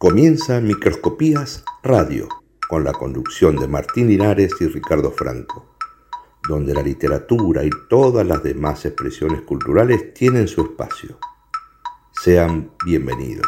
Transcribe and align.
Comienza 0.00 0.62
Microscopías 0.62 1.62
Radio, 1.82 2.26
con 2.70 2.84
la 2.84 2.92
conducción 2.92 3.56
de 3.56 3.68
Martín 3.68 4.08
Linares 4.08 4.50
y 4.58 4.66
Ricardo 4.66 5.10
Franco, 5.10 5.76
donde 6.48 6.72
la 6.72 6.80
literatura 6.80 7.64
y 7.64 7.70
todas 7.90 8.26
las 8.26 8.42
demás 8.42 8.86
expresiones 8.86 9.42
culturales 9.42 10.14
tienen 10.14 10.48
su 10.48 10.62
espacio. 10.62 11.18
Sean 12.12 12.70
bienvenidos. 12.82 13.44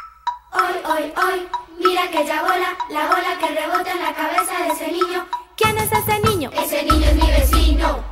Hoy, 0.52 0.74
hoy, 0.84 1.12
hoy, 1.16 1.40
mira 1.78 2.10
que 2.10 2.26
ya 2.26 2.42
bola, 2.42 2.76
la 2.90 3.06
bola 3.06 3.38
que 3.40 3.46
rebota 3.58 3.90
en 3.90 4.02
la 4.02 4.14
cabeza 4.14 4.62
de 4.62 4.72
ese 4.74 4.92
niño. 4.92 5.26
¿Quién 5.56 5.78
es 5.78 5.90
ese 5.90 6.20
niño? 6.28 6.50
Ese 6.52 6.82
niño 6.82 7.06
es 7.06 7.14
mi 7.14 7.30
vecino. 7.30 8.11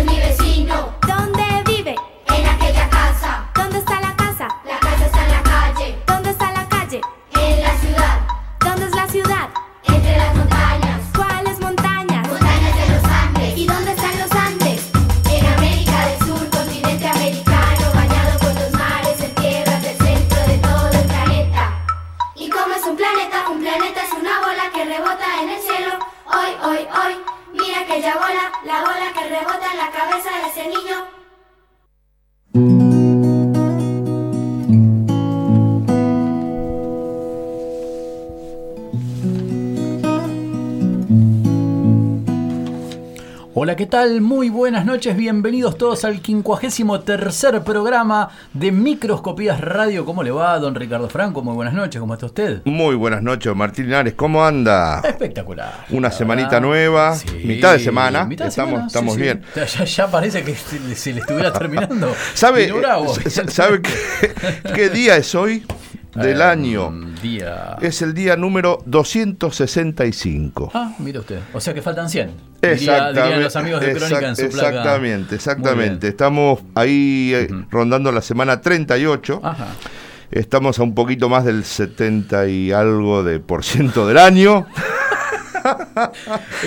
Hola, 43.63 43.75
¿qué 43.75 43.85
tal? 43.85 44.21
Muy 44.21 44.49
buenas 44.49 44.87
noches, 44.87 45.15
bienvenidos 45.15 45.77
todos 45.77 46.03
al 46.03 46.19
53 46.19 47.05
tercer 47.05 47.61
programa 47.61 48.29
de 48.53 48.71
Microscopías 48.71 49.61
Radio. 49.61 50.03
¿Cómo 50.03 50.23
le 50.23 50.31
va, 50.31 50.57
don 50.57 50.73
Ricardo 50.73 51.07
Franco? 51.09 51.43
Muy 51.43 51.53
buenas 51.53 51.75
noches, 51.75 51.99
¿cómo 52.01 52.15
está 52.15 52.25
usted? 52.25 52.63
Muy 52.65 52.95
buenas 52.95 53.21
noches, 53.21 53.55
Martín 53.55 53.85
Linares, 53.85 54.15
¿cómo 54.15 54.43
anda? 54.43 55.01
Espectacular. 55.01 55.85
Una 55.91 56.09
semanita 56.09 56.59
nueva, 56.59 57.13
Sí, 57.13 57.27
mitad 57.45 57.73
de 57.73 57.79
semana, 57.79 58.25
mitad 58.25 58.45
de 58.45 58.49
estamos, 58.49 58.71
semana, 58.71 58.87
estamos 58.87 59.13
sí, 59.13 59.19
sí. 59.19 59.23
bien. 59.25 59.43
Ya, 59.85 60.07
parece 60.09 60.43
que 60.43 60.55
se, 60.55 61.13
le 61.13 61.19
estuviera 61.19 61.53
terminando. 61.59 62.15
¿Sabe, 62.33 62.67
s- 63.27 63.47
¿sabe 63.49 63.83
qué, 63.83 63.93
qué 64.73 64.89
día 64.89 65.17
es 65.17 65.35
hoy 65.35 65.63
del 66.15 66.41
Eh, 66.41 66.43
año? 66.43 66.91
Día. 67.21 67.77
Es 67.81 68.01
el 68.01 68.13
día 68.13 68.35
número 68.35 68.81
265. 68.85 70.71
Ah, 70.73 70.93
mire 70.99 71.19
usted. 71.19 71.39
O 71.53 71.59
sea 71.61 71.73
que 71.73 71.81
faltan 71.81 72.09
100. 72.09 72.31
Diría- 72.61 73.09
dirían 73.11 73.41
los 73.43 73.55
amigos 73.55 73.81
de 73.81 73.93
Crónica 73.93 74.27
en 74.29 74.35
su 74.35 74.49
placa. 74.49 74.67
Exactamente, 74.69 75.35
exactamente. 75.35 76.07
Estamos 76.07 76.59
ahí 76.75 77.31
eh, 77.33 77.47
rondando 77.69 78.11
la 78.11 78.21
semana 78.21 78.61
38. 78.61 79.39
Ajá. 79.43 79.67
Estamos 80.31 80.79
a 80.79 80.83
un 80.83 80.95
poquito 80.95 81.27
más 81.27 81.43
del 81.43 81.63
70 81.65 82.47
y 82.47 82.71
algo 82.71 83.23
de 83.23 83.39
por 83.39 83.63
ciento 83.65 84.07
del 84.07 84.17
año. 84.17 84.65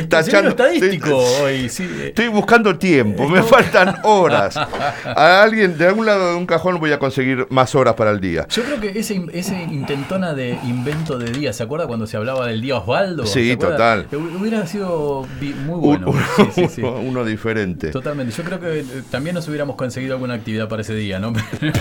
Tachando- 0.09 0.51
estadístico 0.51 1.07
sí, 1.09 1.43
hoy, 1.43 1.69
sí. 1.69 1.89
Estoy 2.07 2.29
buscando 2.29 2.77
tiempo, 2.79 3.29
me 3.29 3.43
faltan 3.43 3.97
horas. 4.05 4.57
A 5.05 5.43
alguien, 5.43 5.77
de 5.79 5.87
algún 5.87 6.07
lado 6.07 6.31
de 6.31 6.37
un 6.37 6.47
cajón 6.47 6.79
voy 6.79 6.93
a 6.93 6.99
conseguir 6.99 7.47
más 7.51 7.75
horas 7.75 7.95
para 7.95 8.11
el 8.11 8.21
día. 8.21 8.47
Yo 8.49 8.63
creo 8.63 8.81
que 8.81 8.99
ese, 8.99 9.25
ese 9.33 9.55
intentona 9.63 10.35
de 10.35 10.59
invento 10.65 11.19
de 11.19 11.31
día, 11.31 11.53
¿se 11.53 11.63
acuerda 11.63 11.87
cuando 11.87 12.07
se 12.07 12.17
hablaba 12.17 12.47
del 12.47 12.61
día 12.61 12.77
Osvaldo? 12.77 13.27
Sí, 13.27 13.57
total. 13.57 14.09
Hu- 14.11 14.41
Hubiera 14.41 14.67
sido 14.67 15.27
muy 15.67 15.79
bueno. 15.81 16.09
uno, 16.11 16.23
Sí, 16.55 16.67
sí, 16.69 16.83
uno- 16.83 16.99
uno 17.01 17.25
diferente. 17.25 17.91
Totalmente. 17.91 18.35
Yo 18.35 18.43
creo 18.45 18.61
que 18.61 18.81
eh, 18.81 18.85
también 19.11 19.35
nos 19.35 19.47
hubiéramos 19.49 19.77
conseguido 19.77 20.15
alguna 20.15 20.35
actividad 20.35 20.69
para 20.69 20.83
ese 20.83 20.95
día, 20.95 21.19
¿no? 21.19 21.33
Pero, 21.61 21.73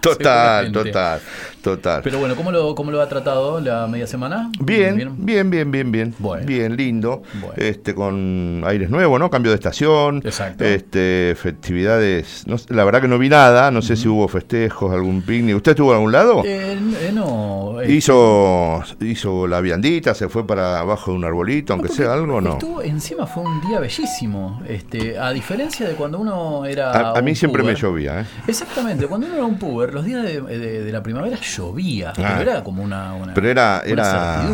Total, 0.00 0.72
total, 0.72 1.20
total. 1.62 2.00
Pero 2.02 2.18
bueno, 2.18 2.34
¿cómo 2.36 2.50
lo, 2.50 2.74
¿cómo 2.74 2.90
lo 2.90 3.00
ha 3.02 3.08
tratado 3.08 3.60
la 3.60 3.86
media 3.86 4.06
semana? 4.06 4.50
Bien, 4.60 4.96
bien, 5.18 5.50
bien, 5.50 5.70
bien, 5.70 5.92
bien. 5.92 6.14
Bueno. 6.18 6.46
Bien, 6.50 6.76
lindo. 6.76 7.22
Bueno. 7.40 7.54
Este, 7.56 7.94
con 7.94 8.62
aires 8.66 8.90
nuevos, 8.90 9.20
¿no? 9.20 9.30
Cambio 9.30 9.52
de 9.52 9.56
estación. 9.56 10.20
Exacto. 10.24 10.64
Este, 10.64 11.34
festividades. 11.36 12.44
No 12.46 12.56
la 12.70 12.84
verdad 12.84 13.00
que 13.00 13.08
no 13.08 13.18
vi 13.18 13.28
nada. 13.28 13.70
No 13.70 13.82
sé 13.82 13.94
si 13.96 14.08
hubo 14.08 14.26
festejos, 14.28 14.92
algún 14.92 15.22
picnic. 15.22 15.56
¿Usted 15.56 15.72
estuvo 15.72 15.90
en 15.92 15.96
algún 15.96 16.12
lado? 16.12 16.42
Eh, 16.44 16.76
eh, 17.02 17.10
no. 17.14 17.80
eh, 17.80 17.92
hizo, 17.92 18.82
hizo 19.00 19.46
la 19.46 19.60
viandita, 19.60 20.14
se 20.14 20.28
fue 20.28 20.46
para 20.46 20.80
abajo 20.80 21.12
de 21.12 21.16
un 21.18 21.24
arbolito, 21.24 21.72
aunque 21.72 21.88
sea 21.88 22.12
algo, 22.14 22.40
no. 22.40 22.52
Estuvo, 22.54 22.82
encima 22.82 23.26
fue 23.26 23.44
un 23.44 23.60
día 23.68 23.78
bellísimo. 23.80 24.60
Este, 24.68 25.18
a 25.18 25.30
diferencia 25.32 25.86
de 25.88 25.94
cuando 25.94 26.18
uno 26.18 26.64
era. 26.64 26.90
A, 27.12 27.18
a 27.18 27.22
mí 27.22 27.34
siempre 27.34 27.62
me 27.62 27.74
llovía, 27.74 28.22
¿eh? 28.22 28.24
Exactamente, 28.48 29.06
cuando 29.06 29.26
uno 29.28 29.36
era 29.36 29.44
un 29.44 29.58
puber, 29.58 29.94
los 29.94 30.04
días 30.04 30.22
de, 30.24 30.40
de- 30.40 30.84
de 30.84 30.92
la 30.92 31.02
primavera 31.02 31.38
llovía, 31.40 32.10
Ah. 32.16 32.34
pero 32.38 32.50
era 32.50 32.64
como 32.64 32.82
una, 32.82 33.14
una, 33.14 33.34
Pero 33.34 33.48
era, 33.48 33.82
una 33.84 33.92
era, 33.92 34.44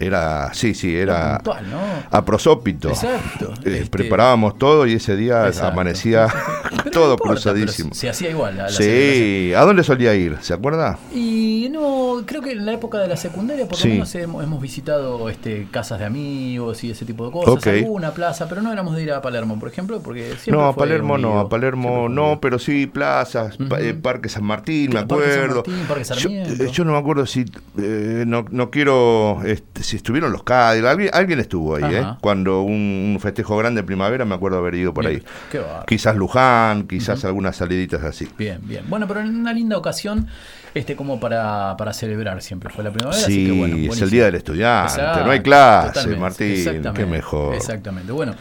era, 0.00 0.54
sí, 0.54 0.74
sí, 0.74 0.94
era 0.96 1.38
a 2.10 2.24
prosópito. 2.24 2.88
Exacto. 2.90 3.52
Eh, 3.64 3.78
Este- 3.82 3.90
preparábamos 3.90 4.58
todo 4.58 4.86
y 4.86 4.94
ese 4.94 5.16
día 5.16 5.46
Exacto. 5.46 5.72
amanecía 5.72 6.26
Pero 6.70 6.76
no 6.84 6.90
todo 6.90 7.12
importa, 7.12 7.32
cruzadísimo. 7.34 7.90
pero 7.90 8.00
Se 8.00 8.08
hacía 8.10 8.30
igual 8.30 8.56
la, 8.56 8.62
la. 8.64 8.68
Sí, 8.70 9.52
¿a 9.56 9.60
dónde 9.62 9.82
solía 9.84 10.14
ir? 10.14 10.36
¿Se 10.40 10.52
acuerda? 10.54 10.98
Y 11.14 11.68
no, 11.70 12.22
creo 12.26 12.42
que 12.42 12.52
en 12.52 12.64
la 12.66 12.72
época 12.74 12.98
de 12.98 13.08
la 13.08 13.16
secundaria 13.16 13.64
por 13.66 13.72
lo 13.78 13.82
Sí. 13.82 13.88
menos 13.88 14.14
hemos, 14.14 14.42
hemos 14.44 14.60
visitado 14.60 15.28
este, 15.28 15.68
casas 15.70 15.98
de 15.98 16.06
amigos 16.06 16.82
y 16.84 16.90
ese 16.90 17.04
tipo 17.04 17.26
de 17.26 17.32
cosas, 17.32 17.54
Ok. 17.54 17.66
alguna 17.68 18.12
plaza, 18.12 18.48
pero 18.48 18.62
no 18.62 18.72
éramos 18.72 18.96
de 18.96 19.02
ir 19.02 19.12
a 19.12 19.20
Palermo, 19.22 19.58
por 19.58 19.68
ejemplo, 19.68 20.00
porque 20.02 20.34
siempre 20.38 20.52
No, 20.52 20.68
a 20.68 20.76
Palermo 20.76 21.18
no, 21.18 21.38
a 21.40 21.48
Palermo 21.48 22.08
no, 22.08 22.38
pero 22.40 22.58
sí 22.58 22.86
plazas, 22.86 23.56
pa- 23.68 23.80
eh, 23.80 23.94
Parque 23.94 24.28
San 24.28 24.44
Martín, 24.44 24.90
me 24.92 25.04
Parque 25.06 25.24
San 25.24 25.32
acuerdo. 25.40 25.54
Martín, 25.66 25.84
Parque 25.88 26.04
Yo, 26.04 26.14
Sarmiento. 26.14 26.64
eh, 26.64 26.70
yo 26.72 26.84
no 26.84 26.92
me 26.92 26.98
acuerdo 26.98 27.26
si, 27.26 27.44
eh, 27.78 28.24
no, 28.26 28.44
no 28.50 28.70
quiero, 28.70 29.40
este, 29.44 29.82
si 29.82 29.96
estuvieron 29.96 30.32
los 30.32 30.42
Cádiz, 30.42 30.84
alguien, 30.84 31.10
alguien 31.12 31.31
estuvo 31.40 31.76
ahí, 31.76 31.84
Ajá. 31.96 32.12
¿eh? 32.12 32.16
Cuando 32.20 32.62
un, 32.62 33.12
un 33.14 33.20
festejo 33.20 33.56
grande 33.56 33.80
de 33.82 33.86
primavera 33.86 34.24
me 34.24 34.34
acuerdo 34.34 34.58
haber 34.58 34.74
ido 34.74 34.92
por 34.94 35.06
Bien, 35.06 35.16
ahí. 35.20 35.24
qué. 35.50 35.60
Quizás 35.86 36.16
Luján, 36.16 36.86
quizás 36.86 37.24
algunas 37.24 37.56
saliditas 37.56 38.02
así. 38.02 38.28
Bien, 38.38 38.58
bien. 38.62 38.84
Bueno, 38.88 39.06
pero 39.08 39.20
en 39.20 39.34
una 39.36 39.52
linda 39.52 39.76
ocasión, 39.76 40.26
este, 40.74 40.96
como 40.96 41.20
para, 41.20 41.76
para 41.76 41.92
celebrar 41.92 42.40
siempre 42.42 42.70
fue 42.70 42.84
la 42.84 42.90
primavera. 42.90 43.20
así 43.22 43.32
Sí, 43.34 43.46
que 43.46 43.52
bueno, 43.52 43.76
es 43.92 44.00
el. 44.00 44.10
Día 44.10 44.24
del 44.26 44.34
Estudiante, 44.34 44.92
Exacto, 44.92 45.24
no 45.24 45.30
hay 45.30 45.40
clase, 45.40 46.16
Martín, 46.16 46.82
qué 46.94 47.06
mejor. 47.06 47.54
Exactamente. 47.54 48.12
Bueno, 48.12 48.34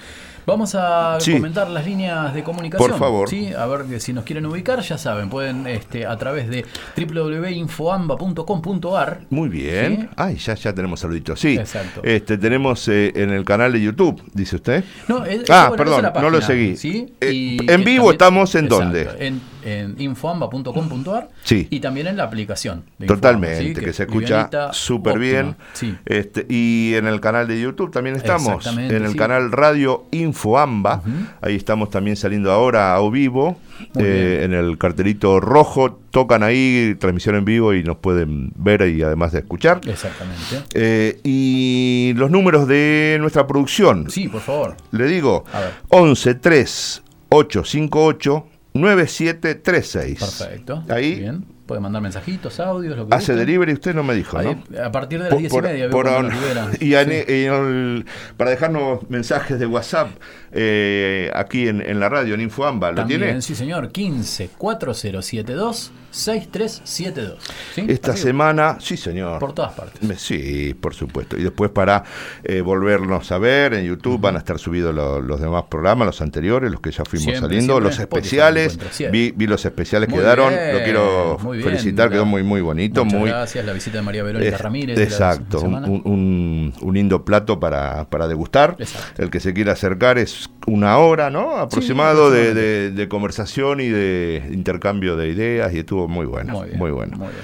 vamos 0.46 0.76
a 0.76 1.18
Sí. 1.20 1.34
comentar 1.34 1.70
las 1.70 1.86
líneas 1.86 2.34
de 2.34 2.44
comunicación. 2.44 2.90
Por 2.90 3.00
favor. 3.00 3.30
¿sí? 3.30 3.52
A 3.58 3.66
ver 3.66 4.00
si 4.02 4.14
nos 4.14 4.24
quieren 4.24 4.46
ubicar, 4.46 4.80
ya 4.82 4.98
saben, 4.98 5.30
pueden 5.30 5.68
este, 5.68 6.06
a 6.06 6.18
través 6.18 6.50
de 6.50 6.66
www.infoamba.com.ar. 6.98 9.22
Muy 9.30 9.50
bien. 9.50 10.02
Sí. 10.02 10.08
Ay, 10.16 10.36
ya, 10.38 10.56
ya 10.56 10.74
tenemos 10.74 11.00
saluditos. 11.00 11.40
Sí. 11.40 11.58
Exacto. 11.58 12.02
Este, 12.04 12.38
tenemos 12.38 12.88
eh, 12.88 13.12
en 13.16 13.32
el 13.32 13.44
canal 13.46 13.74
de 13.74 13.82
YouTube, 13.82 14.22
dice 14.34 14.56
usted. 14.58 14.84
No, 15.08 15.26
es- 15.26 15.50
Ah, 15.50 15.68
bueno, 15.70 15.84
perdón, 15.84 16.12
no 16.22 16.30
lo 16.30 16.42
seguí. 16.42 16.76
¿sí? 16.78 17.14
Eh, 17.22 17.58
en 17.68 17.84
vivo 17.84 18.12
estamos 18.12 18.54
en 18.56 18.66
Exacto, 18.66 18.84
dónde? 18.84 19.10
En, 19.20 19.42
en 19.64 19.96
infoamba.com.ar 20.00 21.30
Sí. 21.44 21.68
y 21.70 21.80
también 21.80 22.08
en 22.08 22.18
la 22.18 22.24
aplicación. 22.24 22.84
de 22.98 23.06
Infoamba, 23.06 23.16
Totalmente, 23.16 23.64
¿sí? 23.80 23.86
que, 23.86 23.94
se 23.94 24.04
escucha 24.04 24.50
súper 24.74 25.20
bien. 25.20 25.56
Sí. 25.74 25.96
Este, 26.06 26.46
y 26.50 26.94
en 26.96 27.08
el 27.08 27.20
canal 27.20 27.48
de 27.48 27.60
YouTube 27.60 27.92
también 27.92 28.16
estamos. 28.16 28.58
Exactamente, 28.58 28.96
En 28.98 29.06
el 29.06 29.16
canal 29.16 29.52
Radio 29.52 30.06
Infoamba. 30.12 31.02
Ahí 31.42 31.56
estamos 31.56 31.90
también 31.90 32.16
saliendo 32.16 32.52
ahora 32.52 32.96
a 32.96 33.10
vivo. 33.10 33.58
Eh, 33.96 34.42
en 34.44 34.54
el 34.54 34.78
cartelito 34.78 35.40
rojo. 35.40 36.00
Tocan 36.12 36.44
ahí, 36.44 36.96
transmisión 37.00 37.36
en 37.36 37.46
vivo 37.46 37.74
y 37.74 37.84
nos 37.84 37.98
pueden 37.98 38.52
ver 38.56 38.82
y 38.88 39.02
además 39.02 39.32
de 39.32 39.40
escuchar. 39.40 39.80
Exactamente. 39.88 40.64
Eh, 40.74 41.20
y 41.24 42.14
los 42.18 42.30
números 42.30 42.68
de 42.68 43.18
nuestra 43.22 43.48
producción. 43.48 44.10
Sí, 44.10 44.28
por 44.28 44.42
favor. 44.42 44.76
Le 44.92 45.06
digo, 45.06 45.46
A 45.54 45.60
ver. 45.62 45.72
11 45.90 46.36
3 46.36 47.04
858 47.30 48.46
9736. 48.74 50.20
Perfecto. 50.20 50.84
Ahí 50.90 51.16
Bien. 51.20 51.44
puede 51.66 51.82
mandar 51.82 52.02
mensajitos, 52.02 52.60
audios, 52.60 52.98
lo 52.98 53.08
que 53.08 53.16
¿Hace 53.16 53.34
guste. 53.34 53.46
delivery? 53.46 53.74
Usted 53.74 53.94
no 53.94 54.04
me 54.04 54.16
dijo, 54.16 54.38
Ahí, 54.38 54.58
¿no? 54.70 54.84
A 54.84 54.92
partir 54.92 55.20
de 55.20 55.26
las 55.26 55.30
Por- 55.34 55.40
10 55.40 55.52
por- 55.52 55.64
y 55.66 55.68
media. 55.68 55.90
por 55.90 56.06
liberan. 56.34 56.72
y 56.80 56.86
Sí. 56.88 56.94
el- 56.96 58.06
para 58.38 58.50
dejarnos 58.52 59.10
mensajes 59.10 59.60
de 59.60 59.66
WhatsApp 59.66 60.10
eh, 60.54 61.32
aquí 61.34 61.68
en, 61.68 61.82
en 61.82 62.00
la 62.00 62.10
radio, 62.10 62.34
en 62.36 62.42
Infoamba, 62.42 62.90
¿lo 62.92 62.96
También, 62.98 63.22
tiene? 63.22 63.42
sí 63.42 63.56
señor, 63.56 63.92
15 63.92 64.50
4072 64.58 65.92
6372. 66.12 67.38
¿sí? 67.74 67.86
Esta 67.88 68.12
Así, 68.12 68.24
semana, 68.24 68.78
sí 68.82 68.98
señor. 68.98 69.40
Por 69.40 69.54
todas 69.54 69.72
partes. 69.74 70.02
Me- 70.04 70.16
Sí, 70.18 70.74
por 70.80 70.94
supuesto. 70.94 71.38
Y 71.38 71.44
después 71.44 71.72
para 71.72 72.04
eh, 72.44 72.60
volvernos 72.62 73.32
a 73.32 73.38
ver 73.38 73.74
en 73.74 73.86
YouTube 73.86 74.20
van 74.20 74.36
a 74.36 74.40
estar 74.40 74.60
subidos 74.60 74.94
lo- 74.94 75.22
los 75.22 75.40
demás 75.40 75.64
programas, 75.70 76.06
los 76.06 76.22
anteriores, 76.22 76.70
los 76.72 76.82
que 76.82 76.92
ya 76.92 77.06
fuimos 77.06 77.24
Siempre, 77.24 77.42
saliendo, 77.42 77.74
siempre 77.76 77.90
los 77.90 78.00
especiales. 78.00 78.78
Vi, 79.12 79.32
vi 79.32 79.48
los 79.48 79.64
especiales 79.66 80.10
Muy 80.10 80.20
quedaron, 80.20 80.54
lo 80.54 80.84
quiero 80.84 81.38
bien. 81.52 81.64
felicitar, 81.64 82.10
quedó 82.10 82.26
muy 82.26 82.44
muy 82.44 82.62
bonito, 82.62 83.06
Muchas 83.06 83.20
muy 83.20 83.30
gracias, 83.30 83.66
la 83.66 83.74
visita 83.74 83.98
de 83.98 84.04
María 84.04 84.24
Verónica 84.24 84.58
Ramírez. 84.58 85.00
Exacto, 85.00 85.62
un- 85.62 86.02
un- 86.06 86.74
un 86.82 86.94
lindo 86.94 87.24
plato 87.24 87.60
para, 87.60 88.10
para 88.10 88.28
degustar. 88.28 88.76
Exacto. 88.80 89.24
El 89.24 89.30
que 89.30 89.40
se 89.40 89.54
quiera 89.54 89.72
acercar 89.74 90.18
es 90.18 90.41
una 90.68 90.98
hora, 90.98 91.30
¿no? 91.30 91.58
Aproximado 91.58 92.30
de, 92.32 92.54
de- 92.54 92.92
de 92.92 93.08
conversación 93.10 93.80
y 93.82 93.88
de 93.90 94.50
intercambio 94.52 95.16
de 95.16 95.30
ideas 95.30 95.74
y 95.74 95.80
estuvo 95.80 96.08
muy 96.08 96.26
bueno, 96.26 96.54
Muy 96.76 96.92
bueno. 96.92 97.18
muy 97.18 97.28
bien. 97.30 97.42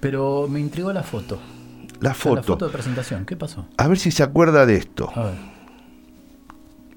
Pero 0.00 0.46
me 0.48 0.60
intrigó 0.60 0.92
la 0.92 1.02
foto. 1.02 1.38
La 2.00 2.10
La 2.10 2.14
foto. 2.14 2.42
foto 2.42 2.66
de 2.66 2.72
presentación, 2.72 3.24
¿qué 3.24 3.36
pasó? 3.36 3.66
A 3.78 3.88
ver 3.88 3.98
si 3.98 4.10
se 4.10 4.22
acuerda 4.22 4.66
de 4.66 4.76
esto. 4.76 5.10
A 5.14 5.24
ver. 5.24 5.34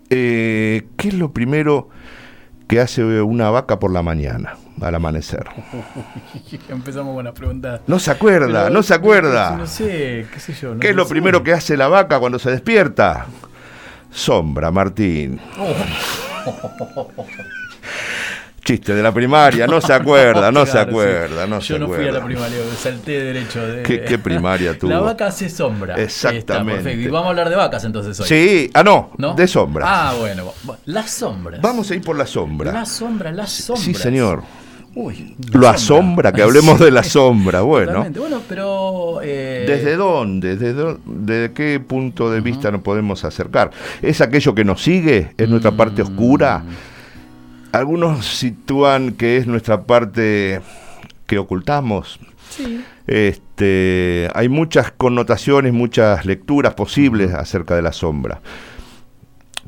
Eh, 0.10 0.88
¿Qué 0.98 1.10
es 1.10 1.14
lo 1.14 1.32
primero 1.32 1.90
que 2.68 2.80
hace 2.80 3.04
una 3.22 3.50
vaca 3.50 3.80
por 3.80 3.92
la 3.92 4.02
mañana, 4.04 4.58
al 4.82 4.96
amanecer? 4.96 5.46
Empezamos 6.70 7.16
con 7.16 7.26
las 7.26 7.34
preguntas. 7.34 7.82
No 7.88 8.00
se 8.00 8.12
acuerda, 8.12 8.64
Pero- 8.64 8.74
no 8.74 8.84
se 8.84 8.94
acuerda. 8.94 9.56
No 9.56 9.68
sé, 9.68 10.26
qué 10.34 10.40
sé 10.40 10.54
yo. 10.54 10.74
no 10.74 10.80
¿Qué 10.80 10.90
es 10.90 10.96
lo 10.96 11.06
sé. 11.06 11.10
primero 11.12 11.44
que 11.44 11.54
hace 11.54 11.78
la 11.78 11.88
vaca 11.88 12.20
cuando 12.20 12.40
se 12.40 12.52
despierta? 12.52 13.28
Sombra, 14.12 14.72
Martín. 14.72 15.40
Chiste 18.64 18.94
de 18.94 19.02
la 19.02 19.12
primaria, 19.12 19.66
no 19.66 19.82
se 19.82 19.92
acuerda, 19.94 20.52
no 20.52 20.64
se 20.66 20.74
Claro, 20.74 20.86
sí. 20.86 20.90
acuerda, 20.92 21.48
no 21.48 21.60
Yo 21.60 21.74
se 21.76 21.80
no 21.80 21.88
fui 21.88 21.96
a 21.96 22.12
la 22.12 22.20
acuerda. 22.20 22.26
primaria, 22.26 22.58
salté 22.80 23.24
derecho. 23.24 23.66
De... 23.66 23.82
¿Qué- 23.84 24.02
qué 24.04 24.20
primaria 24.20 24.78
tuvo? 24.80 24.92
La 24.92 25.00
vaca 25.00 25.28
hace 25.28 25.50
sombra. 25.50 25.96
Exactamente. 25.96 26.40
Está, 26.40 26.64
perfecto. 26.84 27.08
Y 27.08 27.08
vamos 27.08 27.28
a 27.28 27.30
hablar 27.30 27.50
de 27.50 27.56
vacas 27.56 27.84
entonces 27.86 28.20
hoy. 28.20 28.28
Sí, 28.28 28.70
ah 28.76 28.84
no, 28.84 29.12
¿No? 29.18 29.34
de 29.34 29.48
sombra. 29.48 29.86
Ah, 29.88 30.14
bueno. 30.20 30.54
bu- 30.68 30.76
Las 30.86 31.10
sombras. 31.10 31.62
Vamos 31.62 31.90
a 31.90 31.96
ir 31.96 32.02
por 32.02 32.16
la 32.16 32.28
sombra. 32.28 32.72
Las 32.72 32.90
sombras, 32.90 33.34
las 33.34 33.50
sombras. 33.52 33.86
Sí, 33.86 33.94
señor. 33.96 34.44
Uy, 35.02 35.34
Lo 35.54 35.70
asombra, 35.70 36.34
que 36.34 36.42
hablemos 36.42 36.78
de 36.78 36.92
la 36.92 37.04
sombra, 37.18 37.62
bueno. 37.62 38.06
Pero. 38.50 39.22
eh, 39.24 39.64
¿Desde 39.66 39.96
dónde? 39.96 40.58
¿Desde, 40.58 40.98
desde 41.06 41.54
qué 41.54 41.80
punto 41.80 42.30
de 42.30 42.42
vista 42.42 42.70
nos 42.70 42.82
podemos 42.82 43.24
acercar? 43.24 43.72
¿Es 44.02 44.20
aquello 44.20 44.54
que 44.54 44.66
nos 44.66 44.82
sigue? 44.84 45.32
¿Es 45.38 45.48
nuestra 45.48 45.72
parte 45.72 46.02
oscura? 46.02 46.64
Algunos 47.72 48.26
sitúan 48.26 49.12
que 49.14 49.38
es 49.38 49.48
nuestra 49.48 49.84
parte 49.84 50.60
que 51.28 51.38
ocultamos. 51.38 52.20
Sí. 52.50 52.84
Este, 53.08 54.30
hay 54.34 54.50
muchas 54.50 54.92
connotaciones, 54.92 55.72
muchas 55.72 56.26
lecturas 56.26 56.74
posibles 56.74 57.34
acerca 57.34 57.76
de 57.76 57.84
la 57.84 57.94
sombra. 57.94 58.42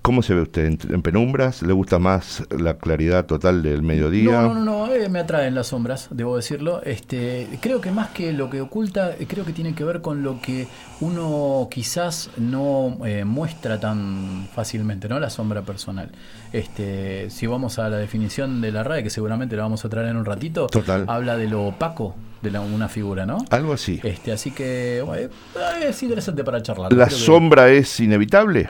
¿Cómo 0.01 0.23
se 0.23 0.33
ve 0.33 0.41
usted? 0.41 0.65
¿En, 0.65 0.79
en 0.89 1.01
penumbras? 1.03 1.61
¿Le 1.61 1.73
gusta 1.73 1.99
más 1.99 2.43
la 2.49 2.77
claridad 2.77 3.27
total 3.27 3.61
del 3.61 3.83
mediodía? 3.83 4.41
No, 4.41 4.53
no, 4.55 4.55
no, 4.55 4.87
no, 4.87 4.93
eh, 4.93 5.07
me 5.09 5.19
atraen 5.19 5.53
las 5.53 5.67
sombras, 5.67 6.07
debo 6.09 6.35
decirlo. 6.37 6.81
Este, 6.83 7.47
creo 7.61 7.81
que 7.81 7.91
más 7.91 8.09
que 8.09 8.33
lo 8.33 8.49
que 8.49 8.61
oculta, 8.61 9.11
eh, 9.11 9.27
creo 9.27 9.45
que 9.45 9.53
tiene 9.53 9.75
que 9.75 9.83
ver 9.83 10.01
con 10.01 10.23
lo 10.23 10.41
que 10.41 10.67
uno 11.01 11.67
quizás 11.69 12.31
no 12.37 12.97
eh, 13.05 13.25
muestra 13.25 13.79
tan 13.79 14.47
fácilmente, 14.55 15.07
¿no? 15.07 15.19
La 15.19 15.29
sombra 15.29 15.61
personal. 15.61 16.09
Este, 16.51 17.29
si 17.29 17.45
vamos 17.45 17.77
a 17.77 17.87
la 17.87 17.97
definición 17.97 18.59
de 18.59 18.71
la 18.71 18.83
RAE, 18.83 19.03
que 19.03 19.11
seguramente 19.11 19.55
la 19.55 19.61
vamos 19.61 19.85
a 19.85 19.89
traer 19.89 20.07
en 20.07 20.17
un 20.17 20.25
ratito, 20.25 20.65
Total. 20.65 21.05
habla 21.07 21.37
de 21.37 21.47
lo 21.47 21.65
opaco 21.67 22.15
de 22.41 22.49
la- 22.49 22.61
una 22.61 22.89
figura, 22.89 23.27
¿no? 23.27 23.37
Algo 23.51 23.73
así. 23.73 23.99
Este, 24.03 24.31
así 24.31 24.49
que 24.49 25.03
bueno, 25.05 25.27
eh, 25.27 25.89
es 25.89 26.01
interesante 26.01 26.43
para 26.43 26.59
charlar. 26.63 26.91
¿La 26.91 27.05
que- 27.05 27.11
sombra 27.13 27.69
es 27.69 27.99
inevitable? 27.99 28.67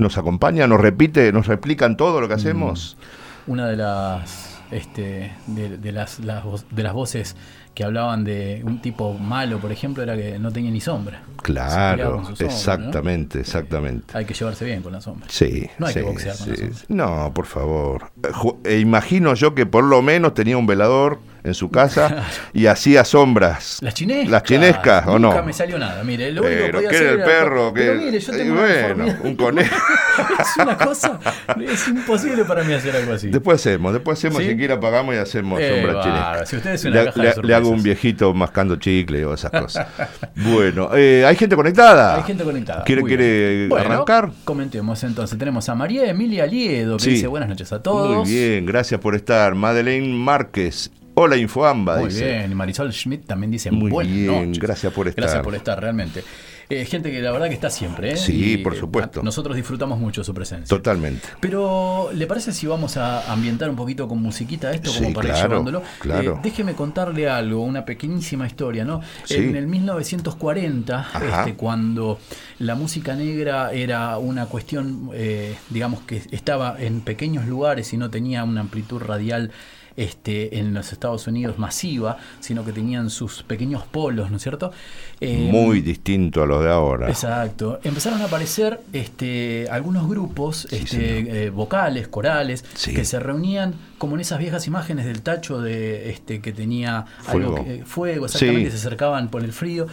¿Nos 0.00 0.18
acompaña? 0.18 0.66
¿Nos 0.66 0.80
repite? 0.80 1.32
¿Nos 1.32 1.46
replican 1.46 1.96
todo 1.96 2.20
lo 2.20 2.28
que 2.28 2.34
hacemos? 2.34 2.96
una 3.46 3.66
de 3.66 3.76
las 3.76 4.60
este 4.70 5.32
de, 5.46 5.76
de 5.76 5.92
las, 5.92 6.20
las 6.20 6.44
de 6.70 6.82
las 6.82 6.92
voces 6.92 7.36
que 7.74 7.84
hablaban 7.84 8.24
de 8.24 8.62
un 8.64 8.80
tipo 8.80 9.14
malo, 9.14 9.58
por 9.58 9.72
ejemplo, 9.72 10.02
era 10.02 10.16
que 10.16 10.38
no 10.38 10.52
tenía 10.52 10.70
ni 10.70 10.80
sombra. 10.80 11.22
Claro, 11.42 12.22
exactamente, 12.38 13.40
exactamente. 13.40 14.16
Hay 14.16 14.24
que 14.24 14.34
llevarse 14.34 14.64
bien 14.64 14.82
con 14.82 14.92
la 14.92 15.00
sombra. 15.00 15.26
Sí. 15.28 15.68
No 15.78 15.86
hay 15.86 15.94
que 15.94 16.02
boxear 16.02 16.36
con 16.36 16.44
sí. 16.44 16.50
la 16.50 16.56
sombra. 16.56 16.84
No, 16.88 17.32
por 17.32 17.46
favor. 17.46 18.10
Eh, 18.22 18.28
eh, 18.64 18.78
imagino 18.80 19.34
yo 19.34 19.54
que 19.54 19.66
por 19.66 19.84
lo 19.84 20.02
menos 20.02 20.34
tenía 20.34 20.56
un 20.56 20.66
velador 20.66 21.20
en 21.44 21.54
su 21.54 21.70
casa 21.70 22.24
y 22.52 22.66
hacía 22.66 23.04
sombras. 23.04 23.78
Las 23.80 23.94
chinescas. 23.94 24.30
¿Las 24.30 24.42
chinescas 24.42 25.06
o 25.06 25.18
no? 25.18 25.28
Nunca 25.28 25.42
me 25.42 25.52
salió 25.52 25.78
nada. 25.78 26.02
Mire, 26.04 26.32
lo 26.32 26.42
único 26.42 26.56
que 26.56 26.62
Pero 26.62 26.72
podía 26.78 26.88
que 26.90 26.96
hacer 26.96 27.06
era 27.08 27.16
el 27.16 27.22
perro, 27.30 27.74
que 27.74 27.80
Pero 27.80 27.94
mire, 28.00 28.20
yo 28.20 28.32
y 28.32 28.36
tengo 28.36 28.52
una 28.52 28.60
bueno, 28.62 28.76
deformidad. 29.04 29.20
un 29.24 29.36
conejo. 29.36 29.76
es 30.40 30.56
una 30.62 30.76
cosa. 30.76 31.20
Es 31.60 31.88
imposible 31.88 32.44
para 32.44 32.62
mí 32.64 32.72
hacer 32.74 32.94
algo 32.96 33.12
así. 33.14 33.28
Después 33.28 33.60
hacemos, 33.60 33.92
después 33.92 34.18
hacemos, 34.18 34.42
¿Sí? 34.42 34.48
si 34.50 34.56
quiere 34.56 34.74
apagamos 34.74 35.14
y 35.14 35.18
hacemos 35.18 35.60
Eh, 35.60 35.80
sombras 35.82 36.04
chinescas. 36.04 36.48
Si 36.48 36.56
usted 36.56 36.70
es 36.74 36.84
una 36.84 36.94
le, 37.00 37.04
caja 37.06 37.40
de 37.40 37.42
le- 37.48 37.54
hago 37.54 37.68
un 37.70 37.82
viejito 37.82 38.34
mascando 38.34 38.76
chicle 38.76 39.24
o 39.24 39.34
esas 39.34 39.50
cosas. 39.50 39.86
bueno, 40.36 40.90
eh, 40.94 41.24
¿hay 41.26 41.36
gente 41.36 41.56
conectada? 41.56 42.16
Hay 42.16 42.22
gente 42.24 42.44
conectada. 42.44 42.84
¿Quiere, 42.84 43.02
quiere. 43.02 43.68
Bueno, 43.68 43.92
arrancar? 43.94 44.30
Comentemos 44.44 45.02
entonces. 45.04 45.38
Tenemos 45.38 45.68
a 45.68 45.74
María 45.74 46.06
Emilia 46.08 46.46
Liedo 46.46 46.96
que 46.96 47.04
Sí. 47.04 47.10
dice 47.10 47.26
buenas 47.26 47.48
noches 47.48 47.72
a 47.72 47.82
todos. 47.82 48.28
Muy 48.28 48.30
bien, 48.34 48.66
gracias 48.66 49.00
por 49.00 49.14
estar. 49.14 49.54
Madeleine 49.54 50.14
Márquez. 50.14 50.90
Hola 51.22 51.36
Infoamba, 51.36 51.98
Muy 51.98 52.08
dice. 52.08 52.24
bien, 52.24 52.54
Marisol 52.54 52.90
Schmidt 52.94 53.26
también 53.26 53.50
dice 53.50 53.70
Muy 53.70 53.90
buenas 53.90 54.10
bien, 54.14 54.26
noches. 54.48 54.58
gracias 54.58 54.90
por 54.90 55.06
estar. 55.06 55.22
Gracias 55.22 55.42
por 55.44 55.54
estar, 55.54 55.78
realmente. 55.78 56.24
Eh, 56.70 56.86
gente 56.86 57.10
que 57.10 57.20
la 57.20 57.30
verdad 57.30 57.48
que 57.48 57.54
está 57.54 57.68
siempre, 57.68 58.12
¿eh? 58.12 58.16
Sí, 58.16 58.52
Y, 58.54 58.56
por 58.58 58.74
eh, 58.74 58.78
supuesto. 58.78 59.22
nosotros 59.22 59.54
disfrutamos 59.54 59.98
mucho 59.98 60.24
su 60.24 60.32
presencia. 60.32 60.74
Totalmente. 60.74 61.28
Pero, 61.40 62.08
¿le 62.14 62.26
parece 62.26 62.52
si 62.52 62.66
vamos 62.66 62.96
a 62.96 63.30
ambientar 63.30 63.68
un 63.68 63.76
poquito 63.76 64.08
con 64.08 64.22
musiquita 64.22 64.72
esto, 64.72 64.88
Sí, 64.92 65.00
como 65.02 65.12
para 65.12 65.28
ir 65.28 65.34
claro, 65.34 65.48
llevándolo? 65.50 65.82
claro. 65.98 66.36
Eh, 66.36 66.40
déjeme 66.42 66.72
contarle 66.74 67.28
algo, 67.28 67.64
una 67.64 67.84
pequeñísima 67.84 68.46
historia, 68.46 68.86
¿no? 68.86 69.02
Sí. 69.24 69.34
En 69.34 69.56
el 69.56 69.66
1940, 69.66 71.00
Ajá. 71.00 71.40
este, 71.40 71.54
cuando 71.54 72.18
la 72.60 72.76
música 72.76 73.14
negra 73.14 73.72
era 73.72 74.16
una 74.16 74.46
cuestión, 74.46 75.10
eh, 75.12 75.56
digamos, 75.68 76.00
que 76.02 76.22
estaba 76.30 76.76
en 76.80 77.02
pequeños 77.02 77.46
lugares 77.46 77.92
y 77.92 77.98
no 77.98 78.08
tenía 78.08 78.42
una 78.44 78.62
amplitud 78.62 79.00
radial 79.02 79.50
este, 80.00 80.58
en 80.58 80.72
los 80.74 80.92
Estados 80.92 81.26
Unidos 81.26 81.58
masiva, 81.58 82.16
sino 82.40 82.64
que 82.64 82.72
tenían 82.72 83.10
sus 83.10 83.42
pequeños 83.42 83.82
polos, 83.84 84.30
¿no 84.30 84.36
es 84.38 84.42
cierto? 84.42 84.72
Eh, 85.20 85.48
Muy 85.52 85.80
distinto 85.82 86.42
a 86.42 86.46
los 86.46 86.62
de 86.64 86.70
ahora. 86.70 87.08
Exacto. 87.08 87.80
Empezaron 87.84 88.20
a 88.22 88.24
aparecer 88.24 88.80
este, 88.92 89.66
algunos 89.70 90.08
grupos 90.08 90.66
este, 90.72 91.44
eh, 91.46 91.50
vocales, 91.50 92.08
corales, 92.08 92.64
Sí. 92.74 92.94
que 92.94 93.04
se 93.04 93.20
reunían 93.20 93.74
como 94.00 94.14
en 94.14 94.22
esas 94.22 94.38
viejas 94.38 94.66
imágenes 94.66 95.04
del 95.04 95.20
tacho 95.20 95.60
de 95.60 96.08
este 96.10 96.40
que 96.40 96.52
tenía 96.54 97.04
algo 97.28 97.50
Fuego. 97.52 97.64
que- 97.64 97.84
fuego, 97.84 98.24
exactamente, 98.24 98.70
Sí. 98.70 98.78
se 98.78 98.86
acercaban 98.86 99.28
por 99.28 99.44
el 99.44 99.52
frío. 99.52 99.86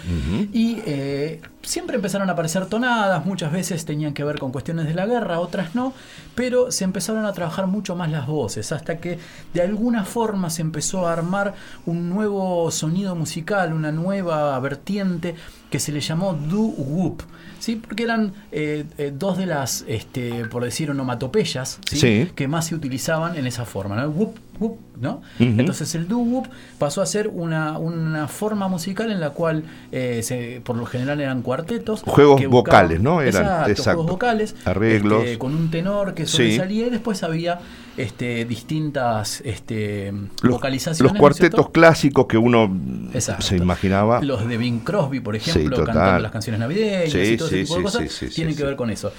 Y 0.54 0.80
eh, 0.86 1.42
siempre 1.62 1.98
empezaron 1.98 2.30
a 2.30 2.34
aparecer 2.34 2.68
tonadas, 2.68 3.26
muchas 3.26 3.52
veces 3.52 3.84
tenían 3.84 4.14
que 4.14 4.24
ver 4.24 4.40
con 4.40 4.54
cuestiones 4.54 4.88
de 4.88 4.94
la 4.94 5.06
guerra, 5.06 5.42
otras 5.42 5.76
no, 5.76 5.92
pero 6.36 6.72
se 6.72 6.86
empezaron 6.86 7.26
a 7.26 7.34
trabajar 7.34 7.68
mucho 7.68 7.98
más 7.98 8.10
las 8.10 8.28
voces, 8.28 8.72
hasta 8.72 9.00
que 9.00 9.20
de 9.54 9.62
alguna 9.62 10.06
forma 10.06 10.50
se 10.50 10.62
empezó 10.62 11.06
a 11.06 11.12
armar 11.12 11.56
un 11.86 12.10
nuevo 12.10 12.72
sonido 12.72 13.14
musical, 13.14 13.74
una 13.74 13.92
nueva 13.92 14.58
vertiente 14.62 15.36
que 15.70 15.80
se 15.80 15.92
le 15.92 16.00
llamó 16.00 16.34
doo-wop. 16.34 17.22
¿Sí? 17.68 17.76
Porque 17.76 18.04
eran 18.04 18.32
eh, 18.54 18.86
eh, 18.98 19.12
dos 19.14 19.38
de 19.38 19.46
las, 19.46 19.84
este, 19.90 20.46
por 20.46 20.64
decir, 20.64 20.90
onomatopeyas 20.90 21.80
¿sí? 21.90 21.98
Sí. 21.98 22.32
que 22.34 22.48
más 22.48 22.68
se 22.68 22.76
utilizaban 22.76 23.36
en 23.36 23.46
esa 23.46 23.66
forma, 23.66 23.98
¿no? 23.98 24.08
Whoop, 24.08 24.36
whoop, 24.58 24.78
¿no? 25.02 25.22
Entonces 25.38 25.94
el 25.96 26.08
doo-wop 26.08 26.48
pasó 26.80 27.02
a 27.02 27.06
ser 27.06 27.28
una, 27.28 27.78
una 27.78 28.30
forma 28.30 28.70
musical 28.70 29.12
en 29.12 29.20
la 29.20 29.32
cual 29.32 29.64
eh, 29.92 30.22
se- 30.24 30.62
por 30.64 30.78
lo 30.78 30.86
general 30.86 31.20
eran 31.20 31.42
cuartetos. 31.42 32.04
Juegos 32.04 32.40
que 32.40 32.48
vocales, 32.48 33.02
¿no? 33.02 33.20
Eran, 33.22 33.44
exacto, 33.44 33.70
exacto. 33.72 33.92
juegos 33.98 34.12
vocales. 34.12 34.56
Arreglos. 34.64 35.26
este, 35.26 35.38
con 35.38 35.54
un 35.54 35.70
tenor 35.70 36.14
que 36.14 36.26
Sí. 36.26 36.38
sobresalía 36.38 36.88
y 36.88 36.90
después 36.90 37.22
había 37.24 37.60
este, 37.98 38.46
distintas 38.46 39.42
este, 39.44 40.14
Los, 40.42 40.54
vocalizaciones. 40.54 41.02
los 41.02 41.12
¿no 41.14 41.18
es 41.18 41.20
cuartetos 41.20 41.70
clásicos 41.72 42.28
que 42.28 42.38
uno 42.38 42.72
Exacto. 43.14 43.42
se 43.44 43.58
imaginaba. 43.58 44.22
Los 44.22 44.48
de 44.48 44.58
Bing 44.58 44.80
Crosby, 44.82 45.20
por 45.20 45.36
ejemplo, 45.36 45.78
Sí, 45.78 45.84
cantando 45.84 46.20
las 46.20 46.32
canciones 46.32 46.60
navideñas 46.60 47.12
Sí, 47.12 47.20
y 47.20 47.38
todo 47.38 47.48
ese 47.48 47.64
tipo 47.64 47.78
de 47.78 47.84
cosas, 47.84 48.12
sí, 48.12 48.28
sí, 48.30 48.36
tienen 48.36 48.56
que 48.56 48.64
ver 48.64 48.76
con 48.76 48.90
eso. 48.90 49.12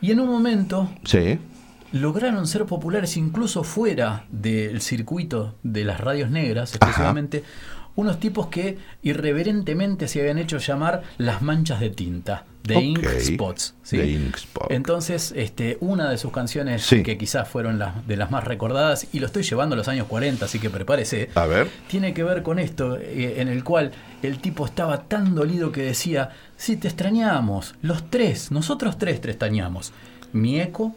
Y 0.00 0.10
en 0.10 0.20
un 0.20 0.28
momento 0.28 0.90
Sí. 1.04 1.38
lograron 1.92 2.46
ser 2.46 2.64
populares 2.64 3.16
incluso 3.16 3.62
fuera 3.64 4.24
del 4.30 4.80
circuito 4.80 5.54
de 5.62 5.84
las 5.84 6.00
radios 6.00 6.30
negras, 6.30 6.74
exclusivamente 6.74 7.44
unos 7.94 8.18
tipos 8.18 8.46
que 8.46 8.78
irreverentemente 9.02 10.08
se 10.08 10.20
habían 10.20 10.38
hecho 10.38 10.56
llamar 10.58 11.02
las 11.18 11.42
manchas 11.42 11.78
de 11.80 11.90
tinta, 11.90 12.46
de 12.64 12.76
Ok, 12.76 12.82
ink 12.82 13.06
spots. 13.20 13.74
¿sí? 13.82 13.96
de 13.96 14.06
ink 14.12 14.36
spot. 14.36 14.70
Entonces, 14.70 15.32
este, 15.36 15.78
una 15.80 16.08
de 16.10 16.18
sus 16.18 16.30
canciones 16.32 16.82
Sí. 16.84 17.02
que 17.02 17.18
quizás 17.18 17.48
fueron 17.48 17.78
las 17.78 18.06
de 18.06 18.16
las 18.16 18.30
más 18.30 18.44
recordadas, 18.44 19.06
y 19.12 19.18
lo 19.20 19.26
estoy 19.26 19.42
llevando 19.42 19.74
a 19.74 19.76
los 19.78 19.88
años 19.88 20.06
40, 20.06 20.44
así 20.44 20.58
que 20.58 20.70
prepárese, 20.70 21.28
A 21.34 21.46
ver. 21.46 21.68
tiene 21.88 22.14
que 22.14 22.22
ver 22.22 22.42
con 22.42 22.58
esto, 22.58 22.96
eh, 22.98 23.34
en 23.40 23.48
el 23.48 23.64
cual 23.64 23.90
el 24.22 24.38
tipo 24.38 24.64
estaba 24.64 25.02
tan 25.08 25.34
dolido 25.34 25.72
que 25.72 25.82
decía, 25.82 26.30
si 26.56 26.76
te 26.76 26.88
extrañamos, 26.88 27.74
los 27.82 28.08
tres, 28.10 28.50
nosotros 28.52 28.96
tres 28.98 29.20
te 29.20 29.30
extrañamos, 29.30 29.92
mi 30.32 30.60
eco, 30.60 30.94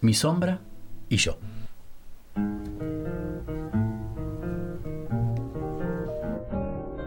mi 0.00 0.14
sombra 0.14 0.60
y 1.08 1.16
yo. 1.16 1.36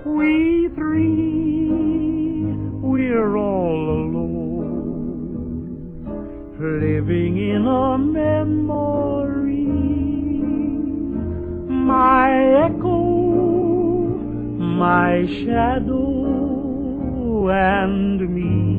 We 0.05 0.67
three, 0.75 1.67
we're 2.81 3.37
all 3.37 3.75
alone, 3.89 4.00
living 6.61 7.37
in 7.37 7.65
a 7.65 7.97
memory. 7.97 9.65
My 11.67 12.31
echo, 12.65 14.09
my 14.59 15.25
shadow, 15.43 17.49
and 17.49 18.29
me. 18.29 18.69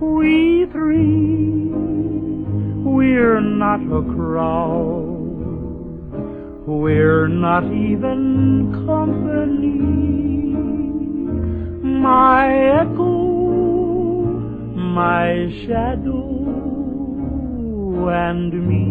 We 0.00 0.66
three, 0.66 1.72
we're 2.84 3.40
not 3.40 3.80
a 3.80 4.02
crowd. 4.14 5.16
We're 6.66 7.28
not 7.28 7.64
even 7.64 8.72
company. 8.86 10.05
My 15.26 15.34
shadow, 15.66 16.22
and 18.08 18.52
me. 18.68 18.84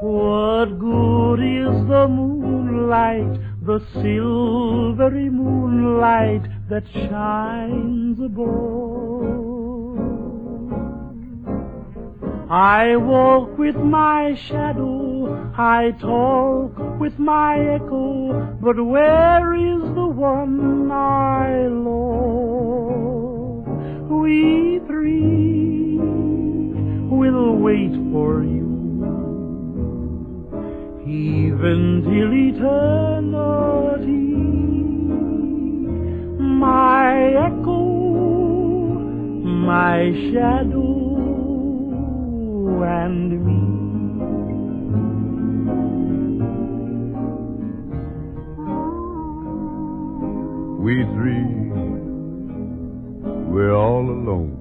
What 0.00 0.68
good 0.78 1.40
is 1.60 1.74
the 1.92 2.04
moonlight, 2.08 3.32
the 3.62 3.78
silvery 3.92 5.28
moonlight 5.28 6.44
that 6.70 6.84
shines 6.92 8.18
above? 8.20 9.18
I 12.50 12.96
walk 12.96 13.58
with 13.58 13.76
my 13.76 14.34
shadow, 14.48 15.09
I 15.56 15.92
talk 16.00 16.72
with 16.98 17.18
my 17.18 17.58
echo, 17.58 18.56
but 18.62 18.76
where 18.84 19.54
is 19.54 19.82
the 19.94 20.06
one 20.06 20.90
I 20.90 21.66
love? 21.68 23.66
We 24.08 24.80
three 24.86 25.98
will 27.10 27.56
wait 27.56 27.92
for 28.12 28.42
you, 28.42 28.70
even 31.06 32.02
till 32.04 32.32
eternity. 32.48 32.78
My 36.38 37.12
echo, 37.48 37.80
my 39.44 40.12
shadow, 40.32 40.86
and 42.82 43.30
me. 43.44 43.69
We 50.80 51.04
three, 51.14 51.44
we're 53.52 53.74
all 53.76 54.00
alone. 54.00 54.56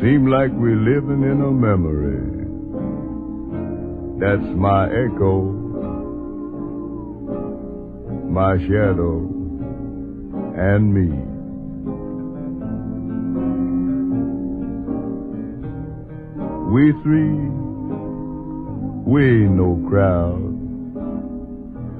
Seem 0.00 0.26
like 0.26 0.50
we're 0.52 0.74
living 0.74 1.22
in 1.22 1.40
a 1.40 1.52
memory. 1.52 2.26
That's 4.18 4.56
my 4.56 4.86
echo, 4.86 5.52
my 8.28 8.58
shadow, 8.66 9.20
and 10.56 10.92
me. 10.92 11.10
We 16.74 16.92
three, 17.04 17.38
we 19.06 19.44
ain't 19.44 19.54
no 19.54 19.78
crowd. 19.88 20.42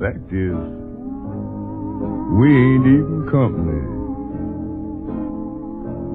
Fact 0.01 0.33
is, 0.33 0.78
we 2.31 2.49
ain't 2.49 2.87
even 2.87 3.29
company. 3.31 3.81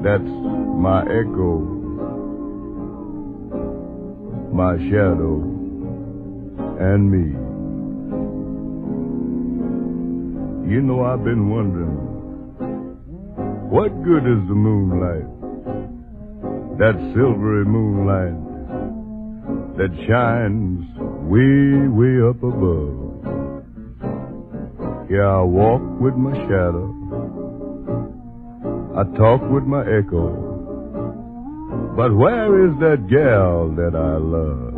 That's 0.04 0.32
my 0.78 1.02
echo, 1.02 1.60
my 4.54 4.78
shadow, 4.90 5.42
and 6.80 7.10
me. 7.10 7.34
You 10.72 10.82
know, 10.82 11.04
I've 11.04 11.24
been 11.24 11.50
wondering, 11.50 11.98
what 13.70 13.90
good 14.04 14.24
is 14.24 14.48
the 14.48 14.56
moonlight? 14.56 15.30
That 16.78 16.96
silvery 17.16 17.66
moonlight 17.66 18.38
that 19.78 19.90
shines 20.08 20.86
way, 21.26 21.88
way 21.90 22.22
up 22.30 22.44
above. 22.44 23.03
Yeah, 25.14 25.30
I 25.30 25.44
walk 25.44 25.82
with 26.02 26.16
my 26.16 26.34
shadow. 26.34 26.90
I 28.98 29.04
talk 29.16 29.42
with 29.52 29.64
my 29.64 29.82
echo. 29.82 30.26
But 31.96 32.16
where 32.16 32.66
is 32.66 32.74
that 32.80 33.08
gal 33.08 33.70
that 33.76 33.94
I 33.94 34.18
love? 34.18 34.74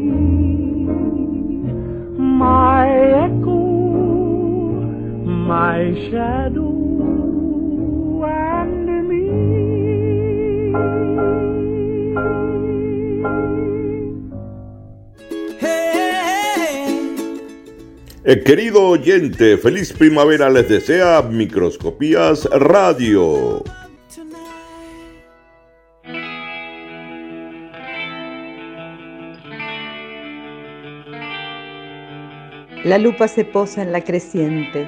My 2.18 2.90
echo, 2.90 3.60
my 5.46 5.94
shadow, 6.10 6.80
Eh, 18.32 18.44
querido 18.44 18.84
oyente, 18.84 19.58
feliz 19.58 19.92
primavera 19.92 20.52
les 20.52 20.70
desea 20.70 21.24
Microscopías 21.24 22.46
Radio. 22.52 23.64
La 32.84 33.00
lupa 33.00 33.28
se 33.28 33.46
posa 33.46 33.82
en 33.82 33.92
la 33.92 34.04
creciente, 34.04 34.88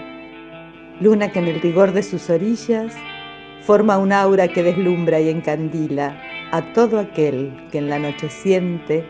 luna 0.99 1.31
que 1.31 1.39
en 1.39 1.47
el 1.47 1.61
rigor 1.61 1.93
de 1.93 2.03
sus 2.03 2.29
orillas 2.29 2.93
forma 3.61 3.97
un 3.97 4.11
aura 4.11 4.49
que 4.49 4.61
deslumbra 4.61 5.19
y 5.19 5.29
encandila 5.29 6.15
a 6.51 6.73
todo 6.73 6.99
aquel 6.99 7.51
que 7.71 7.79
en 7.79 7.89
la 7.89 7.97
noche 7.97 8.29
siente 8.29 9.03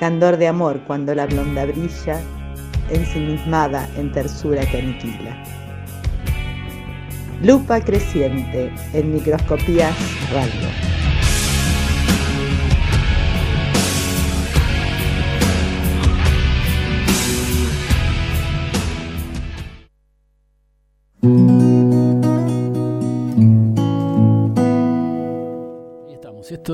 candor 0.00 0.38
de 0.38 0.48
amor 0.48 0.80
cuando 0.86 1.14
la 1.14 1.26
blonda 1.26 1.66
brilla, 1.66 2.22
ensimismada 2.90 3.88
en 3.96 4.12
tersura 4.12 4.64
que. 4.66 5.36
Lupa 7.42 7.80
creciente 7.80 8.72
en 8.92 9.12
microscopías 9.12 9.94
radio. 10.32 10.93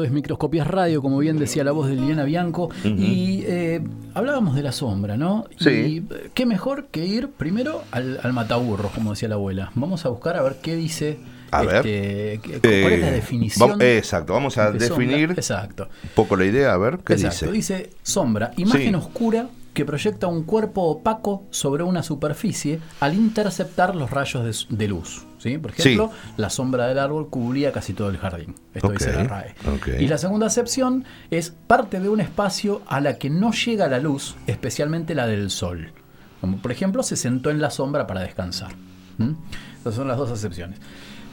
Esto 0.00 0.06
es 0.06 0.12
Microscopías 0.12 0.66
Radio, 0.66 1.02
como 1.02 1.18
bien 1.18 1.38
decía 1.38 1.62
la 1.62 1.72
voz 1.72 1.86
de 1.86 1.94
Liliana 1.94 2.24
Bianco. 2.24 2.70
Y 2.84 3.42
eh, 3.44 3.82
hablábamos 4.14 4.54
de 4.54 4.62
la 4.62 4.72
sombra, 4.72 5.18
¿no? 5.18 5.44
Sí. 5.58 5.68
Y 5.68 6.04
qué 6.32 6.46
mejor 6.46 6.86
que 6.86 7.04
ir 7.04 7.28
primero 7.28 7.82
al, 7.90 8.18
al 8.22 8.32
mataburros, 8.32 8.92
como 8.92 9.10
decía 9.10 9.28
la 9.28 9.34
abuela. 9.34 9.70
Vamos 9.74 10.06
a 10.06 10.08
buscar 10.08 10.38
a 10.38 10.42
ver 10.42 10.56
qué 10.62 10.74
dice 10.74 11.18
A 11.50 11.64
ver. 11.64 11.86
este, 11.86 12.40
¿Cuál 12.62 12.92
es 12.94 13.00
la 13.00 13.08
Eh, 13.08 13.12
definición? 13.12 13.82
exacto, 13.82 14.32
vamos 14.32 14.56
a 14.56 14.72
de 14.72 14.78
definir 14.78 15.32
Exacto. 15.32 15.88
un 16.02 16.10
poco 16.14 16.34
la 16.34 16.46
idea, 16.46 16.72
a 16.72 16.78
ver 16.78 17.00
qué 17.04 17.12
Exacto. 17.12 17.52
dice. 17.52 17.74
Dice 17.82 17.90
sombra, 18.02 18.52
imagen 18.56 18.88
Sí. 18.88 18.94
oscura 18.94 19.48
que 19.74 19.84
proyecta 19.84 20.28
un 20.28 20.44
cuerpo 20.44 20.80
opaco 20.84 21.42
sobre 21.50 21.82
una 21.82 22.02
superficie 22.02 22.80
al 23.00 23.12
interceptar 23.12 23.94
los 23.94 24.10
rayos 24.10 24.66
de 24.70 24.88
luz. 24.88 25.26
¿Sí? 25.40 25.58
Por 25.58 25.72
Sí. 25.72 25.80
ejemplo, 25.94 26.12
la 26.36 26.50
sombra 26.50 26.86
del 26.86 26.98
árbol 26.98 27.28
cubría 27.28 27.72
casi 27.72 27.92
todo 27.94 28.10
el 28.10 28.18
jardín. 28.18 28.54
Esto 28.74 28.90
dice 28.90 29.12
la 29.12 29.24
RAE. 29.24 29.54
Y 29.98 30.06
la 30.06 30.18
segunda 30.18 30.46
acepción 30.46 31.04
es 31.30 31.50
parte 31.66 31.98
de 31.98 32.08
un 32.08 32.20
espacio 32.20 32.82
a 32.86 33.00
la 33.00 33.18
que 33.18 33.30
no 33.30 33.52
llega 33.52 33.88
la 33.88 33.98
luz, 33.98 34.36
especialmente 34.46 35.14
la 35.14 35.26
del 35.26 35.50
sol. 35.50 35.92
Como 36.40 36.58
por 36.58 36.70
ejemplo, 36.72 37.02
se 37.02 37.16
sentó 37.16 37.50
en 37.50 37.60
la 37.60 37.70
sombra 37.70 38.06
para 38.06 38.20
descansar. 38.20 38.72
¿Mm? 39.18 39.32
Esas 39.80 39.94
son 39.94 40.06
las 40.08 40.16
dos 40.18 40.30
acepciones. 40.30 40.78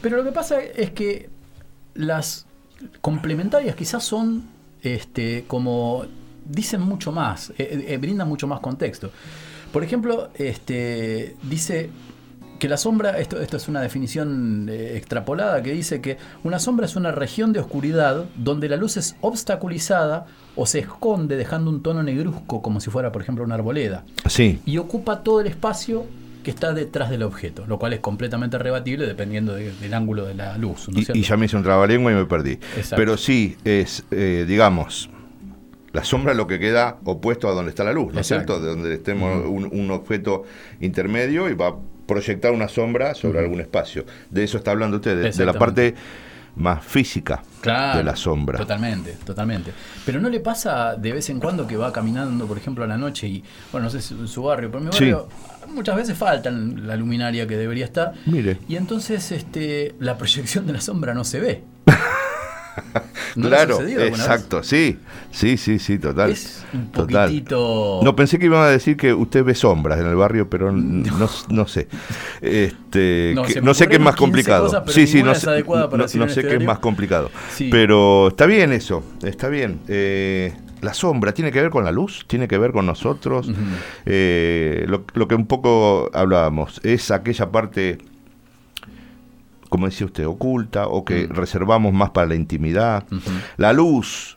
Pero 0.01 0.17
lo 0.17 0.23
que 0.23 0.31
pasa 0.31 0.61
es 0.61 0.91
que 0.91 1.29
las 1.93 2.45
complementarias 3.01 3.75
quizás 3.75 4.03
son 4.03 4.45
este, 4.83 5.45
como 5.47 6.05
dicen 6.45 6.81
mucho 6.81 7.11
más, 7.11 7.51
eh, 7.57 7.85
eh, 7.87 7.97
brindan 7.97 8.27
mucho 8.27 8.47
más 8.47 8.59
contexto. 8.59 9.11
Por 9.73 9.83
ejemplo, 9.83 10.29
este, 10.35 11.35
dice 11.43 11.89
que 12.59 12.67
la 12.67 12.77
sombra, 12.77 13.19
esto, 13.19 13.39
esto 13.41 13.57
es 13.57 13.67
una 13.67 13.81
definición 13.81 14.67
eh, 14.69 14.97
extrapolada, 14.97 15.61
que 15.61 15.71
dice 15.73 16.01
que 16.01 16.17
una 16.43 16.59
sombra 16.59 16.85
es 16.85 16.95
una 16.95 17.11
región 17.11 17.53
de 17.53 17.59
oscuridad 17.59 18.25
donde 18.35 18.67
la 18.69 18.77
luz 18.77 18.97
es 18.97 19.15
obstaculizada 19.21 20.25
o 20.55 20.65
se 20.65 20.79
esconde 20.79 21.35
dejando 21.37 21.69
un 21.69 21.81
tono 21.83 22.03
negruzco 22.03 22.61
como 22.61 22.79
si 22.79 22.89
fuera, 22.89 23.11
por 23.11 23.21
ejemplo, 23.21 23.43
una 23.43 23.55
arboleda 23.55 24.03
Sí, 24.27 24.59
y 24.65 24.77
ocupa 24.77 25.23
todo 25.23 25.41
el 25.41 25.47
espacio 25.47 26.05
que 26.43 26.51
está 26.51 26.73
detrás 26.73 27.09
del 27.09 27.23
objeto, 27.23 27.65
lo 27.67 27.77
cual 27.77 27.93
es 27.93 27.99
completamente 27.99 28.57
rebatible 28.57 29.05
dependiendo 29.05 29.53
de- 29.53 29.71
del 29.73 29.93
ángulo 29.93 30.25
de 30.25 30.33
la 30.33 30.57
luz. 30.57 30.87
¿no 30.89 30.99
y, 30.99 31.21
ya 31.21 31.35
me 31.37 31.45
hice 31.45 31.57
un 31.57 31.63
trabalengua 31.63 32.11
y 32.11 32.15
me 32.15 32.25
perdí. 32.25 32.53
Exacto. 32.53 32.95
Pero 32.95 33.17
sí, 33.17 33.57
es, 33.65 34.05
eh, 34.11 34.45
digamos, 34.47 35.09
la 35.91 36.03
sombra 36.03 36.31
es 36.31 36.37
lo 36.37 36.47
que 36.47 36.57
queda 36.57 36.97
opuesto 37.03 37.49
a 37.49 37.53
donde 37.53 37.69
está 37.71 37.83
la 37.83 37.91
luz, 37.91 38.13
¿no 38.13 38.21
es 38.21 38.27
cierto? 38.27 38.59
De 38.61 38.67
donde 38.67 38.93
estemos 38.93 39.45
un, 39.45 39.65
un 39.71 39.91
objeto 39.91 40.43
intermedio 40.79 41.49
y 41.49 41.53
va 41.53 41.75
proyectar 42.07 42.51
una 42.51 42.67
sombra 42.67 43.13
sobre 43.13 43.39
algún 43.39 43.59
espacio. 43.61 44.05
De 44.29 44.43
eso 44.43 44.57
está 44.57 44.71
hablando 44.71 44.97
usted, 44.97 45.21
de, 45.21 45.31
de 45.31 45.45
la 45.45 45.53
parte 45.53 45.93
más 46.55 46.83
física 46.83 47.43
Claro, 47.61 47.99
de 47.99 48.03
la 48.03 48.15
sombra. 48.15 48.57
Totalmente, 48.57 49.11
totalmente. 49.23 49.71
Pero 50.05 50.19
no 50.19 50.27
le 50.27 50.39
pasa 50.39 50.95
de 50.95 51.11
vez 51.11 51.29
en 51.29 51.39
cuando 51.39 51.67
que 51.67 51.77
va 51.77 51.93
caminando, 51.93 52.47
por 52.47 52.57
ejemplo, 52.57 52.83
a 52.83 52.87
la 52.87 52.97
noche 52.97 53.27
y, 53.27 53.43
bueno, 53.71 53.85
no 53.85 53.91
sé 53.91 54.01
si 54.01 54.15
en 54.15 54.27
su 54.27 54.41
barrio, 54.41 54.69
pero 54.71 54.79
en 54.79 54.85
mi 54.89 54.91
Sí. 54.93 55.11
barrio 55.11 55.29
muchas 55.69 55.95
veces 55.97 56.17
faltan 56.17 56.87
la 56.87 56.95
luminaria 56.95 57.45
que 57.45 57.57
debería 57.57 57.85
estar. 57.85 58.13
Mire. 58.25 58.57
Y 58.67 58.75
entonces 58.77 59.31
este, 59.31 59.93
la 59.99 60.17
proyección 60.17 60.65
de 60.65 60.73
la 60.73 60.81
sombra 60.81 61.13
no 61.13 61.23
se 61.23 61.39
ve. 61.39 61.63
¿No 63.35 63.47
claro, 63.47 63.79
vez? 63.79 63.97
exacto, 63.97 64.63
sí, 64.63 64.97
sí, 65.31 65.57
sí, 65.57 65.79
sí, 65.79 65.99
total. 65.99 66.31
Es 66.31 66.63
un 66.73 66.91
total. 66.91 67.27
poquitito. 67.29 67.99
No 68.03 68.15
pensé 68.15 68.39
que 68.39 68.45
iban 68.45 68.61
a 68.63 68.67
decir 68.67 68.97
que 68.97 69.13
usted 69.13 69.43
ve 69.43 69.55
sombras 69.55 69.99
en 69.99 70.07
el 70.07 70.15
barrio, 70.15 70.49
pero 70.49 70.71
no, 70.71 71.29
no 71.49 71.67
sé. 71.67 71.87
Este, 72.41 73.33
No, 73.35 73.43
que- 73.43 73.61
sé 73.73 73.87
qué 73.87 73.95
es 73.95 74.01
más 74.01 74.15
15 74.15 74.19
complicado. 74.25 74.65
cosas, 74.65 74.81
pero 74.85 74.93
sí, 74.93 75.07
sí, 75.07 75.23
no 75.23 75.35
sé, 75.35 75.45
no- 75.47 76.25
este 76.25 76.41
qué 76.47 76.55
es 76.55 76.63
más 76.63 76.79
complicado. 76.79 77.29
Sí. 77.51 77.69
Pero 77.71 78.29
está 78.29 78.45
bien 78.45 78.71
eso, 78.73 79.03
está 79.23 79.47
bien. 79.49 79.79
Eh, 79.87 80.53
la 80.81 80.93
sombra 80.93 81.33
tiene 81.33 81.51
que 81.51 81.61
ver 81.61 81.69
con 81.71 81.83
la 81.83 81.91
luz, 81.91 82.25
tiene 82.27 82.47
que 82.47 82.57
ver 82.57 82.71
con 82.71 82.85
nosotros. 82.85 83.49
Eh, 84.05 84.85
lo, 84.87 85.03
lo 85.13 85.27
que 85.27 85.35
un 85.35 85.47
poco 85.47 86.09
hablábamos 86.13 86.79
es 86.83 87.11
aquella 87.11 87.51
parte, 87.51 87.97
como 89.77 89.85
decía 89.85 90.07
usted, 90.07 90.25
oculta 90.25 90.87
o 90.87 91.05
que 91.05 91.27
reservamos 91.27 91.93
más 91.93 92.09
para 92.09 92.25
la 92.25 92.33
intimidad. 92.33 93.03
La 93.57 93.73
luz, 93.73 94.35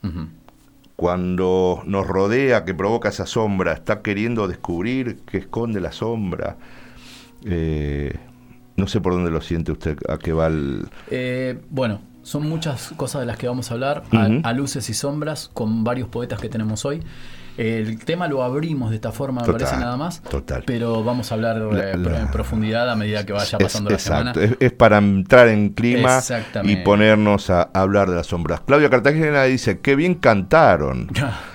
cuando 0.96 1.82
nos 1.86 2.06
rodea, 2.06 2.66
que 2.66 2.74
provoca 2.74 3.08
esa 3.08 3.24
sombra, 3.24 3.72
está 3.72 4.02
queriendo 4.02 4.48
descubrir 4.48 5.20
qué 5.24 5.38
esconde 5.38 5.80
la 5.80 5.92
sombra. 5.92 6.58
Eh, 7.46 8.12
no 8.76 8.86
sé 8.86 9.00
por 9.00 9.14
dónde 9.14 9.30
lo 9.30 9.40
siente 9.40 9.72
usted, 9.72 9.96
a 10.10 10.18
qué 10.18 10.34
va 10.34 10.48
el... 10.48 10.86
Eh, 11.10 11.58
bueno, 11.70 12.02
son 12.20 12.46
muchas 12.46 12.92
cosas 12.98 13.22
de 13.22 13.26
las 13.26 13.38
que 13.38 13.48
vamos 13.48 13.70
a 13.70 13.74
hablar, 13.74 14.02
a, 14.12 14.52
luces 14.52 14.90
y 14.90 14.92
sombras, 14.92 15.48
con 15.54 15.84
varios 15.84 16.10
poetas 16.10 16.38
que 16.38 16.50
tenemos 16.50 16.84
hoy. 16.84 17.02
El 17.62 17.98
tema 18.04 18.26
lo 18.26 18.42
abrimos 18.42 18.88
de 18.88 18.96
esta 18.96 19.12
forma, 19.12 19.42
me 19.42 19.46
Total, 19.46 19.60
parece 19.66 19.80
nada 19.80 19.96
más. 19.98 20.22
total. 20.22 20.62
Pero 20.64 21.04
vamos 21.04 21.30
a 21.30 21.34
hablar 21.34 21.56
La- 21.58 21.90
eh, 21.90 21.96
la- 21.98 22.20
en 22.20 22.30
profundidad 22.30 22.88
a 22.90 22.96
medida 22.96 23.26
que 23.26 23.34
vaya 23.34 23.58
Es- 23.58 23.64
pasando 23.64 23.90
la 23.90 23.98
semana. 23.98 24.30
exacto, 24.30 24.54
es, 24.54 24.56
es 24.60 24.72
para 24.72 24.96
entrar 24.96 25.48
en 25.48 25.68
clima 25.70 26.20
y 26.62 26.76
ponernos 26.76 27.50
a 27.50 27.62
hablar 27.74 28.08
de 28.08 28.16
las 28.16 28.28
sombras. 28.28 28.60
Claudia 28.62 28.88
Cartagena 28.88 29.44
dice, 29.44 29.80
qué 29.80 29.94
bien 29.94 30.14
cantaron. 30.14 31.08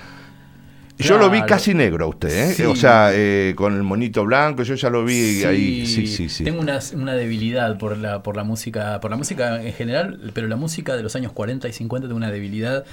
Yo 0.98 1.18
lo 1.18 1.28
vi 1.28 1.42
casi 1.42 1.74
negro 1.74 2.06
a 2.06 2.08
usted, 2.08 2.28
¿eh? 2.30 2.54
Sí. 2.54 2.62
o 2.62 2.74
sea, 2.74 3.10
eh, 3.12 3.52
con 3.54 3.74
el 3.74 3.82
monito 3.82 4.24
blanco, 4.24 4.62
yo 4.62 4.76
ya 4.76 4.88
lo 4.88 5.04
vi 5.04 5.44
ahí. 5.44 5.84
Sí, 5.86 6.06
sí, 6.06 6.30
sí. 6.30 6.42
Tengo 6.44 6.58
una, 6.60 6.78
una 6.94 7.12
debilidad 7.12 7.76
por 7.76 7.98
la, 7.98 8.22
por 8.22 8.34
la 8.34 8.44
música, 8.44 8.98
por 9.00 9.10
la 9.10 9.18
música 9.18 9.60
en 9.62 9.74
general, 9.74 10.30
pero 10.32 10.48
la 10.48 10.56
música 10.56 10.96
de 10.96 11.02
los 11.02 11.14
años 11.14 11.32
40 11.32 11.68
y 11.68 11.72
50 11.74 12.06
tengo 12.08 12.16
una 12.16 12.30
debilidad 12.30 12.84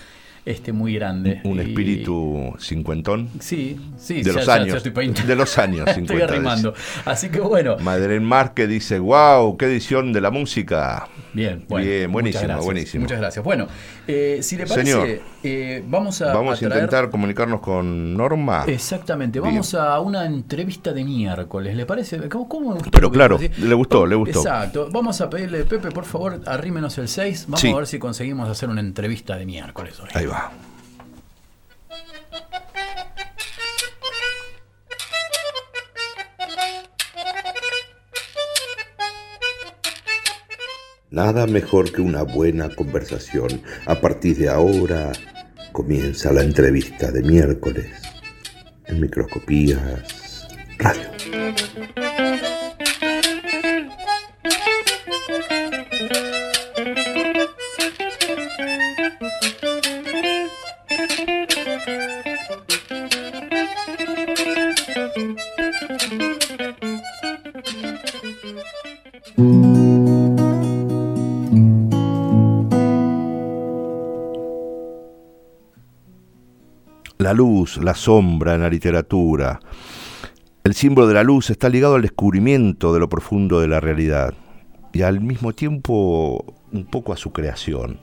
este, 0.45 0.73
muy 0.73 0.93
grande. 0.95 1.39
Un 1.43 1.58
Y- 1.58 1.62
espíritu 1.62 2.53
cincuentón. 2.60 3.29
Sí, 3.39 3.79
sí, 3.97 4.15
De 4.15 4.23
ya- 4.23 4.34
los 4.34 4.45
ya- 4.45 4.53
años, 4.56 4.67
ya 4.84 4.89
estoy 4.89 5.08
de 5.10 5.36
los 5.36 5.58
años 5.58 5.88
Estoy 5.88 6.06
50, 6.08 6.25
arrimando. 6.34 6.73
Así 7.06 7.29
que 7.29 7.39
bueno, 7.39 7.77
Madeleine 7.79 8.25
Márquez 8.25 8.67
dice, 8.69 8.99
wow, 8.99 9.56
qué 9.58 9.65
edición 9.65 10.12
de 10.13 10.21
la 10.21 10.32
música. 10.32 11.08
Bien, 11.34 11.65
bueno, 11.67 11.86
Bien, 11.88 12.12
buenísimo, 12.12 12.41
muchas 12.41 12.43
gracias, 12.48 12.65
buenísimo. 12.65 13.02
Muchas 13.04 13.19
gracias. 13.19 13.43
Bueno, 13.46 13.67
eh, 14.08 14.39
si 14.43 14.56
le 14.58 14.67
parece, 14.67 14.91
Señor. 14.91 15.08
eh, 15.43 15.84
vamos 15.88 16.22
a, 16.22 16.34
Vamos 16.34 16.62
a, 16.62 16.65
traer- 16.65 16.74
intentar 16.76 17.10
comunicarnos 17.10 17.60
con 17.62 18.15
Norma. 18.15 18.65
Exactamente, 18.67 19.39
Bien. 19.39 19.52
vamos 19.54 19.74
a 19.74 20.00
una 20.00 20.26
entrevista 20.26 20.93
de 20.93 21.04
miércoles, 21.04 21.76
¿le 21.76 21.86
parece? 21.86 22.30
¿Cómo, 22.30 22.48
cómo 22.48 22.69
me 22.69 22.76
gustó 22.76 22.91
Pero 22.91 23.12
claro, 23.12 23.39
le 23.39 23.74
gustó, 23.74 24.06
le 24.06 24.15
gustó. 24.15 24.39
Exacto, 24.39 24.89
vamos 24.91 25.19
a 25.22 25.30
pedirle, 25.30 25.63
Pepe, 25.65 25.89
por 25.91 26.06
favor, 26.06 26.41
arrímenos 26.46 26.98
el 27.00 27.08
6, 27.08 27.46
vamos 27.48 27.62
Sí. 27.62 27.72
a 27.72 27.76
ver 27.78 27.88
si 27.88 27.98
conseguimos 28.00 28.48
hacer 28.50 28.69
una 28.69 28.82
entrevista 28.82 29.36
de 29.36 29.46
miércoles 29.46 30.00
hoy. 30.00 30.10
Ahí 30.13 30.26
va. 30.26 30.52
Nada 41.13 41.45
mejor 41.45 41.91
que 41.91 42.02
una 42.02 42.23
buena 42.23 42.69
conversación. 42.69 43.62
A 43.86 44.02
partir 44.02 44.36
de 44.36 44.49
ahora 44.49 45.12
comienza 45.71 46.34
la 46.34 46.41
entrevista 46.41 47.12
de 47.12 47.21
miércoles 47.21 47.86
en 48.88 48.99
Microscopías 48.99 50.47
Radio. 50.80 51.10
La 77.23 77.31
luz, 77.31 77.77
la 77.77 77.95
sombra 77.95 78.53
en 78.53 78.63
la 78.63 78.69
literatura. 78.69 79.62
El 80.62 80.73
símbolo 80.73 81.07
de 81.07 81.13
la 81.13 81.23
luz 81.23 81.51
está 81.51 81.69
ligado 81.69 81.95
al 81.95 82.01
descubrimiento 82.01 82.93
de 82.93 82.99
lo 82.99 83.07
profundo 83.07 83.62
de 83.62 83.69
la 83.69 83.79
realidad 83.79 84.33
y 84.91 85.03
al 85.03 85.21
mismo 85.21 85.53
tiempo 85.53 86.43
un 86.73 86.83
poco 86.83 87.13
a 87.13 87.15
su 87.15 87.31
creación. 87.31 88.01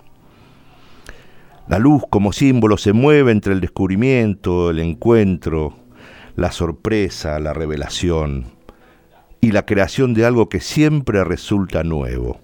La 1.69 1.79
luz 1.79 2.03
como 2.09 2.33
símbolo 2.33 2.79
se 2.79 2.95
mueve 2.95 3.31
entre 3.31 3.53
el 3.53 3.61
descubrimiento, 3.61 4.71
el 4.71 4.79
encuentro, 4.79 5.77
la 6.37 6.51
sorpresa, 6.51 7.39
la 7.41 7.53
revelación 7.53 8.47
y 9.43 9.53
la 9.53 9.67
creación 9.67 10.15
de 10.15 10.25
algo 10.25 10.49
que 10.49 10.61
siempre 10.61 11.25
resulta 11.25 11.85
nuevo. 11.85 12.41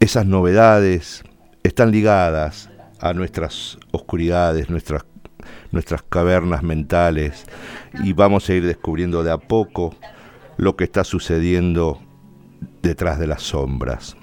Esas 0.00 0.24
novedades 0.24 1.22
están 1.64 1.90
ligadas 1.90 2.71
a 3.02 3.12
nuestras 3.12 3.78
oscuridades, 3.90 4.70
nuestras, 4.70 5.04
nuestras 5.72 6.02
cavernas 6.02 6.62
mentales 6.62 7.44
y 8.02 8.12
vamos 8.12 8.48
a 8.48 8.54
ir 8.54 8.64
descubriendo 8.64 9.24
de 9.24 9.32
a 9.32 9.38
poco 9.38 9.94
lo 10.56 10.76
que 10.76 10.84
está 10.84 11.02
sucediendo 11.02 12.00
detrás 12.80 13.18
de 13.18 13.26
las 13.26 13.42
sombras. 13.42 14.16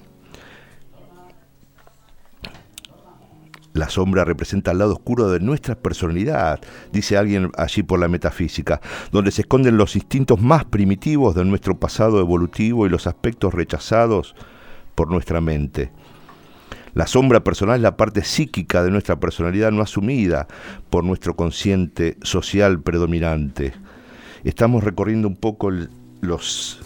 La 3.74 3.90
sombra 3.90 4.26
representa 4.26 4.72
el 4.72 4.80
lado 4.80 4.94
oscuro 4.94 5.30
de 5.30 5.40
nuestra 5.40 5.76
personalidad, 5.76 6.60
dice 6.92 7.18
alguien 7.18 7.52
allí 7.58 7.84
por 7.84 8.00
la 8.00 8.08
metafísica, 8.08 8.82
donde 9.12 9.32
se 9.32 9.42
esconden 9.42 9.78
los 9.78 9.96
instintos 9.96 10.42
más 10.42 10.66
primitivos 10.66 11.36
de 11.36 11.46
nuestro 11.46 11.80
pasado 11.80 12.20
evolutivo 12.20 12.86
y 12.86 12.90
los 12.90 13.08
aspectos 13.08 13.54
rechazados 13.54 14.36
por 14.96 15.12
nuestra 15.12 15.40
mente. 15.40 15.92
La 16.94 17.08
sombra 17.08 17.44
personal 17.44 17.78
es 17.78 17.82
la 17.82 17.98
parte 17.98 18.24
psíquica 18.24 18.84
de 18.84 18.92
nuestra 18.92 19.20
personalidad 19.20 19.72
no 19.72 19.82
asumida 19.82 20.48
por 20.90 21.04
nuestro 21.04 21.36
consciente 21.36 22.18
social 22.24 22.82
predominante. 22.82 23.74
Estamos 24.44 24.84
recorriendo 24.84 25.28
un 25.28 25.36
poco 25.36 25.72
los, 26.22 26.80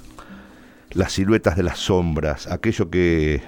las 0.92 1.14
siluetas 1.14 1.56
de 1.56 1.64
las 1.64 1.80
sombras, 1.80 2.48
aquello 2.48 2.90
que 2.90 3.42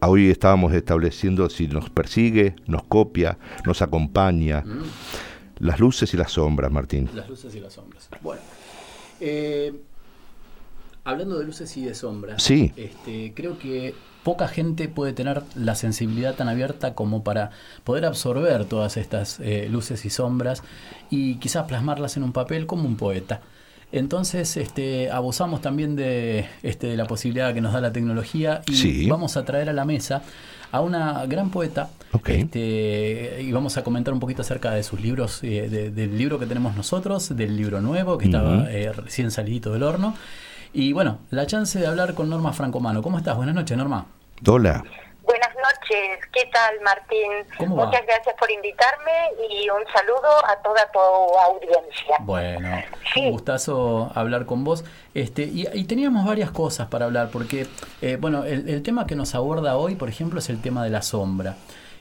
hoy 0.00 0.30
estábamos 0.30 0.72
estableciendo 0.72 1.48
si 1.48 1.68
nos 1.68 1.90
persigue, 1.90 2.56
nos 2.66 2.84
copia, 2.84 3.38
nos 3.64 3.82
acompaña. 3.82 4.62
Mm. 4.62 4.82
Las 5.60 5.78
luces 5.78 6.12
y 6.12 6.16
las 6.16 6.32
sombras, 6.32 6.70
Martín. 6.70 7.08
Las 7.14 7.28
luces 7.28 7.54
y 7.54 7.60
las 7.60 7.72
sombras. 7.72 8.08
Bueno, 8.20 8.42
eh, 9.20 9.72
hablando 11.04 11.38
de 11.38 11.44
luces 11.44 11.76
y 11.76 11.84
de 11.84 11.94
sombras, 11.94 12.42
sí. 12.42 12.72
este, 12.76 13.32
creo 13.34 13.56
que 13.58 13.94
poca 14.24 14.48
gente 14.48 14.88
puede 14.88 15.12
tener 15.12 15.42
la 15.54 15.74
sensibilidad 15.76 16.34
tan 16.34 16.48
abierta 16.48 16.94
como 16.94 17.22
para 17.22 17.50
poder 17.84 18.06
absorber 18.06 18.64
todas 18.64 18.96
estas 18.96 19.38
eh, 19.40 19.68
luces 19.70 20.04
y 20.04 20.10
sombras 20.10 20.62
y 21.10 21.36
quizás 21.36 21.66
plasmarlas 21.66 22.16
en 22.16 22.24
un 22.24 22.32
papel 22.32 22.66
como 22.66 22.88
un 22.88 22.96
poeta. 22.96 23.42
Entonces, 23.92 24.56
este, 24.56 25.10
abusamos 25.12 25.60
también 25.60 25.94
de, 25.94 26.46
este, 26.64 26.88
de 26.88 26.96
la 26.96 27.06
posibilidad 27.06 27.54
que 27.54 27.60
nos 27.60 27.72
da 27.72 27.80
la 27.80 27.92
tecnología 27.92 28.62
y 28.66 29.08
vamos 29.08 29.36
a 29.36 29.44
traer 29.44 29.68
a 29.68 29.72
la 29.72 29.84
mesa 29.84 30.22
a 30.72 30.80
una 30.80 31.24
gran 31.26 31.50
poeta 31.50 31.90
este, 32.26 33.40
y 33.40 33.52
vamos 33.52 33.76
a 33.76 33.84
comentar 33.84 34.12
un 34.12 34.18
poquito 34.18 34.42
acerca 34.42 34.72
de 34.72 34.82
sus 34.82 35.00
libros, 35.00 35.38
eh, 35.44 35.92
del 35.94 36.18
libro 36.18 36.40
que 36.40 36.46
tenemos 36.46 36.74
nosotros, 36.74 37.36
del 37.36 37.56
libro 37.56 37.80
nuevo 37.80 38.18
que 38.18 38.24
estaba 38.24 38.68
eh, 38.72 38.90
recién 38.92 39.30
salido 39.30 39.72
del 39.72 39.84
horno. 39.84 40.16
Y 40.76 40.92
bueno, 40.92 41.20
la 41.30 41.46
chance 41.46 41.78
de 41.78 41.86
hablar 41.86 42.14
con 42.14 42.28
Norma 42.28 42.52
Francomano. 42.52 43.00
¿Cómo 43.00 43.16
estás? 43.16 43.36
Buenas 43.36 43.54
noches, 43.54 43.78
Norma. 43.78 44.06
Hola. 44.44 44.82
Buenas 45.22 45.50
noches, 45.54 46.18
¿qué 46.32 46.50
tal 46.52 46.80
Martín? 46.84 47.68
Muchas 47.68 48.04
gracias 48.04 48.34
por 48.38 48.50
invitarme 48.50 49.12
y 49.48 49.70
un 49.70 49.82
saludo 49.94 50.44
a 50.44 50.56
toda 50.62 50.90
tu 50.92 50.98
audiencia. 50.98 52.16
Bueno, 52.20 52.82
un 53.16 53.30
gustazo 53.30 54.10
hablar 54.16 54.46
con 54.46 54.64
vos. 54.64 54.84
Este, 55.14 55.44
y, 55.44 55.84
teníamos 55.84 56.26
varias 56.26 56.50
cosas 56.50 56.88
para 56.88 57.04
hablar, 57.04 57.30
porque 57.32 57.68
eh, 58.02 58.16
bueno, 58.20 58.44
el, 58.44 58.82
tema 58.82 59.06
que 59.06 59.14
nos 59.14 59.36
aborda 59.36 59.76
hoy, 59.76 59.94
por 59.94 60.08
ejemplo, 60.08 60.40
es 60.40 60.50
el 60.50 60.60
tema 60.60 60.82
de 60.82 60.90
la 60.90 61.02
sombra. 61.02 61.54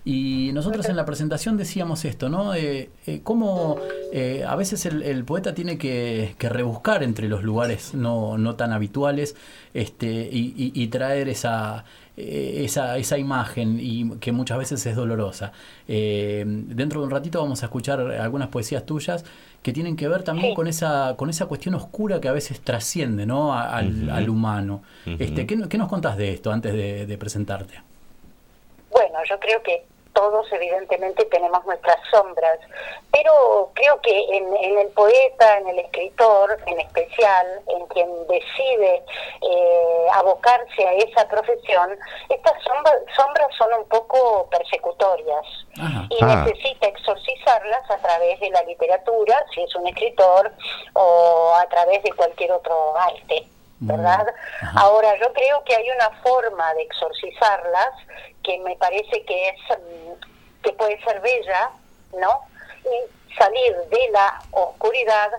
Y 0.05 0.51
nosotros 0.53 0.89
en 0.89 0.97
la 0.97 1.05
presentación 1.05 1.55
decíamos 1.57 2.03
esto, 2.03 2.27
¿no? 2.27 2.53
Eh, 2.55 2.89
eh 3.07 3.21
cómo 3.23 3.77
eh, 4.11 4.43
a 4.45 4.55
veces 4.55 4.85
el, 4.85 5.23
poeta 5.23 5.53
tiene 5.53 5.77
que, 5.77 6.35
rebuscar 6.39 7.03
entre 7.03 7.29
los 7.29 7.43
lugares 7.43 7.93
no, 7.93 8.37
no 8.37 8.55
tan 8.55 8.73
habituales 8.73 9.35
este, 9.73 10.29
y 10.31 10.87
traer 10.87 11.29
esa, 11.29 11.85
eh, 12.15 12.61
esa, 12.63 12.95
esa 12.99 13.17
imagen 13.17 13.79
y 13.81 14.17
que 14.19 14.31
muchas 14.31 14.59
veces 14.59 14.85
es 14.85 14.95
dolorosa. 14.95 15.51
Eh, 15.87 16.43
dentro 16.45 16.99
de 16.99 17.07
un 17.07 17.11
ratito 17.11 17.41
vamos 17.41 17.63
a 17.63 17.65
escuchar 17.65 18.01
algunas 18.01 18.49
poesías 18.49 18.85
tuyas 18.85 19.25
que 19.63 19.73
tienen 19.73 19.95
que 19.95 20.07
ver 20.07 20.21
también 20.21 20.53
con 20.53 20.67
esa 20.67 21.15
con 21.17 21.31
esa 21.31 21.47
cuestión 21.47 21.73
oscura 21.73 22.21
que 22.21 22.27
a 22.27 22.31
veces 22.31 22.61
trasciende 22.61 23.25
¿no? 23.25 23.55
al, 23.55 24.11
al, 24.11 24.29
humano. 24.29 24.83
este, 25.07 25.47
¿qué, 25.47 25.67
¿qué, 25.67 25.77
nos 25.79 25.89
contás 25.89 26.15
de 26.15 26.33
esto 26.33 26.51
antes 26.51 26.73
de, 26.73 27.07
de 27.07 27.17
presentarte? 27.17 27.81
Bueno, 28.91 29.17
yo 29.27 29.39
creo 29.39 29.63
que 29.63 29.83
todos 30.13 30.51
evidentemente 30.51 31.25
tenemos 31.25 31.65
nuestras 31.65 31.97
sombras, 32.11 32.59
pero 33.11 33.71
creo 33.73 33.99
que 34.01 34.37
en, 34.37 34.77
el 34.77 34.87
poeta, 34.89 35.57
en 35.57 35.67
el 35.69 35.79
escritor 35.79 36.57
en 36.65 36.79
especial, 36.79 37.61
en 37.67 37.85
quien 37.87 38.09
decide 38.27 39.03
eh, 39.41 40.07
abocarse 40.13 40.87
a 40.87 40.93
esa 40.93 41.27
profesión, 41.27 41.97
estas 42.29 42.53
sombras, 42.63 42.93
son 43.57 43.73
un 43.73 43.87
poco 43.87 44.47
persecutorias 44.49 45.45
y 46.09 46.23
ah. 46.23 46.43
necesita 46.45 46.87
exorcizarlas 46.87 47.91
a 47.91 47.97
través 47.97 48.39
de 48.39 48.49
la 48.49 48.63
literatura, 48.63 49.45
si 49.53 49.61
es 49.63 49.75
un 49.75 49.87
escritor, 49.87 50.51
o 50.93 51.53
a 51.55 51.65
través 51.67 52.03
de 52.03 52.11
cualquier 52.13 52.51
otro 52.51 52.97
arte. 52.97 53.47
¿Verdad? 53.85 54.27
Ahora, 54.75 55.17
yo 55.19 55.31
creo 55.33 55.63
que 55.63 55.75
hay 55.75 55.89
una 55.89 56.09
forma 56.21 56.73
de 56.73 56.83
exorcizarlas 56.83 57.89
que 58.43 58.59
me 58.59 58.75
parece 58.77 59.23
que 59.25 59.49
es 59.49 59.55
mm, 59.69 60.63
que 60.63 60.73
puede 60.73 61.01
ser 61.03 61.21
bella, 61.21 61.71
¿no? 62.19 62.39
Y 62.83 63.33
salir 63.37 63.75
de 63.89 64.09
la 64.11 64.41
oscuridad 64.51 65.31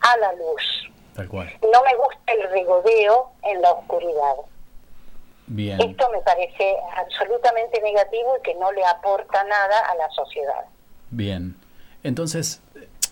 a 0.00 0.16
la 0.18 0.32
luz. 0.34 0.90
Tal 1.14 1.28
cual. 1.28 1.52
No 1.62 1.82
me 1.82 1.96
gusta 1.96 2.32
el 2.32 2.50
regodeo 2.50 3.30
en 3.42 3.62
la 3.62 3.72
oscuridad. 3.72 4.36
Bien. 5.46 5.80
Esto 5.80 6.10
me 6.10 6.20
parece 6.20 6.76
absolutamente 6.96 7.80
negativo 7.80 8.36
y 8.38 8.42
que 8.42 8.54
no 8.56 8.70
le 8.72 8.84
aporta 8.84 9.42
nada 9.44 9.80
a 9.88 9.94
la 9.94 10.10
sociedad. 10.10 10.66
Bien. 11.10 11.56
Entonces, 12.02 12.60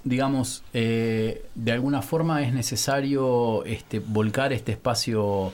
digamos, 0.07 0.63
eh, 0.73 1.45
de 1.57 1.73
alguna 1.73 2.01
forma 2.01 2.41
es 2.43 2.53
necesario 2.53 3.65
este, 3.65 3.99
volcar 3.99 4.53
este 4.53 4.71
espacio 4.71 5.53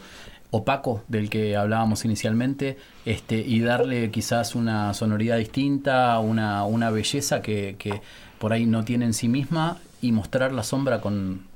opaco 0.50 1.02
del 1.08 1.30
que 1.30 1.56
hablábamos 1.56 2.04
inicialmente 2.04 2.76
este, 3.06 3.36
y 3.36 3.62
darle 3.62 4.10
quizás 4.10 4.54
una 4.54 4.92
sonoridad 4.92 5.38
distinta, 5.38 6.18
una, 6.18 6.66
una 6.66 6.90
belleza 6.90 7.40
que, 7.40 7.76
que 7.78 8.02
por 8.38 8.52
ahí 8.52 8.66
no 8.66 8.84
tiene 8.84 9.06
en 9.06 9.14
sí 9.14 9.26
misma 9.26 9.78
y 10.02 10.12
mostrar 10.12 10.52
la 10.52 10.62
sombra 10.62 11.00
con, 11.00 11.48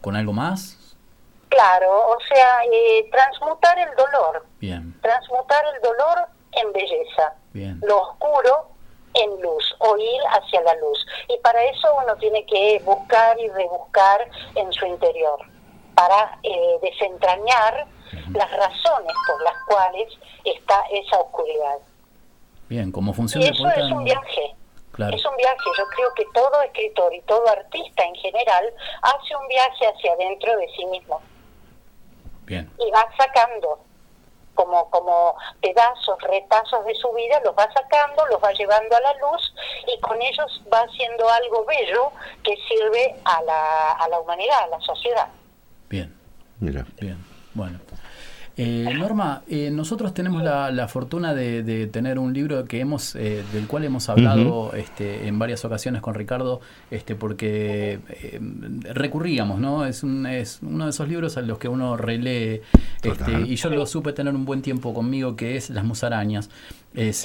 con 0.00 0.14
algo 0.14 0.32
más. 0.32 0.96
Claro, 1.48 1.90
o 2.10 2.16
sea, 2.32 2.62
eh, 2.72 3.10
transmutar 3.10 3.76
el 3.76 3.88
dolor. 3.96 4.46
Bien. 4.60 4.94
Transmutar 5.02 5.64
el 5.74 5.82
dolor 5.82 6.28
en 6.52 6.72
belleza. 6.72 7.34
Bien. 7.52 7.80
Lo 7.82 8.02
oscuro 8.02 8.69
en 9.14 9.42
luz 9.42 9.74
o 9.78 9.96
ir 9.96 10.20
hacia 10.30 10.60
la 10.62 10.74
luz. 10.76 11.06
Y 11.28 11.38
para 11.38 11.62
eso 11.64 11.88
uno 12.02 12.16
tiene 12.16 12.44
que 12.46 12.80
buscar 12.84 13.38
y 13.40 13.48
rebuscar 13.48 14.28
en 14.54 14.72
su 14.72 14.86
interior 14.86 15.38
para 15.94 16.38
eh, 16.42 16.78
desentrañar 16.82 17.86
las 18.32 18.50
razones 18.50 19.12
por 19.26 19.42
las 19.42 19.54
cuales 19.66 20.08
está 20.44 20.84
esa 20.90 21.20
oscuridad. 21.20 21.78
Bien, 22.68 22.92
como 22.92 23.12
función 23.12 23.42
y 23.42 23.48
eso 23.48 23.68
es 23.68 23.90
un 23.90 24.04
viaje. 24.04 24.54
Es 24.98 25.24
un 25.24 25.36
viaje. 25.36 25.70
Yo 25.78 25.86
creo 25.88 26.14
que 26.14 26.24
todo 26.34 26.62
escritor 26.62 27.14
y 27.14 27.20
todo 27.22 27.48
artista 27.48 28.04
en 28.04 28.14
general 28.16 28.72
hace 29.02 29.36
un 29.36 29.48
viaje 29.48 29.86
hacia 29.86 30.12
adentro 30.12 30.56
de 30.56 30.68
sí 30.76 30.84
mismo. 30.86 31.20
Bien. 32.44 32.70
Y 32.78 32.90
va 32.90 33.06
sacando 33.16 33.78
como, 34.60 34.90
como 34.90 35.34
pedazos, 35.62 36.20
retazos 36.20 36.84
de 36.84 36.94
su 36.94 37.10
vida, 37.12 37.40
los 37.44 37.54
va 37.56 37.66
sacando, 37.72 38.26
los 38.26 38.42
va 38.42 38.52
llevando 38.52 38.94
a 38.94 39.00
la 39.00 39.14
luz 39.14 39.54
y 39.86 39.98
con 40.00 40.20
ellos 40.20 40.62
va 40.72 40.80
haciendo 40.80 41.26
algo 41.28 41.64
bello 41.64 42.12
que 42.44 42.54
sirve 42.68 43.16
a 43.24 43.42
la, 43.42 43.92
a 43.92 44.08
la 44.08 44.20
humanidad, 44.20 44.64
a 44.64 44.66
la 44.66 44.80
sociedad. 44.80 45.28
Bien, 45.88 46.14
mira, 46.58 46.84
bien, 47.00 47.24
bueno. 47.54 47.78
Eh, 48.56 48.92
Norma, 48.94 49.42
eh, 49.48 49.70
nosotros 49.70 50.12
tenemos 50.12 50.42
la, 50.42 50.88
fortuna 50.88 51.34
de, 51.34 51.86
tener 51.86 52.18
un 52.18 52.34
libro 52.34 52.64
que 52.64 52.80
hemos, 52.80 53.14
eh, 53.14 53.42
del 53.52 53.66
cual 53.66 53.84
hemos 53.84 54.08
hablado 54.08 54.72
este, 54.74 55.28
en 55.28 55.38
varias 55.38 55.64
ocasiones 55.64 56.02
con 56.02 56.14
Ricardo, 56.14 56.60
este, 56.90 57.14
porque 57.14 58.00
recurríamos, 58.82 59.60
¿no? 59.60 59.86
Es, 59.86 60.02
un, 60.02 60.26
es 60.26 60.60
uno 60.62 60.84
de 60.84 60.90
esos 60.90 61.08
libros 61.08 61.36
a 61.36 61.42
los 61.42 61.58
que 61.58 61.68
uno 61.68 61.96
relee, 61.96 62.62
este, 63.02 63.32
y 63.46 63.56
yo 63.56 63.70
lo 63.70 63.86
supe 63.86 64.12
tener 64.12 64.34
un 64.34 64.44
buen 64.44 64.62
tiempo 64.62 64.92
conmigo, 64.92 65.36
que 65.36 65.56
es 65.56 65.70
Las 65.70 65.84
musarañas. 65.84 66.50
Es, 66.92 67.22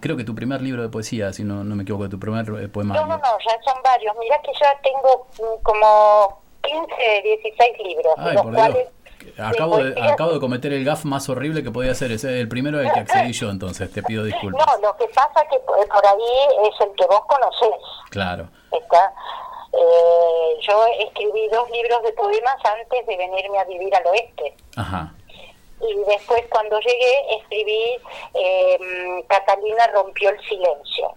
creo 0.00 0.16
que 0.16 0.24
tu 0.24 0.34
primer 0.34 0.62
libro 0.62 0.80
de 0.82 0.88
poesía, 0.88 1.32
si 1.32 1.42
no, 1.42 1.64
no 1.64 1.74
me 1.74 1.82
equivoco, 1.82 2.08
tu 2.08 2.18
primer 2.18 2.70
poema. 2.70 2.94
No, 2.94 3.06
no, 3.06 3.16
no, 3.18 3.22
ya 3.44 3.62
son 3.64 3.82
varios. 3.82 4.14
Mirá 4.20 4.40
que 4.40 4.52
ya 4.58 4.80
tengo 4.82 5.26
mm, 5.34 5.62
como 5.62 6.42
15, 6.62 7.22
16 7.42 7.72
libros, 7.84 8.14
los 8.34 8.54
cuales 8.54 8.95
Acabo 9.38 9.78
de, 9.78 10.00
acabo 10.00 10.32
de 10.32 10.40
cometer 10.40 10.72
el 10.72 10.84
gaf 10.84 11.04
más 11.04 11.28
horrible 11.28 11.62
que 11.62 11.70
podía 11.70 11.92
hacer. 11.92 12.12
Ese 12.12 12.34
es 12.34 12.40
el 12.40 12.48
primero 12.48 12.78
al 12.78 12.92
que 12.92 13.00
accedí 13.00 13.32
yo, 13.32 13.50
entonces 13.50 13.90
te 13.92 14.02
pido 14.02 14.24
disculpas. 14.24 14.66
No, 14.66 14.88
lo 14.88 14.96
que 14.96 15.06
pasa 15.08 15.42
es 15.42 15.48
que 15.50 15.58
por 15.58 16.06
ahí 16.06 16.68
es 16.68 16.80
el 16.80 16.94
que 16.96 17.06
vos 17.06 17.22
conocés. 17.26 17.82
Claro. 18.10 18.48
Está. 18.72 19.12
Eh, 19.72 20.56
yo 20.62 20.86
escribí 21.00 21.48
dos 21.48 21.70
libros 21.70 22.02
de 22.02 22.12
poemas 22.12 22.56
antes 22.64 23.06
de 23.06 23.16
venirme 23.16 23.58
a 23.58 23.64
vivir 23.64 23.94
al 23.94 24.06
oeste. 24.06 24.56
Ajá. 24.76 25.12
Y 25.80 25.94
después, 26.10 26.42
cuando 26.48 26.80
llegué, 26.80 27.36
escribí 27.36 27.98
eh, 28.34 29.24
Catalina 29.28 29.86
rompió 29.92 30.30
el 30.30 30.40
silencio. 30.40 31.14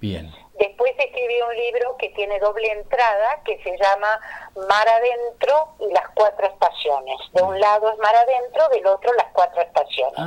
Bien. 0.00 0.32
Después 0.58 0.92
escribí 0.98 1.40
un 1.40 1.56
libro 1.56 1.96
que 1.98 2.08
tiene 2.10 2.38
doble 2.40 2.70
entrada, 2.72 3.40
que 3.44 3.62
se 3.62 3.76
llama 3.78 4.20
Mar 4.68 4.88
Adentro 4.88 5.68
y 5.78 5.92
las 5.92 6.08
cuatro 6.14 6.46
estaciones. 6.46 7.16
De 7.32 7.42
un 7.42 7.60
lado 7.60 7.90
es 7.90 7.98
Mar 7.98 8.14
Adentro, 8.16 8.68
del 8.70 8.86
otro 8.86 9.12
las 9.14 9.32
cuatro 9.32 9.62
estaciones. 9.62 10.18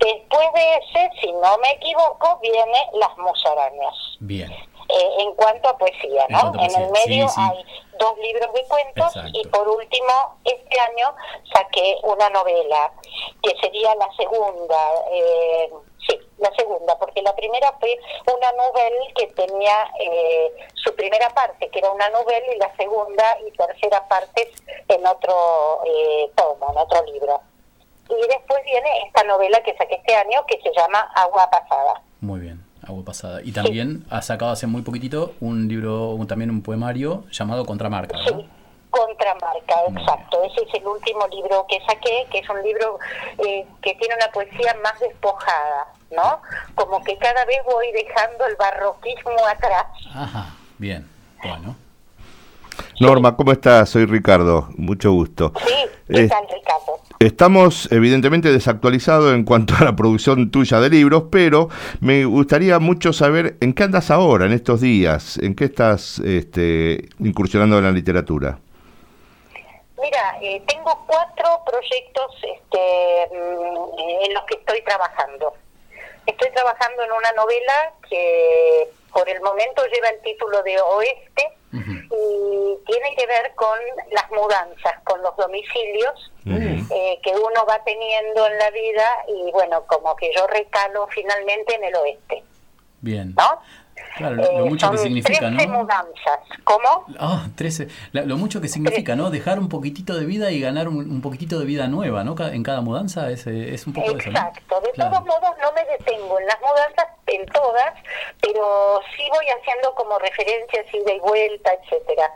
Después 0.00 0.52
de 0.54 0.74
ese, 0.76 1.10
si 1.20 1.32
no 1.32 1.58
me 1.58 1.72
equivoco, 1.72 2.38
viene 2.40 2.88
Las 2.94 3.16
musarañas. 3.18 3.94
Bien. 4.20 4.50
Eh, 4.50 5.08
en 5.20 5.34
cuanto 5.34 5.68
a 5.68 5.78
poesía, 5.78 6.26
¿no? 6.28 6.52
En, 6.60 6.82
el 6.82 6.90
medio 6.90 7.26
hay 7.36 7.64
dos 7.98 8.18
libros 8.18 8.52
de 8.52 8.64
cuentos 8.64 9.16
Exacto. 9.16 9.30
y 9.32 9.46
por 9.46 9.68
último, 9.68 10.38
este 10.44 10.80
año 10.80 11.14
saqué 11.54 11.98
una 12.02 12.28
novela, 12.30 12.92
que 13.42 13.54
sería 13.60 13.94
la 13.94 14.10
segunda, 14.16 14.76
eh, 15.12 15.70
la 16.42 16.52
segunda, 16.54 16.98
porque 16.98 17.22
la 17.22 17.34
primera 17.34 17.72
fue 17.80 17.96
una 18.26 18.52
novela 18.52 19.04
que 19.16 19.26
tenía 19.28 19.74
eh, 20.00 20.52
su 20.74 20.94
primera 20.94 21.28
parte, 21.30 21.68
que 21.70 21.78
era 21.78 21.90
una 21.90 22.08
novela, 22.10 22.44
y 22.54 22.58
la 22.58 22.74
segunda 22.76 23.24
y 23.46 23.50
tercera 23.56 24.06
partes 24.08 24.48
en 24.88 25.06
otro 25.06 25.80
eh, 25.86 26.30
tomo, 26.36 26.70
en 26.72 26.78
otro 26.78 27.02
libro. 27.06 27.40
Y 28.08 28.28
después 28.28 28.62
viene 28.64 28.88
esta 29.06 29.22
novela 29.24 29.62
que 29.62 29.74
saqué 29.76 29.94
este 29.94 30.14
año 30.14 30.44
que 30.46 30.60
se 30.60 30.70
llama 30.76 31.00
Agua 31.14 31.48
Pasada. 31.50 32.02
Muy 32.20 32.40
bien, 32.40 32.62
agua 32.86 33.04
pasada. 33.04 33.40
Y 33.42 33.52
también 33.52 34.04
ha 34.10 34.20
sacado 34.22 34.50
hace 34.52 34.66
muy 34.66 34.82
poquitito 34.82 35.32
un 35.40 35.66
libro, 35.68 36.10
un- 36.10 36.26
también 36.26 36.50
un 36.50 36.62
poemario 36.62 37.24
llamado 37.30 37.64
Contramarca. 37.64 38.18
Sí, 38.26 38.48
Contramarca, 38.90 39.76
exacto. 39.88 40.42
Ese 40.44 40.64
es 40.68 40.74
el 40.74 40.86
último 40.86 41.26
libro 41.28 41.64
que 41.68 41.80
saqué, 41.86 42.26
que 42.30 42.38
es 42.40 42.48
un 42.50 42.62
libro 42.62 42.98
eh, 43.38 43.66
que 43.80 43.94
tiene 43.94 44.14
una 44.16 44.28
poesía 44.30 44.76
más 44.82 44.98
despojada, 45.00 45.86
¿no? 46.12 46.40
Como 46.74 47.02
que 47.04 47.16
cada 47.18 47.44
vez 47.44 47.58
voy 47.64 47.86
dejando 47.92 48.46
el 48.46 48.56
barroquismo 48.56 49.32
atrás. 49.50 49.86
Ajá, 50.14 50.54
bien. 50.78 51.08
Bueno, 51.42 51.76
Norma, 53.00 53.36
¿cómo 53.36 53.52
estás? 53.52 53.88
Soy 53.90 54.06
Ricardo, 54.06 54.68
mucho 54.76 55.12
gusto. 55.12 55.52
Sí, 55.66 55.74
¿qué 56.08 56.24
Eh, 56.24 56.28
tal, 56.28 56.44
Ricardo? 56.44 57.00
Estamos 57.18 57.90
evidentemente 57.92 58.50
desactualizados 58.52 59.32
en 59.34 59.44
cuanto 59.44 59.74
a 59.78 59.84
la 59.84 59.94
producción 59.94 60.50
tuya 60.50 60.80
de 60.80 60.90
libros, 60.90 61.24
pero 61.30 61.68
me 62.00 62.24
gustaría 62.24 62.78
mucho 62.80 63.12
saber 63.12 63.56
en 63.60 63.74
qué 63.74 63.84
andas 63.84 64.10
ahora, 64.10 64.46
en 64.46 64.52
estos 64.52 64.80
días, 64.80 65.38
en 65.38 65.54
qué 65.54 65.64
estás 65.66 66.18
este, 66.20 67.08
incursionando 67.20 67.78
en 67.78 67.84
la 67.84 67.92
literatura. 67.92 68.58
Mira, 70.00 70.36
eh, 70.42 70.60
tengo 70.66 71.04
cuatro 71.06 71.60
proyectos 71.64 72.34
este, 72.42 73.28
mm, 73.30 74.24
en 74.24 74.34
los 74.34 74.44
que 74.46 74.54
estoy 74.56 74.82
trabajando. 74.84 75.54
Estoy 76.26 76.50
trabajando 76.50 77.02
en 77.02 77.12
una 77.12 77.32
novela 77.32 77.92
que 78.08 78.88
por 79.12 79.28
el 79.28 79.40
momento 79.40 79.84
lleva 79.86 80.08
el 80.08 80.20
título 80.22 80.62
de 80.62 80.80
Oeste 80.80 81.48
y 81.72 82.76
tiene 82.86 83.16
que 83.16 83.26
ver 83.26 83.54
con 83.54 83.78
las 84.10 84.30
mudanzas, 84.30 85.00
con 85.04 85.22
los 85.22 85.34
domicilios 85.36 86.32
eh, 86.46 87.18
que 87.22 87.30
uno 87.30 87.64
va 87.66 87.82
teniendo 87.84 88.46
en 88.46 88.58
la 88.58 88.70
vida 88.70 89.08
y 89.28 89.50
bueno, 89.52 89.84
como 89.86 90.14
que 90.16 90.30
yo 90.36 90.46
recalo 90.46 91.06
finalmente 91.08 91.74
en 91.74 91.84
el 91.84 91.94
oeste, 91.96 92.44
bien. 93.00 93.34
¿no? 93.36 93.60
Claro, 94.16 94.36
lo, 94.36 94.42
lo 94.42 94.66
Eh, 94.66 94.68
mucho 94.68 94.90
que 94.90 94.98
significa, 94.98 95.48
13 95.48 95.66
¿no? 95.66 95.78
mudanzas. 95.80 96.40
¿Cómo? 96.64 97.06
Ah, 97.18 97.46
13. 97.56 97.88
La- 98.12 98.22
lo 98.22 98.36
mucho 98.36 98.60
que 98.60 98.68
significa, 98.68 99.16
¿no? 99.16 99.30
Dejar 99.30 99.58
un 99.58 99.68
poquitito 99.68 100.14
de 100.14 100.24
vida 100.26 100.50
y 100.50 100.60
ganar 100.60 100.88
un, 100.88 100.96
un 101.10 101.20
poquitito 101.22 101.58
de 101.58 101.64
vida 101.64 101.86
nueva, 101.88 102.22
¿no? 102.24 102.34
En 102.38 102.62
cada 102.62 102.80
mudanza 102.82 103.30
es, 103.30 103.46
es 103.46 103.86
un 103.86 103.92
poco 103.94 104.08
eso, 104.08 104.30
¿no? 104.30 104.38
Exacto, 104.38 104.80
de 104.80 104.90
Claro. 104.92 105.10
todos 105.12 105.26
modos 105.26 105.50
no 105.62 105.72
me 105.72 105.84
detengo 105.84 106.38
en 106.38 106.46
las 106.46 106.60
mudanzas, 106.60 107.06
en 107.26 107.46
todas, 107.46 107.94
pero 108.40 109.00
sí 109.16 109.22
voy 109.30 109.46
haciendo 109.58 109.94
como 109.94 110.18
referencias 110.18 110.84
ida 110.92 111.12
y 111.14 111.20
vuelta, 111.20 111.72
etcétera, 111.72 112.30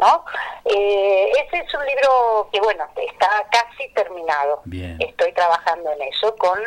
¿no? 0.00 0.24
Eh, 0.66 1.30
ese 1.46 1.64
es 1.64 1.74
un 1.74 1.86
libro 1.86 2.48
que, 2.52 2.60
bueno, 2.60 2.84
está 2.96 3.46
casi 3.50 3.88
terminado. 3.94 4.60
Bien. 4.64 4.96
Estoy 5.00 5.32
trabajando 5.32 5.90
en 5.92 6.02
eso 6.02 6.34
con 6.36 6.58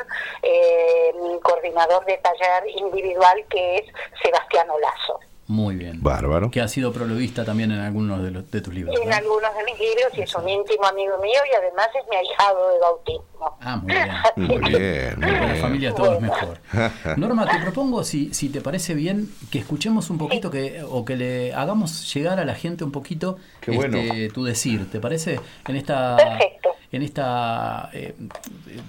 eh, 0.41 1.13
mi 1.21 1.39
coordinador 1.41 2.03
de 2.05 2.17
taller 2.17 2.67
individual, 2.75 3.45
que 3.49 3.77
es 3.77 3.83
Sebastián 4.23 4.34
Olazo. 4.69 5.19
Muy 5.47 5.75
bien. 5.75 6.01
Bárbaro. 6.01 6.49
Que 6.49 6.59
ha 6.59 6.67
sido 6.67 6.91
prologuista 6.91 7.45
también 7.45 7.71
en 7.71 7.77
algunos 7.79 8.23
de, 8.23 8.31
los- 8.31 8.49
de 8.49 8.61
tus 8.61 8.73
libros. 8.73 8.95
En 8.99 9.09
¿no? 9.09 9.15
algunos 9.15 9.55
de 9.55 9.63
mis 9.63 9.79
libros 9.79 10.07
y 10.17 10.21
es 10.23 10.33
un 10.35 10.49
íntimo 10.49 10.85
amigo 10.87 11.19
mío 11.19 11.39
y 11.51 11.55
además 11.55 11.87
es 11.93 12.03
mi 12.09 12.15
ahijado 12.15 12.67
de 12.73 12.79
bautismo. 12.79 13.57
Ah, 13.61 13.75
muy 13.75 13.93
bien. 13.93 14.07
Muy 14.37 14.69
bien, 14.71 15.19
muy 15.19 15.31
La 15.31 15.55
familia 15.61 15.93
todo 15.93 16.15
es 16.15 16.21
mejor. 16.21 16.59
Norma, 17.17 17.47
te 17.47 17.59
propongo, 17.59 18.03
si, 18.03 18.33
si 18.33 18.49
te 18.49 18.59
parece 18.61 18.95
bien, 18.95 19.29
que 19.51 19.59
escuchemos 19.59 20.09
un 20.09 20.17
poquito 20.17 20.49
que, 20.49 20.83
o 20.89 21.05
que 21.05 21.15
le 21.15 21.53
hagamos 21.53 22.11
llegar 22.11 22.39
a 22.39 22.45
la 22.45 22.55
gente 22.55 22.83
un 22.83 22.91
poquito 22.91 23.37
Qué 23.61 23.69
bueno. 23.71 23.97
este, 23.97 24.29
tu 24.29 24.43
decir, 24.45 24.89
¿te 24.89 24.99
parece? 24.99 25.39
En 25.67 25.75
esta, 25.75 26.15
Perfecto. 26.17 26.69
En 26.91 27.01
esta 27.01 27.89
eh, 27.93 28.15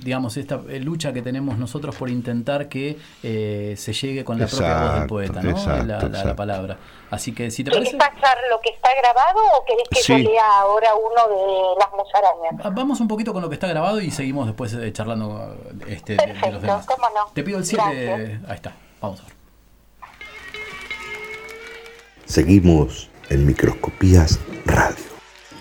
digamos, 0.02 0.36
esta 0.36 0.56
lucha 0.80 1.12
que 1.12 1.22
tenemos 1.22 1.58
nosotros 1.58 1.94
por 1.96 2.08
intentar 2.10 2.68
que 2.68 2.98
eh, 3.22 3.74
se 3.76 3.92
llegue 3.92 4.24
con 4.24 4.38
la 4.38 4.46
propia 4.46 4.80
voz 4.82 4.94
del 4.98 5.06
poeta, 5.06 5.42
¿no? 5.42 5.50
exacto, 5.50 5.86
la, 5.86 5.94
la- 5.96 6.00
la 6.02 6.06
exacto. 6.08 6.36
palabra. 6.36 6.76
Así 7.10 7.32
que 7.32 7.50
si 7.52 7.62
te 7.62 7.70
¿Querés 7.70 7.94
parece... 7.94 8.12
pasar 8.20 8.36
lo 8.50 8.60
que 8.60 8.70
está 8.70 8.88
grabado 9.00 9.38
o 9.58 9.64
querés 9.64 9.88
que 9.90 10.00
Sí. 10.02 10.12
yo 10.24 10.30
lea 10.30 10.44
ahora 10.60 10.88
uno 10.94 11.28
de 11.36 11.78
las 11.78 11.88
musarañas? 11.92 12.66
Va- 12.66 12.70
Vamos 12.70 13.00
un 13.00 13.06
poquito 13.08 13.32
con 13.32 13.42
lo 13.42 13.48
que 13.48 13.54
está 13.54 13.68
grabado 13.68 14.00
y 14.00 14.10
seguimos 14.10 14.46
después 14.46 14.72
eh, 14.74 14.92
charlando 14.92 15.56
este, 15.86 16.12
de, 16.14 16.18
Perfecto, 16.18 16.50
los 16.50 16.62
demás. 16.62 16.86
cómo 16.86 17.06
no. 17.14 17.30
Te 17.32 17.42
pido 17.44 17.58
el 17.58 17.64
7. 17.64 17.82
Gracias. 18.04 18.40
Ahí 18.48 18.54
está, 18.56 18.72
vamos 19.00 19.20
a 19.20 19.24
ver. 19.24 19.32
Seguimos 22.24 23.08
en 23.30 23.46
Microscopías 23.46 24.40
Radio, 24.64 24.96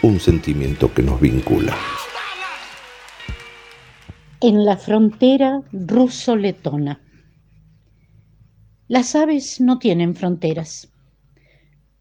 un 0.02 0.19
sentimiento 0.19 0.91
que 0.93 1.04
nos 1.04 1.19
vincula. 1.21 1.76
En 4.41 4.65
la 4.65 4.76
frontera 4.76 5.63
ruso-letona. 5.71 7.02
Las 8.89 9.15
aves 9.15 9.62
no 9.62 9.80
tienen 9.80 10.13
fronteras. 10.13 10.91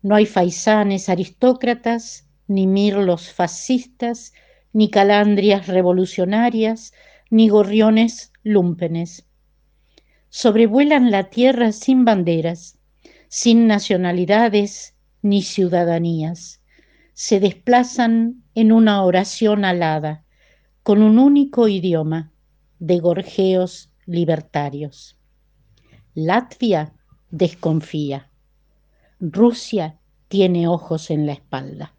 No 0.03 0.17
hay 0.17 0.27
faisanes 0.27 1.09
aristócratas, 1.09 2.29
ni 2.49 2.67
mirlos 2.67 3.31
fascistas, 3.31 4.33
ni 4.73 4.91
calandrias 4.91 5.69
revolucionarias, 5.69 6.93
ni 7.31 7.49
gorriones 7.49 8.33
lúmpenes. 8.43 9.29
Sobrevuelan 10.29 11.13
la 11.13 11.31
tierra 11.31 11.71
sin 11.71 12.05
banderas, 12.05 12.81
sin 13.29 13.69
nacionalidades 13.69 14.97
ni 15.23 15.43
ciudadanías. 15.43 16.61
Se 17.13 17.39
desplazan 17.39 18.43
en 18.57 18.73
una 18.73 19.05
oración 19.05 19.65
alada, 19.65 20.24
con 20.85 21.03
un 21.03 21.19
único 21.19 21.67
idioma 21.67 22.31
de 22.79 23.01
gorjeos 23.01 23.91
libertarios. 24.05 25.19
Latvia 26.13 26.93
desconfía. 27.31 28.31
Rusia 29.19 29.99
tiene 30.29 30.69
ojos 30.69 31.11
en 31.11 31.25
la 31.25 31.33
espalda. 31.33 31.95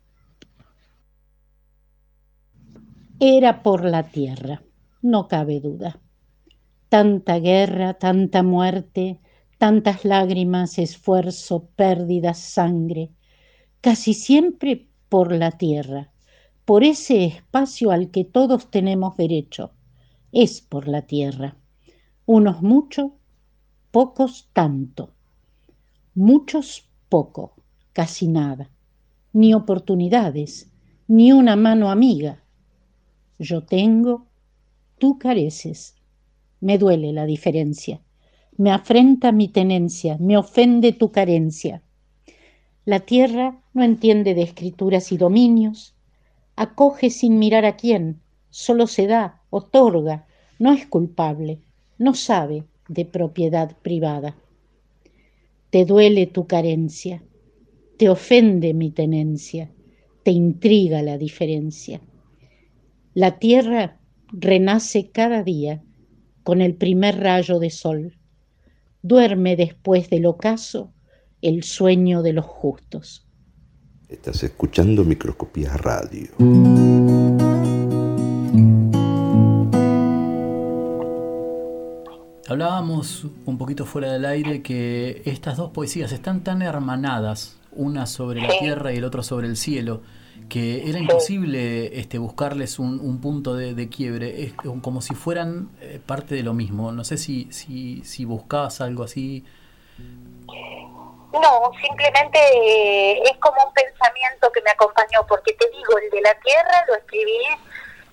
Era 3.20 3.64
por 3.64 3.86
la 3.86 4.04
tierra, 4.04 4.62
no 5.02 5.28
cabe 5.28 5.60
duda. 5.62 6.00
Tanta 6.88 7.40
guerra, 7.40 7.96
tanta 7.96 8.44
muerte, 8.44 9.20
tantas 9.58 10.06
lágrimas, 10.06 10.78
esfuerzo, 10.78 11.70
pérdidas, 11.76 12.38
sangre, 12.38 13.10
casi 13.82 14.14
siempre 14.14 14.88
por 15.10 15.32
la 15.32 15.50
tierra, 15.50 16.12
por 16.66 16.84
ese 16.84 17.26
espacio 17.26 17.92
al 17.92 18.10
que 18.10 18.26
todos 18.26 18.72
tenemos 18.72 19.16
derecho. 19.16 19.72
Es 20.32 20.62
por 20.62 20.88
la 20.88 21.04
tierra. 21.04 21.58
Unos 22.26 22.64
mucho, 22.64 23.14
pocos 23.92 24.50
tanto. 24.52 25.14
Muchos 26.16 26.90
poco, 27.08 27.54
casi 27.94 28.28
nada. 28.28 28.72
Ni 29.32 29.54
oportunidades, 29.54 30.72
ni 31.08 31.32
una 31.32 31.56
mano 31.56 31.92
amiga. 31.92 32.44
Yo 33.38 33.64
tengo, 33.64 34.26
tú 34.98 35.20
careces. 35.20 35.96
Me 36.62 36.80
duele 36.80 37.14
la 37.14 37.26
diferencia. 37.26 38.02
Me 38.58 38.72
afrenta 38.72 39.32
mi 39.32 39.50
tenencia, 39.50 40.18
me 40.20 40.38
ofende 40.38 40.94
tu 40.94 41.12
carencia. 41.12 41.84
La 42.86 43.02
tierra 43.02 43.62
no 43.74 43.84
entiende 43.84 44.34
de 44.34 44.44
escrituras 44.44 45.12
y 45.12 45.18
dominios, 45.18 45.95
acoge 46.56 47.10
sin 47.10 47.40
mirar 47.40 47.66
a 47.66 47.76
quién, 47.76 48.22
solo 48.50 48.88
se 48.88 49.08
da, 49.08 49.42
otorga, 49.50 50.28
no 50.60 50.72
es 50.72 50.88
culpable, 50.88 51.60
no 51.98 52.14
sabe 52.14 52.66
de 52.88 53.06
propiedad 53.06 53.78
privada. 53.82 54.36
Te 55.70 55.86
duele 55.86 56.28
tu 56.28 56.48
carencia, 56.48 57.24
te 57.98 58.10
ofende 58.10 58.74
mi 58.74 58.92
tenencia, 58.92 59.72
te 60.24 60.32
intriga 60.32 61.02
la 61.02 61.18
diferencia. 61.18 62.02
La 63.14 63.40
tierra 63.40 64.00
renace 64.28 65.12
cada 65.12 65.44
día 65.44 65.84
con 66.44 66.62
el 66.62 66.76
primer 66.76 67.20
rayo 67.20 67.60
de 67.60 67.70
sol. 67.70 68.18
Duerme 69.02 69.56
después 69.56 70.10
del 70.10 70.26
ocaso 70.26 70.94
el 71.42 71.64
sueño 71.64 72.24
de 72.24 72.34
los 72.34 72.46
justos. 72.46 73.25
Estás 74.10 74.44
escuchando 74.44 75.04
Microscopías 75.04 75.80
Radio. 75.82 76.30
Hablábamos 82.48 83.26
un 83.46 83.58
poquito 83.58 83.86
fuera 83.86 84.12
del 84.12 84.26
aire 84.26 84.62
que 84.62 85.24
estas 85.26 85.58
dos 85.58 85.72
poesías 85.72 86.12
están 86.12 86.44
tan 86.44 86.62
hermanadas 86.62 87.58
una 87.72 88.06
sobre 88.06 88.42
la 88.42 88.50
tierra 88.60 88.94
y 88.94 88.98
el 88.98 89.04
otro 89.04 89.24
sobre 89.24 89.48
el 89.48 89.58
cielo, 89.58 90.02
que 90.48 90.88
era 90.88 91.00
imposible 91.00 92.00
este, 92.00 92.20
buscarles 92.20 92.78
un, 92.78 93.00
un 93.00 93.20
punto 93.20 93.56
de, 93.56 93.74
de 93.74 93.90
quiebre, 93.90 94.44
es 94.44 94.54
como- 94.54 94.82
como 94.82 95.02
si 95.02 95.16
fueran 95.16 95.70
eh, 95.82 96.00
parte 96.06 96.36
de 96.36 96.44
lo 96.44 96.54
mismo. 96.54 96.92
No 96.92 97.04
sé 97.04 97.18
si, 97.18 97.48
si, 97.50 98.02
si 98.06 98.26
buscabas 98.26 98.80
algo 98.80 99.04
así. 99.04 99.44
No, 101.42 101.72
simplemente 101.82 102.40
eh, 102.40 103.22
es 103.26 103.38
como 103.38 103.64
un 103.64 103.74
pensamiento 103.74 104.52
que 104.52 104.62
me 104.62 104.72
acompañó, 104.72 105.26
porque 105.28 105.54
te 105.54 105.70
digo, 105.70 105.98
el 105.98 106.10
de 106.10 106.22
la 106.22 106.34
Tierra 106.40 106.86
lo 106.88 106.96
escribí 106.96 107.42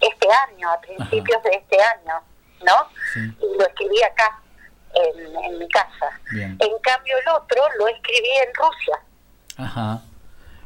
este 0.01 0.29
año, 0.49 0.71
a 0.71 0.81
principios 0.81 1.43
de 1.45 1.51
este 1.55 1.81
año, 1.81 2.21
¿no? 2.65 2.89
Sí. 3.15 3.21
Y 3.41 3.59
lo 3.59 3.67
escribí 3.67 4.03
acá, 4.03 4.41
en, 4.95 5.37
en 5.45 5.59
mi 5.59 5.69
casa. 5.69 6.21
Bien. 6.33 6.57
En 6.61 6.79
cambio, 6.81 7.17
el 7.19 7.29
otro 7.29 7.63
lo 7.79 7.89
escribí 7.89 8.31
en 8.31 8.55
Rusia, 8.55 9.01
Ajá. 9.59 10.01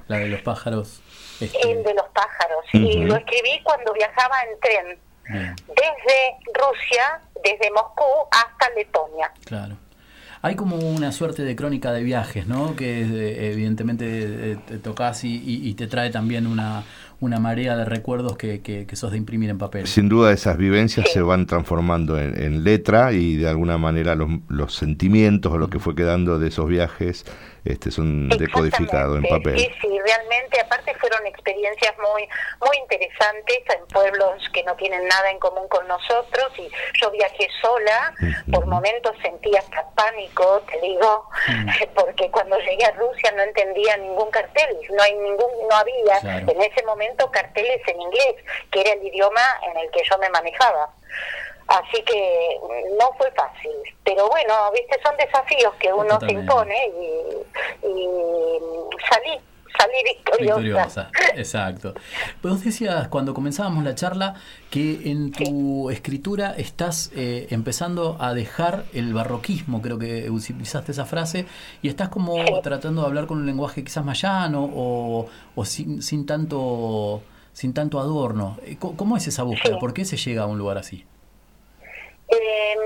La 0.09 0.19
de 0.19 0.29
los 0.29 0.40
pájaros. 0.42 1.03
este, 1.40 1.71
el 1.71 1.83
de 1.83 1.95
los 1.95 2.07
pájaros, 2.11 2.64
y 2.73 3.05
lo 3.05 3.16
escribí 3.16 3.61
cuando 3.64 3.92
viajaba 3.92 4.37
en 4.45 4.61
tren, 4.61 5.01
bien. 5.25 5.57
desde 5.66 6.37
Rusia, 6.55 7.21
desde 7.42 7.71
Moscú 7.73 8.05
hasta 8.31 8.71
Letonia. 8.71 9.33
Claro. 9.45 9.77
Hay 10.42 10.55
como 10.55 10.77
una 10.77 11.12
suerte 11.12 11.42
de 11.42 11.57
crónica 11.57 11.92
de 11.92 12.03
viajes, 12.03 12.46
¿no? 12.46 12.77
Que 12.77 13.51
evidentemente 13.53 14.53
eh, 14.53 14.59
te 14.66 14.79
tocas 14.79 15.25
y, 15.25 15.35
y- 15.37 15.68
y 15.68 15.75
te 15.75 15.87
trae 15.87 16.11
también 16.11 16.46
una, 16.46 16.85
una 17.20 17.38
marea 17.40 17.77
de 17.77 17.85
recuerdos 17.85 18.37
que, 18.37 18.61
que, 18.61 18.87
que 18.87 18.96
sos 18.96 19.11
de 19.12 19.16
imprimir 19.18 19.51
en 19.51 19.59
papel. 19.59 19.87
Sin 19.87 20.09
duda 20.09 20.33
esas 20.33 20.57
vivencias 20.59 21.07
Sí. 21.07 21.14
se 21.14 21.22
van 21.22 21.46
transformando 21.46 22.18
en, 22.18 22.40
en 22.40 22.64
letra 22.64 23.12
y 23.12 23.37
de 23.37 23.49
alguna 23.49 23.79
manera 23.79 24.14
los, 24.14 24.29
los 24.49 24.75
sentimientos 24.75 25.53
o 25.53 25.59
lo 25.59 25.68
que 25.70 25.79
fue 25.79 25.94
quedando 25.94 26.38
de 26.38 26.49
esos 26.49 26.68
viajes 26.68 27.25
este, 27.66 27.90
son 27.90 28.29
decodificados 28.29 29.18
en 29.18 29.24
Exactamente. 29.24 29.38
papel. 29.38 29.59
Sí, 29.59 29.88
sí, 29.88 29.98
realmente, 30.05 30.61
aparte 30.61 30.94
fueron 30.96 31.26
experiencias 31.26 31.94
muy 31.98 32.29
muy 32.66 32.76
interesantes 32.79 33.59
en 33.74 33.87
pueblos 33.88 34.42
que 34.52 34.62
no 34.64 34.74
tienen 34.76 35.07
nada 35.09 35.31
en 35.31 35.38
común 35.38 35.68
con 35.68 35.87
nosotros 35.88 36.52
y 36.59 36.68
yo 37.00 37.11
viajé 37.11 37.48
sola, 37.61 38.14
por 38.52 38.66
momentos 38.66 39.14
sentía 39.22 39.61
hasta 39.61 39.88
pánico, 39.94 40.62
te 40.70 40.81
digo, 40.81 41.29
porque 41.94 42.31
cuando 42.31 42.59
llegué 42.61 42.85
a 42.85 42.92
Rusia 42.92 43.33
no 43.37 43.42
entendía 43.42 43.96
ningún 43.98 44.31
cartel, 44.31 44.76
no 44.90 45.02
hay 45.02 45.14
ningún 45.14 45.50
no 45.68 45.76
había 45.76 46.20
Claro. 46.20 46.50
en 46.50 46.61
ese 46.62 46.83
momento 46.85 47.31
carteles 47.31 47.81
en 47.87 48.00
inglés, 48.00 48.37
que 48.70 48.81
era 48.81 48.92
el 48.92 49.05
idioma 49.07 49.42
en 49.70 49.76
el 49.79 49.90
que 49.90 50.02
yo 50.09 50.16
me 50.18 50.29
manejaba. 50.31 50.90
Así 51.68 52.00
que 52.05 52.59
no 52.98 53.11
fue 53.18 53.31
fácil, 53.33 53.72
pero 54.05 54.29
bueno, 54.29 54.55
viste, 54.72 55.00
son 55.05 55.16
desafíos 55.16 55.74
que 55.81 55.92
uno 55.92 56.18
se 56.20 56.31
impone 56.33 56.76
y, 56.87 57.87
y 57.88 58.09
salí, 59.11 59.40
salí 59.76 59.94
victoriosa. 60.05 60.61
Victoriosa, 60.61 61.11
exacto. 61.35 61.94
Vos 62.40 62.62
decías 62.64 63.09
cuando 63.09 63.35
comenzábamos 63.35 63.83
la 63.83 63.96
charla 63.96 64.35
que 64.70 65.11
en 65.11 65.33
tu 65.33 65.90
escritura 65.90 66.55
estás 66.57 67.11
eh, 67.16 67.48
empezando 67.50 68.16
a 68.20 68.33
dejar 68.33 68.85
el 68.94 69.12
barroquismo, 69.12 69.83
creo 69.83 69.98
que 69.98 70.31
utilizaste 70.31 70.92
esa 70.92 71.05
frase, 71.05 71.46
y 71.83 71.88
estás 71.88 72.11
como 72.11 72.37
Sí. 72.37 72.52
tratando 72.62 73.00
de 73.02 73.09
hablar 73.09 73.26
con 73.26 73.38
un 73.38 73.46
lenguaje 73.46 73.83
quizás 73.83 74.05
más 74.05 74.22
llano 74.22 74.70
o, 74.72 75.26
o 75.57 75.64
sin, 75.64 76.00
sin 76.00 76.26
tanto 76.26 77.22
sin 77.52 77.74
tanto 77.74 77.98
adorno. 77.98 78.57
Eh, 78.62 78.76
¿Cómo 78.79 79.16
es 79.16 79.26
esa 79.26 79.42
búsqueda? 79.42 79.74
Sí. 79.74 79.81
¿Por 79.81 79.94
qué 79.94 80.05
se 80.05 80.16
llega 80.16 80.42
a 80.42 80.46
un 80.46 80.59
lugar 80.59 80.79
así? 80.79 81.05
Eh, 82.29 82.77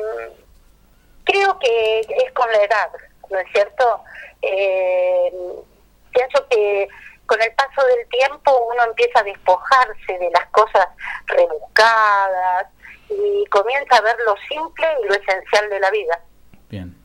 creo 1.25 1.59
que 1.59 2.01
es 2.01 2.33
con 2.33 2.51
la 2.51 2.63
edad, 2.63 2.91
¿no 3.31 3.39
es 3.39 3.47
cierto? 3.53 4.03
Eh, 4.43 5.33
pienso 6.13 6.47
que 6.49 6.89
con 7.27 7.41
el 7.41 7.53
paso 7.55 7.87
del 7.87 8.07
tiempo 8.09 8.67
uno 8.73 8.85
empieza 8.85 9.21
a 9.21 9.23
despojarse 9.23 10.19
de 10.19 10.31
las 10.31 10.47
cosas 10.51 10.89
rebuscadas 11.27 12.67
y 13.09 13.45
comienza 13.47 13.97
a 13.97 14.01
ver 14.01 14.17
lo 14.27 14.35
simple 14.49 14.87
y 15.03 15.07
lo 15.09 15.15
esencial 15.15 15.71
de 15.71 15.81
la 15.81 15.91
vida. 15.91 16.21
Bien. 16.69 16.97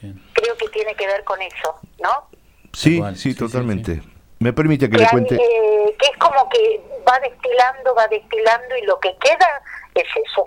Bien. 0.00 0.22
Creo 0.34 0.56
que 0.56 0.68
tiene 0.68 0.94
que 0.94 1.06
ver 1.06 1.24
con 1.24 1.40
eso, 1.42 1.78
¿no? 2.00 2.28
Sí, 2.72 3.00
sí, 3.00 3.02
sí, 3.14 3.32
sí, 3.32 3.34
totalmente. 3.38 4.02
¿Me 4.40 4.52
permite 4.52 4.86
que 4.86 4.92
Que, 4.92 4.98
le 4.98 5.04
hay, 5.04 5.10
cuente? 5.10 5.36
eh, 5.36 5.96
que 5.98 6.06
es 6.06 6.16
como 6.18 6.48
que 6.48 6.80
va 7.08 7.18
destilando, 7.20 7.94
va 7.94 8.06
destilando 8.08 8.76
y 8.76 8.82
lo 8.82 8.98
que 9.00 9.16
queda 9.18 9.62
es 9.94 10.04
eso. 10.28 10.44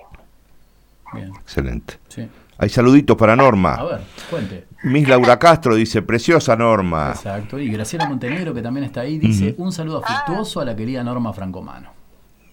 Bien. 1.13 1.31
Excelente. 1.41 1.99
Sí. 2.09 2.27
Hay 2.59 2.69
saluditos 2.69 3.15
para 3.17 3.33
A 3.33 3.35
Norma. 3.35 3.83
ver, 3.83 3.99
cuente. 4.29 4.65
Miss 4.83 5.07
Laura 5.07 5.37
Castro 5.39 5.75
dice, 5.75 6.01
preciosa 6.01 6.55
Norma. 6.55 7.11
Exacto. 7.15 7.59
Y 7.59 7.69
Graciela 7.69 8.07
Montenegro, 8.07 8.53
que 8.53 8.61
también 8.61 8.83
está 8.85 9.01
ahí, 9.01 9.17
dice 9.19 9.53
un 9.57 9.71
saludo 9.71 10.03
afectuoso 10.03 10.59
a 10.61 10.65
la 10.65 10.75
querida 10.75 11.03
Norma 11.03 11.33
Francomano. 11.33 11.91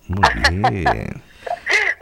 Muy 0.08 0.70
bien. 0.70 1.22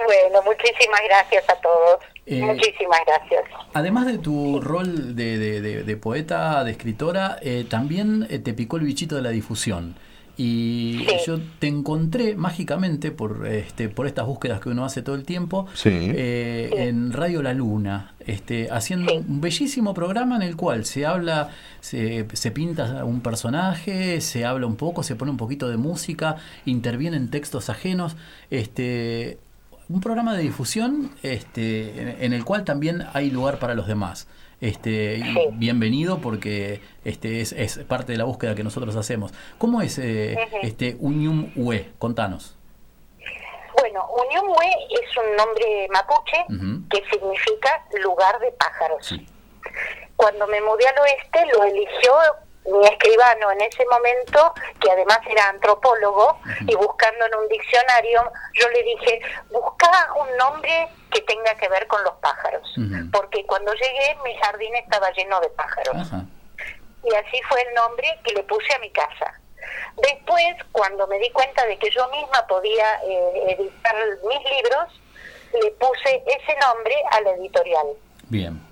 Bueno, 0.04 0.40
muchísimas 0.44 1.00
gracias 1.08 1.44
a 1.48 1.54
todos. 1.60 1.98
Eh, 2.26 2.40
muchísimas 2.42 2.98
gracias. 3.06 3.44
Además 3.72 4.06
de 4.06 4.18
tu 4.18 4.60
rol 4.60 5.14
de, 5.14 5.38
de- 5.38 5.60
de- 5.60 5.82
de 5.84 5.96
poeta, 5.96 6.64
de 6.64 6.72
escritora, 6.72 7.36
eh, 7.40 7.64
también 7.70 8.26
eh, 8.28 8.40
te 8.40 8.52
picó 8.52 8.78
el 8.78 8.82
bichito 8.84 9.14
de 9.14 9.22
la 9.22 9.30
difusión. 9.30 9.94
Y 10.36 11.04
Sí. 11.06 11.14
yo 11.26 11.38
te 11.58 11.66
encontré 11.68 12.34
mágicamente 12.36 13.10
por 13.10 13.46
este 13.46 13.88
por 13.90 14.06
estas 14.06 14.26
búsquedas 14.26 14.60
que 14.60 14.70
uno 14.70 14.84
hace 14.84 15.02
todo 15.02 15.14
el 15.14 15.24
tiempo 15.24 15.66
Sí. 15.74 15.90
eh, 15.92 16.70
en 16.88 17.12
Radio 17.12 17.42
La 17.42 17.52
Luna, 17.52 18.14
este, 18.20 18.70
haciendo 18.70 19.14
un 19.14 19.40
bellísimo 19.42 19.92
programa 19.92 20.36
en 20.36 20.42
el 20.42 20.56
cual 20.56 20.86
se 20.86 21.04
habla, 21.04 21.50
se, 21.80 22.26
se 22.32 22.50
pinta 22.50 23.04
un 23.04 23.20
personaje, 23.20 24.20
se 24.22 24.44
habla 24.46 24.66
un 24.66 24.76
poco, 24.76 25.02
se 25.02 25.16
pone 25.16 25.30
un 25.30 25.36
poquito 25.36 25.68
de 25.68 25.76
música, 25.76 26.36
intervienen 26.64 27.28
textos 27.28 27.68
ajenos, 27.68 28.16
este, 28.50 29.38
un 29.88 30.00
programa 30.00 30.34
de 30.34 30.42
difusión 30.44 31.10
este, 31.22 32.00
en, 32.00 32.24
en 32.24 32.32
el 32.32 32.44
cual 32.44 32.64
también 32.64 33.02
hay 33.12 33.30
lugar 33.30 33.58
para 33.58 33.74
los 33.74 33.86
demás. 33.86 34.26
Este, 34.62 35.16
Sí. 35.16 35.48
bienvenido 35.54 36.18
porque 36.20 36.80
este 37.04 37.40
es, 37.40 37.50
es 37.50 37.78
parte 37.78 38.12
de 38.12 38.18
la 38.18 38.22
búsqueda 38.24 38.54
que 38.54 38.62
nosotros 38.62 38.94
hacemos. 38.94 39.34
¿Cómo 39.58 39.82
es 39.82 39.98
eh, 39.98 40.38
este 40.62 40.96
Unium 41.00 41.50
UE? 41.56 41.90
Contanos. 41.98 42.56
Bueno, 43.76 44.06
Unión 44.24 44.46
Hue 44.46 44.70
es 44.90 45.16
un 45.16 45.36
nombre 45.36 45.88
mapuche 45.92 46.36
que 46.88 47.02
significa 47.10 47.84
lugar 48.04 48.38
de 48.38 48.52
pájaros. 48.52 49.04
Sí. 49.04 49.26
Cuando 50.14 50.46
me 50.46 50.60
mudé 50.60 50.86
al 50.86 50.98
oeste 51.00 51.40
lo 51.52 51.64
eligió 51.64 52.12
mi 52.64 52.86
escribano 52.86 53.50
en 53.50 53.60
ese 53.62 53.84
momento, 53.86 54.54
que 54.80 54.90
además 54.90 55.18
era 55.28 55.48
antropólogo, 55.48 56.38
y 56.60 56.74
buscando 56.74 57.26
en 57.26 57.34
un 57.34 57.48
diccionario, 57.48 58.22
yo 58.54 58.68
le 58.68 58.82
dije, 58.82 59.20
busca 59.50 60.12
un 60.14 60.36
nombre 60.36 60.88
que 61.10 61.20
tenga 61.22 61.54
que 61.56 61.68
ver 61.68 61.86
con 61.88 62.02
los 62.04 62.14
pájaros, 62.14 62.62
porque 63.12 63.44
cuando 63.46 63.72
llegué 63.74 64.16
mi 64.24 64.36
jardín 64.38 64.74
estaba 64.76 65.10
lleno 65.12 65.40
de 65.40 65.48
pájaros. 65.50 66.10
Y 67.04 67.14
así 67.14 67.40
fue 67.48 67.60
el 67.62 67.74
nombre 67.74 68.06
que 68.24 68.32
le 68.32 68.44
puse 68.44 68.72
a 68.74 68.78
mi 68.78 68.90
casa. 68.90 69.34
Después, 69.96 70.56
cuando 70.70 71.06
me 71.08 71.18
di 71.18 71.30
cuenta 71.30 71.66
de 71.66 71.76
que 71.78 71.90
yo 71.90 72.08
misma 72.10 72.46
podía 72.46 73.00
eh, 73.04 73.56
editar 73.58 73.96
mis 74.24 74.50
libros, 74.50 75.00
le 75.60 75.70
puse 75.72 76.22
ese 76.26 76.56
nombre 76.60 76.94
a 77.10 77.20
la 77.20 77.30
editorial. 77.32 77.86
Bien. 78.28 78.71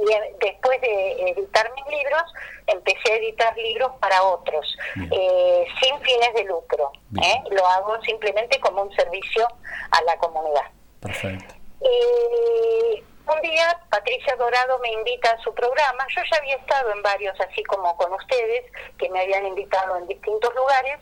Y 0.00 0.12
eh, 0.12 0.36
después 0.40 0.80
de 0.80 1.30
editar 1.30 1.70
mis 1.74 1.86
libros, 1.86 2.22
empecé 2.66 3.12
a 3.12 3.16
editar 3.16 3.56
libros 3.56 3.92
para 4.00 4.22
otros, 4.22 4.76
eh, 5.10 5.66
sin 5.80 5.98
fines 6.00 6.34
de 6.34 6.44
lucro. 6.44 6.92
¿eh? 7.22 7.42
Lo 7.50 7.66
hago 7.66 8.00
simplemente 8.02 8.60
como 8.60 8.82
un 8.82 8.94
servicio 8.94 9.46
a 9.90 10.02
la 10.02 10.16
comunidad. 10.18 10.70
Perfecto. 11.00 11.54
Y 11.80 13.02
un 13.30 13.40
día 13.42 13.78
Patricia 13.90 14.34
Dorado 14.36 14.78
me 14.80 14.92
invita 14.92 15.30
a 15.30 15.38
su 15.42 15.54
programa. 15.54 16.06
Yo 16.14 16.22
ya 16.30 16.38
había 16.38 16.56
estado 16.56 16.92
en 16.92 17.02
varios, 17.02 17.38
así 17.40 17.62
como 17.64 17.96
con 17.96 18.12
ustedes, 18.12 18.64
que 18.98 19.08
me 19.10 19.20
habían 19.20 19.46
invitado 19.46 19.96
en 19.96 20.06
distintos 20.06 20.54
lugares. 20.54 20.98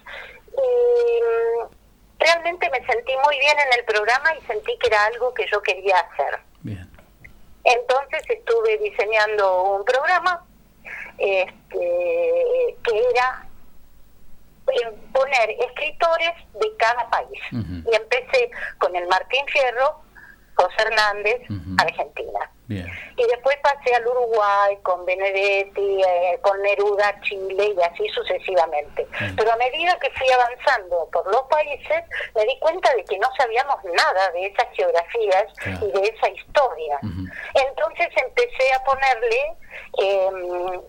Y 0.53 1.23
mm, 1.23 1.77
realmente 2.19 2.71
me 2.71 2.85
sentí 2.87 3.13
muy 3.25 3.39
bien 3.39 3.57
en 3.59 3.79
el 3.79 3.85
programa 3.85 4.35
y 4.35 4.47
sentí 4.47 4.77
que 4.79 4.89
era 4.89 5.05
algo 5.07 5.33
que 5.35 5.47
yo 5.51 5.63
quería 5.63 5.99
hacer. 6.01 6.41
Bien. 6.63 6.96
Entonces 7.67 8.23
estuve 8.29 8.79
diseñando 8.79 9.63
un 9.75 9.85
programa 9.85 10.47
este, 11.19 12.77
que 12.85 13.09
era 13.11 13.47
poner 15.13 15.51
escritores 15.51 16.33
de 16.55 16.77
cada 16.77 17.09
país. 17.11 17.41
Y 17.51 17.95
empecé 17.95 18.51
con 18.79 18.95
el 18.95 19.07
Martín 19.09 19.45
Fierro, 19.49 20.01
José 20.57 20.75
Hernández, 20.79 21.41
Ujú. 21.51 21.77
Argentina. 21.79 22.51
Bien. 22.69 22.87
Y 23.17 23.23
después 23.29 23.57
pasé 23.63 23.95
al 23.95 24.07
Uruguay 24.09 24.77
con 24.83 25.05
Benedetti, 25.07 26.03
eh, 26.03 26.39
con 26.43 26.61
Neruda, 26.63 27.21
Chile 27.21 27.75
y 27.77 27.83
así 27.83 28.09
sucesivamente. 28.09 29.07
Pero 29.37 29.53
a 29.53 29.57
medida 29.57 29.97
que 30.01 30.11
fui 30.11 30.29
avanzando 30.33 31.09
por 31.13 31.25
los 31.31 31.43
países, 31.43 32.03
me 32.35 32.45
di 32.45 32.59
cuenta 32.59 32.93
de 32.97 33.05
que 33.05 33.19
no 33.19 33.29
sabíamos 33.39 33.77
nada 33.95 34.31
de 34.33 34.47
esas 34.47 34.67
geografías 34.73 35.45
Claro. 35.63 35.87
y 35.87 35.93
de 35.93 36.09
esa 36.09 36.29
historia. 36.31 36.99
Entonces 37.55 38.09
empecé 38.17 38.73
a 38.73 38.83
ponerle 38.85 39.57
eh, 40.03 40.81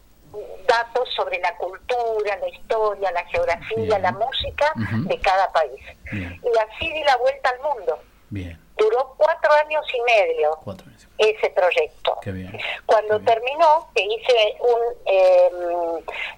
datos 0.67 1.07
sobre 1.15 1.39
la 1.39 1.55
cultura, 1.57 2.37
la 2.37 2.47
historia, 2.49 3.11
la 3.11 3.25
geografía, 3.25 3.77
Bien. 3.77 4.01
la 4.01 4.11
música 4.13 4.73
de 4.75 5.19
cada 5.21 5.51
país. 5.51 5.83
Bien. 6.11 6.41
Y 6.43 6.57
así 6.57 6.91
di 6.91 7.03
la 7.03 7.17
vuelta 7.17 7.49
al 7.51 7.59
mundo. 7.59 7.99
Bien, 8.29 8.59
Duró 8.77 9.13
cuatro 9.17 9.51
años 9.65 9.85
y 9.93 10.01
medio 10.01 10.57
cuatro 10.63 10.87
años. 10.87 11.07
ese 11.17 11.49
proyecto. 11.49 12.17
Qué 12.21 12.31
bien. 12.31 12.57
Cuando 12.85 13.19
terminó, 13.21 13.89
que 13.95 14.03
hice 14.03 14.57
un, 14.59 14.79
eh, 15.05 15.51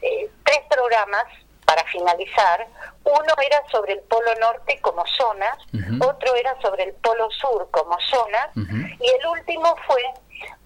eh, 0.02 0.30
tres 0.46 0.60
programas 0.70 1.26
para 1.66 1.84
finalizar. 1.86 2.66
Uno 3.04 3.34
era 3.46 3.62
sobre 3.72 3.94
el 3.94 4.00
Polo 4.02 4.34
Norte 4.40 4.80
como 4.82 5.06
zonas, 5.06 5.56
Ujú. 5.74 6.04
otro 6.10 6.34
era 6.36 6.60
sobre 6.62 6.84
el 6.86 6.94
Polo 6.94 7.30
Sur 7.32 7.70
como 7.72 7.96
zonas, 8.00 8.48
Ujú. 8.56 8.76
y 9.00 9.08
el 9.10 9.28
último 9.28 9.76
fue 9.88 10.02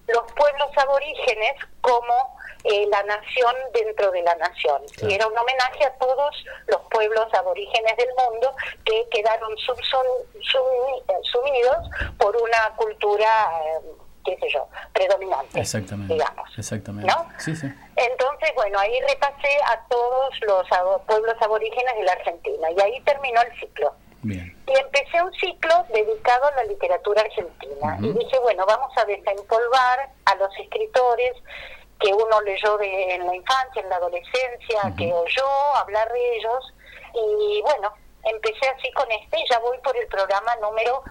los 0.08 0.32
pueblos 0.32 0.68
aborígenes 0.76 1.52
como 1.80 2.38
eh, 2.64 2.86
la 2.90 3.02
nación 3.02 3.54
dentro 3.72 4.10
de 4.10 4.22
la 4.22 4.34
nación. 4.36 4.82
Claro. 4.96 5.10
Y 5.10 5.14
era 5.14 5.26
un 5.26 5.36
homenaje 5.36 5.84
a 5.84 5.92
todos 5.98 6.44
los 6.66 6.80
pueblos 6.90 7.32
aborígenes 7.34 7.96
del 7.96 8.08
mundo 8.16 8.54
que 8.84 9.06
quedaron 9.10 9.52
eh, 9.52 11.12
sumidos 11.22 11.88
por 12.18 12.36
una 12.36 12.72
cultura, 12.76 13.28
eh, 13.64 13.80
qué 14.24 14.36
sé 14.40 14.48
yo, 14.50 14.66
predominante, 14.92 15.60
Exactamente. 15.60 16.14
digamos. 16.14 16.48
Exactamente. 16.58 17.12
¿No? 17.12 17.28
Sí, 17.38 17.54
sí. 17.56 17.66
Entonces, 17.96 18.50
bueno, 18.54 18.78
ahí 18.78 18.98
repasé 19.02 19.58
a 19.66 19.80
todos 19.88 20.30
los 20.42 20.66
abo- 20.72 21.00
pueblos 21.06 21.34
aborígenes 21.40 21.94
de 21.96 22.02
la 22.04 22.12
Argentina 22.12 22.70
y 22.70 22.80
ahí 22.80 23.00
terminó 23.02 23.40
el 23.42 23.60
ciclo. 23.60 23.94
Bien. 24.24 24.56
Y 24.66 24.72
empecé 24.78 25.22
un 25.22 25.32
ciclo 25.34 25.74
dedicado 25.92 26.46
a 26.46 26.50
la 26.56 26.64
literatura 26.64 27.22
argentina. 27.22 27.98
Y 28.00 28.12
dije, 28.12 28.38
bueno, 28.42 28.64
vamos 28.66 28.90
a 28.96 29.04
desempolvar 29.04 30.10
a 30.24 30.34
los 30.36 30.48
escritores 30.58 31.32
que 32.00 32.12
uno 32.12 32.40
leyó 32.42 32.76
de, 32.78 33.14
en 33.14 33.26
la 33.26 33.34
infancia, 33.36 33.82
en 33.82 33.88
la 33.88 33.96
adolescencia, 33.96 34.92
que 34.98 35.12
oyó 35.12 35.46
hablar 35.76 36.10
de 36.12 36.36
ellos. 36.38 36.74
Y 37.14 37.62
bueno, 37.62 37.92
empecé 38.24 38.66
así 38.76 38.90
con 38.92 39.06
este 39.12 39.38
y 39.38 39.44
ya 39.50 39.58
voy 39.60 39.78
por 39.84 39.96
el 39.96 40.06
programa 40.08 40.56
número, 40.60 41.02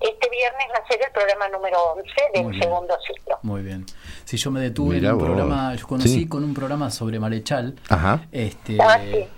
este 0.00 0.28
viernes 0.30 0.66
va 0.74 0.82
a 0.82 0.86
ser 0.88 1.00
el 1.04 1.12
programa 1.12 1.48
número 1.48 1.78
11 1.92 2.08
del 2.34 2.44
Muy 2.44 2.58
segundo 2.60 2.96
ciclo. 3.06 3.38
Muy 3.42 3.62
bien. 3.62 3.86
Si 4.24 4.36
yo 4.36 4.50
me 4.50 4.60
detuve 4.60 4.96
Mirá 4.96 5.10
en 5.10 5.14
un 5.14 5.18
vos. 5.20 5.26
programa, 5.28 5.74
yo 5.76 5.86
conocí 5.86 6.08
Sí. 6.08 6.28
con 6.28 6.42
un 6.42 6.54
programa 6.54 6.90
sobre 6.90 7.20
Marechal, 7.20 7.76
Ajá. 7.88 8.20
este 8.32 8.78
Ah, 8.80 8.98
sí. 8.98 9.28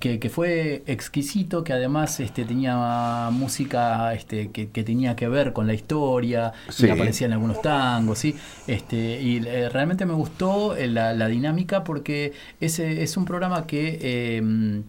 Que, 0.00 0.18
que 0.18 0.28
fue 0.28 0.82
exquisito, 0.86 1.62
que 1.64 1.72
además 1.72 2.18
este 2.20 2.44
tenía 2.44 3.28
música 3.32 4.12
este 4.14 4.50
que, 4.50 4.68
que 4.70 4.82
tenía 4.84 5.14
que 5.16 5.28
ver 5.28 5.52
con 5.52 5.66
la 5.66 5.74
historia, 5.74 6.52
Sí. 6.68 6.86
y 6.86 6.90
aparecían 6.90 7.32
algunos 7.32 7.62
tangos, 7.62 8.18
sí, 8.18 8.34
este 8.66 9.20
y 9.22 9.36
eh, 9.46 9.68
realmente 9.68 10.04
me 10.06 10.14
gustó 10.14 10.76
eh, 10.76 10.88
la, 10.88 11.12
la 11.14 11.28
dinámica 11.28 11.84
porque 11.84 12.32
ese 12.60 13.02
es 13.02 13.16
un 13.16 13.24
programa 13.24 13.66
que 13.66 13.98
eh, 14.02 14.82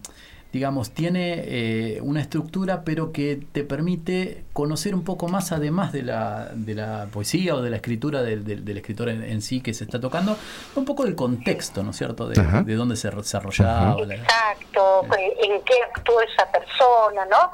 digamos, 0.52 0.92
tiene 0.92 1.42
eh, 1.46 2.00
una 2.00 2.20
estructura, 2.22 2.82
pero 2.82 3.12
que 3.12 3.36
te 3.52 3.62
permite 3.62 4.44
conocer 4.54 4.94
un 4.94 5.04
poco 5.04 5.28
más, 5.28 5.52
además 5.52 5.92
de 5.92 6.02
la, 6.02 6.48
de 6.54 6.74
la 6.74 7.08
poesía 7.12 7.54
o 7.54 7.60
de 7.60 7.68
la 7.68 7.76
escritura 7.76 8.22
del, 8.22 8.44
del- 8.44 8.64
del 8.64 8.76
escritor 8.78 9.10
en, 9.10 9.22
en 9.22 9.42
sí 9.42 9.60
que 9.60 9.74
se 9.74 9.84
está 9.84 10.00
tocando, 10.00 10.36
un 10.76 10.84
poco 10.86 11.04
del 11.04 11.14
contexto, 11.14 11.82
¿no 11.82 11.90
es 11.90 11.96
cierto?, 11.96 12.26
de, 12.28 12.74
dónde 12.74 12.96
se 12.96 13.10
desarrollaba. 13.10 13.96
la- 14.06 14.14
Exacto, 14.14 15.04
eh, 15.18 15.36
en 15.42 15.62
qué 15.62 15.74
actuó 15.94 16.20
esa 16.22 16.50
persona, 16.50 17.26
¿no? 17.26 17.50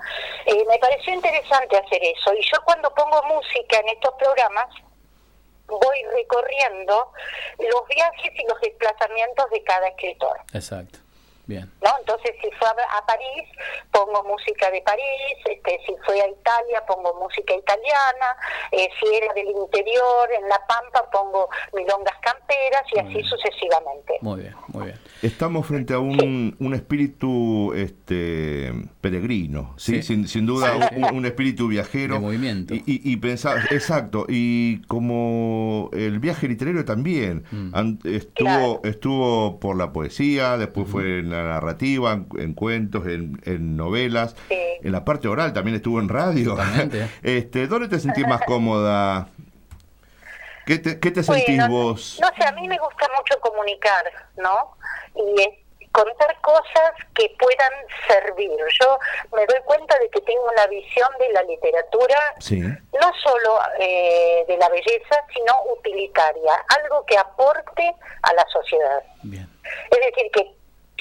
Eh, 0.46 0.64
me 0.68 0.78
pareció 0.78 1.12
interesante 1.14 1.76
hacer 1.76 2.00
eso. 2.02 2.32
Y 2.34 2.42
yo 2.42 2.58
cuando 2.64 2.92
pongo 2.94 3.20
música 3.24 3.78
en 3.80 3.88
estos 3.88 4.14
programas, 4.18 4.66
voy 5.66 5.98
recorriendo 6.14 7.10
los 7.58 7.88
viajes 7.88 8.30
y 8.38 8.46
los 8.48 8.60
desplazamientos 8.60 9.46
de 9.50 9.62
cada 9.64 9.88
escritor. 9.88 10.36
Exacto. 10.52 10.98
Bien. 11.46 11.70
¿no? 11.82 11.90
Entonces, 11.98 12.32
si 12.40 12.48
fue 12.58 12.68
a, 12.68 12.98
a 12.98 13.06
París, 13.06 13.48
pongo 13.90 14.22
música 14.24 14.70
de 14.70 14.80
París, 14.82 15.02
este, 15.44 15.78
si 15.86 15.94
fue 16.06 16.20
a 16.20 16.28
Italia, 16.28 16.82
pongo 16.86 17.14
música 17.20 17.54
italiana, 17.54 18.36
eh, 18.70 18.88
si 19.00 19.14
era 19.14 19.32
del 19.34 19.48
interior, 19.48 20.28
en 20.40 20.48
La 20.48 20.60
Pampa, 20.66 21.08
pongo 21.10 21.48
milongas 21.74 22.14
camperas 22.22 22.82
y 22.94 22.98
así 23.00 23.14
bien. 23.14 23.24
sucesivamente. 23.26 24.14
Muy 24.20 24.40
bien, 24.42 24.54
muy 24.68 24.84
bien. 24.86 24.98
Estamos 25.22 25.66
frente 25.66 25.94
a 25.94 25.98
un, 25.98 26.56
un 26.58 26.74
espíritu 26.74 27.72
este 27.74 28.72
peregrino, 29.00 29.74
sí, 29.76 29.92
Sí. 29.96 30.02
Sin, 30.02 30.28
sin 30.28 30.46
duda 30.46 30.72
Sí, 30.72 30.94
sí. 30.96 31.02
un, 31.02 31.16
un 31.16 31.26
espíritu 31.26 31.68
viajero. 31.68 32.14
De 32.14 32.20
movimiento. 32.20 32.74
Y, 32.74 32.78
y, 32.86 33.12
y 33.12 33.16
pensar, 33.16 33.58
exacto, 33.70 34.26
y 34.28 34.80
como 34.86 35.90
el 35.92 36.18
viaje 36.18 36.48
literario 36.48 36.84
también, 36.84 37.44
Mm. 37.50 37.98
estuvo, 38.06 38.34
Claro. 38.34 38.80
estuvo 38.84 39.58
por 39.60 39.76
la 39.76 39.92
poesía, 39.92 40.56
después 40.56 40.88
fue 40.88 41.18
en 41.20 41.31
la 41.32 41.42
narrativa, 41.42 42.12
en, 42.12 42.26
en 42.38 42.54
cuentos, 42.54 43.06
en, 43.06 43.40
en 43.44 43.76
novelas, 43.76 44.36
Sí. 44.48 44.58
en 44.82 44.92
la 44.92 45.04
parte 45.04 45.28
oral 45.28 45.52
también 45.52 45.76
estuvo 45.76 45.98
en 46.00 46.08
radio. 46.08 46.56
Este, 47.22 47.66
¿Dónde 47.66 47.88
te 47.88 47.98
sentís 47.98 48.26
más 48.26 48.42
cómoda? 48.46 49.28
¿Qué 50.66 50.78
te, 50.78 51.00
qué 51.00 51.10
te 51.10 51.22
sentís 51.22 51.56
Bueno, 51.58 51.68
vos? 51.68 52.18
No 52.20 52.28
sé, 52.38 52.44
a 52.46 52.52
mí 52.52 52.68
me 52.68 52.78
gusta 52.78 53.08
mucho 53.18 53.40
comunicar, 53.40 54.04
¿no? 54.36 54.76
Y 55.16 55.88
contar 55.90 56.40
cosas 56.40 56.92
que 57.14 57.34
puedan 57.38 57.72
servir. 58.08 58.50
Yo 58.80 58.98
me 59.36 59.44
doy 59.44 59.58
cuenta 59.66 59.98
de 59.98 60.08
que 60.08 60.20
tengo 60.22 60.40
una 60.54 60.66
visión 60.68 61.08
de 61.18 61.32
la 61.32 61.42
literatura 61.42 62.16
Sí. 62.38 62.60
no 62.60 63.12
solo 63.22 63.58
eh, 63.80 64.44
de 64.48 64.56
la 64.56 64.68
belleza, 64.70 65.16
sino 65.34 65.52
utilitaria, 65.78 66.52
algo 66.80 67.04
que 67.06 67.18
aporte 67.18 67.94
a 68.22 68.32
la 68.32 68.46
sociedad. 68.52 69.02
Bien. 69.22 69.48
Es 69.90 69.98
decir, 69.98 70.30
que 70.32 70.54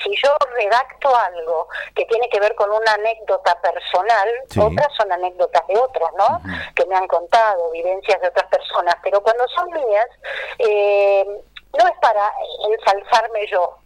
si 0.04 0.10
yo 0.24 0.36
redacto 0.56 1.16
algo 1.16 1.68
que 1.96 2.06
tiene 2.06 2.28
que 2.30 2.40
ver 2.40 2.56
con 2.56 2.72
una 2.72 2.94
anécdota 2.94 3.60
personal, 3.62 4.30
Sí. 4.50 4.60
otras 4.60 4.88
son 4.98 5.12
anécdotas 5.12 5.66
de 5.68 5.78
otros, 5.78 6.10
¿no? 6.18 6.42
Que 6.76 6.86
me 6.86 6.96
han 6.96 7.08
contado, 7.08 7.70
vivencias 7.72 8.20
de 8.22 8.28
otras 8.28 8.48
personas, 8.48 8.96
pero 9.04 9.22
cuando 9.22 9.48
son 9.50 9.72
mías, 9.72 10.08
eh, 10.60 11.26
no 11.78 11.88
es 11.88 11.94
para 12.02 12.32
ensalzarme 12.70 13.46
yo, 13.48 13.78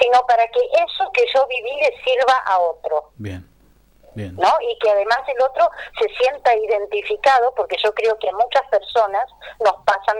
sino 0.00 0.26
para 0.26 0.46
que 0.48 0.60
eso 0.60 1.10
que 1.12 1.24
yo 1.34 1.46
viví 1.46 1.76
le 1.80 1.96
sirva 2.02 2.38
a 2.46 2.58
otro. 2.58 3.10
Bien. 3.16 3.48
Bien. 4.14 4.34
¿no? 4.34 4.48
Y 4.62 4.78
que 4.78 4.90
además 4.90 5.18
el 5.28 5.42
otro 5.42 5.68
se 6.00 6.08
sienta 6.16 6.54
identificado, 6.56 7.52
porque 7.54 7.76
yo 7.84 7.92
creo 7.94 8.18
que 8.18 8.30
a 8.30 8.32
muchas 8.32 8.62
personas 8.70 9.26
nos 9.60 9.74
pasan 9.84 10.16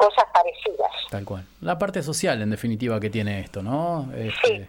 cosas 0.00 0.24
parecidas. 0.32 0.90
Tal 1.10 1.24
cual. 1.26 1.44
La 1.60 1.78
parte 1.78 2.02
social, 2.02 2.40
en 2.40 2.48
definitiva, 2.50 2.98
que 2.98 3.10
tiene 3.10 3.40
esto, 3.40 3.62
¿no? 3.62 4.08
Este, 4.14 4.48
Sí. 4.48 4.68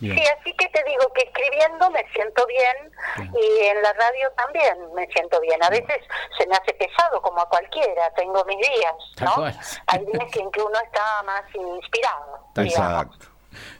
bien. 0.00 0.16
Sí, 0.16 0.24
así 0.40 0.52
que 0.56 0.68
te 0.68 0.82
digo 0.84 1.12
que 1.14 1.22
escribiendo 1.24 1.90
me 1.90 2.02
siento 2.12 2.44
bien 2.46 2.90
Bien. 3.18 3.32
y 3.36 3.66
en 3.66 3.82
la 3.82 3.92
radio 3.92 4.30
también 4.36 4.74
me 4.94 5.06
siento 5.08 5.40
bien. 5.42 5.62
A 5.62 5.68
veces 5.70 5.98
se 6.38 6.46
me 6.46 6.54
hace 6.54 6.72
pesado 6.74 7.20
como 7.20 7.40
a 7.42 7.48
cualquiera, 7.48 8.10
tengo 8.16 8.44
mis 8.46 8.58
días, 8.58 8.94
Tal 9.16 9.26
¿no? 9.28 9.34
cual. 9.34 9.60
Hay 9.88 9.98
días 10.06 10.36
en 10.36 10.50
que 10.50 10.60
uno 10.62 10.78
está 10.84 11.22
más 11.24 11.42
inspirado. 11.54 12.48
digamos. 12.56 12.74
Exacto. 12.74 13.26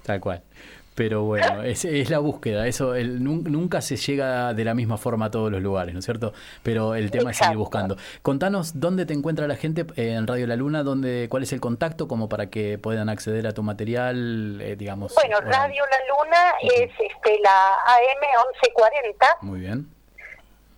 Tal 0.04 0.20
cual. 0.20 0.42
Pero 0.94 1.22
bueno, 1.22 1.62
es, 1.64 1.84
es 1.86 2.10
la 2.10 2.18
búsqueda, 2.18 2.66
eso 2.66 2.94
el, 2.94 3.20
nun- 3.22 3.44
nunca 3.44 3.80
se 3.80 3.96
llega 3.96 4.52
de 4.52 4.64
la 4.64 4.74
misma 4.74 4.98
forma 4.98 5.26
a 5.26 5.30
todos 5.30 5.50
los 5.50 5.62
lugares, 5.62 5.94
¿no 5.94 6.00
es 6.00 6.04
cierto? 6.04 6.32
Pero 6.62 6.94
el 6.94 7.10
tema 7.10 7.30
es 7.30 7.38
seguir 7.38 7.56
buscando. 7.56 7.96
Contanos 8.20 8.78
dónde 8.78 9.06
te 9.06 9.14
encuentra 9.14 9.46
la 9.46 9.56
gente 9.56 9.86
eh, 9.96 10.12
en 10.12 10.26
Radio 10.26 10.46
La 10.46 10.56
Luna, 10.56 10.82
dónde, 10.82 11.28
cuál 11.30 11.42
es 11.44 11.52
el 11.54 11.60
contacto 11.60 12.06
como 12.08 12.28
para 12.28 12.50
que 12.50 12.76
puedan 12.78 13.08
acceder 13.08 13.46
a 13.46 13.52
tu 13.52 13.62
material, 13.62 14.58
eh, 14.60 14.76
digamos. 14.76 15.14
Bueno. 15.14 15.40
Radio 15.40 15.82
La 15.90 15.98
Luna 16.24 16.52
es 16.62 16.90
este, 16.90 17.38
la 17.42 17.72
AM 17.86 18.20
1140. 18.60 19.26
Muy 19.40 19.60
bien. 19.60 19.88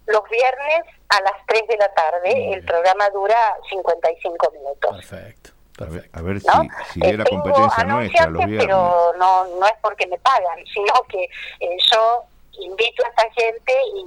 los 0.07 0.23
viernes 0.31 0.95
a 1.09 1.21
las 1.23 1.33
3 1.49 1.63
de 1.69 1.77
la 1.77 1.89
tarde. 1.93 2.31
Muy 2.31 2.43
El 2.45 2.49
bien. 2.61 2.67
programa 2.67 3.11
dura 3.11 3.55
55 3.69 4.53
minutos. 4.53 4.97
Perfecto. 5.09 5.51
A 5.79 5.85
ver, 5.85 5.93
Perfecto. 5.93 6.19
a 6.19 6.23
ver 6.23 6.41
si, 6.41 6.47
¿no? 6.47 6.63
si 6.93 7.01
Eh, 7.01 7.11
era 7.11 7.25
competencia 7.25 7.85
nuestra 7.85 8.27
los 8.31 8.45
viernes. 8.47 8.65
pero 8.67 9.13
no, 9.19 9.45
no 9.59 9.67
es 9.67 9.73
porque 9.83 10.07
me 10.07 10.19
pagan, 10.19 10.59
sino 10.73 10.93
que 11.09 11.25
eh, 11.25 11.77
yo 11.93 12.25
invito 12.61 13.05
a 13.05 13.09
esta 13.09 13.23
gente 13.33 13.73
y, 13.97 14.01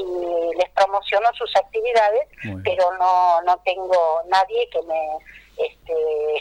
y 0.00 0.56
les 0.58 0.68
promociono 0.70 1.28
sus 1.34 1.54
actividades, 1.56 2.22
pero 2.64 2.90
no, 2.98 3.40
no 3.42 3.56
tengo 3.64 4.22
nadie 4.28 4.68
que 4.72 4.80
me 4.82 5.64
este, 5.64 5.92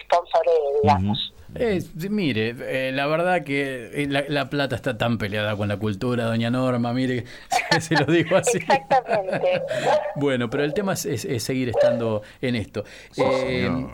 sponsoree, 0.06 0.52
digamos. 0.82 1.34
Eh, 1.54 1.82
sí, 1.82 2.10
mire, 2.10 2.56
eh, 2.62 2.92
la 2.94 3.06
verdad 3.08 3.44
que 3.44 3.92
eh, 3.94 4.08
la, 4.10 4.24
la 4.30 4.50
plata 4.50 4.76
está 4.76 4.98
tan 4.98 5.18
peleada 5.18 5.56
con 5.58 5.68
la 5.68 5.78
cultura, 5.78 6.24
doña 6.26 6.50
Norma, 6.50 6.94
mire, 6.94 7.26
se 7.82 7.94
lo 7.96 8.06
digo 8.06 8.38
así. 8.38 8.58
Exactamente. 8.58 9.62
Bueno, 10.16 10.50
pero 10.50 10.64
el 10.64 10.74
tema 10.74 10.94
es, 10.94 11.06
es- 11.06 11.26
es 11.26 11.44
seguir 11.44 11.70
estando 11.70 12.22
en 12.42 12.56
esto. 12.56 12.84
Eh, 13.18 13.68
señor. 13.68 13.92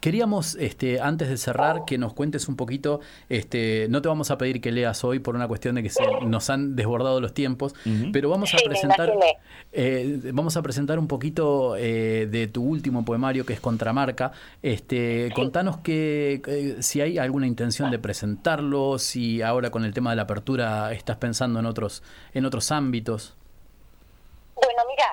Queríamos, 0.00 0.54
este, 0.54 1.00
antes 1.00 1.28
de 1.28 1.36
cerrar, 1.36 1.84
que 1.84 1.98
nos 1.98 2.12
cuentes 2.14 2.46
un 2.48 2.54
poquito, 2.56 3.00
este, 3.28 3.86
no 3.90 4.00
te 4.00 4.06
vamos 4.08 4.30
a 4.30 4.38
pedir 4.38 4.60
que 4.60 4.70
leas 4.70 5.02
hoy 5.02 5.18
por 5.18 5.34
una 5.34 5.48
cuestión 5.48 5.74
de 5.74 5.82
que 5.82 5.90
se, 5.90 6.02
nos 6.22 6.50
han 6.50 6.76
desbordado 6.76 7.20
los 7.20 7.34
tiempos, 7.34 7.74
pero 8.12 8.30
vamos 8.30 8.54
a 8.54 8.58
Sí, 8.58 8.64
presentar, 8.64 9.12
eh, 9.72 10.20
vamos 10.32 10.56
a 10.56 10.62
presentar 10.62 10.98
un 11.00 11.08
poquito 11.08 11.74
eh, 11.76 12.28
de 12.30 12.46
tu 12.46 12.62
último 12.62 13.04
poemario 13.04 13.44
que 13.44 13.54
es 13.54 13.60
Contramarca. 13.60 14.30
Este, 14.62 15.30
contanos 15.34 15.78
que 15.78 16.42
eh, 16.46 16.76
si 16.80 17.00
hay 17.00 17.18
alguna 17.18 17.46
intención 17.48 17.90
de 17.90 17.98
presentarlo, 17.98 18.98
si 18.98 19.42
ahora 19.42 19.70
con 19.70 19.84
el 19.84 19.92
tema 19.92 20.10
de 20.10 20.16
la 20.16 20.22
apertura 20.22 20.92
estás 20.92 21.16
pensando 21.16 21.58
en 21.58 21.66
otros, 21.66 22.02
en 22.34 22.44
otros 22.46 22.70
ámbitos. 22.70 23.34
Bueno, 24.54 24.82
mira, 24.88 25.06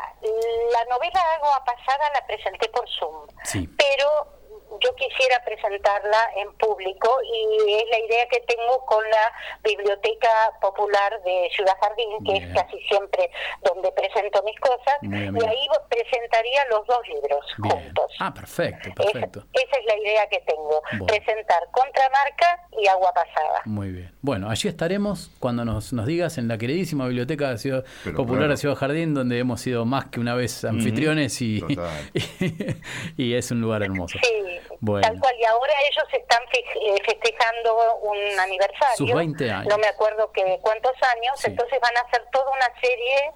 la 0.73 0.95
novela 0.95 1.19
Agua 1.37 1.63
Pasada 1.65 2.03
la 2.13 2.25
presenté 2.27 2.67
por 2.69 2.87
Zoom, 2.89 3.15
Sí. 3.43 3.69
pero 3.77 4.34
yo 4.81 4.95
quisiera 4.95 5.43
presentarla 5.45 6.29
en 6.37 6.51
público 6.53 7.09
y 7.23 7.73
es 7.73 7.85
la 7.89 7.99
idea 7.99 8.27
que 8.29 8.39
tengo 8.41 8.85
con 8.85 9.03
la 9.09 9.31
Biblioteca 9.63 10.51
Popular 10.61 11.21
de 11.23 11.49
Ciudad 11.55 11.73
Jardín, 11.81 12.23
que 12.25 12.33
Bien. 12.33 12.43
es 12.55 12.61
casi 12.63 12.79
siempre 12.83 13.29
donde 13.63 13.91
presento 13.91 14.41
mis 14.43 14.59
cosas, 14.59 14.95
bien, 15.01 15.35
y 15.35 15.45
ahí 15.45 15.67
presentaría 15.89 16.65
los 16.69 16.85
dos 16.87 17.07
libros 17.07 17.45
Bien. 17.57 17.75
juntos. 17.75 18.11
Ah, 18.19 18.33
perfecto, 18.33 18.89
Esa, 18.89 18.95
perfecto. 19.11 19.43
esa 19.53 19.77
es 19.77 19.85
la 19.85 19.97
idea 19.97 20.27
que 20.29 20.39
tengo, 20.41 20.81
Bueno. 20.91 21.05
presentar 21.05 21.63
Contramarca 21.71 22.67
y 22.81 22.87
Agua 22.87 23.13
Pasada. 23.13 23.61
Muy 23.65 23.91
bien. 23.91 24.11
Bueno, 24.21 24.49
allí 24.49 24.67
estaremos 24.67 25.31
cuando 25.39 25.65
nos, 25.65 25.93
nos 25.93 26.05
digas 26.05 26.37
en 26.37 26.47
la 26.47 26.57
queridísima 26.57 27.05
Biblioteca 27.07 27.49
de 27.49 27.57
Ciudad 27.57 27.85
Pero 28.03 28.17
Popular 28.17 28.39
claro. 28.39 28.51
de 28.51 28.57
Ciudad 28.57 28.75
Jardín, 28.75 29.13
donde 29.13 29.39
hemos 29.39 29.61
sido 29.61 29.85
más 29.85 30.05
que 30.05 30.19
una 30.19 30.35
vez 30.35 30.65
anfitriones 30.65 31.41
y, 31.41 31.59
Total. 31.61 32.11
y, 33.17 33.33
es 33.35 33.51
un 33.51 33.61
lugar 33.61 33.83
hermoso. 33.83 34.17
Sí, 34.21 34.54
Bueno. 34.79 35.07
tal 35.07 35.19
cual. 35.19 35.35
Y 35.39 35.45
ahora 35.45 35.73
ellos 35.89 36.05
están 36.11 36.41
eh, 36.53 37.01
festejando 37.05 37.95
un 38.03 38.39
aniversario. 38.39 38.97
Sus 38.97 39.13
20 39.13 39.51
años. 39.51 39.67
No 39.67 39.77
me 39.77 39.87
acuerdo 39.87 40.31
que 40.31 40.59
cuántos 40.61 40.93
años. 41.03 41.33
Sí. 41.37 41.47
Entonces 41.47 41.79
van 41.81 41.95
a 41.97 42.01
hacer 42.01 42.23
toda 42.31 42.45
una 42.51 42.69
serie 42.81 43.31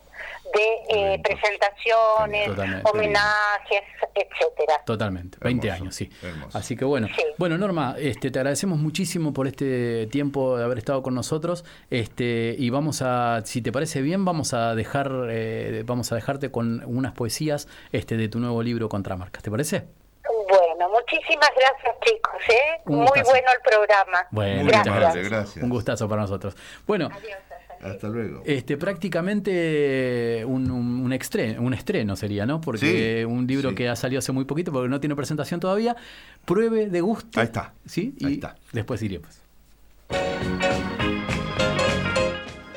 de 0.53 1.13
eh, 1.13 1.22
presentaciones, 1.24 2.47
Totalmente. 2.47 2.89
homenajes, 2.91 3.84
etcétera. 4.15 4.82
Totalmente, 4.86 5.38
20 5.41 5.67
Hermoso, 5.67 5.84
años, 5.84 5.95
sí. 5.95 6.09
hermoso. 6.22 6.57
Así 6.57 6.76
que 6.76 6.86
bueno. 6.86 7.07
Sí. 7.15 7.24
Bueno, 7.38 7.57
Norma, 7.57 7.95
este, 7.97 8.32
te 8.32 8.39
agradecemos 8.39 8.80
muchísimo 8.80 9.34
por 9.34 9.47
este 9.47 10.07
tiempo 10.07 10.57
de 10.57 10.63
haber 10.63 10.78
estado 10.78 11.03
con 11.03 11.13
nosotros. 11.15 11.65
Este, 11.89 12.55
y 12.57 12.70
vamos 12.70 13.01
a, 13.01 13.41
si 13.45 13.61
te 13.61 13.72
parece 13.72 14.01
bien, 14.01 14.26
vamos 14.26 14.53
a 14.53 14.76
dejar, 14.76 15.11
eh, 15.30 15.84
vamos 15.86 16.11
a 16.11 16.15
dejarte 16.15 16.51
con 16.51 16.84
unas 16.86 17.13
poesías 17.13 17.67
este, 17.91 18.17
de 18.17 18.28
tu 18.30 18.39
nuevo 18.39 18.63
libro 18.63 18.89
Contramarcas. 18.89 19.43
¿Te 19.43 19.51
parece? 19.51 19.88
Bueno, 20.80 20.93
muchísimas 20.93 21.49
gracias 21.57 21.95
chicos. 22.05 22.34
¿eh? 22.47 22.82
Un 22.86 22.95
Muy 22.99 23.05
gustazo. 23.07 23.30
bueno 23.32 23.47
el 23.53 23.61
programa. 23.69 24.27
Bueno, 24.32 24.61
Muy 24.63 24.71
gracias. 24.71 24.95
amable, 24.95 25.23
gracias. 25.23 25.63
Un 25.63 25.69
gustazo 25.69 26.07
para 26.07 26.21
nosotros. 26.21 26.55
Bueno, 26.88 27.09
Hasta 27.84 28.07
luego. 28.07 28.41
Este, 28.45 28.77
prácticamente 28.77 30.43
un, 30.45 30.71
un, 30.71 31.01
un 31.03 31.13
estreno, 31.13 31.61
un 31.61 31.73
estreno 31.73 32.15
sería, 32.15 32.45
¿no? 32.45 32.61
Porque 32.61 33.19
Sí, 33.19 33.25
un 33.25 33.45
libro 33.45 33.69
sí. 33.71 33.75
que 33.75 33.89
ha 33.89 33.95
salido 33.97 34.19
hace 34.19 34.32
muy 34.32 34.45
poquito, 34.45 34.71
porque 34.71 34.88
no 34.89 34.99
tiene 35.01 35.15
presentación 35.17 35.59
todavía. 35.59 35.95
Pruebe, 36.45 36.88
deguste. 36.88 37.39
Ahí 37.41 37.45
está. 37.47 37.73
¿Sí? 37.86 38.15
Y 38.17 38.25
Ahí 38.25 38.34
está. 38.36 38.55
después 38.71 39.01
iremos. 39.01 39.41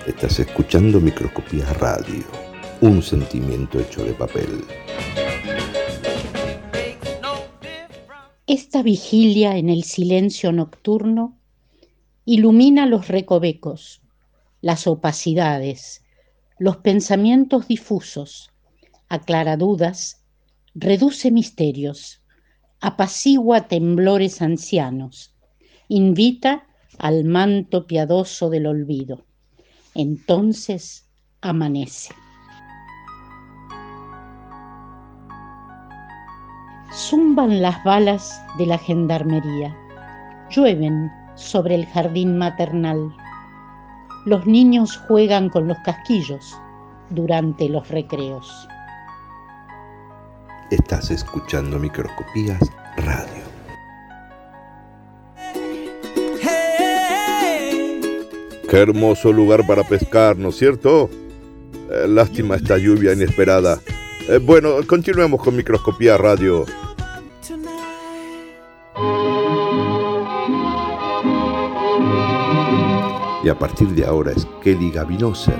Estás 0.07 0.41
escuchando 0.41 0.99
Microscopía 1.01 1.67
Radio, 1.75 2.25
un 2.81 3.01
sentimiento 3.03 3.79
hecho 3.79 4.05
de 4.05 4.13
papel. 4.13 4.65
Esta 8.49 8.83
vigilia 8.83 9.57
en 9.57 9.69
el 9.69 9.85
silencio 9.85 10.51
nocturno 10.51 11.39
ilumina 12.25 12.87
los 12.87 13.07
recovecos, 13.07 14.03
las 14.61 14.89
opacidades, 14.89 16.03
los 16.59 16.79
pensamientos 16.79 17.69
difusos, 17.69 18.51
aclara 19.09 19.57
dudas, 19.57 20.25
reduce 20.75 21.31
misterios, 21.31 22.21
apacigua 22.81 23.69
temblores 23.69 24.43
ancianos, 24.43 25.33
invita 25.87 26.67
al 26.99 27.23
manto 27.23 27.87
piadoso 27.87 28.51
del 28.51 28.67
olvido. 28.67 29.25
Entonces 29.95 31.07
amanece. 31.41 32.13
Zumban 37.13 37.61
las 37.61 37.85
balas 37.85 38.43
de 38.57 38.65
la 38.65 38.79
gendarmería, 38.79 39.77
llueven 40.49 41.13
sobre 41.35 41.75
el 41.75 41.85
jardín 41.85 42.39
maternal. 42.39 43.15
Los 44.25 44.47
niños 44.47 44.97
juegan 44.97 45.51
con 45.51 45.69
los 45.69 45.77
casquillos 45.81 46.59
durante 47.11 47.69
los 47.69 47.87
recreos. 47.91 48.67
Estás 50.71 51.11
escuchando 51.11 51.79
Microscopías 51.79 52.63
Radio. 52.97 53.45
Qué 58.71 58.79
hermoso 58.79 59.35
lugar 59.35 59.67
para 59.67 59.85
pescar, 59.85 60.39
¿no 60.39 60.49
es 60.49 60.57
cierto? 60.57 61.11
Eh, 61.91 62.09
lástima 62.09 62.57
esta 62.57 62.79
lluvia 62.79 63.13
inesperada. 63.13 63.81
Eh, 64.31 64.39
bueno, 64.39 64.77
continuemos 64.87 65.43
con 65.43 65.55
Microscopía 65.55 66.17
Radio. 66.17 66.65
Y 73.45 73.49
a 73.49 73.59
partir 73.59 73.89
de 73.89 74.05
ahora 74.05 74.33
es 74.33 74.47
Kelly 74.63 74.91
Gavinoser 74.91 75.59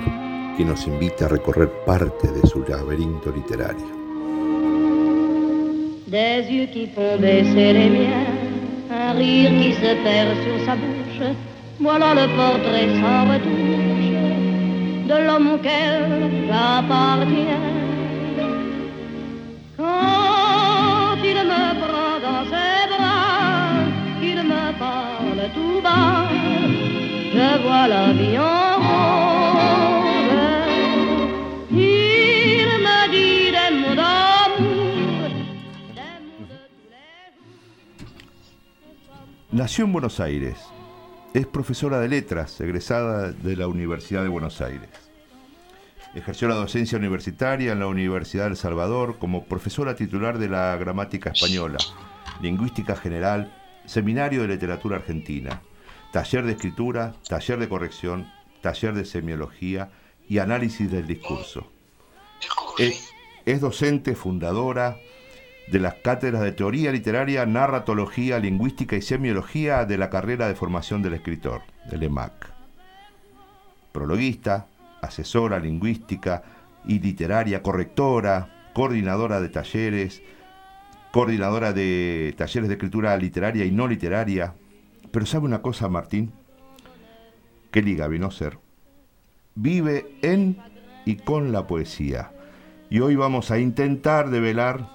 quien 0.55 0.67
nos 0.67 0.85
invita 0.87 1.25
a 1.25 1.29
recorrer 1.29 1.69
parte 1.85 2.27
de 2.31 2.47
su 2.47 2.63
laberinto 2.67 3.31
literario. 3.31 3.85
Des 6.07 6.47
yeux 6.47 6.67
qui 6.67 6.87
font 6.87 7.19
baisser 7.19 7.73
les 7.73 7.89
miens, 7.89 8.27
un 8.91 9.13
rire 9.13 9.49
qui 9.49 9.73
se 9.73 9.95
perd 10.03 10.35
sur 10.43 10.65
sa 10.65 10.75
bouche. 10.75 11.35
Voilà 11.79 12.13
le 12.13 12.27
portrait 12.35 12.87
sans 13.01 13.25
retouche 13.31 14.03
de 15.07 15.25
l'homme 15.25 15.53
auquel 15.55 16.29
j'appartiens. 16.47 17.67
Quand 19.77 21.17
il 21.23 21.39
me 21.51 21.65
prend 21.83 22.15
dans 22.21 22.43
ses 22.45 22.87
bras, 22.91 23.83
qu'il 24.21 24.41
me 24.43 24.65
parle 24.77 25.49
tout 25.55 25.81
bas, 25.81 26.22
Nació 39.51 39.85
en 39.85 39.91
Buenos 39.93 40.19
Aires. 40.19 40.57
Es 41.35 41.45
profesora 41.45 41.99
de 41.99 42.07
letras, 42.07 42.59
egresada 42.59 43.31
de 43.31 43.55
la 43.55 43.67
Universidad 43.67 44.23
de 44.23 44.29
Buenos 44.29 44.59
Aires. 44.61 44.89
Ejerció 46.15 46.47
la 46.47 46.55
docencia 46.55 46.97
universitaria 46.97 47.71
en 47.71 47.79
la 47.79 47.87
Universidad 47.87 48.45
del 48.45 48.57
Salvador 48.57 49.19
como 49.19 49.45
profesora 49.45 49.95
titular 49.95 50.39
de 50.39 50.49
la 50.49 50.75
gramática 50.77 51.29
española, 51.29 51.77
lingüística 52.41 52.95
general, 52.95 53.53
seminario 53.85 54.41
de 54.41 54.47
literatura 54.47 54.97
argentina, 54.97 55.61
taller 56.13 56.45
de 56.45 56.51
escritura, 56.51 57.15
taller 57.27 57.57
de 57.57 57.67
corrección, 57.67 58.31
taller 58.61 58.93
de 58.93 59.03
semiología 59.03 59.89
y 60.29 60.37
análisis 60.37 60.89
del 60.91 61.07
discurso. 61.07 61.71
Es, 62.77 63.09
es 63.45 63.59
docente 63.59 64.13
fundadora 64.13 64.95
de 65.71 65.79
las 65.79 65.95
cátedras 65.95 66.43
de 66.43 66.51
teoría 66.51 66.91
literaria, 66.91 67.47
narratología, 67.47 68.37
lingüística 68.37 68.95
y 68.95 69.01
semiología 69.01 69.85
de 69.85 69.97
la 69.97 70.11
carrera 70.11 70.47
de 70.47 70.53
formación 70.53 71.01
del 71.01 71.15
escritor, 71.15 71.63
del 71.89 72.03
EMAC. 72.03 72.51
Prologuista, 73.91 74.67
asesora 75.01 75.57
lingüística 75.57 76.43
y 76.85 76.99
literaria, 76.99 77.63
correctora, 77.63 78.69
coordinadora 78.73 79.41
de 79.41 79.49
talleres, 79.49 80.21
coordinadora 81.11 81.73
de 81.73 82.35
talleres 82.37 82.69
de 82.69 82.75
escritura 82.75 83.17
literaria 83.17 83.65
y 83.65 83.71
no 83.71 83.87
literaria. 83.87 84.53
Pero 85.13 85.27
¿sabe 85.27 85.45
una 85.45 85.61
cosa, 85.61 85.89
Martín? 85.89 86.33
Kelly 87.69 87.95
Gavinoser 87.95 88.57
vive 89.53 90.17
en 90.23 90.59
y 91.05 91.17
con 91.17 91.51
la 91.51 91.67
poesía. 91.67 92.31
Y 92.89 92.99
hoy 92.99 93.15
vamos 93.15 93.51
a 93.51 93.59
intentar 93.59 94.31
develar 94.31 94.89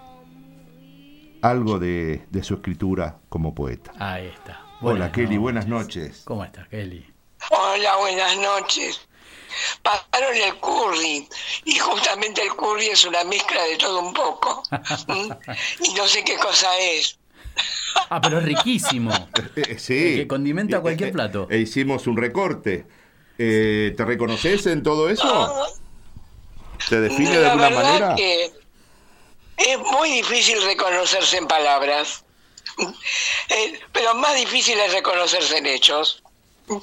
algo 1.40 1.78
de, 1.78 2.26
de 2.30 2.42
su 2.42 2.54
escritura 2.54 3.20
como 3.28 3.54
poeta. 3.54 3.92
Ahí 4.00 4.26
está. 4.26 4.60
Hola 4.80 5.12
Kelly, 5.12 5.26
noches. 5.26 5.40
buenas 5.40 5.68
noches. 5.68 6.22
¿Cómo 6.24 6.44
estás, 6.44 6.66
Kelly? 6.66 7.06
Hola, 7.50 7.96
buenas 7.98 8.36
noches. 8.38 9.00
Pasaron 9.82 10.34
el 10.34 10.56
curry 10.56 11.28
y 11.64 11.78
justamente 11.78 12.42
el 12.42 12.50
curry 12.56 12.86
es 12.86 13.04
una 13.04 13.22
mezcla 13.22 13.62
de 13.62 13.76
todo 13.76 14.00
un 14.00 14.12
poco. 14.12 14.64
Y 15.80 15.94
no 15.94 16.08
sé 16.08 16.24
qué 16.24 16.36
cosa 16.38 16.76
es. 16.80 17.20
Ah, 18.10 18.20
pero 18.22 18.38
es 18.38 18.44
riquísimo. 18.44 19.12
Eh, 19.56 19.76
sí. 19.78 20.16
Que 20.16 20.26
condimenta 20.26 20.80
cualquier 20.80 21.08
Eh, 21.08 21.10
eh, 21.10 21.12
plato. 21.12 21.46
E 21.50 21.58
hicimos 21.58 22.06
un 22.06 22.16
recorte. 22.16 22.86
Eh, 23.36 23.92
¿Te 23.96 24.04
reconoces 24.04 24.64
en 24.66 24.82
todo 24.82 25.10
eso? 25.10 25.52
¿Te 26.88 27.00
define 27.02 27.38
de 27.38 27.46
alguna 27.46 27.68
verdad 27.68 27.82
manera? 27.84 28.14
que 28.16 28.44
es 29.58 29.78
muy 29.92 30.10
difícil 30.10 30.62
reconocerse 30.64 31.36
en 31.36 31.46
palabras, 31.46 32.24
Eh, 32.78 33.78
pero 33.92 34.14
más 34.14 34.34
difícil 34.36 34.78
es 34.78 34.92
reconocerse 34.92 35.58
en 35.58 35.66
hechos. 35.66 36.22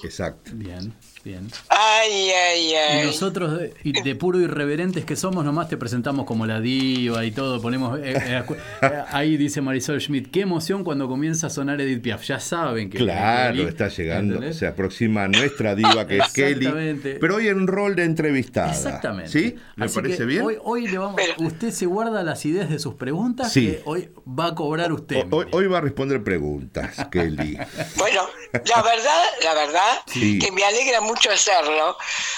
Exacto. 0.04 0.52
Bien, 0.54 0.94
bien. 1.26 1.50
Ay, 1.70 2.30
ay, 2.30 2.70
Y 2.72 2.76
ay. 2.76 3.06
nosotros, 3.08 3.60
de, 3.84 4.16
puro 4.16 4.40
irreverentes 4.40 5.04
que 5.04 5.16
somos, 5.16 5.44
nomás 5.44 5.68
te 5.68 5.76
presentamos 5.76 6.26
como 6.26 6.46
la 6.46 6.62
diva 6.62 7.26
y 7.26 7.32
todo. 7.32 7.60
Ponemos 7.62 7.98
eh, 8.00 8.14
eh, 8.16 8.44
eh, 8.84 8.90
ahí 9.10 9.36
dice 9.36 9.60
Marisol 9.62 10.00
Schmidt, 10.00 10.30
qué 10.32 10.42
emoción 10.42 10.84
cuando 10.84 11.08
comienza 11.08 11.48
a 11.48 11.50
sonar 11.50 11.82
Edith 11.82 12.02
Piaf. 12.04 12.24
Ya 12.24 12.40
saben 12.40 12.90
que 12.92 13.00
Claro, 13.00 13.68
está 13.68 13.88
llegando, 13.90 14.36
¿entendés? 14.36 14.58
se 14.60 14.68
aproxima 14.68 15.24
a 15.24 15.28
nuestra 15.28 15.74
diva 15.76 16.06
que 16.08 16.20
es 16.20 16.32
Kelly, 16.32 16.66
Exactamente. 16.68 17.18
pero 17.20 17.36
hoy 17.38 17.48
en 17.48 17.66
rol 17.68 17.96
de 17.96 18.04
entrevistada. 18.04 18.72
Exactamente. 18.72 19.32
¿Sí? 19.32 19.56
¿Le 19.76 19.86
Así 19.86 19.96
parece 19.96 20.18
que 20.20 20.26
bien? 20.26 20.44
Hoy, 20.44 20.58
hoy 20.64 20.88
le 20.88 20.98
vamos, 21.00 21.20
usted 21.40 21.72
se 21.72 21.88
guarda 21.88 22.24
las 22.24 22.46
ideas 22.46 22.70
de 22.70 22.78
sus 22.80 22.94
preguntas 22.94 23.52
Sí. 23.52 23.66
que 23.68 23.82
hoy 23.86 24.10
va 24.28 24.48
a 24.48 24.56
cobrar 24.56 24.94
usted. 24.94 25.26
Hoy, 25.32 25.48
hoy 25.52 25.66
va 25.68 25.80
a 25.80 25.82
responder 25.82 26.24
preguntas, 26.24 27.08
Kelly. 27.12 27.58
Bueno, 27.98 28.22
la 28.54 28.82
verdad, 28.84 29.24
la 29.44 29.54
verdad, 29.56 29.94
Sí. 30.06 30.38
que 30.40 30.52
me 30.52 30.64
alegra 30.64 31.02
mucho 31.02 31.15
hacerlo, 31.32 31.98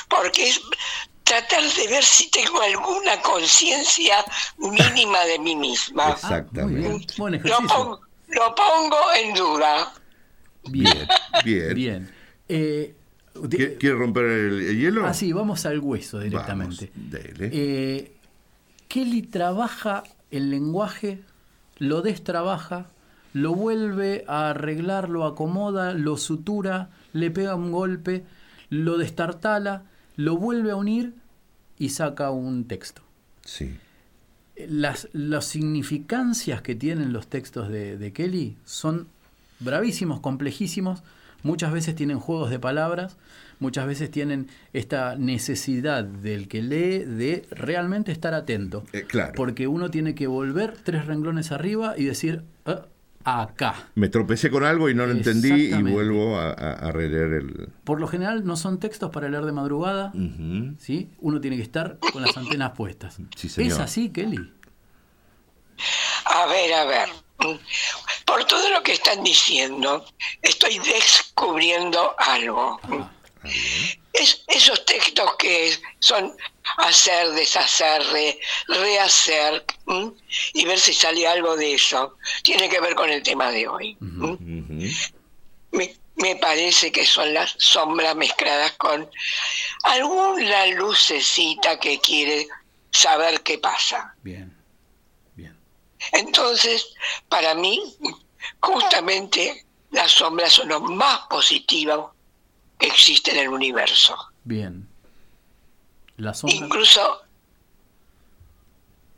porque 0.09 0.49
es 0.49 0.61
tratar 1.23 1.61
de 1.61 1.88
ver 1.88 2.03
si 2.03 2.30
tengo 2.32 2.61
alguna 2.61 3.21
conciencia 3.21 4.23
mínima 4.57 5.23
de 5.25 5.39
mí 5.39 5.55
misma. 5.55 6.11
Exactamente. 6.11 7.13
Buen 7.17 7.34
Lo 7.34 7.38
ejercicio. 7.38 7.67
pongo, 7.67 7.99
lo 8.30 8.55
pongo 8.55 8.97
en 9.21 9.34
duda. 9.34 9.93
Bien. 10.69 11.07
Bien. 11.43 11.73
Bien. 11.73 12.15
Eh, 12.49 12.95
¿Qui- 13.34 13.78
¿Quiere 13.78 13.95
romper 13.95 14.25
el, 14.25 14.61
el 14.69 14.80
hielo? 14.80 15.05
Ah, 15.05 15.13
sí, 15.13 15.32
vamos 15.34 15.65
al 15.65 15.80
hueso 15.80 16.19
directamente. 16.19 16.91
Vamos, 16.95 17.11
dele. 17.11 17.49
Eh, 17.53 18.13
Kelly 18.88 19.21
trabaja 19.23 20.03
el 20.32 20.49
lenguaje, 20.49 21.19
lo 21.78 22.01
destrabaja, 22.01 22.88
lo 23.34 23.53
vuelve 23.53 24.23
a 24.28 24.49
arreglar, 24.49 25.09
lo 25.09 25.25
acomoda, 25.25 25.93
lo 25.93 26.17
sutura, 26.17 26.89
le 27.13 27.30
pega 27.32 27.53
un 27.55 27.71
golpe, 27.71 28.23
lo 28.70 28.97
destartala, 28.97 29.84
lo 30.15 30.38
vuelve 30.38 30.72
a 30.72 30.76
unir 30.76 31.13
y 31.78 31.89
saca 31.89 32.32
un 32.32 32.65
texto. 32.65 33.01
Sí. 33.43 33.78
Las, 34.68 35.07
las 35.13 35.45
significancias 35.45 36.61
que 36.61 36.76
tienen 36.76 37.13
los 37.13 37.28
textos 37.28 37.70
de, 37.70 37.97
de 37.97 38.11
Kelly 38.13 38.57
son 38.65 39.07
bravísimos, 39.59 40.20
complejísimos. 40.20 41.03
Muchas 41.43 41.72
veces 41.72 41.95
tienen 41.95 42.20
juegos 42.20 42.49
de 42.49 42.57
palabras, 42.59 43.18
muchas 43.59 43.86
veces 43.86 44.09
tienen 44.09 44.47
esta 44.74 45.15
necesidad 45.15 46.03
del 46.03 46.47
que 46.47 46.63
lee 46.63 46.99
de 47.05 47.45
realmente 47.51 48.11
estar 48.11 48.34
atento. 48.34 48.84
Eh, 48.93 49.03
claro. 49.07 49.34
Porque 49.36 49.68
uno 49.68 49.91
tiene 49.91 50.15
que 50.15 50.28
volver 50.28 50.76
tres 50.84 51.05
renglones 51.05 51.51
arriba 51.51 51.93
y 51.95 52.05
decir, 52.05 52.43
"Ah, 52.65 52.86
acá. 53.28 53.89
Me 53.95 54.09
tropecé 54.09 54.49
con 54.49 54.63
algo 54.63 54.89
y 54.89 54.95
no 54.95 55.05
lo 55.05 55.11
entendí 55.11 55.73
y 55.73 55.82
vuelvo 55.84 56.38
a, 56.38 56.49
a- 56.51 56.73
a 56.73 56.91
releer 56.91 57.34
el... 57.34 57.69
Por 57.84 57.99
lo 57.99 58.07
general 58.07 58.45
no 58.45 58.55
son 58.55 58.80
textos 58.80 59.09
para 59.11 59.28
leer 59.30 59.43
de 59.45 59.51
madrugada. 59.51 60.11
¿sí? 60.80 61.09
Uno 61.19 61.41
tiene 61.41 61.57
que 61.57 61.63
estar 61.63 61.97
con 62.13 62.21
las 62.21 62.36
antenas 62.38 62.71
puestas. 62.71 63.17
Sí, 63.36 63.49
señor. 63.49 63.73
¿Es 63.73 63.80
así, 63.80 64.09
Kelly? 64.09 64.53
A 66.25 66.45
ver, 66.47 66.73
a 66.73 66.86
ver. 66.86 67.09
Por 68.25 68.43
todo 68.45 68.69
lo 68.71 68.82
que 68.84 68.93
están 68.93 69.23
diciendo, 69.23 70.03
estoy 70.41 70.80
descubriendo 70.80 72.15
algo. 72.17 72.80
Es, 74.20 74.43
esos 74.47 74.84
textos 74.86 75.36
que 75.38 75.78
son 75.99 76.36
hacer, 76.78 77.30
deshacer, 77.32 78.03
re- 78.11 78.39
rehacer, 78.68 79.63
¿m? 79.88 80.11
y 80.53 80.65
ver 80.65 80.80
si 80.80 80.93
sale 80.93 81.28
algo 81.28 81.55
de 81.55 81.74
eso, 81.76 82.18
tiene 82.43 82.68
que 82.70 82.80
ver 82.80 82.95
con 82.95 83.09
el 83.09 83.22
tema 83.24 83.51
de 83.51 83.68
hoy. 83.68 83.97
Me, 85.72 85.95
me 86.15 86.36
parece 86.38 86.91
que 86.91 87.05
son 87.05 87.34
las 87.34 87.53
sombras 87.57 88.15
mezcladas 88.15 88.72
con 88.74 89.09
alguna 89.84 90.65
lucecita 90.68 91.80
que 91.80 91.99
quiere 91.99 92.47
saber 92.91 93.41
qué 93.41 93.57
pasa. 93.59 94.15
Bien. 94.24 94.55
Entonces, 96.13 96.93
para 97.28 97.53
mí, 97.53 97.82
justamente 98.61 99.65
las 99.91 100.11
sombras 100.11 100.53
son 100.53 100.70
lo 100.70 100.80
más 100.80 101.22
positivo 101.28 102.13
que 102.78 102.88
existe 102.88 103.32
en 103.32 103.38
el 103.38 103.49
universo. 103.49 104.15
Bien. 104.43 104.88
La 106.17 106.34
sombra. 106.34 106.57
Incluso 106.57 107.21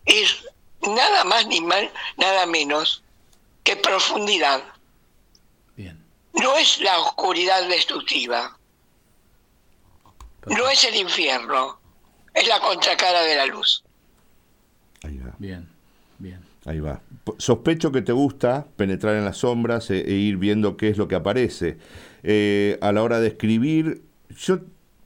es 0.05 0.45
nada 0.81 1.23
más 1.23 1.47
ni 1.47 1.61
mal, 1.61 1.91
nada 2.17 2.45
menos 2.45 3.03
que 3.63 3.75
profundidad. 3.75 4.63
No 6.31 6.55
es 6.57 6.79
la 6.79 6.97
oscuridad 6.99 7.67
destructiva. 7.67 8.57
No 10.45 10.69
es 10.69 10.83
el 10.85 10.95
infierno. 10.95 11.79
Es 12.33 12.47
la 12.47 12.59
contracara 12.59 13.23
de 13.23 13.35
la 13.35 13.45
luz. 13.47 13.83
Bien, 15.39 15.67
bien. 16.17 16.45
Ahí 16.65 16.79
va. 16.79 17.01
Sospecho 17.37 17.91
que 17.91 18.01
te 18.01 18.11
gusta 18.11 18.67
penetrar 18.75 19.15
en 19.15 19.25
las 19.25 19.37
sombras 19.37 19.89
e, 19.89 20.01
e 20.01 20.13
ir 20.13 20.37
viendo 20.37 20.77
qué 20.77 20.89
es 20.89 20.97
lo 20.97 21.07
que 21.07 21.15
aparece. 21.15 21.77
Eh, 22.23 22.77
a 22.81 22.91
la 22.91 23.03
hora 23.03 23.19
de 23.19 23.27
escribir, 23.27 24.03
yo 24.29 24.59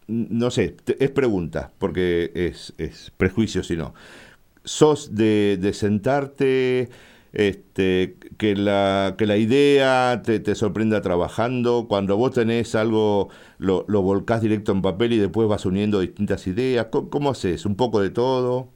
no 0.07 0.51
sé, 0.51 0.75
es 0.99 1.11
pregunta, 1.11 1.71
porque 1.77 2.31
es, 2.35 2.73
es 2.77 3.11
prejuicio 3.17 3.63
si 3.63 3.77
no. 3.77 3.93
¿Sos 4.63 5.15
de, 5.15 5.71
sentarte, 5.73 6.89
este, 7.33 8.17
que, 8.37 8.55
la, 8.55 9.15
que 9.17 9.25
la 9.25 9.37
idea 9.37 10.21
te, 10.23 10.39
te 10.39 10.55
sorprenda 10.55 11.01
trabajando? 11.01 11.87
Cuando 11.87 12.17
vos 12.17 12.31
tenés 12.31 12.75
algo, 12.75 13.29
lo, 13.57 13.85
lo 13.87 14.01
volcás 14.01 14.41
directo 14.41 14.71
en 14.71 14.81
papel 14.81 15.13
y 15.13 15.17
después 15.17 15.47
vas 15.47 15.65
uniendo 15.65 15.99
distintas 15.99 16.47
ideas. 16.47 16.87
¿Cómo, 16.91 17.09
cómo 17.09 17.31
haces? 17.31 17.65
¿Un 17.65 17.75
poco 17.75 17.99
de 18.01 18.09
todo? 18.09 18.69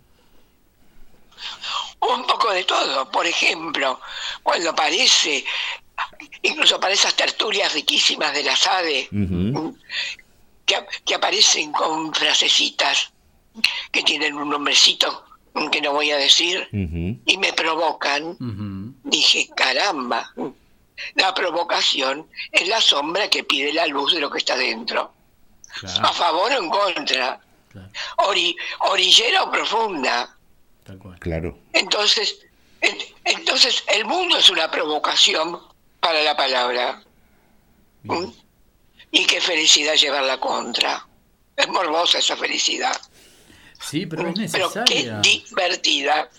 Un 2.02 2.26
poco 2.26 2.52
de 2.52 2.64
todo. 2.64 3.10
Por 3.12 3.26
ejemplo, 3.26 4.00
cuando 4.44 4.70
aparece, 4.72 5.44
incluso 6.42 6.80
para 6.80 6.94
esas 6.94 7.16
tertulias 7.16 7.74
riquísimas 7.74 8.34
de 8.34 8.44
la 8.44 8.56
SADE, 8.56 9.08
que, 10.66 10.76
que 11.06 11.16
aparecen 11.16 11.72
con 11.72 12.14
frasecitas 12.14 13.12
que 13.92 14.04
tienen 14.04 14.36
un 14.36 14.50
nombrecito 14.50 15.24
que 15.72 15.82
no 15.82 15.92
voy 15.94 16.12
a 16.12 16.18
decir, 16.18 16.68
y 17.26 17.38
me 17.38 17.52
provocan, 17.54 18.36
dije, 19.04 19.50
caramba, 19.56 20.32
la 21.16 21.34
provocación 21.34 22.28
es 22.52 22.68
la 22.68 22.80
sombra 22.80 23.28
que 23.30 23.44
pide 23.44 23.74
la 23.74 23.88
luz 23.88 24.14
de 24.14 24.20
lo 24.20 24.30
que 24.30 24.38
está 24.38 24.56
dentro. 24.56 25.14
A 26.02 26.14
favor 26.14 26.52
o 26.52 26.58
en 26.64 26.70
contra. 26.70 27.40
Ori- 28.18 28.56
orillera 28.80 29.44
o 29.44 29.52
profunda. 29.52 30.36
Claro. 31.20 31.58
Entonces, 31.74 32.40
en- 32.82 32.98
entonces 33.26 33.84
el 33.94 34.06
mundo 34.06 34.38
es 34.38 34.50
una 34.50 34.70
provocación 34.72 35.60
para 36.08 36.24
la 36.24 36.38
palabra. 36.38 37.02
¿Mm? 38.04 38.26
Y 39.12 39.26
qué 39.26 39.42
felicidad 39.42 39.96
llevarla 39.96 40.40
contra. 40.40 41.06
Es 41.56 41.68
morbosa 41.68 42.20
esa 42.20 42.38
felicidad. 42.38 42.96
Sí, 43.82 44.06
pero 44.06 44.30
es 44.30 44.52
Pero 44.52 44.70
qué 44.86 45.04
necesaria. 45.04 45.22
divertida. 45.22 46.30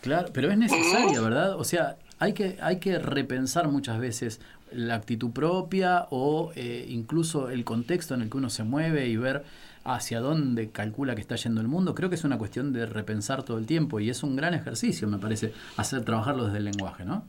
Claro, 0.00 0.28
pero 0.32 0.50
es 0.50 0.56
necesaria, 0.56 1.20
¿verdad? 1.20 1.58
O 1.58 1.64
sea, 1.64 1.96
hay 2.18 2.32
que, 2.32 2.56
hay 2.62 2.78
que 2.78 2.98
repensar 2.98 3.68
muchas 3.68 3.98
veces 3.98 4.40
la 4.72 4.94
actitud 4.94 5.30
propia 5.30 6.06
o 6.10 6.52
eh, 6.54 6.86
incluso 6.88 7.50
el 7.50 7.64
contexto 7.64 8.14
en 8.14 8.22
el 8.22 8.30
que 8.30 8.36
uno 8.38 8.50
se 8.50 8.62
mueve 8.62 9.08
y 9.08 9.16
ver 9.16 9.44
hacia 9.84 10.20
dónde 10.20 10.70
calcula 10.70 11.14
que 11.14 11.20
está 11.20 11.36
yendo 11.36 11.60
el 11.60 11.68
mundo. 11.68 11.94
Creo 11.94 12.08
que 12.08 12.16
es 12.16 12.24
una 12.24 12.38
cuestión 12.38 12.72
de 12.72 12.86
repensar 12.86 13.42
todo 13.42 13.58
el 13.58 13.66
tiempo 13.66 14.00
y 14.00 14.08
es 14.10 14.22
un 14.22 14.36
gran 14.36 14.54
ejercicio, 14.54 15.06
me 15.08 15.18
parece, 15.18 15.52
hacer 15.76 16.04
trabajarlo 16.04 16.44
desde 16.46 16.58
el 16.58 16.64
lenguaje, 16.64 17.04
¿no? 17.04 17.24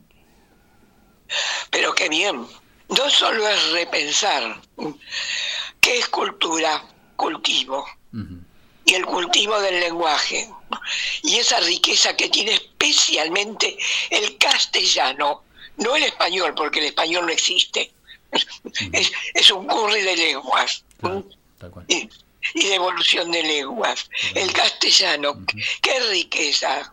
Pero 1.70 1.94
qué 1.94 2.08
bien. 2.08 2.46
No 2.88 3.10
solo 3.10 3.48
es 3.48 3.70
repensar. 3.70 4.60
¿Qué 5.80 5.98
es 5.98 6.08
cultura? 6.08 6.84
Cultivo. 7.16 7.86
Y 8.84 8.94
el 8.94 9.06
cultivo 9.06 9.60
del 9.60 9.80
lenguaje. 9.80 10.50
Y 11.22 11.36
esa 11.36 11.60
riqueza 11.60 12.16
que 12.16 12.28
tiene 12.28 12.54
especialmente 12.54 13.76
el 14.10 14.36
castellano. 14.38 15.44
No 15.76 15.96
el 15.96 16.02
español, 16.02 16.54
porque 16.54 16.80
el 16.80 16.86
español 16.86 17.26
no 17.26 17.32
existe. 17.32 17.92
Es, 18.92 19.12
es 19.34 19.50
un 19.50 19.66
curry 19.66 20.02
de 20.02 20.16
lenguas. 20.16 20.84
Y, 21.88 22.08
y 22.54 22.66
de 22.66 22.74
evolución 22.74 23.30
de 23.30 23.42
lenguas. 23.42 24.10
El 24.34 24.52
castellano. 24.52 25.44
Qué 25.80 26.00
riqueza. 26.10 26.92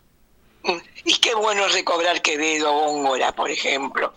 Y 1.06 1.16
qué 1.16 1.34
bueno 1.34 1.66
es 1.66 1.74
recobrar 1.74 2.22
Quevedo, 2.22 2.72
Góngora, 2.72 3.34
por 3.34 3.50
ejemplo. 3.50 4.14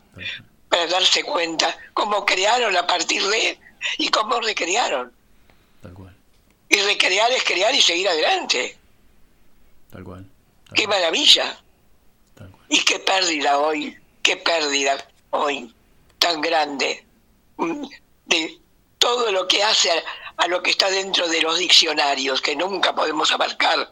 Para 0.68 0.86
darse 0.86 1.22
cuenta 1.24 1.76
cómo 1.94 2.24
crearon 2.24 2.76
a 2.76 2.86
partir 2.86 3.22
de 3.26 3.58
y 3.98 4.08
cómo 4.08 4.40
recrearon. 4.40 5.12
Y 6.68 6.76
recrear 6.82 7.32
es 7.32 7.42
crear 7.42 7.74
y 7.74 7.80
seguir 7.82 8.08
adelante. 8.08 8.78
Tal 9.90 10.04
cual. 10.04 10.24
qué 10.74 10.86
maravilla. 10.86 11.58
Y 12.68 12.84
qué 12.84 13.00
pérdida 13.00 13.58
hoy, 13.58 13.98
qué 14.22 14.36
pérdida 14.36 15.04
hoy 15.30 15.74
tan 16.20 16.40
grande 16.40 17.04
mm, 17.56 17.84
de 18.26 18.58
todo 18.98 19.32
lo 19.32 19.48
que 19.48 19.64
hace 19.64 19.90
a, 19.90 20.02
a 20.36 20.46
lo 20.46 20.62
que 20.62 20.70
está 20.70 20.88
dentro 20.90 21.26
de 21.26 21.42
los 21.42 21.58
diccionarios, 21.58 22.40
que 22.40 22.54
nunca 22.54 22.94
podemos 22.94 23.32
abarcar. 23.32 23.90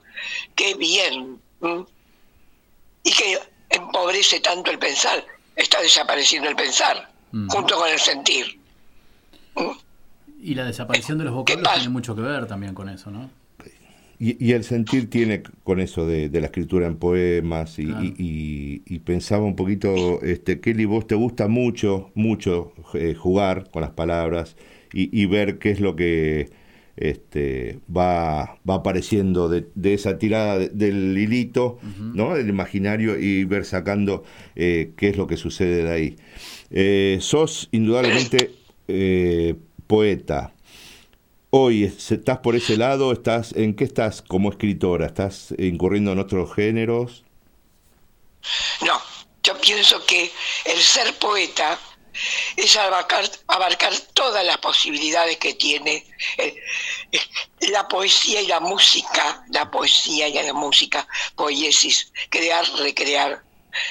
Qué 0.55 0.75
bien. 0.75 1.43
mm, 1.61 1.81
Y 3.03 3.13
que 3.13 3.39
empobrece 3.71 4.39
tanto 4.41 4.71
el 4.71 4.79
pensar. 4.79 5.25
Está 5.59 5.83
desapareciendo 5.83 6.49
el 6.49 6.57
pensar, 6.57 7.11
Mm. 7.33 7.49
junto 7.49 7.77
con 7.77 7.91
el 7.91 7.99
sentir. 7.99 8.59
Y 10.43 10.55
la 10.55 10.65
desaparición 10.65 11.19
de 11.19 11.25
los 11.25 11.35
vocablos 11.35 11.69
tiene 11.75 11.89
mucho 11.91 12.15
que 12.15 12.23
ver 12.23 12.47
también 12.47 12.73
con 12.75 12.89
eso, 12.89 13.11
¿no? 13.11 13.29
Y, 14.21 14.43
y 14.45 14.53
el 14.53 14.65
sentir 14.65 15.11
tiene 15.11 15.43
con 15.63 15.79
eso 15.81 16.07
de, 16.07 16.29
de 16.29 16.41
la 16.41 16.47
escritura 16.47 16.87
en 16.87 16.97
poemas 16.97 17.79
y, 17.79 17.83
y- 17.83 18.15
y- 18.19 18.83
y 18.87 18.99
pensaba 19.01 19.45
un 19.45 19.55
poquito, 19.57 20.21
este, 20.23 20.61
Kelly, 20.61 20.87
vos 20.87 21.07
te 21.07 21.15
gusta 21.15 21.47
mucho, 21.49 22.11
mucho 22.15 22.73
eh, 22.95 23.15
jugar 23.15 23.71
con 23.71 23.83
las 23.83 23.91
palabras 23.93 24.57
y, 24.93 25.11
y 25.21 25.27
ver 25.27 25.59
qué 25.59 25.71
es 25.71 25.81
lo 25.81 25.95
que 25.95 26.51
este, 27.01 27.79
va, 27.95 28.59
va 28.69 28.75
apareciendo 28.75 29.49
de, 29.49 29.67
de 29.75 29.95
esa 29.95 30.19
tirada 30.19 30.59
de- 30.59 30.69
del 30.69 31.17
hilito, 31.17 31.79
¿no? 32.15 32.35
Del 32.35 32.49
imaginario 32.49 33.19
y 33.19 33.45
ver 33.45 33.65
sacando 33.65 34.25
eh, 34.57 34.93
qué 34.97 35.09
es 35.09 35.17
lo 35.17 35.27
que 35.27 35.37
sucede 35.37 35.85
de 35.85 35.91
ahí. 35.93 36.17
Eh, 36.71 37.19
sos 37.21 37.69
indudablemente 37.73 38.51
eh, 38.89 39.55
poeta. 39.87 40.53
Hoy 41.51 41.85
es- 41.85 42.13
estás 42.13 42.39
por 42.39 42.57
ese 42.57 42.77
lado, 42.77 43.13
estás 43.13 43.55
¿en 43.57 43.75
qué 43.75 43.85
estás 43.85 44.21
como 44.21 44.51
escritora? 44.51 45.07
¿Estás 45.07 45.55
incurriendo 45.59 46.13
en 46.13 46.19
otros 46.19 46.55
géneros? 46.55 47.25
No, 48.87 48.95
yo 49.43 49.59
pienso 49.61 49.97
que 50.07 50.31
el 50.67 50.79
ser 50.79 51.15
poeta 51.19 51.79
es 52.57 52.77
abarcar, 52.77 53.29
abarcar 53.47 53.93
todas 54.15 54.45
las 54.45 54.59
posibilidades 54.59 55.37
que 55.39 55.55
tiene 55.55 56.05
eh, 56.39 56.55
eh, 57.13 57.21
la 57.71 57.87
poesía 57.89 58.41
y 58.41 58.47
la 58.47 58.61
música, 58.61 59.45
la 59.51 59.71
poesía 59.71 60.29
y 60.29 60.35
la 60.35 60.53
música, 60.53 61.07
poiesis, 61.37 62.13
crear, 62.31 62.65
recrear 62.79 63.43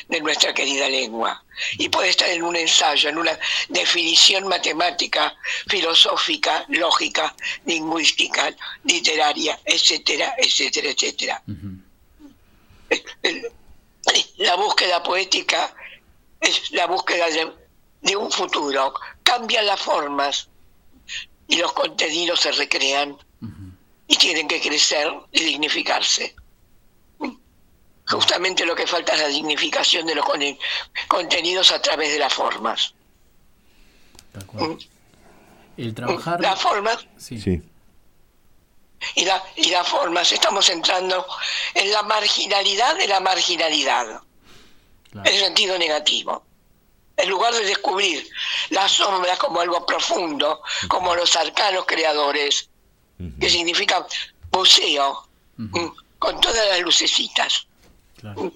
de 0.09 0.19
nuestra 0.21 0.53
querida 0.53 0.89
lengua. 0.89 1.43
Y 1.77 1.89
puede 1.89 2.09
estar 2.09 2.29
en 2.29 2.43
un 2.43 2.55
ensayo, 2.55 3.09
en 3.09 3.17
una 3.17 3.37
definición 3.69 4.47
matemática, 4.47 5.35
filosófica, 5.69 6.65
lógica, 6.69 7.33
lingüística, 7.65 8.53
literaria, 8.83 9.59
etcétera, 9.65 10.35
etcétera, 10.37 10.89
etcétera. 10.89 11.43
El- 13.23 13.51
la 14.37 14.55
búsqueda 14.55 15.03
poética 15.03 15.73
es 16.39 16.71
la 16.71 16.85
búsqueda 16.87 17.27
de, 17.29 17.51
de 18.01 18.15
un 18.15 18.31
futuro. 18.31 18.93
Cambian 19.23 19.65
las 19.65 19.79
formas 19.79 20.47
y 21.47 21.57
los 21.57 21.71
contenidos 21.73 22.39
se 22.41 22.51
recrean 22.51 23.17
y 24.07 24.15
tienen 24.17 24.47
que 24.47 24.61
crecer 24.61 25.11
y 25.31 25.43
dignificarse. 25.43 26.35
Justamente 28.09 28.65
lo 28.65 28.73
que 28.73 28.87
falta 28.87 29.13
es 29.13 29.19
la 29.19 29.27
dignificación 29.27 30.05
de 30.07 30.15
los 30.15 30.25
con- 30.25 30.41
contenidos 31.09 31.71
a 31.71 31.81
través 31.81 32.13
de 32.13 32.19
las 32.19 32.33
formas. 32.33 32.93
El 35.77 35.93
trabajar. 35.93 36.39
Las 36.41 36.59
formas 36.61 37.05
Sí. 37.17 37.61
y, 39.15 39.25
la, 39.25 39.43
y 39.57 39.69
las 39.69 39.87
formas, 39.87 40.31
estamos 40.31 40.69
entrando 40.69 41.25
en 41.73 41.91
la 41.91 42.01
marginalidad 42.03 42.95
de 42.97 43.07
la 43.07 43.19
marginalidad, 43.19 44.21
en 45.25 45.39
sentido 45.39 45.77
negativo. 45.77 46.43
En 47.17 47.29
lugar 47.29 47.53
de 47.53 47.65
descubrir 47.65 48.29
las 48.69 48.91
sombras 48.91 49.39
como 49.39 49.59
algo 49.59 49.85
profundo, 49.85 50.61
como 50.87 51.15
los 51.15 51.35
arcanos 51.35 51.85
creadores, 51.87 52.69
que 53.39 53.49
significa 53.49 54.05
museo, 54.51 55.27
mm, 55.57 55.87
con 56.19 56.39
todas 56.39 56.67
las 56.69 56.79
lucecitas. 56.81 57.67
Mm. 58.21 58.47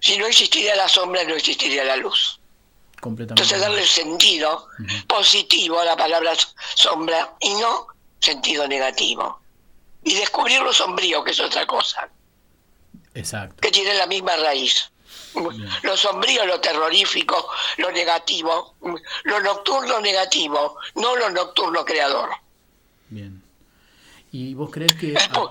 Si 0.00 0.18
no 0.18 0.26
existiría 0.26 0.74
la 0.74 0.88
sombra, 0.88 1.24
no 1.24 1.34
existiría 1.34 1.84
la 1.84 1.96
luz. 1.96 2.40
Completamente. 3.00 3.42
Entonces 3.42 3.60
darle 3.60 3.86
sentido 3.86 4.68
positivo 5.06 5.80
a 5.80 5.84
la 5.84 5.96
palabra 5.96 6.32
sombra 6.74 7.34
y 7.40 7.54
no 7.54 7.86
sentido 8.20 8.66
negativo. 8.66 9.40
Y 10.02 10.14
descubrir 10.14 10.60
lo 10.60 10.72
sombrío, 10.72 11.22
que 11.22 11.30
es 11.30 11.40
otra 11.40 11.66
cosa, 11.66 12.08
Exacto. 13.14 13.56
que 13.60 13.70
tiene 13.70 13.94
la 13.94 14.06
misma 14.06 14.36
raíz. 14.36 14.90
Lo 15.82 15.96
sombrío, 15.96 16.46
lo 16.46 16.60
terrorífico, 16.60 17.48
lo 17.78 17.90
negativo, 17.90 18.74
lo 19.24 19.40
nocturno 19.40 20.00
negativo, 20.00 20.76
no 20.96 21.16
lo 21.16 21.30
nocturno 21.30 21.84
creador. 21.84 22.28
¿Y 24.32 24.54
vos 24.54 24.70
crees 24.70 24.94
que... 24.94 25.16
a- 25.16 25.50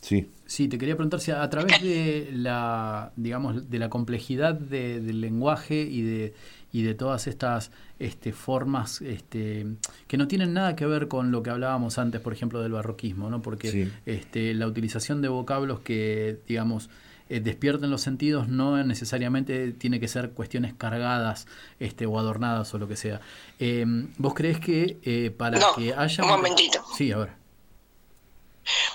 Sí. 0.00 0.30
Sí, 0.46 0.68
te 0.68 0.78
quería 0.78 0.94
preguntar 0.94 1.18
si 1.20 1.32
a, 1.32 1.42
a 1.42 1.50
través 1.50 1.82
de 1.82 2.28
la, 2.32 3.10
digamos, 3.16 3.68
de 3.68 3.78
la 3.80 3.90
complejidad 3.90 4.54
de- 4.54 5.00
del 5.00 5.20
lenguaje 5.20 5.80
y 5.80 6.02
de, 6.02 6.34
y 6.72 6.82
de 6.82 6.94
todas 6.94 7.26
estas 7.26 7.72
este, 7.98 8.32
formas 8.32 9.00
este, 9.00 9.66
que 10.06 10.16
no 10.16 10.28
tienen 10.28 10.52
nada 10.54 10.76
que 10.76 10.86
ver 10.86 11.08
con 11.08 11.32
lo 11.32 11.42
que 11.42 11.50
hablábamos 11.50 11.98
antes, 11.98 12.20
por 12.20 12.32
ejemplo, 12.32 12.62
del 12.62 12.70
barroquismo, 12.70 13.28
¿no? 13.30 13.42
Porque 13.42 13.72
Sí. 13.72 13.92
este, 14.06 14.54
la 14.54 14.68
utilización 14.68 15.20
de 15.22 15.26
vocablos 15.28 15.80
que, 15.80 16.38
digamos, 16.46 16.88
eh, 17.28 17.40
despierten 17.40 17.90
los 17.90 18.02
sentidos 18.02 18.48
no 18.48 18.82
necesariamente 18.84 19.72
tiene 19.72 19.98
que 20.00 20.08
ser 20.08 20.30
cuestiones 20.30 20.74
cargadas 20.74 21.46
este, 21.80 22.06
o 22.06 22.18
adornadas 22.18 22.72
o 22.74 22.78
lo 22.78 22.86
que 22.88 22.96
sea. 22.96 23.20
Eh, 23.58 23.84
¿Vos 24.18 24.34
crees 24.34 24.60
que 24.60 24.98
eh, 25.02 25.30
para 25.30 25.58
No, 25.58 25.74
que 25.74 25.94
haya... 25.94 26.22
un 26.24 26.30
momentito. 26.30 26.84
Sí, 26.96 27.12
a 27.12 27.18
ver. 27.18 27.46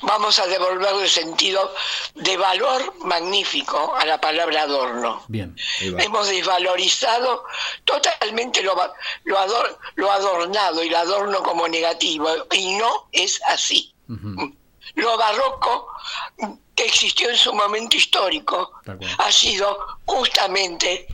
Vamos 0.01 0.37
a 0.39 0.47
devolverle 0.47 1.07
sentido 1.07 1.73
de 2.15 2.35
valor 2.35 2.93
magnífico 3.05 3.95
a 3.95 4.05
la 4.05 4.19
palabra 4.19 4.63
adorno. 4.63 5.23
Bien. 5.29 5.55
Hemos 5.79 6.27
desvalorizado 6.27 7.45
totalmente 7.85 8.61
lo, 8.63 8.75
lo, 9.23 9.37
ador- 9.37 9.77
lo 9.95 10.11
adornado 10.11 10.83
y 10.83 10.89
lo 10.89 10.97
adorno 10.97 11.41
como 11.41 11.69
negativo, 11.69 12.27
y 12.51 12.75
no 12.75 13.07
es 13.13 13.39
así. 13.47 13.93
Lo 14.95 15.17
barroco 15.17 15.87
que 16.81 16.87
existió 16.87 17.29
en 17.29 17.37
su 17.37 17.53
momento 17.53 17.95
histórico 17.95 18.71
ha 19.19 19.31
sido 19.31 19.77
justamente 20.05 21.05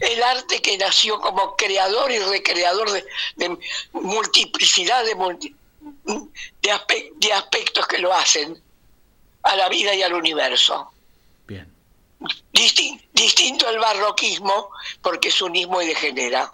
el 0.00 0.22
arte 0.22 0.60
que 0.60 0.76
nació 0.76 1.18
como 1.18 1.56
creador 1.56 2.10
y 2.12 2.18
recreador 2.18 2.90
de, 2.92 3.04
de 3.36 3.58
multiplicidad 3.92 5.02
de, 5.04 5.16
multi- 5.16 5.56
de, 6.60 6.70
aspe- 6.72 7.12
de 7.16 7.32
aspectos 7.32 7.86
que 7.86 7.98
lo 7.98 8.12
hacen 8.12 8.60
a 9.42 9.56
la 9.56 9.68
vida 9.70 9.94
y 9.94 10.02
al 10.02 10.12
universo. 10.12 10.92
Distin- 12.52 13.02
distinto 13.14 13.66
al 13.66 13.78
barroquismo 13.78 14.68
porque 15.00 15.28
es 15.28 15.40
unismo 15.40 15.80
y 15.80 15.86
degenera. 15.86 16.52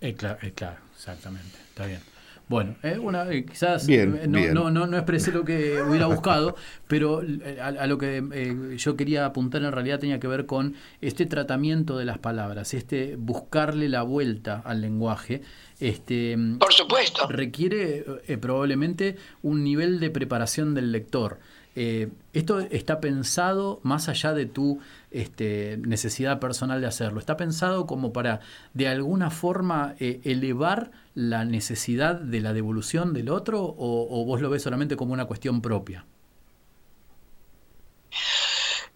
Eh, 0.00 0.16
cla- 0.16 0.38
eh, 0.42 0.52
claro, 0.54 0.78
exactamente. 0.96 1.58
Está 1.68 1.84
bien. 1.86 2.02
Bueno, 2.50 2.74
eh, 2.82 2.98
una, 2.98 3.30
eh, 3.30 3.44
quizás 3.44 3.86
Bien, 3.86 4.18
eh, 4.20 4.26
no, 4.26 4.38
bien. 4.38 4.54
No, 4.54 4.72
no, 4.72 4.84
no 4.84 4.96
expresé 4.96 5.30
lo 5.30 5.44
que 5.44 5.80
hubiera 5.82 6.06
buscado, 6.06 6.56
pero 6.88 7.22
a, 7.62 7.66
a 7.68 7.86
lo 7.86 7.96
que 7.96 8.24
eh, 8.32 8.76
yo 8.76 8.96
quería 8.96 9.24
apuntar 9.24 9.62
en 9.62 9.70
realidad 9.70 10.00
tenía 10.00 10.18
que 10.18 10.26
ver 10.26 10.46
con 10.46 10.74
este 11.00 11.26
tratamiento 11.26 11.96
de 11.96 12.06
las 12.06 12.18
palabras, 12.18 12.74
este 12.74 13.14
buscarle 13.16 13.88
la 13.88 14.02
vuelta 14.02 14.62
al 14.64 14.80
lenguaje. 14.80 15.42
Este, 15.78 16.36
Por 16.58 16.72
supuesto. 16.72 17.28
Requiere 17.28 18.04
eh, 18.26 18.36
probablemente 18.36 19.14
un 19.42 19.62
nivel 19.62 20.00
de 20.00 20.10
preparación 20.10 20.74
del 20.74 20.90
lector. 20.90 21.38
Eh, 21.76 22.08
esto 22.32 22.58
está 22.58 23.00
pensado 23.00 23.80
más 23.84 24.08
allá 24.08 24.34
de 24.34 24.46
tu 24.46 24.80
este, 25.10 25.78
necesidad 25.78 26.40
personal 26.40 26.80
de 26.80 26.88
hacerlo. 26.88 27.20
Está 27.20 27.36
pensado 27.36 27.86
como 27.86 28.12
para, 28.12 28.40
de 28.74 28.88
alguna 28.88 29.30
forma, 29.30 29.94
eh, 30.00 30.20
elevar 30.24 30.90
la 31.20 31.44
necesidad 31.44 32.14
de 32.14 32.40
la 32.40 32.54
devolución 32.54 33.12
del 33.12 33.28
otro 33.28 33.62
o, 33.62 34.20
o 34.20 34.24
vos 34.24 34.40
lo 34.40 34.48
ves 34.48 34.62
solamente 34.62 34.96
como 34.96 35.12
una 35.12 35.26
cuestión 35.26 35.60
propia. 35.60 36.06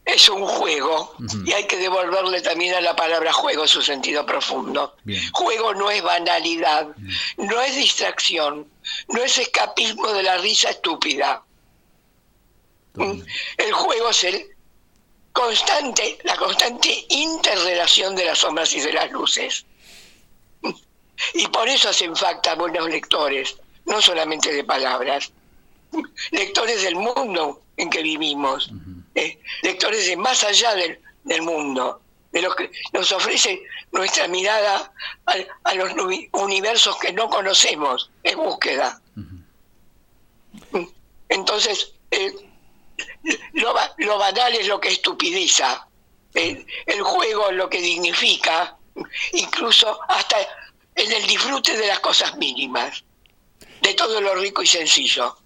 Es 0.05 0.29
un 0.29 0.47
juego 0.47 1.14
y 1.45 1.53
hay 1.53 1.66
que 1.66 1.77
devolverle 1.77 2.41
también 2.41 2.75
a 2.75 2.81
la 2.81 2.97
palabra 2.97 3.33
juego 3.33 3.66
su 3.66 3.83
sentido 3.83 4.25
profundo. 4.25 4.97
Juego 5.33 5.75
no 5.75 5.91
es 5.91 6.03
banalidad, 6.03 6.89
no 7.37 7.61
es 7.61 7.77
distracción, 7.77 8.70
no 9.09 9.22
es 9.22 9.39
escapismo 9.39 10.12
de 10.12 10.22
la 10.22 10.39
risa 10.39 10.70
estúpida. 10.70 11.43
El 13.57 13.72
juego 13.72 14.11
es 14.11 14.25
el, 14.25 14.55
constante, 15.33 16.18
la 16.22 16.37
constante 16.37 17.07
interrelación 17.09 18.14
de 18.14 18.27
las 18.27 18.39
sombras 18.39 18.72
y 18.75 18.81
de 18.81 18.93
las 18.93 19.11
luces. 19.11 19.66
Y 21.35 21.47
por 21.49 21.69
eso 21.69 21.89
hacen 21.89 22.15
falta 22.17 22.55
buenos 22.55 22.89
lectores, 22.89 23.57
no 23.87 24.01
solamente 24.01 24.53
de 24.53 24.65
palabras, 24.65 25.33
lectores 26.31 26.83
del 26.83 26.97
mundo 26.97 27.62
en 27.77 27.91
que 27.91 28.03
vivimos, 28.03 28.71
eh, 29.15 29.39
lectores 29.62 30.07
de 30.07 30.17
más 30.17 30.43
allá 30.45 30.75
del, 30.75 31.01
del 31.25 31.43
mundo, 31.43 32.01
de 32.33 32.43
lo 32.43 32.55
que 32.55 32.71
nos 32.93 33.12
ofrece 33.12 33.62
nuestra 33.93 34.27
mirada 34.27 34.93
a, 35.27 35.35
a 35.65 35.75
los 35.75 35.93
universos 36.33 36.97
que 36.99 37.12
no 37.12 37.29
conocemos, 37.29 38.11
es 38.25 38.35
búsqueda. 38.35 39.01
Entonces, 41.29 41.93
eh, 42.11 42.33
lo, 43.53 43.75
lo 43.99 44.19
banal 44.19 44.53
es 44.55 44.67
lo 44.67 44.81
que 44.81 44.89
estupidiza, 44.89 45.87
el 46.35 47.03
juego 47.03 47.51
es 47.51 47.57
lo 47.57 47.71
que 47.71 47.81
dignifica, 47.81 48.77
incluso 49.33 50.01
hasta 50.09 50.37
en 50.97 51.13
el 51.13 51.27
disfrute 51.27 51.77
de 51.77 51.87
las 51.89 52.01
cosas 52.01 52.37
mínimas, 52.39 53.05
de 53.83 53.95
todo 53.95 54.21
lo 54.21 54.35
rico 54.37 54.63
y 54.63 54.67
sencillo. 54.67 55.37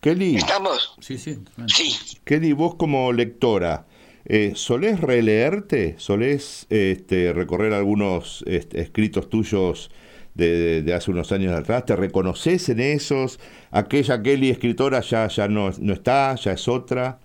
Kelly, 0.00 0.36
¿Estamos? 0.36 0.94
Sí, 1.00 1.18
sí. 1.18 1.38
Sí. 1.66 1.96
Kelly, 2.24 2.52
vos 2.52 2.76
como 2.76 3.12
lectora, 3.12 3.86
eh, 4.24 4.52
¿solés 4.54 5.00
releerte? 5.00 5.96
¿Solés 5.98 6.66
este, 6.70 7.32
recorrer 7.32 7.72
algunos 7.72 8.44
este, 8.46 8.80
escritos 8.80 9.28
tuyos 9.28 9.90
de, 10.34 10.52
de- 10.56 10.82
de 10.82 10.94
hace 10.94 11.10
unos 11.10 11.32
años 11.32 11.52
atrás? 11.52 11.84
¿Te 11.84 11.96
reconoces 11.96 12.68
en 12.68 12.78
esos? 12.80 13.40
¿Aquella 13.72 14.22
Kelly 14.22 14.50
escritora 14.50 15.00
ya, 15.00 15.26
ya 15.28 15.48
no, 15.48 15.70
no 15.78 15.92
está, 15.92 16.34
ya 16.36 16.52
es 16.52 16.68
otra? 16.68 17.18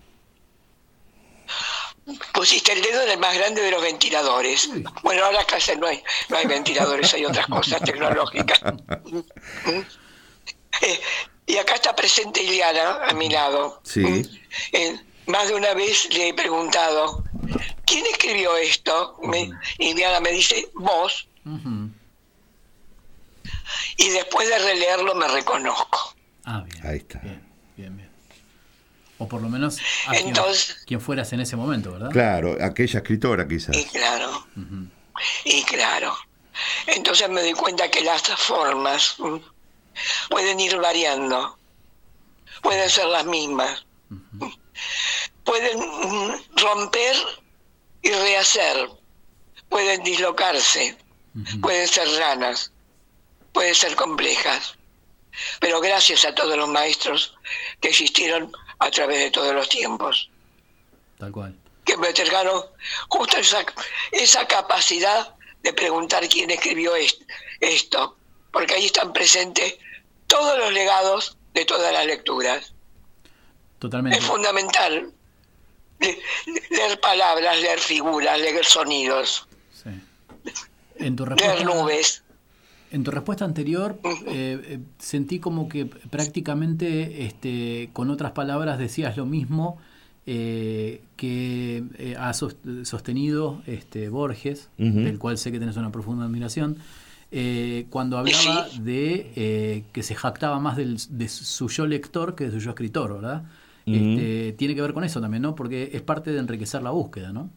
Pusiste 2.34 2.74
el 2.74 2.82
dedo 2.82 3.02
en 3.04 3.12
el 3.12 3.18
más 3.18 3.36
grande 3.38 3.62
de 3.62 3.72
los 3.72 3.82
ventiladores. 3.82 4.70
Bueno, 5.04 5.26
ahora 5.26 5.46
casi 5.46 5.76
no 5.78 5.88
hay, 5.88 6.04
no 6.30 6.38
hay 6.38 6.46
ventiladores, 6.46 7.14
hay 7.14 7.26
otras 7.26 7.48
cosas 7.48 7.82
tecnológicas. 7.82 8.62
Eh, 10.82 11.00
y 11.46 11.58
acá 11.58 11.76
está 11.76 11.96
presente 11.96 12.42
Iliana 12.42 13.06
a 13.06 13.14
mi 13.14 13.30
lado. 13.30 13.80
Sí. 13.84 14.28
Eh, 14.72 15.00
más 15.28 15.48
de 15.48 15.54
una 15.54 15.76
vez 15.76 16.12
le 16.12 16.30
he 16.30 16.34
preguntado, 16.34 17.24
¿quién 17.86 18.04
escribió 18.08 18.58
esto? 18.58 19.16
Me, 19.22 19.52
Iliana 19.78 20.20
me 20.20 20.32
dice, 20.32 20.68
vos. 20.74 21.30
Y 23.98 24.10
después 24.10 24.50
de 24.50 24.58
releerlo 24.58 25.14
me 25.14 25.28
reconozco. 25.28 26.16
Ah, 26.44 26.64
bien. 26.66 26.88
Ahí 26.88 26.98
está. 26.98 27.20
Bien. 27.20 27.53
O 29.24 29.28
por 29.28 29.42
lo 29.42 29.48
menos 29.48 29.78
a 30.08 30.12
quien, 30.12 30.28
Entonces- 30.28 30.76
quien 30.86 31.00
fueras 31.00 31.32
en 31.32 31.40
ese 31.40 31.56
momento, 31.56 31.94
¿verdad? 31.94 32.10
Claro, 32.12 32.58
aquella 32.62 33.00
escritora 33.00 33.48
quizás. 33.48 33.76
Y 33.76 33.86
claro, 33.86 34.48
y 35.46 35.64
claro. 35.64 36.14
Entonces 36.88 37.30
me 37.30 37.42
doy 37.42 37.54
cuenta 37.54 37.90
que 37.90 38.02
las 38.02 38.22
formas 38.22 39.16
mm, 39.20 39.38
pueden 40.30 40.60
ir 40.60 40.76
variando, 40.78 41.58
pueden 42.62 42.90
ser 42.90 43.06
las 43.06 43.26
mismas, 43.26 43.86
pueden 45.46 45.80
mm, 45.80 46.32
romper 46.58 47.16
y 48.02 48.12
rehacer, 48.12 48.90
pueden 49.70 50.04
dislocarse, 50.04 50.98
pueden 51.62 51.88
ser 51.88 52.08
ranas, 52.20 52.72
pueden 53.54 53.74
ser 53.74 53.96
complejas. 53.96 54.76
Pero 55.60 55.82
gracias 55.82 56.26
a 56.26 56.36
todos 56.36 56.56
los 56.58 56.68
maestros 56.70 57.36
que 57.82 57.88
existieron 57.90 58.52
a 58.84 58.92
través 58.92 59.20
de 59.20 59.32
todos 59.32 59.54
los 59.54 59.70
tiempos 59.70 60.30
Tal 61.18 61.32
cual. 61.32 61.56
que 61.86 61.96
me 61.98 62.10
otorgaron 62.10 62.64
justo 63.10 63.38
esa, 63.38 63.66
esa 64.12 64.46
capacidad 64.48 65.36
de 65.62 65.74
preguntar 65.74 66.28
quién 66.28 66.52
escribió 66.52 66.96
est- 66.96 67.22
esto, 67.62 68.18
porque 68.52 68.74
ahí 68.74 68.86
están 68.88 69.14
presentes 69.14 69.76
todos 70.28 70.58
los 70.60 70.74
legados 70.74 71.38
de 71.54 71.64
todas 71.66 71.94
las 71.94 72.06
lecturas. 72.06 72.74
Totalmente. 73.80 74.18
Es 74.20 74.26
fundamental 74.26 75.12
le- 76.00 76.20
leer 76.72 77.00
palabras, 77.00 77.60
leer 77.62 77.80
figuras, 77.80 78.38
leer 78.40 78.66
sonidos, 78.66 79.48
En 80.98 81.16
tu 81.16 81.26
leer 81.26 81.64
nubes. 81.66 82.23
En 82.94 83.04
tu 83.04 83.12
respuesta 83.12 83.44
anterior 83.46 84.00
eh, 84.28 84.62
eh, 84.66 84.80
sentí 85.00 85.40
como 85.40 85.68
que 85.68 85.86
prácticamente, 85.86 87.26
este, 87.26 87.90
con 87.94 88.10
otras 88.10 88.32
palabras, 88.32 88.78
decías 88.80 89.18
lo 89.18 89.26
mismo 89.26 89.78
eh, 90.26 91.02
que 91.18 91.84
eh, 91.98 92.16
ha 92.18 92.34
sos- 92.34 92.56
sostenido 92.84 93.62
este, 93.68 94.08
Borges, 94.10 94.70
del 94.78 95.20
cual 95.20 95.38
sé 95.38 95.52
que 95.52 95.60
tenés 95.60 95.76
una 95.76 95.92
profunda 95.92 96.24
admiración, 96.26 96.78
eh, 97.32 97.88
cuando 97.90 98.18
hablaba 98.18 98.68
de 98.80 99.32
eh, 99.36 99.84
que 99.92 100.04
se 100.04 100.16
jactaba 100.16 100.60
más 100.60 100.78
del- 100.78 100.98
de 101.10 101.28
su 101.28 101.68
yo 101.70 101.86
lector 101.88 102.36
que 102.36 102.46
de 102.46 102.52
su 102.52 102.60
yo 102.60 102.70
escritor, 102.70 103.14
¿verdad? 103.16 103.44
Este, 103.86 104.54
tiene 104.54 104.76
que 104.76 104.82
ver 104.82 104.94
con 104.94 105.04
eso 105.04 105.20
también, 105.20 105.42
¿no? 105.44 105.56
Porque 105.56 105.90
es 105.94 106.02
parte 106.02 106.32
de 106.32 106.40
enriquecer 106.40 106.82
la 106.84 106.92
búsqueda, 106.92 107.34
¿no? 107.34 107.50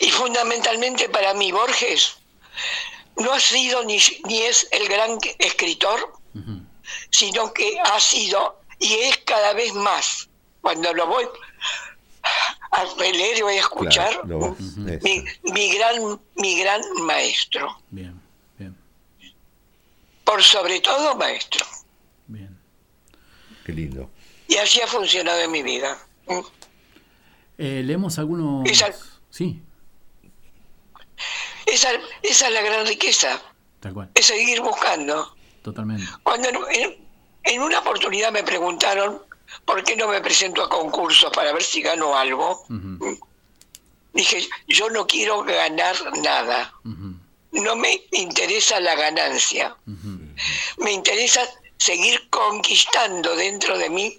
Y 0.00 0.10
fundamentalmente 0.10 1.08
para 1.08 1.32
mí 1.34 1.50
Borges 1.52 2.18
no 3.20 3.32
ha 3.32 3.40
sido 3.40 3.84
ni, 3.84 3.98
ni 4.26 4.38
es 4.42 4.66
el 4.72 4.88
gran 4.88 5.18
escritor, 5.38 6.12
sino 7.10 7.52
que 7.52 7.78
ha 7.80 8.00
sido 8.00 8.60
y 8.78 8.94
es 8.94 9.18
cada 9.18 9.52
vez 9.52 9.72
más. 9.74 10.28
Cuando 10.60 10.92
lo 10.92 11.06
voy 11.06 11.24
a 12.72 12.84
releer 12.98 13.38
y 13.38 13.42
voy 13.42 13.56
a 13.56 13.60
escuchar, 13.60 14.20
Claro, 14.22 14.56
mi, 15.02 15.24
mi 15.52 15.74
gran, 15.74 16.20
mi 16.36 16.58
gran 16.60 16.80
maestro. 17.02 17.80
Bien, 17.90 18.20
bien. 18.58 18.76
Por 20.24 20.42
sobre 20.42 20.80
todo 20.80 21.14
maestro. 21.16 21.64
Qué 23.64 23.72
lindo. 23.72 24.10
Y 24.48 24.56
así 24.56 24.80
ha 24.80 24.86
funcionado 24.86 25.38
en 25.40 25.50
mi 25.50 25.62
vida. 25.62 25.96
Eh, 27.58 27.82
leemos 27.84 28.18
algunos... 28.18 28.68
Esa- 28.68 28.92
Sí, 29.30 29.62
Esa, 31.70 31.90
esa 32.22 32.46
es 32.48 32.52
la 32.52 32.60
gran 32.62 32.86
riqueza, 32.86 33.40
tal 33.80 33.94
cual, 33.94 34.10
es 34.14 34.26
seguir 34.26 34.60
buscando. 34.60 35.34
totalmente. 35.62 36.04
Cuando 36.22 36.48
en, 36.48 36.56
en- 36.70 37.10
en 37.42 37.62
una 37.62 37.78
oportunidad 37.78 38.30
me 38.32 38.42
preguntaron 38.42 39.22
por 39.64 39.82
qué 39.82 39.96
no 39.96 40.08
me 40.08 40.20
presento 40.20 40.62
a 40.62 40.68
concursos 40.68 41.32
para 41.32 41.52
ver 41.52 41.62
si 41.62 41.80
gano 41.80 42.16
algo, 42.16 42.64
dije, 44.12 44.46
yo 44.68 44.90
no 44.90 45.06
quiero 45.06 45.42
ganar 45.42 45.96
nada. 46.18 46.72
No 47.52 47.76
me 47.76 48.02
interesa 48.12 48.78
la 48.80 48.94
ganancia. 48.94 49.74
Me 50.78 50.92
interesa 50.92 51.40
seguir 51.78 52.28
conquistando 52.30 53.34
dentro 53.36 53.78
de 53.78 53.88
mí 53.90 54.18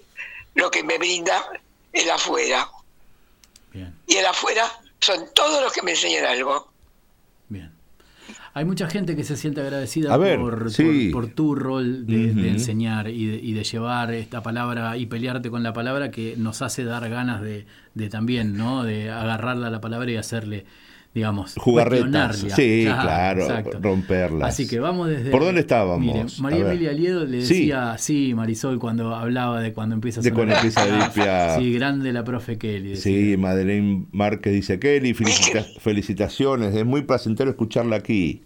lo 0.54 0.70
que 0.70 0.82
me 0.82 0.98
brinda 0.98 1.46
el 1.92 2.10
afuera. 2.10 2.68
Y 4.06 4.16
el 4.16 4.26
afuera 4.26 4.70
son 5.00 5.32
todos 5.34 5.62
los 5.62 5.72
que 5.72 5.82
me 5.82 5.92
enseñan 5.92 6.26
algo. 6.26 6.71
Hay 8.54 8.66
mucha 8.66 8.86
gente 8.86 9.16
que 9.16 9.24
se 9.24 9.36
siente 9.36 9.62
agradecida 9.62 10.14
ver, 10.18 10.38
por, 10.38 10.70
sí. 10.70 11.10
por, 11.10 11.24
por 11.24 11.34
tu 11.34 11.54
rol 11.54 12.06
de, 12.06 12.34
de 12.34 12.50
enseñar 12.50 13.08
y 13.08 13.26
de, 13.26 13.36
y 13.36 13.52
de 13.54 13.64
llevar 13.64 14.12
esta 14.12 14.42
palabra 14.42 14.96
y 14.98 15.06
pelearte 15.06 15.50
con 15.50 15.62
la 15.62 15.72
palabra 15.72 16.10
que 16.10 16.36
nos 16.36 16.60
hace 16.60 16.84
dar 16.84 17.08
ganas 17.08 17.40
de, 17.40 17.64
de 17.94 18.08
también, 18.10 18.56
¿no? 18.56 18.84
De 18.84 19.10
agarrarla 19.10 19.68
a 19.68 19.70
la 19.70 19.80
palabra 19.80 20.10
y 20.10 20.16
hacerle, 20.16 20.66
digamos, 21.14 21.54
Jugarretas. 21.56 22.38
Sí, 22.38 22.84
claro, 22.86 23.42
exacto. 23.42 23.78
romperlas. 23.82 24.48
Así 24.48 24.66
que 24.66 24.78
vamos 24.80 25.08
desde... 25.10 25.30
¿Por 25.30 25.42
dónde 25.44 25.60
estábamos? 25.60 26.00
Mire, 26.14 26.26
María. 26.40 26.70
Emilia 26.70 26.92
Liedo 26.92 27.24
le 27.26 27.38
decía, 27.38 27.96
sí. 27.98 28.32
Marisol, 28.34 28.78
cuando 28.78 29.14
hablaba 29.14 29.60
de 29.60 29.72
cuando 29.72 29.94
empieza 29.94 30.20
a 30.20 30.22
De 30.22 30.32
cuando 30.32 30.54
empieza 30.54 30.82
a 30.82 30.86
limpiar. 30.86 31.60
Sí, 31.60 31.72
grande 31.74 32.12
la 32.12 32.24
profe 32.24 32.56
Kelly. 32.56 32.90
decía. 32.90 33.02
Sí, 33.02 33.36
Madeleine 33.36 34.06
Márquez 34.12 34.52
dice, 34.54 34.78
Kelly, 34.78 35.12
felicita- 35.14 35.66
felicitaciones, 35.80 36.74
es 36.74 36.84
muy 36.86 37.02
placentero 37.02 37.50
escucharla 37.50 37.96
aquí. 37.96 38.42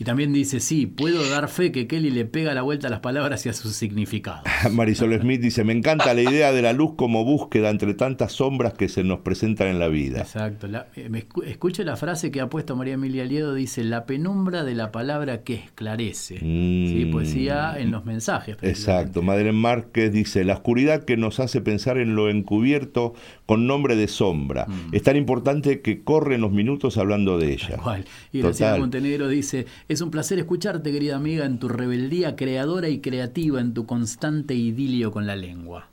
Y 0.00 0.04
también 0.04 0.32
dice, 0.32 0.60
sí, 0.60 0.86
puedo 0.86 1.28
dar 1.28 1.48
fe 1.50 1.72
que 1.72 1.86
Kelly 1.86 2.10
le 2.10 2.24
pega 2.24 2.54
la 2.54 2.62
vuelta 2.62 2.86
a 2.86 2.90
las 2.90 3.00
palabras 3.00 3.44
y 3.44 3.50
a 3.50 3.52
sus 3.52 3.76
significados. 3.76 4.40
Marisol 4.72 5.20
Smith 5.20 5.42
dice, 5.42 5.62
me 5.62 5.74
encanta 5.74 6.14
la 6.14 6.22
idea 6.22 6.52
de 6.52 6.62
la 6.62 6.72
luz 6.72 6.94
como 6.96 7.22
búsqueda 7.24 7.68
entre 7.68 7.92
tantas 7.92 8.32
sombras 8.32 8.72
que 8.72 8.88
se 8.88 9.04
nos 9.04 9.20
presentan 9.20 9.68
en 9.68 9.78
la 9.78 9.88
vida. 9.88 10.20
Exacto. 10.20 10.68
La- 10.68 10.86
eh, 10.96 11.10
escuche 11.46 11.84
la 11.84 11.96
frase 11.96 12.30
que 12.30 12.40
ha 12.40 12.48
puesto 12.48 12.76
María 12.76 12.94
Emilia 12.94 13.26
Liedo, 13.26 13.52
dice, 13.52 13.84
la 13.84 14.06
penumbra 14.06 14.64
de 14.64 14.74
la 14.74 14.90
palabra 14.90 15.42
que 15.42 15.54
esclarece. 15.56 16.38
Sí, 16.38 17.04
Mm. 17.06 17.10
poesía 17.12 17.74
en 17.78 17.90
los 17.90 18.06
mensajes. 18.06 18.56
Exacto, 18.62 19.20
Madeleine 19.20 19.58
Márquez 19.58 20.10
dice, 20.12 20.44
la 20.44 20.54
oscuridad 20.54 21.04
que 21.04 21.18
nos 21.18 21.40
hace 21.40 21.60
pensar 21.60 21.98
en 21.98 22.14
lo 22.16 22.30
encubierto 22.30 23.12
con 23.44 23.66
nombre 23.66 23.96
de 23.96 24.08
sombra. 24.08 24.64
Mm. 24.66 24.94
Es 24.94 25.02
tan 25.02 25.16
importante 25.16 25.82
que 25.82 26.02
corren 26.02 26.40
los 26.40 26.52
minutos 26.52 26.96
hablando 26.96 27.36
de 27.38 27.52
ella. 27.52 27.76
Cual. 27.76 28.06
Y 28.32 28.40
Graciela. 28.40 28.78
Montenegro 28.78 29.28
dice, 29.28 29.66
es 29.90 30.00
un 30.02 30.12
placer 30.12 30.38
escucharte, 30.38 30.92
querida 30.92 31.16
amiga, 31.16 31.44
en 31.44 31.58
tu 31.58 31.68
rebeldía 31.68 32.36
creadora 32.36 32.88
y 32.88 33.00
creativa, 33.00 33.60
en 33.60 33.74
tu 33.74 33.86
constante 33.86 34.54
idilio 34.54 35.10
con 35.10 35.26
la 35.26 35.34
lengua. 35.34 35.88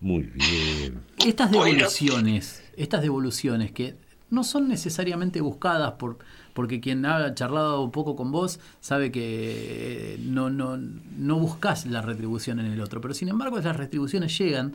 Muy 0.00 0.22
bien. 0.22 1.02
Estas 1.22 1.50
devoluciones, 1.50 2.64
estas 2.74 3.02
devoluciones 3.02 3.70
que 3.72 3.96
no 4.30 4.44
son 4.44 4.68
necesariamente 4.68 5.42
buscadas 5.42 5.92
por 5.92 6.16
porque 6.54 6.80
quien 6.80 7.04
ha 7.04 7.34
charlado 7.34 7.82
un 7.82 7.90
poco 7.90 8.16
con 8.16 8.32
vos 8.32 8.60
sabe 8.80 9.12
que 9.12 10.14
eh, 10.14 10.18
no, 10.22 10.48
no, 10.48 10.78
no 10.78 11.38
buscas 11.38 11.84
la 11.84 12.00
retribución 12.00 12.60
en 12.60 12.72
el 12.72 12.80
otro, 12.80 13.02
pero 13.02 13.12
sin 13.12 13.28
embargo 13.28 13.58
las 13.60 13.76
retribuciones 13.76 14.38
llegan 14.38 14.72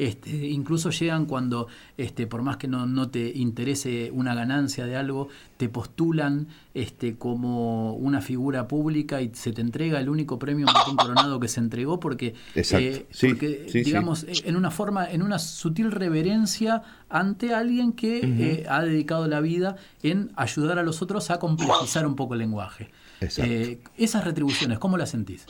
este, 0.00 0.30
incluso 0.30 0.88
llegan 0.88 1.26
cuando, 1.26 1.68
este, 1.98 2.26
por 2.26 2.40
más 2.40 2.56
que 2.56 2.66
no, 2.66 2.86
no, 2.86 3.10
te 3.10 3.36
interese 3.36 4.10
una 4.14 4.34
ganancia 4.34 4.86
de 4.86 4.96
algo, 4.96 5.28
te 5.58 5.68
postulan 5.68 6.48
este, 6.72 7.16
como 7.16 7.92
una 7.92 8.22
figura 8.22 8.66
pública 8.66 9.20
y 9.20 9.30
se 9.34 9.52
te 9.52 9.60
entrega 9.60 10.00
el 10.00 10.08
único 10.08 10.38
premio 10.38 10.64
Martín 10.64 10.96
Coronado 10.96 11.38
que 11.38 11.48
se 11.48 11.60
entregó 11.60 12.00
porque, 12.00 12.34
eh, 12.54 12.64
sí, 13.10 13.28
porque 13.28 13.66
sí, 13.68 13.82
digamos, 13.82 14.20
sí. 14.20 14.42
en 14.46 14.56
una 14.56 14.70
forma, 14.70 15.10
en 15.10 15.20
una 15.20 15.38
sutil 15.38 15.92
reverencia 15.92 16.82
ante 17.10 17.54
alguien 17.54 17.92
que 17.92 18.20
eh, 18.22 18.66
ha 18.70 18.80
dedicado 18.80 19.28
la 19.28 19.42
vida 19.42 19.76
en 20.02 20.32
ayudar 20.34 20.78
a 20.78 20.82
los 20.82 21.02
otros 21.02 21.30
a 21.30 21.38
complejizar 21.38 22.06
un 22.06 22.16
poco 22.16 22.32
el 22.32 22.40
lenguaje. 22.40 22.88
Eh, 23.20 23.82
esas 23.98 24.24
retribuciones, 24.24 24.78
¿cómo 24.78 24.96
las 24.96 25.10
sentís? 25.10 25.44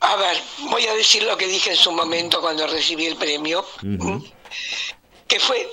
A 0.00 0.16
ver, 0.16 0.40
voy 0.70 0.86
a 0.86 0.94
decir 0.94 1.22
lo 1.24 1.36
que 1.36 1.46
dije 1.48 1.70
en 1.70 1.76
su 1.76 1.90
momento 1.92 2.40
cuando 2.40 2.66
recibí 2.66 3.06
el 3.06 3.16
premio, 3.16 3.64
que 5.26 5.40
fue 5.40 5.68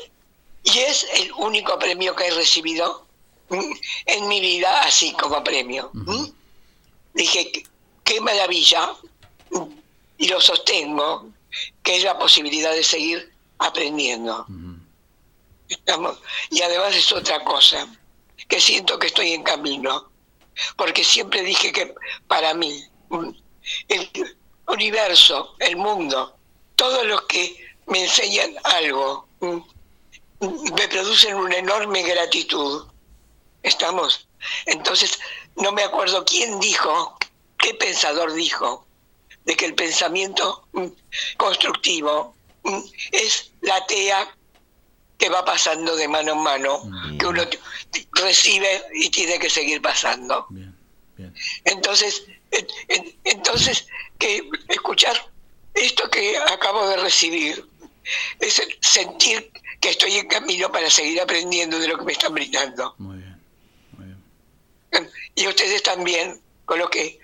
y 0.63 0.80
es 0.80 1.05
el 1.13 1.32
único 1.34 1.78
premio 1.78 2.15
que 2.15 2.26
he 2.28 2.32
recibido 2.32 3.05
mm, 3.49 3.71
en 4.07 4.28
mi 4.28 4.39
vida 4.39 4.82
así 4.82 5.11
como 5.13 5.43
premio. 5.43 5.91
¿m? 5.93 6.34
Dije, 7.13 7.51
qué- 8.03 8.19
maravilla, 8.21 8.93
mm, 9.51 9.63
y 10.17 10.28
lo 10.28 10.41
sostengo, 10.41 11.28
que 11.84 11.97
es 11.97 12.03
la 12.03 12.17
posibilidad 12.17 12.71
de 12.71 12.84
seguir 12.84 13.32
aprendiendo. 13.59 14.45
Estamos- 15.69 16.19
y 16.49 16.61
además 16.63 16.95
es 16.95 17.11
otra 17.11 17.43
cosa, 17.43 17.88
que 18.47 18.59
siento 18.59 18.97
que 18.99 19.07
estoy 19.07 19.34
en 19.34 19.43
camino, 19.43 20.09
porque 20.78 21.03
siempre 21.03 21.41
dije 21.43 21.71
que 21.71 21.93
para 22.28 22.53
mí 22.55 22.84
mm, 23.09 23.30
el 23.88 24.09
universo, 24.67 25.55
el 25.59 25.76
mundo, 25.78 26.36
todos 26.76 27.05
los 27.05 27.21
que 27.23 27.55
me 27.88 28.03
enseñan 28.03 28.53
algo, 28.63 29.28
mm, 29.39 29.59
me 30.76 30.88
producen 30.88 31.36
una 31.36 31.57
enorme 31.57 32.03
gratitud. 32.03 32.86
¿Estamos? 33.63 34.28
Entonces, 34.65 35.17
no 35.55 35.71
me 35.71 35.84
acuerdo 35.84 36.23
quién 36.26 36.59
dijo, 36.59 37.17
qué 37.57 37.73
pensador 37.73 38.34
dijo, 38.34 38.86
de 39.45 39.55
que 39.55 39.65
el 39.65 39.76
pensamiento 39.76 40.67
mm, 40.73 40.88
constructivo 41.38 42.36
mm, 42.63 42.80
es 43.11 43.51
la 43.61 43.86
tea 43.88 44.36
que 45.17 45.30
va 45.30 45.45
pasando 45.45 45.95
de 45.95 46.07
mano 46.09 46.34
en 46.34 46.39
mano, 46.43 46.82
que 47.17 47.26
uno 47.26 47.43
recibe 48.11 48.84
y 48.95 49.09
tiene 49.09 49.39
que 49.39 49.49
seguir 49.49 49.82
pasando. 49.82 50.45
Entonces, 51.63 52.23
en- 52.28 52.34
en- 52.34 52.34
entonces 53.23 53.87
que 54.17 54.47
escuchar 54.69 55.15
esto 55.73 56.09
que 56.09 56.37
acabo 56.37 56.87
de 56.87 56.97
recibir 56.97 57.65
es 58.39 58.61
sentir 58.81 59.51
que 59.81 59.89
estoy 59.89 60.15
en 60.15 60.27
camino 60.27 60.71
para 60.71 60.89
seguir 60.89 61.19
aprendiendo 61.21 61.77
de 61.79 61.87
lo 61.87 61.97
que 61.97 62.05
me 62.05 62.11
están 62.13 62.33
brindando. 62.33 62.95
Y 65.35 65.47
ustedes 65.47 65.83
también, 65.83 66.39
con 66.63 66.79
lo 66.79 66.89
que 66.89 67.19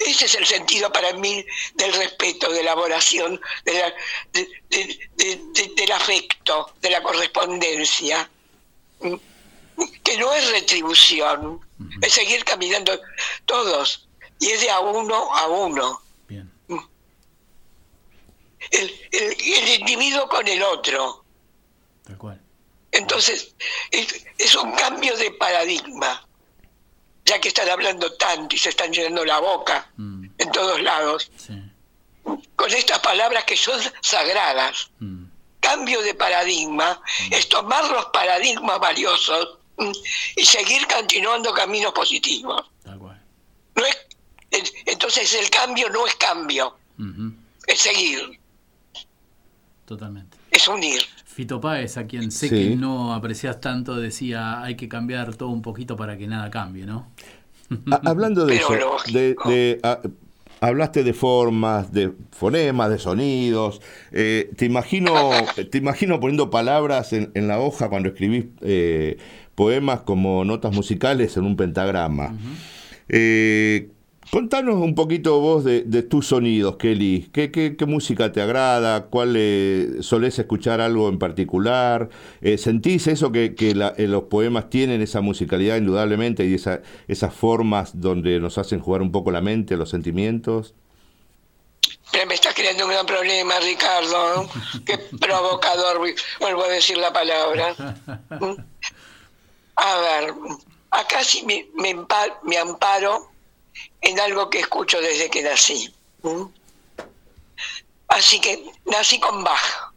ese 0.00 0.26
es 0.26 0.34
el 0.34 0.44
sentido 0.46 0.92
para 0.92 1.12
mí 1.14 1.44
del 1.74 1.92
respeto, 1.94 2.52
de 2.52 2.62
la 2.62 2.74
oración, 2.74 3.40
de 3.64 3.72
la- 3.74 3.94
de- 4.32 4.48
de- 4.68 5.08
de- 5.16 5.40
de- 5.54 5.72
del 5.74 5.92
afecto, 5.92 6.74
de 6.82 6.90
la 6.90 7.02
correspondencia, 7.02 8.28
que 10.04 10.16
no 10.18 10.32
es 10.34 10.50
retribución, 10.50 11.60
es 12.02 12.12
seguir 12.12 12.44
caminando 12.44 13.00
todos, 13.46 14.06
y 14.42 14.50
es 14.50 14.60
de 14.60 14.70
a 14.70 14.80
uno 14.80 15.34
a 15.34 15.46
uno. 15.46 16.00
Mm. 16.68 16.78
El, 18.70 19.08
el- 19.12 19.36
el 19.40 19.80
individuo 19.80 20.28
con 20.28 20.46
el 20.46 20.62
otro. 20.62 21.24
Tal 22.04 22.18
cual. 22.18 22.40
Entonces, 22.90 23.54
es, 23.90 24.24
es 24.38 24.54
un 24.54 24.72
cambio 24.72 25.16
de 25.16 25.30
paradigma, 25.32 26.26
ya 27.24 27.40
que 27.40 27.48
están 27.48 27.68
hablando 27.70 28.12
tanto 28.16 28.54
y 28.54 28.58
se 28.58 28.68
están 28.68 28.92
llenando 28.92 29.24
la 29.24 29.38
boca 29.38 29.90
en 30.38 30.52
todos 30.52 30.80
lados, 30.82 31.30
con 32.56 32.70
estas 32.72 32.98
palabras 33.00 33.44
que 33.44 33.56
son 33.56 33.80
sagradas. 34.02 34.90
Cambio 35.60 36.02
de 36.02 36.14
paradigma 36.14 37.00
es 37.30 37.48
tomar 37.48 37.84
los 37.90 38.06
paradigmas 38.06 38.78
valiosos 38.80 39.58
mm, 39.78 39.92
y 40.36 40.44
seguir 40.44 40.86
continuando 40.88 41.54
caminos 41.54 41.92
positivos. 41.92 42.68
No 43.76 43.86
es, 43.86 43.96
entonces 44.86 45.34
el 45.40 45.48
cambio 45.50 45.88
no 45.90 46.06
es 46.06 46.14
cambio, 46.16 46.76
es 47.66 47.78
seguir, 47.80 48.38
Totalmente. 49.84 50.36
es 50.50 50.68
unir. 50.68 51.00
Fito 51.24 51.60
Páez, 51.60 51.96
a 51.96 52.06
quien 52.06 52.30
sé 52.30 52.48
Sí. 52.48 52.54
que 52.54 52.76
no 52.76 53.14
aprecias 53.14 53.58
tanto, 53.60 53.96
decía 53.96 54.62
hay 54.62 54.74
que 54.76 54.86
cambiar 54.88 55.34
todo 55.34 55.48
un 55.48 55.62
poquito 55.62 55.96
para 55.96 56.18
que 56.18 56.26
nada 56.26 56.50
cambie, 56.50 56.84
¿no? 56.84 57.10
Ha- 57.90 58.00
hablando 58.04 58.44
de 58.44 58.56
Pero 58.58 58.96
eso, 58.98 59.12
de, 59.12 59.34
de, 59.46 59.80
ah, 59.82 60.00
hablaste 60.60 61.02
de 61.04 61.14
formas, 61.14 61.90
de 61.90 62.12
fonemas, 62.32 62.90
de 62.90 62.98
sonidos. 62.98 63.80
eh, 64.10 64.50
te 64.58 64.66
imagino, 64.66 65.30
te 65.70 65.78
imagino 65.78 66.20
poniendo 66.20 66.50
palabras 66.50 67.14
en, 67.14 67.30
en 67.34 67.48
la 67.48 67.58
hoja 67.60 67.88
cuando 67.88 68.10
escribís 68.10 68.44
eh, 68.60 69.16
poemas 69.54 70.02
como 70.02 70.44
notas 70.44 70.74
musicales 70.74 71.34
en 71.38 71.44
un 71.44 71.56
pentagrama. 71.56 72.34
Eh, 73.08 73.88
contanos 74.32 74.76
un 74.76 74.94
poquito 74.94 75.40
vos 75.40 75.62
de, 75.62 75.82
de 75.82 76.02
tus 76.02 76.28
sonidos, 76.28 76.76
Kelly. 76.76 77.28
¿Qué, 77.34 77.50
qué, 77.50 77.76
qué 77.76 77.84
música 77.84 78.32
te 78.32 78.40
agrada? 78.40 79.04
¿Cuál 79.06 79.34
eh, 79.36 79.96
solés 80.00 80.38
escuchar 80.38 80.80
algo 80.80 81.10
en 81.10 81.18
particular? 81.18 82.08
Eh, 82.40 82.56
¿Sentís 82.56 83.06
eso 83.08 83.30
que, 83.30 83.54
que 83.54 83.74
la- 83.74 83.92
eh, 83.98 84.06
los 84.08 84.22
poemas 84.24 84.70
tienen 84.70 85.02
esa 85.02 85.20
musicalidad 85.20 85.76
indudablemente 85.76 86.46
y 86.46 86.54
esa, 86.54 86.80
esas 87.08 87.34
formas 87.34 88.00
donde 88.00 88.40
nos 88.40 88.56
hacen 88.56 88.80
jugar 88.80 89.02
un 89.02 89.12
poco 89.12 89.30
la 89.30 89.42
mente, 89.42 89.76
los 89.76 89.90
sentimientos? 89.90 90.72
Pero 92.10 92.26
me 92.26 92.34
estás 92.34 92.54
creando 92.54 92.84
un 92.86 92.90
gran 92.90 93.04
problema, 93.04 93.52
Ricardo. 93.60 94.48
Qué 94.86 94.96
provocador, 95.20 96.00
vuelvo 96.40 96.64
a 96.64 96.68
decir 96.68 96.96
la 96.96 97.12
palabra. 97.12 97.74
A 99.76 99.96
ver, 99.98 100.34
acá 100.90 101.22
sí 101.24 101.44
me, 101.46 101.66
me, 101.74 101.94
empa- 101.96 102.38
me 102.44 102.56
amparo 102.58 103.31
en 104.02 104.20
algo 104.20 104.50
que 104.50 104.60
escucho 104.60 105.00
desde 105.00 105.30
que 105.30 105.42
nací. 105.42 105.94
Así 108.08 108.40
que 108.40 108.64
nací 108.84 109.18
con 109.18 109.42
Bach. 109.42 109.92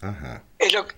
Ajá. 0.00 0.42
Es 0.58 0.72
lo, 0.72 0.86
que- 0.86 0.96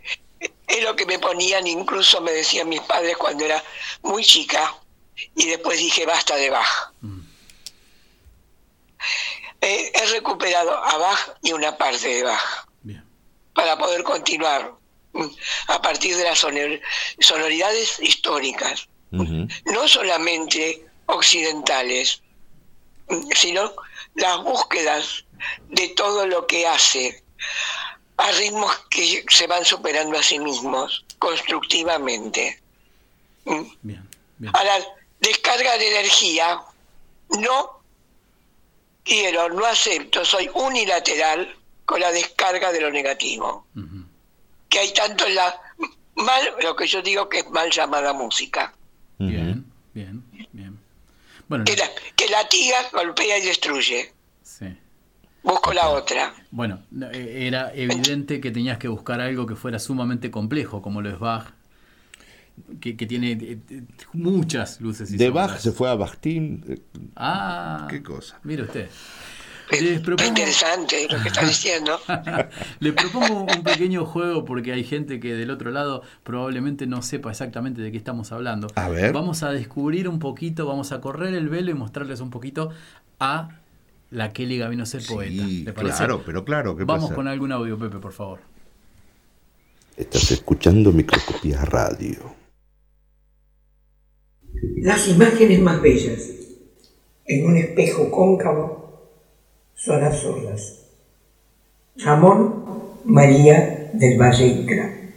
es 0.67 0.83
lo 0.83 0.95
que 0.97 1.07
me 1.07 1.19
ponían, 1.19 1.67
incluso 1.67 2.21
me 2.21 2.33
decían 2.33 2.69
mis 2.69 2.81
padres 2.83 3.17
cuando 3.17 3.45
era 3.45 3.63
muy 4.03 4.25
chica, 4.25 4.75
y 5.37 5.47
después 5.47 5.79
dije 5.79 6.05
basta 6.07 6.37
de 6.37 6.51
Bach. 6.51 6.93
Eh, 9.61 9.93
he 9.95 10.07
recuperado 10.07 10.77
a 10.77 10.97
Bach 10.99 11.37
y 11.43 11.53
una 11.53 11.77
parte 11.79 12.09
de 12.09 12.23
Bach 12.23 12.67
para 13.55 13.79
poder 13.79 14.03
continuar 14.03 14.75
a 15.69 15.81
partir 15.81 16.17
de 16.17 16.25
las 16.25 16.43
sonor- 16.43 16.81
sonoridades 17.21 17.99
históricas, 18.01 18.89
no 19.67 19.87
solamente 19.89 20.85
occidentales, 21.07 22.21
sino 23.35 23.73
las 24.15 24.43
búsquedas 24.43 25.25
de 25.69 25.89
todo 25.91 26.27
lo 26.27 26.47
que 26.47 26.67
hace 26.67 27.23
a 28.17 28.31
ritmos 28.33 28.73
que 28.91 29.25
se 29.29 29.47
van 29.47 29.65
superando 29.65 30.17
a 30.19 30.23
sí 30.23 30.39
mismos 30.39 31.05
constructivamente. 31.19 32.61
Mm. 33.45 33.99
A 34.53 34.65
la 34.65 34.79
descarga 35.21 35.77
de 35.79 35.89
energía, 35.89 36.61
no 37.31 37.81
quiero, 39.03 39.49
no 39.51 39.65
acepto, 39.67 40.25
soy 40.25 40.51
unilateral 40.55 41.57
con 41.85 42.01
la 42.01 42.11
descarga 42.13 42.73
de 42.73 42.81
lo 42.81 42.91
negativo. 42.91 43.67
Que 44.69 44.79
hay 44.79 44.93
tanto 44.93 45.27
en 45.27 45.35
la 45.35 45.61
mal, 46.17 46.55
lo 46.63 46.75
que 46.77 46.87
yo 46.87 47.03
digo 47.03 47.29
que 47.29 47.41
es 47.41 47.51
mal 47.51 47.71
llamada 47.71 48.13
música. 48.13 48.75
Bien, 49.19 49.65
bien, 49.93 50.24
bien. 50.24 50.24
Bueno, 51.49 51.65
Que, 51.65 51.77
la, 51.77 51.85
que 52.17 52.29
latiga, 52.29 52.77
golpea 52.93 53.39
y 53.39 53.47
destruye. 53.47 54.13
sí. 54.43 54.67
Busco 55.43 55.75
la 55.75 55.91
otra. 55.91 56.33
Bueno, 56.51 56.81
no, 56.91 57.11
eh, 57.11 57.47
era 57.47 57.71
evidente 57.75 58.41
que 58.41 58.51
tenías 58.51 58.79
que 58.79 58.89
buscar 58.89 59.21
algo 59.21 59.45
que 59.45 59.55
fuera 59.57 59.79
sumamente 59.79 60.31
complejo, 60.31 60.81
como 60.81 61.03
lo 61.03 61.11
es 61.11 61.19
Bach, 61.19 61.49
que, 62.81 62.97
que 62.97 63.05
tiene 63.05 63.33
eh, 63.33 63.59
eh, 63.69 63.83
muchas 64.15 64.81
luces 64.81 65.11
y 65.11 65.19
De 65.19 65.27
sombras. 65.27 65.51
Bach 65.51 65.61
se 65.61 65.73
fue 65.73 65.91
a 65.91 65.97
Bastín. 65.97 66.83
Ah, 67.15 67.87
Qué 67.91 68.03
cosa. 68.03 68.41
mire 68.43 68.63
usted. 68.63 68.89
Está 69.71 70.27
interesante 70.27 71.07
lo 71.11 71.23
que 71.23 71.29
está 71.29 71.45
diciendo. 71.45 71.99
Le 72.81 72.93
propongo 72.93 73.43
un 73.43 73.63
pequeño 73.63 74.05
juego 74.05 74.45
porque 74.45 74.73
hay 74.73 74.85
gente 74.85 75.21
que 75.21 75.35
del 75.35 75.51
otro 75.51 75.71
lado 75.71 76.03
probablemente 76.23 76.87
no 76.87 77.03
sepa 77.03 77.31
exactamente 77.31 77.81
de 77.81 77.91
qué 77.91 77.97
estamos 77.97 78.33
hablando. 78.33 78.69
A 78.75 78.89
ver. 78.89 79.13
Vamos 79.13 79.43
a 79.43 79.51
descubrir 79.51 80.09
un 80.09 80.19
poquito, 80.19 80.67
vamos 80.67 80.93
a 80.93 81.01
correr 81.01 81.35
el 81.35 81.49
velo 81.49 81.71
y 81.71 81.75
mostrarles 81.75 82.21
un 82.21 82.31
poquito 82.31 82.71
a 83.19 83.61
la 84.11 84.33
Kelly 84.33 84.59
Gavino 84.59 84.87
ser 84.87 85.03
poeta. 85.07 85.45
¿Le 85.47 85.73
parece? 85.73 85.97
Claro, 85.99 86.23
pero 86.25 86.45
claro, 86.45 86.77
¿qué 86.77 86.85
Vamos 86.85 87.05
pasa? 87.05 87.15
con 87.15 87.29
algún 87.29 87.53
audio, 87.53 87.79
Pepe, 87.79 87.99
por 87.99 88.13
favor. 88.13 88.41
Estás 89.97 90.31
escuchando 90.31 90.93
Microscopía 90.93 91.65
Radio. 91.65 92.35
Las 94.77 95.09
imágenes 95.09 95.61
más 95.61 95.81
bellas 95.81 96.31
en 97.27 97.47
un 97.47 97.57
espejo 97.57 98.11
cóncavo 98.11 98.84
son 99.85 100.03
absurdas. 100.03 100.79
Ramón 101.97 102.65
María 103.05 103.91
del 103.93 104.19
Valle 104.19 104.47
Inclán. 104.47 105.15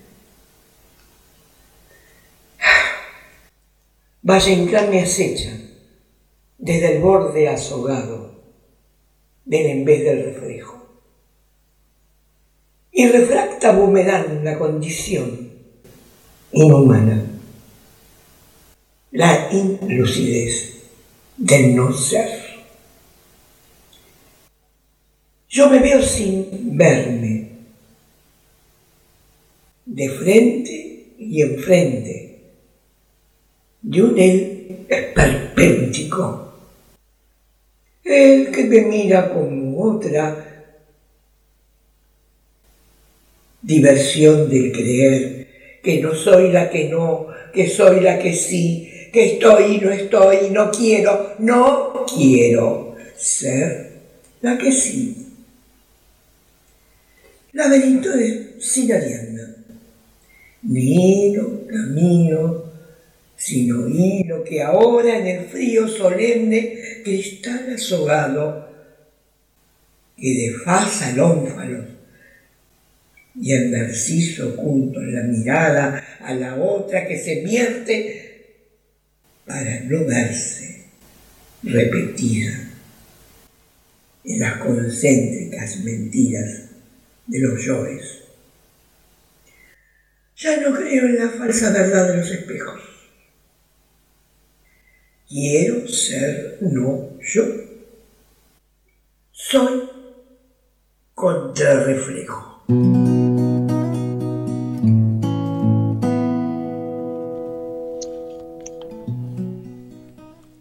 Valle 4.22 4.52
Inclán 4.52 4.90
me 4.90 5.02
acecha 5.02 5.58
desde 6.58 6.96
el 6.96 7.02
borde 7.02 7.48
azogado 7.48 8.42
del 9.46 9.68
en 9.68 9.86
vez 9.86 10.04
del 10.04 10.26
reflejo. 10.26 10.76
Y 12.92 13.08
refracta 13.08 13.72
humedad 13.72 14.26
la 14.44 14.58
condición 14.58 15.50
inhumana, 16.52 17.24
la 19.12 19.50
inlucidez 19.54 20.84
del 21.38 21.76
no 21.76 21.94
ser. 21.94 22.47
Yo 25.58 25.68
me 25.72 25.80
veo 25.80 26.04
sin 26.04 26.78
verme, 26.78 27.48
de 29.88 30.10
frente 30.10 31.14
y 31.18 31.42
enfrente, 31.42 32.42
de 33.82 34.04
un 34.04 34.20
él 34.20 34.86
esperpéntico, 34.88 36.54
el 38.04 38.52
que 38.52 38.66
me 38.66 38.82
mira 38.82 39.34
como 39.34 39.82
otra 39.82 40.76
diversión 43.64 44.48
del 44.52 44.72
creer 44.72 45.80
que 45.82 46.00
no 46.02 46.14
soy 46.14 46.52
la 46.52 46.70
que 46.70 46.88
no, 46.88 47.30
que 47.52 47.68
soy 47.68 48.02
la 48.02 48.20
que 48.20 48.36
sí, 48.36 49.10
que 49.12 49.34
estoy 49.34 49.78
y 49.78 49.80
no 49.80 49.90
estoy, 49.90 50.52
no 50.52 50.70
quiero, 50.70 51.34
no 51.40 52.06
quiero 52.06 52.96
ser 53.16 53.94
la 54.42 54.56
que 54.56 54.72
sí. 54.72 55.24
Laberinto 57.58 58.16
de 58.16 58.56
sin 58.60 58.94
Ariadna. 58.94 59.56
Ni 60.62 61.32
hilo, 61.32 61.66
camino, 61.66 62.72
sino 63.36 63.88
hilo 63.90 64.44
que 64.44 64.62
ahora 64.62 65.18
en 65.18 65.26
el 65.26 65.46
frío 65.46 65.88
solemne 65.88 67.02
cristal 67.04 67.74
azogado 67.74 68.70
que 70.16 70.52
desfasa 70.52 71.10
el 71.10 71.20
ónfalo 71.20 71.84
y 73.34 73.52
el 73.54 73.72
narciso 73.72 74.50
oculto 74.50 75.02
en 75.02 75.16
la 75.16 75.24
mirada 75.24 76.18
a 76.22 76.34
la 76.36 76.58
otra 76.58 77.08
que 77.08 77.18
se 77.18 77.42
miente 77.42 78.66
para 79.48 79.80
no 79.80 80.06
verse 80.06 80.86
repetida 81.64 82.70
en 84.26 84.40
las 84.40 84.58
concéntricas 84.58 85.78
mentiras 85.78 86.67
de 87.28 87.40
los 87.40 87.64
yoes. 87.64 88.24
Ya 90.38 90.58
no 90.58 90.76
creo 90.76 91.06
en 91.06 91.18
la 91.18 91.30
falsa 91.30 91.72
verdad 91.72 92.10
de 92.10 92.18
los 92.18 92.32
espejos. 92.32 92.82
Quiero 95.28 95.88
ser 95.88 96.58
no 96.62 97.20
yo. 97.22 97.44
Soy 99.32 99.90
contrarreflejo. 101.14 102.64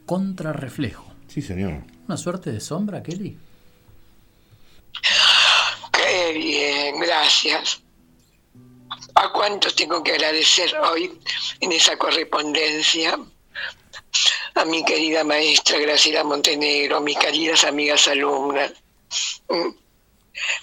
Contrarreflejo. 0.06 1.04
Sí, 1.28 1.42
señor. 1.42 1.82
¿Una 2.06 2.16
suerte 2.16 2.52
de 2.52 2.60
sombra, 2.60 3.02
Kelly? 3.02 3.36
Qué 5.92 6.32
bien, 6.32 6.98
gracias. 7.44 7.82
¿A 9.14 9.32
cuántos 9.32 9.74
tengo 9.74 10.02
que 10.02 10.12
agradecer 10.12 10.74
hoy 10.78 11.18
en 11.60 11.72
esa 11.72 11.96
correspondencia? 11.96 13.18
A 14.54 14.64
mi 14.64 14.84
querida 14.84 15.24
maestra 15.24 15.78
Graciela 15.78 16.24
Montenegro, 16.24 16.98
a 16.98 17.00
mis 17.00 17.18
queridas 17.18 17.64
amigas 17.64 18.08
alumnas, 18.08 18.72
mm, 19.48 19.68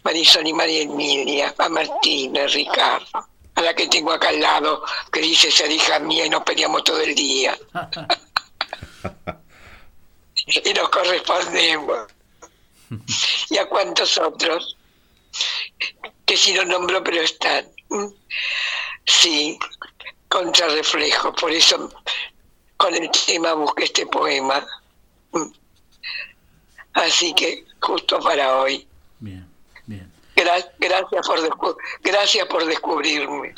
Marisol 0.03 0.47
y 0.47 0.53
María 0.53 0.84
Emilia, 0.84 1.53
a 1.57 1.69
Martina, 1.69 2.47
Ricardo, 2.47 3.28
a 3.55 3.61
la 3.61 3.76
que 3.76 3.88
tengo 3.88 4.11
acá 4.11 4.30
al 4.30 4.39
lado, 4.39 4.84
que 5.11 5.21
dice 5.21 5.51
ser 5.51 5.71
hija 5.71 5.99
mía 5.99 6.26
y 6.26 6.30
nos 6.30 6.43
peleamos 6.43 6.84
todo 6.84 7.01
el 7.01 7.13
día. 7.13 7.57
y 10.45 10.74
nos 10.74 10.89
correspondemos. 10.89 12.07
Y 13.49 13.57
a 13.57 13.67
cuántos 13.67 14.17
otros, 14.19 14.78
que 16.34 16.38
si 16.38 16.53
no 16.53 16.65
nombro, 16.65 17.03
pero 17.03 17.21
están. 17.21 17.65
¿Mm? 17.89 18.07
Sí, 19.05 19.59
contrarreflejo, 20.29 21.34
por 21.36 21.51
eso 21.51 21.91
con 22.77 22.93
el 22.95 23.09
tema 23.27 23.53
busqué 23.53 23.84
este 23.84 24.05
poema. 24.07 24.65
¿Mm? 25.31 25.51
Así 26.93 27.34
que 27.36 27.65
justo 27.79 28.19
para 28.19 28.57
hoy. 28.57 28.88
Bien, 29.19 29.45
bien. 29.86 30.11
Gra- 30.36 30.71
gracias, 30.79 31.27
por 31.27 31.77
gracias 32.03 32.45
por 32.47 32.65
descubrirme. 32.65 33.53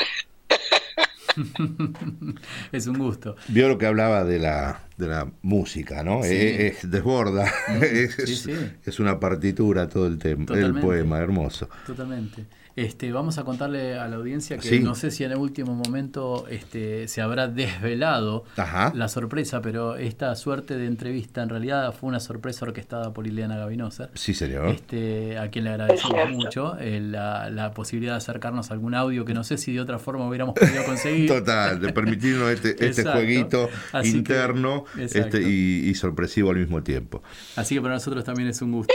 es 2.72 2.88
un 2.88 2.98
gusto. 2.98 3.36
Vio 3.48 3.68
lo 3.70 3.78
que 3.78 3.86
hablaba 3.86 4.24
de 4.24 4.40
la, 4.40 4.84
de 4.98 5.08
la 5.08 5.28
música, 5.42 6.04
¿no? 6.04 6.24
Sí. 6.24 6.30
Eh, 6.32 6.68
Es, 6.68 6.90
desborda. 6.92 7.52
es, 7.82 8.16
sí, 8.16 8.36
sí. 8.36 8.52
es 8.86 9.00
una 9.00 9.20
partitura 9.20 9.88
todo 9.88 10.08
el 10.08 10.18
tema, 10.20 10.46
el 10.56 10.80
poema, 10.80 11.20
hermoso. 11.20 11.70
Totalmente. 11.86 12.46
Este, 12.76 13.12
vamos 13.14 13.38
a 13.38 13.46
contarle 13.46 13.98
a 13.98 14.08
la 14.10 14.18
audiencia 14.18 14.58
que 14.58 14.68
Sí. 14.68 14.80
no 14.82 14.96
sé 14.96 15.10
si 15.10 15.24
en 15.24 15.32
el 15.32 15.38
último 15.38 15.74
momento 15.74 16.46
este, 16.50 17.08
se 17.08 17.22
habrá 17.22 17.48
desvelado 17.48 18.44
Ajá. 18.58 18.92
la 18.94 19.08
sorpresa, 19.08 19.62
pero 19.62 19.96
esta 19.96 20.36
suerte 20.36 20.76
de 20.78 20.86
entrevista 20.86 21.42
en 21.42 21.48
realidad 21.50 21.94
fue 21.94 22.10
una 22.10 22.20
sorpresa 22.20 22.66
orquestada 22.66 23.14
por 23.14 23.28
Ileana 23.28 23.56
Gavinosa. 23.58 24.10
Sí, 24.14 24.34
señor. 24.34 24.68
Este, 24.68 25.38
a 25.38 25.50
quien 25.50 25.64
le 25.64 25.70
agradecemos 25.72 26.30
mucho 26.32 26.78
eh, 26.80 27.00
la, 27.00 27.50
la 27.50 27.72
posibilidad 27.74 28.14
de 28.14 28.18
acercarnos 28.18 28.70
a 28.72 28.74
algún 28.74 28.94
audio 28.94 29.24
que 29.24 29.34
no 29.34 29.46
sé 29.46 29.58
si 29.58 29.72
de 29.74 29.80
otra 29.80 29.98
forma 29.98 30.28
hubiéramos 30.28 30.56
podido 30.56 30.84
conseguir. 30.84 31.28
Total, 31.30 31.80
de 31.80 31.94
permitirnos 31.94 32.50
este, 32.52 32.86
este 32.86 33.04
jueguito 33.06 33.70
Así 33.94 34.18
interno 34.18 34.84
este, 34.98 35.42
y, 35.42 35.88
y 35.90 35.96
sorpresivo 35.96 36.50
al 36.52 36.58
mismo 36.58 36.84
tiempo. 36.84 37.24
Así 37.56 37.76
que 37.76 37.82
para 37.82 37.94
nosotros 37.94 38.24
también 38.26 38.50
es 38.50 38.62
un 38.62 38.74
gusto. 38.74 38.94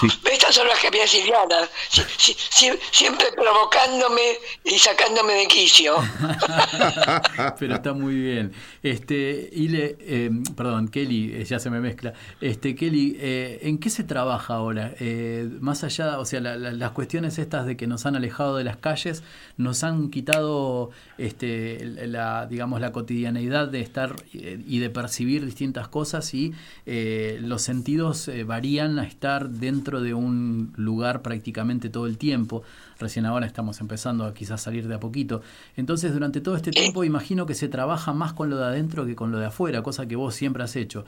Sí. 0.00 0.06
Estas 0.32 0.54
son 0.54 0.66
las 0.68 0.78
que 0.80 0.90
me 0.90 1.06
Silviana, 1.06 1.68
si- 1.88 2.02
si- 2.16 2.36
si- 2.50 2.78
siempre 2.90 3.26
provocándome 3.34 4.22
y 4.64 4.78
sacándome 4.78 5.34
de 5.34 5.46
quicio. 5.46 5.96
Pero 7.58 7.74
está 7.74 7.92
muy 7.92 8.14
bien. 8.14 8.52
Este, 8.82 9.48
Ile, 9.52 9.96
eh, 10.00 10.30
perdón, 10.56 10.88
Kelly, 10.88 11.32
eh, 11.34 11.44
ya 11.44 11.58
se 11.58 11.70
me 11.70 11.80
mezcla. 11.80 12.12
Este, 12.40 12.74
Kelly, 12.74 13.16
eh, 13.20 13.60
¿en 13.62 13.78
qué 13.78 13.90
se 13.90 14.04
trabaja 14.04 14.54
ahora? 14.54 14.94
Eh, 15.00 15.48
más 15.60 15.84
allá, 15.84 16.18
o 16.18 16.24
sea, 16.24 16.40
la- 16.40 16.56
la- 16.56 16.72
las 16.72 16.90
cuestiones 16.92 17.38
estas 17.38 17.66
de 17.66 17.76
que 17.76 17.86
nos 17.86 18.06
han 18.06 18.16
alejado 18.16 18.56
de 18.56 18.64
las 18.64 18.76
calles, 18.76 19.22
nos 19.56 19.84
han 19.84 20.10
quitado, 20.10 20.90
este, 21.18 21.84
la, 22.06 22.46
digamos, 22.46 22.80
la 22.80 22.92
cotidianeidad 22.92 23.68
de 23.68 23.80
estar 23.80 24.16
y 24.32 24.78
de 24.78 24.90
percibir 24.90 25.44
distintas 25.44 25.88
cosas 25.88 26.32
y 26.34 26.52
eh, 26.86 27.38
los 27.40 27.62
sentidos 27.62 28.28
eh, 28.28 28.44
varían 28.44 28.98
a 28.98 29.04
estar 29.04 29.48
dentro 29.48 29.83
de 29.92 30.14
un 30.14 30.72
lugar 30.76 31.22
prácticamente 31.22 31.88
todo 31.90 32.06
el 32.06 32.16
tiempo. 32.18 32.62
Recién 32.98 33.26
ahora 33.26 33.46
estamos 33.46 33.80
empezando 33.80 34.24
a 34.24 34.34
quizás 34.34 34.62
salir 34.62 34.88
de 34.88 34.94
a 34.94 35.00
poquito. 35.00 35.42
Entonces, 35.76 36.12
durante 36.12 36.40
todo 36.40 36.56
este 36.56 36.70
tiempo, 36.70 37.04
imagino 37.04 37.46
que 37.46 37.54
se 37.54 37.68
trabaja 37.68 38.12
más 38.12 38.32
con 38.32 38.50
lo 38.50 38.56
de 38.56 38.64
adentro 38.64 39.04
que 39.06 39.14
con 39.14 39.30
lo 39.30 39.38
de 39.38 39.46
afuera, 39.46 39.82
cosa 39.82 40.06
que 40.06 40.16
vos 40.16 40.34
siempre 40.34 40.62
has 40.62 40.74
hecho. 40.76 41.04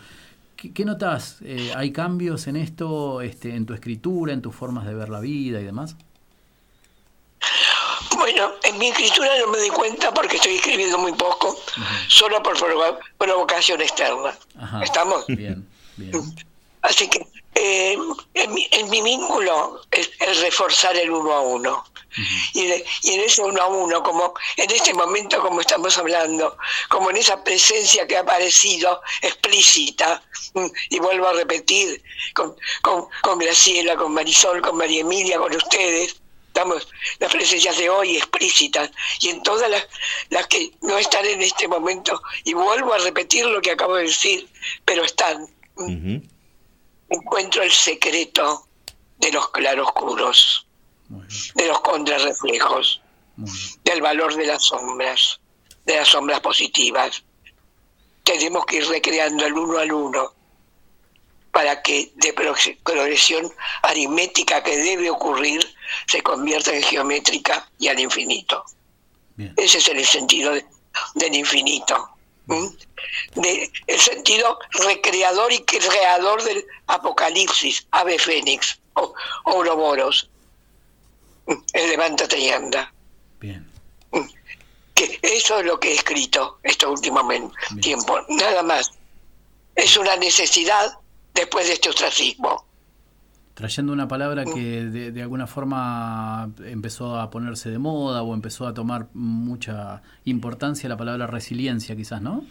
¿Qué, 0.57 0.73
qué 0.73 0.85
notas? 0.85 1.39
Eh, 1.43 1.73
¿Hay 1.77 1.93
cambios 1.93 2.47
en 2.47 2.57
esto, 2.57 3.21
este, 3.21 3.55
en 3.55 3.67
tu 3.67 3.75
escritura, 3.75 4.33
en 4.33 4.43
tus 4.43 4.55
formas 4.55 4.87
de 4.87 4.95
ver 4.95 5.09
la 5.09 5.21
vida 5.21 5.61
y 5.61 5.65
demás? 5.65 5.97
Bueno, 8.17 8.49
en 8.65 8.79
mi 8.79 8.87
escritura 8.89 9.29
no 9.45 9.53
me 9.53 9.59
doy 9.59 9.69
cuenta 9.69 10.13
porque 10.13 10.37
estoy 10.37 10.55
escribiendo 10.55 10.99
muy 10.99 11.13
poco, 11.13 11.57
solo 12.09 12.43
por 12.43 12.57
provo- 12.57 12.99
provocación 13.19 13.81
externa. 13.81 14.33
Ajá. 14.59 14.83
¿Estamos? 14.83 15.27
Bien, 15.29 15.67
bien. 15.97 16.13
Así 16.83 17.09
que 17.09 17.21
eh, 17.57 17.97
en, 18.35 18.55
mi, 18.55 18.69
en 18.71 18.89
mi 18.91 19.01
vínculo 19.03 19.81
es, 19.91 20.11
es 20.21 20.41
reforzar 20.41 20.95
el 20.97 21.11
uno 21.11 21.33
a 21.33 21.41
uno. 21.41 21.85
Y, 22.55 22.67
de- 22.67 22.85
y 23.03 23.13
en 23.15 23.21
ese 23.21 23.43
uno 23.43 23.61
a 23.61 23.67
uno, 23.67 24.03
como 24.03 24.33
en 24.57 24.71
este 24.71 24.95
momento 24.95 25.39
como 25.43 25.61
estamos 25.61 25.99
hablando, 25.99 26.57
como 26.89 27.11
en 27.11 27.19
esa 27.19 27.43
presencia 27.45 28.07
que 28.07 28.17
ha 28.17 28.21
aparecido 28.21 29.03
explícita, 29.21 30.23
mm, 30.55 30.67
y 30.91 30.99
vuelvo 30.99 31.29
a 31.29 31.35
repetir, 31.35 32.03
con, 32.35 32.57
con, 32.83 33.07
con 33.23 33.39
Graciela, 33.39 33.97
con 33.97 34.15
Marisol, 34.15 34.63
con 34.63 34.77
María 34.79 35.01
Emilia, 35.03 35.39
con 35.39 35.55
ustedes, 35.55 36.17
estamos 36.47 36.89
las 37.19 37.31
presencias 37.31 37.77
de 37.77 37.91
hoy 37.91 38.17
explícitas, 38.17 38.91
y 39.21 39.29
en 39.29 39.43
todas 39.43 39.69
las, 39.71 39.87
las 40.31 40.47
que 40.47 40.71
no 40.81 40.97
están 40.97 41.27
en 41.27 41.43
este 41.43 41.69
momento, 41.69 42.23
y 42.45 42.55
vuelvo 42.55 42.95
a 42.95 42.99
repetir 42.99 43.45
lo 43.45 43.61
que 43.61 43.73
acabo 43.73 43.97
de 43.97 44.05
decir, 44.05 44.49
pero 44.87 45.05
están. 45.05 45.47
Encuentro 47.09 47.63
el 47.63 47.71
secreto 47.73 48.67
de 49.19 49.33
los 49.33 49.49
claroscuros, 49.51 50.67
de 51.55 51.67
los 51.69 51.81
contrarreflejos, 51.81 53.01
del 53.85 54.01
valor 54.03 54.35
de 54.35 54.47
las 54.47 54.63
sombras, 54.65 55.41
de 55.85 55.97
las 55.97 56.09
sombras 56.09 56.41
positivas. 56.41 57.23
Tenemos 58.25 58.65
que 58.67 58.77
ir 58.79 58.89
recreando 58.89 59.47
el 59.47 59.53
uno 59.53 59.79
al 59.79 59.93
uno 59.93 60.33
para 61.53 61.81
que 61.83 62.13
de 62.17 62.33
pro- 62.33 62.55
progresión 62.85 63.51
aritmética 63.83 64.63
que 64.63 64.77
debe 64.77 65.09
ocurrir 65.11 65.65
se 66.07 66.23
convierta 66.23 66.75
en 66.75 66.83
geométrica 66.83 67.71
y 67.79 67.89
al 67.89 68.01
infinito. 68.01 68.65
Ese 69.57 69.79
es 69.79 69.89
el 69.89 70.05
sentido 70.05 70.53
de- 70.53 70.67
del 71.15 71.35
infinito. 71.37 72.11
De, 72.47 73.71
el 73.87 74.01
sentido 74.01 74.59
recreador 74.73 75.53
y 75.53 75.65
creador 75.65 76.43
del 76.45 76.65
apocalipsis, 76.87 77.87
ave 77.91 78.19
fénix, 78.19 78.79
o 78.95 79.13
ouroboros, 79.45 80.31
el 81.73 81.89
levántate 81.91 82.39
y 82.39 82.51
anda. 82.51 82.93
¿m? 83.41 83.63
Que 84.95 85.19
eso 85.23 85.59
es 85.59 85.67
lo 85.67 85.79
que 85.79 85.91
he 85.91 85.95
escrito 85.95 86.59
este 86.63 86.87
último 86.87 87.29
tiempo, 87.81 88.19
nada 88.29 88.63
más. 88.63 88.93
Es 89.75 89.97
una 89.97 90.17
necesidad 90.17 90.99
después 91.35 91.67
de 91.67 91.75
este 91.75 91.91
ostracismo. 91.91 92.66
Trayendo 93.57 93.93
una 93.93 94.07
palabra 94.07 94.45
Mm. 94.45 94.55
que 94.55 94.61
de, 94.61 95.11
de 95.13 95.23
alguna 95.23 95.47
forma 95.47 96.51
empezó 96.65 97.19
a 97.19 97.31
ponerse 97.31 97.71
de 97.71 97.79
moda 97.79 98.23
o 98.23 98.35
empezó 98.35 98.67
a 98.67 98.75
tomar 98.75 99.07
mucha 99.15 100.03
importancia, 100.27 100.89
la 100.91 100.97
palabra 100.99 101.27
resiliencia 101.27 101.97
quizás, 101.97 102.21
¿no? 102.21 102.45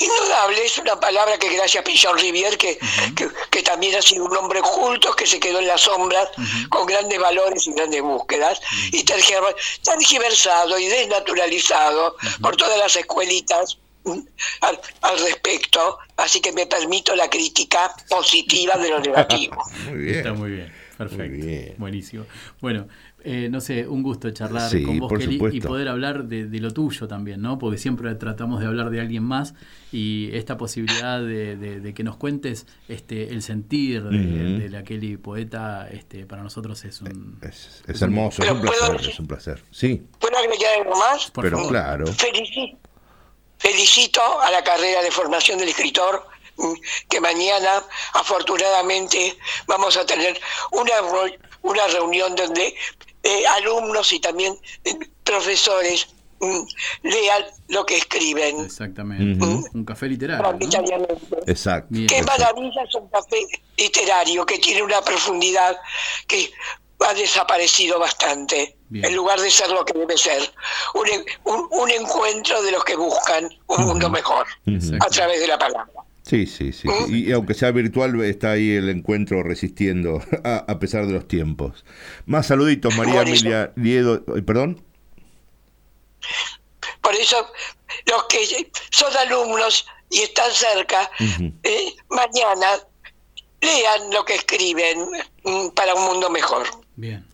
Indudable, 0.00 0.64
es 0.64 0.76
una 0.78 0.98
palabra 0.98 1.38
que 1.38 1.48
gracias 1.54 1.80
a 1.80 1.84
Pichon 1.84 2.18
Rivière, 2.18 2.56
que, 2.56 2.76
que, 3.14 3.28
que 3.50 3.62
también 3.62 3.94
ha 3.94 4.02
sido 4.02 4.24
un 4.24 4.36
hombre 4.36 4.60
culto, 4.60 5.14
que 5.14 5.26
se 5.26 5.38
quedó 5.38 5.60
en 5.60 5.68
las 5.68 5.82
sombras, 5.82 6.28
con 6.68 6.84
grandes 6.86 7.18
valores 7.20 7.66
y 7.68 7.72
grandes 7.72 8.02
búsquedas, 8.02 8.60
y 8.92 9.04
tergiver- 9.04 9.54
tergiversado 9.82 10.76
y 10.78 10.86
desnaturalizado 10.86 12.16
por 12.42 12.56
todas 12.56 12.78
las 12.78 12.96
escuelitas 12.96 13.78
al, 14.60 14.80
al 15.02 15.18
respecto, 15.20 15.98
así 16.16 16.40
que 16.40 16.52
me 16.52 16.66
permito 16.66 17.14
la 17.16 17.28
crítica 17.28 17.90
positiva 18.08 18.76
de 18.76 18.90
lo 18.90 19.00
negativo. 19.00 19.56
Muy 19.88 19.98
bien. 19.98 20.16
Está 20.16 20.32
muy 20.34 20.50
bien, 20.50 20.72
perfecto. 20.98 21.74
Buenísimo. 21.78 22.24
Bueno, 22.60 22.86
eh, 23.26 23.48
no 23.50 23.60
sé, 23.62 23.88
un 23.88 24.02
gusto 24.02 24.30
charlar 24.32 24.70
Sí, 24.70 24.82
con 24.82 24.98
vos, 24.98 25.08
por 25.08 25.18
Kelly, 25.18 25.40
y 25.52 25.60
poder 25.62 25.88
hablar 25.88 26.24
de, 26.24 26.44
de 26.46 26.60
lo 26.60 26.70
tuyo 26.72 27.08
también, 27.08 27.40
¿no? 27.40 27.58
Porque 27.58 27.78
siempre 27.78 28.14
tratamos 28.16 28.60
de 28.60 28.66
hablar 28.66 28.90
de 28.90 29.00
alguien 29.00 29.22
más 29.22 29.54
y 29.92 30.28
esta 30.36 30.58
posibilidad 30.58 31.20
de, 31.20 31.56
de- 31.56 31.80
de 31.80 31.94
que 31.94 32.04
nos 32.04 32.16
cuentes 32.18 32.66
este 32.88 33.30
el 33.32 33.40
sentir 33.42 34.02
de, 34.04 34.68
la 34.68 34.82
Kelly 34.84 35.16
poeta, 35.16 35.88
este 35.90 36.26
para 36.26 36.42
nosotros 36.42 36.84
es 36.84 37.00
un... 37.00 37.38
Es 37.42 38.02
hermoso, 38.02 38.42
es 38.42 38.50
un 38.50 38.60
placer, 38.60 38.96
es 39.10 39.18
un 39.18 39.26
placer. 39.26 39.62
Sí, 39.70 40.02
¿Puedo 40.18 40.36
agregar 40.36 40.80
algo 40.82 40.98
más? 40.98 41.32
pero 41.34 41.66
claro. 41.68 42.06
Felicito, 42.06 42.78
felicito 43.64 44.20
a 44.42 44.50
la 44.50 44.62
carrera 44.62 45.00
de 45.02 45.10
formación 45.10 45.58
del 45.58 45.70
escritor 45.70 46.26
que 47.08 47.20
mañana 47.20 47.82
afortunadamente 48.12 49.36
vamos 49.66 49.96
a 49.96 50.04
tener 50.04 50.38
una, 50.70 50.92
una 51.62 51.86
reunión 51.88 52.34
donde 52.34 52.74
eh, 53.22 53.46
alumnos 53.46 54.12
y 54.12 54.20
también 54.20 54.54
eh, 54.84 54.98
profesores 55.24 56.08
mm, 56.40 56.60
lean 57.04 57.44
lo 57.68 57.86
que 57.86 57.96
escriben. 57.96 58.60
Exactamente. 58.60 59.44
Ujú. 59.44 59.66
Un 59.72 59.84
café 59.84 60.08
literario. 60.08 60.42
¿no? 60.42 60.52
Maravillosamente. 60.52 61.36
Exacto. 61.46 61.88
Bien. 61.90 62.06
Qué 62.06 62.22
maravilla 62.22 62.82
es 62.82 62.94
un 62.94 63.08
café 63.08 63.46
literario 63.78 64.44
que 64.44 64.58
tiene 64.58 64.82
una 64.82 65.00
profundidad 65.00 65.76
que 66.28 66.50
ha 67.00 67.14
desaparecido 67.14 67.98
bastante, 67.98 68.76
Bien. 68.94 69.04
en 69.06 69.16
lugar 69.16 69.40
de 69.40 69.50
ser 69.50 69.68
lo 69.70 69.84
que 69.84 69.98
debe 69.98 70.16
ser. 70.16 70.40
Un, 70.94 71.52
un- 71.52 71.68
un 71.70 71.90
encuentro 71.90 72.62
de 72.62 72.70
los 72.70 72.84
que 72.84 72.94
buscan 72.94 73.48
un 73.66 73.84
mundo 73.86 74.08
mejor 74.08 74.46
a 75.00 75.08
través 75.10 75.40
de 75.40 75.48
la 75.48 75.58
palabra. 75.58 75.90
Sí, 76.22 76.46
sí, 76.46 76.72
sí. 76.72 76.88
Y 77.08 77.32
aunque 77.32 77.54
sea 77.54 77.70
virtual, 77.72 78.18
está 78.22 78.52
ahí 78.52 78.70
el 78.76 78.88
encuentro 78.88 79.42
resistiendo 79.42 80.22
a, 80.44 80.64
a 80.68 80.78
pesar 80.78 81.06
de 81.06 81.12
los 81.12 81.26
tiempos. 81.28 81.84
Más 82.26 82.46
saluditos, 82.46 82.94
María 82.96 83.14
Buenísimo. 83.16 83.50
Emilia 83.50 83.72
Liedo. 83.76 84.24
eh, 84.36 84.42
¿Perdón? 84.42 84.82
Por 87.02 87.14
eso, 87.16 87.36
los 88.06 88.24
que 88.24 88.70
son 88.90 89.14
alumnos 89.16 89.86
y 90.10 90.20
están 90.20 90.50
cerca, 90.52 91.10
eh, 91.64 91.92
mañana 92.08 92.68
lean 93.60 94.10
lo 94.12 94.24
que 94.24 94.34
escriben 94.36 95.06
mm, 95.44 95.68
para 95.70 95.94
un 95.94 96.04
mundo 96.04 96.30
mejor. 96.30 96.64
Bien. 96.96 97.26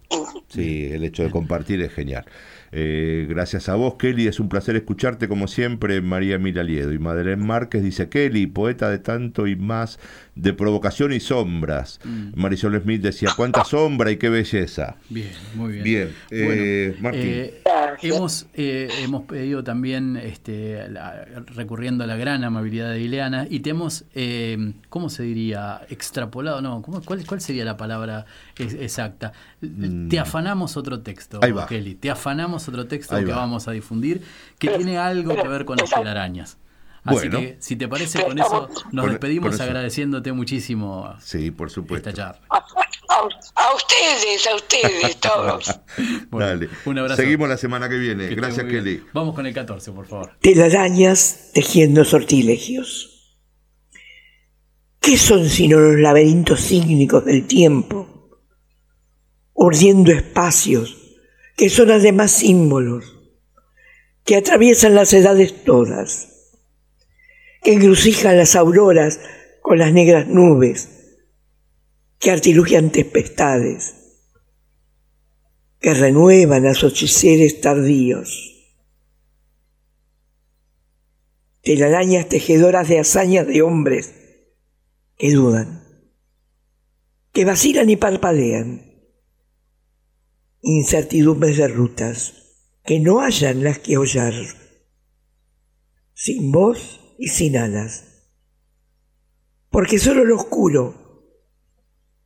Sí, 0.48 0.86
el 0.90 1.04
hecho 1.04 1.22
de 1.22 1.30
compartir 1.30 1.80
es 1.80 1.92
genial. 1.92 2.24
Eh, 2.72 3.26
gracias 3.28 3.68
a 3.68 3.76
vos, 3.76 3.94
Kelly. 3.94 4.26
Es 4.26 4.40
un 4.40 4.48
placer 4.48 4.74
escucharte 4.76 5.28
como 5.28 5.46
siempre, 5.46 6.00
María 6.00 6.36
Emilia 6.36 6.64
Liedo. 6.64 6.92
Y 6.92 6.98
Madeleine 6.98 7.44
Márquez 7.44 7.82
dice, 7.84 8.08
Kelly, 8.08 8.46
poeta 8.48 8.90
de 8.90 8.98
tanto 8.98 9.46
y 9.46 9.54
más, 9.56 10.00
de 10.34 10.52
provocación 10.52 11.12
y 11.12 11.20
sombras. 11.20 12.00
Marisol 12.34 12.80
Smith 12.82 13.02
decía, 13.02 13.30
cuánta 13.36 13.64
sombra 13.64 14.10
y 14.10 14.16
qué 14.16 14.28
belleza. 14.28 14.96
Bien, 15.08 15.30
muy 15.54 15.72
bien. 15.72 15.84
Bien, 15.84 16.14
eh, 16.30 16.96
Martín. 17.00 17.20
eh, 17.24 17.62
hemos, 18.02 18.46
eh, 18.54 18.88
hemos 19.02 19.22
pedido 19.24 19.62
también, 19.64 20.16
este, 20.16 20.88
la- 20.88 21.24
recurriendo 21.54 22.04
a 22.04 22.06
la 22.06 22.16
gran 22.16 22.42
amabilidad 22.44 22.90
de 22.90 23.00
Ileana, 23.00 23.46
y 23.50 23.60
te 23.60 23.70
hemos, 23.70 24.04
eh, 24.14 24.72
¿cómo 24.88 25.10
se 25.10 25.24
diría? 25.24 25.80
Extrapolado, 25.90 26.62
no, 26.62 26.80
¿cómo- 26.82 27.02
cuál, 27.02 27.24
¿cuál 27.26 27.40
sería 27.40 27.64
la 27.64 27.76
palabra 27.76 28.24
ex- 28.56 28.74
exacta? 28.74 29.32
Te 30.08 30.18
afanamos 30.18 30.76
otro 30.76 31.00
texto, 31.00 31.40
Mm. 31.40 31.66
Kelly, 31.68 31.94
te 31.96 32.10
afanamos 32.10 32.68
otro 32.68 32.86
texto 32.86 33.16
Ahí 33.16 33.24
que 33.24 33.32
va. 33.32 33.38
vamos 33.38 33.68
a 33.68 33.72
difundir, 33.72 34.22
que 34.58 34.68
tiene 34.70 34.96
algo 34.98 35.34
que 35.34 35.48
ver 35.48 35.64
con 35.64 35.76
las 35.76 35.90
telarañas. 35.90 36.56
Así 37.02 37.14
Bueno. 37.28 37.38
que, 37.40 37.56
si 37.60 37.76
te 37.76 37.88
parece, 37.88 38.22
con 38.22 38.38
eso 38.38 38.68
nos 38.92 39.06
despedimos 39.10 39.54
eso. 39.54 39.62
agradeciéndote 39.62 40.32
muchísimo 40.32 41.14
Sí, 41.22 41.50
por 41.50 41.70
supuesto. 41.70 42.10
esta 42.10 42.22
charla. 42.24 42.46
A, 42.50 42.58
a 42.58 43.74
ustedes, 43.74 44.46
a 44.46 44.54
ustedes 44.54 45.16
todos. 45.18 45.80
Dale. 46.30 46.68
un 46.84 46.98
abrazo. 46.98 47.20
Seguimos 47.22 47.48
la 47.48 47.56
semana 47.56 47.88
que 47.88 47.96
viene. 47.96 48.28
Que 48.28 48.34
Gracias. 48.34 48.66
Kelly. 48.66 49.02
Vamos 49.14 49.34
con 49.34 49.46
el 49.46 49.54
14, 49.54 49.92
por 49.92 50.06
favor. 50.06 50.36
telarañas 50.40 51.50
tejiendo 51.54 52.04
sortilegios. 52.04 53.38
¿Qué 55.00 55.16
son 55.16 55.48
sino 55.48 55.78
los 55.80 55.98
laberintos 55.98 56.60
cínicos 56.60 57.24
del 57.24 57.46
tiempo? 57.46 58.28
Urdiendo 59.54 60.12
espacios 60.12 60.96
que 61.56 61.68
son 61.70 61.90
además 61.90 62.32
símbolos, 62.32 63.04
que 64.24 64.36
atraviesan 64.36 64.94
las 64.94 65.12
edades 65.12 65.64
todas, 65.64 66.29
que 67.62 67.74
encrucijan 67.74 68.36
las 68.36 68.56
auroras 68.56 69.20
con 69.62 69.78
las 69.78 69.92
negras 69.92 70.26
nubes, 70.26 70.88
que 72.18 72.30
artilugian 72.30 72.90
tempestades, 72.90 73.94
que 75.80 75.94
renuevan 75.94 76.66
a 76.66 76.74
sus 76.74 76.92
hechiceres 76.92 77.60
tardíos. 77.60 78.50
telarañas 81.62 82.28
tejedoras 82.28 82.88
de 82.88 82.98
hazañas 82.98 83.46
de 83.46 83.62
hombres 83.62 84.14
que 85.16 85.32
dudan, 85.32 85.84
que 87.32 87.44
vacilan 87.44 87.90
y 87.90 87.96
parpadean, 87.96 88.90
incertidumbres 90.62 91.58
de 91.58 91.68
rutas 91.68 92.34
que 92.84 92.98
no 92.98 93.20
hallan 93.20 93.62
las 93.62 93.78
que 93.78 93.98
hollar, 93.98 94.34
sin 96.14 96.50
voz 96.50 96.99
y 97.20 97.28
sin 97.28 97.58
alas, 97.58 98.24
porque 99.68 99.98
solo 99.98 100.24
lo 100.24 100.36
oscuro 100.36 101.22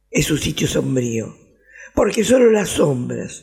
es 0.09 0.25
su 0.25 0.37
sitio 0.37 0.69
sombrío, 0.69 1.37
porque 1.97 2.23
solo 2.23 2.49
las 2.53 2.69
sombras 2.69 3.43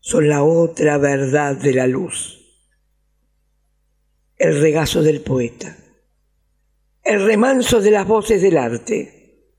son 0.00 0.30
la 0.30 0.42
otra 0.42 0.96
verdad 0.96 1.54
de 1.56 1.74
la 1.74 1.86
luz. 1.86 2.38
El 4.38 4.58
regazo 4.62 5.02
del 5.02 5.20
poeta, 5.20 5.76
el 7.04 7.26
remanso 7.26 7.82
de 7.82 7.90
las 7.90 8.06
voces 8.06 8.40
del 8.40 8.56
arte, 8.56 9.50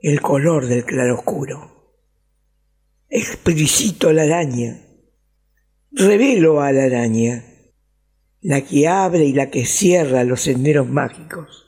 el 0.00 0.20
color 0.20 0.66
del 0.66 0.84
claroscuro. 0.84 1.94
Explicito 3.08 4.12
la 4.12 4.24
araña, 4.24 4.84
revelo 5.92 6.60
a 6.60 6.72
la 6.72 6.86
araña, 6.86 7.55
la 8.46 8.60
que 8.60 8.86
abre 8.86 9.24
y 9.24 9.32
la 9.32 9.50
que 9.50 9.66
cierra 9.66 10.22
los 10.22 10.42
senderos 10.42 10.88
mágicos, 10.88 11.66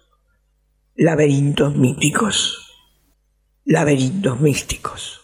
laberintos 0.94 1.74
míticos, 1.74 2.72
laberintos 3.64 4.40
místicos. 4.40 5.20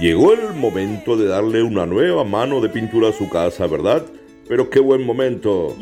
Llegó 0.00 0.32
el 0.32 0.54
momento 0.54 1.18
de 1.18 1.26
darle 1.26 1.62
una 1.62 1.84
nueva 1.84 2.24
mano 2.24 2.62
de 2.62 2.70
pintura 2.70 3.10
a 3.10 3.12
su 3.12 3.28
casa, 3.28 3.66
¿verdad? 3.66 4.06
Pero 4.48 4.70
qué 4.70 4.80
buen 4.80 5.04
momento. 5.04 5.76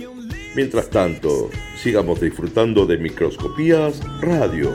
Mientras 0.56 0.90
tanto, 0.90 1.48
sigamos 1.80 2.20
disfrutando 2.20 2.86
de 2.86 2.98
Microscopías 2.98 4.02
Radio. 4.20 4.72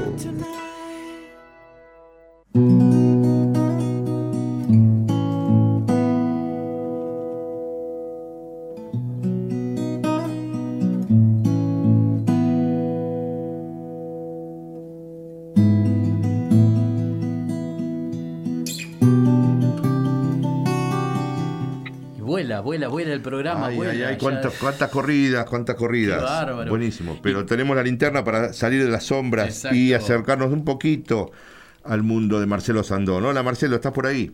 Ay, 24.16 24.20
cuántas, 24.22 24.54
cuántas 24.56 24.90
corridas, 24.90 25.46
cuántas 25.46 25.76
corridas. 25.76 26.18
Qué 26.20 26.24
bárbaro. 26.26 26.70
Buenísimo. 26.70 27.20
Pero 27.22 27.46
tenemos 27.46 27.76
la 27.76 27.84
linterna 27.84 28.24
para 28.24 28.54
salir 28.54 28.84
de 28.84 28.90
las 28.90 29.04
sombras 29.06 29.66
y 29.72 29.94
acercarnos 29.94 30.52
un 30.52 30.66
poquito 30.66 31.32
al 31.84 32.02
mundo 32.04 32.40
de 32.40 32.46
Marcelo 32.48 32.84
Sandón. 32.84 33.26
Hola 33.26 33.44
Marcelo, 33.44 33.76
¿estás 33.76 33.92
por 33.94 34.08
ahí? 34.08 34.32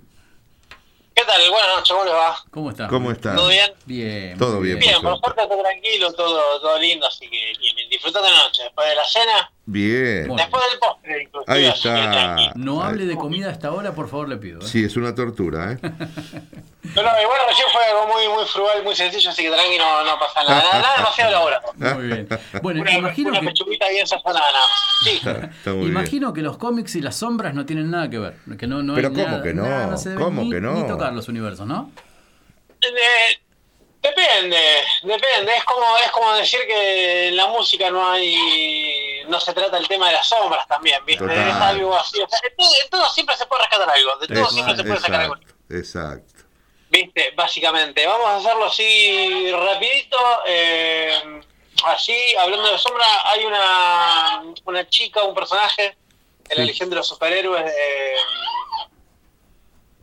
¿Qué 1.14 1.24
tal? 1.28 1.42
Buenas 1.52 1.70
noches, 1.76 1.92
¿cómo 1.92 2.06
les 2.06 2.14
va? 2.14 2.36
¿Cómo 2.50 2.70
estás? 2.72 2.90
¿Cómo 2.90 3.12
estás? 3.12 3.36
¿Todo 3.36 3.50
bien? 3.50 3.70
Bien. 3.86 4.38
Todo 4.38 4.60
bien, 4.62 4.80
Bien, 4.80 4.94
por 5.02 5.20
por 5.20 5.34
suerte 5.36 5.42
todo 5.54 5.62
tranquilo, 5.62 6.14
todo, 6.14 6.40
todo 6.62 6.80
lindo, 6.80 7.06
así 7.06 7.26
que 7.30 7.38
bien, 7.60 7.76
bien. 7.76 7.90
disfrutando 7.90 8.30
la 8.30 8.44
noche. 8.44 8.64
Después 8.64 8.88
de 8.90 8.96
la 8.96 9.04
cena, 9.06 9.52
Bien. 9.66 10.28
Bueno. 10.30 10.42
después 10.42 10.64
del 10.72 10.80
postre, 10.80 11.24
inclusive. 11.24 11.54
Ahí 11.54 11.66
está. 11.66 12.12
tranquilo. 12.12 12.52
No 12.56 12.82
hable 12.84 13.06
de 13.06 13.16
comida 13.18 13.50
hasta 13.52 13.68
ahora, 13.68 13.94
por 13.94 14.08
favor, 14.10 14.30
le 14.30 14.38
pido. 14.38 14.60
¿eh? 14.62 14.66
Sí, 14.66 14.84
es 14.86 14.96
una 14.96 15.14
tortura, 15.14 15.74
¿eh? 15.74 15.78
Pero 16.96 17.12
no, 17.12 17.22
igual 17.22 17.40
recién 17.48 17.68
fue 17.72 17.86
algo 17.86 18.08
muy, 18.08 18.28
muy 18.28 18.44
frugal, 18.46 18.84
muy 18.84 18.96
sencillo, 18.96 19.30
así 19.30 19.44
que 19.44 19.52
tranqui, 19.52 19.78
no, 19.78 20.04
no 20.04 20.18
pasa 20.20 20.44
nada. 20.44 20.64
Nada, 20.64 20.80
nada 20.82 20.98
demasiado 20.98 21.30
elaborado. 21.30 21.74
Muy 21.76 22.08
bien. 22.08 22.28
Bueno, 22.64 22.82
Una, 22.82 22.92
imagino 22.92 23.30
una 23.30 23.40
que, 23.40 23.46
pechuguita 23.48 23.88
bien 23.90 24.08
sazonada 24.08 24.52
nada 24.52 24.68
más. 24.68 24.80
Sí. 25.04 25.10
Está, 25.18 25.32
está 25.46 25.70
muy 25.72 25.80
bien. 25.82 25.92
imagino 25.92 26.34
que 26.34 26.42
los 26.42 26.58
cómics 26.58 26.96
y 26.96 27.02
las 27.02 27.16
sombras 27.18 27.54
no 27.54 27.66
tienen 27.68 27.92
nada 27.92 28.10
que 28.10 28.18
ver. 28.18 28.36
Que 28.58 28.66
no, 28.66 28.82
no 28.82 28.96
Pero 28.96 29.10
hay 29.10 29.14
¿cómo 29.14 29.28
nada- 29.28 29.44
que 29.44 29.54
no? 29.54 29.64
nada, 29.64 29.98
se 29.98 30.16
¿Cómo 30.16 30.42
ni, 30.42 30.50
que 30.50 30.60
no? 30.60 30.74
ni 30.74 30.88
tocar 30.88 31.14
los 31.14 31.28
universos, 31.28 31.68
¿no? 31.68 31.92
Eh, 32.82 33.40
depende, 34.02 34.58
depende. 35.04 35.56
Es 35.56 35.64
como, 35.64 35.86
es 36.04 36.12
como 36.12 36.34
decir 36.34 36.60
que 36.68 37.28
en 37.28 37.38
la 37.38 37.48
música 37.48 37.92
no 37.92 38.10
hay, 38.12 39.24
no 39.30 39.40
se 39.40 39.54
trata 39.54 39.78
el 39.78 39.88
tema 39.88 40.08
de 40.08 40.14
las 40.14 40.28
sombras 40.28 40.68
también, 40.68 41.00
¿viste? 41.06 41.24
Total. 41.24 41.48
Es 41.48 41.56
algo 41.56 41.96
así. 41.96 42.20
O 42.22 42.28
sea, 42.28 42.40
en 42.50 42.56
todo, 42.56 42.70
en 42.84 42.90
todo 42.90 43.10
siempre 43.12 43.36
se 43.38 43.46
puede 43.46 43.62
rescatar 43.62 43.90
algo, 43.90 44.16
de 44.18 44.28
todo 44.28 44.44
Es- 44.46 44.50
siempre 44.52 44.76
se 44.76 44.84
puede 44.84 45.00
sacar 45.00 45.22
algo. 45.22 45.36
exacto. 45.70 46.41
¿Viste? 46.92 47.32
Básicamente. 47.36 48.06
Vamos 48.06 48.28
a 48.28 48.36
hacerlo 48.36 48.66
así 48.66 49.50
rapidito. 49.52 50.18
eh, 50.46 51.42
así, 51.86 52.16
hablando 52.40 52.70
de 52.72 52.78
sombra, 52.78 53.06
hay 53.26 53.46
una, 53.46 54.44
una 54.66 54.88
chica, 54.90 55.24
un 55.24 55.34
personaje 55.34 55.96
en 56.50 56.58
la 56.58 56.64
Sí. 56.64 56.68
Legión 56.68 56.90
de 56.90 56.98
los 56.98 57.08
Superhéroes 57.08 57.66
de 57.66 58.14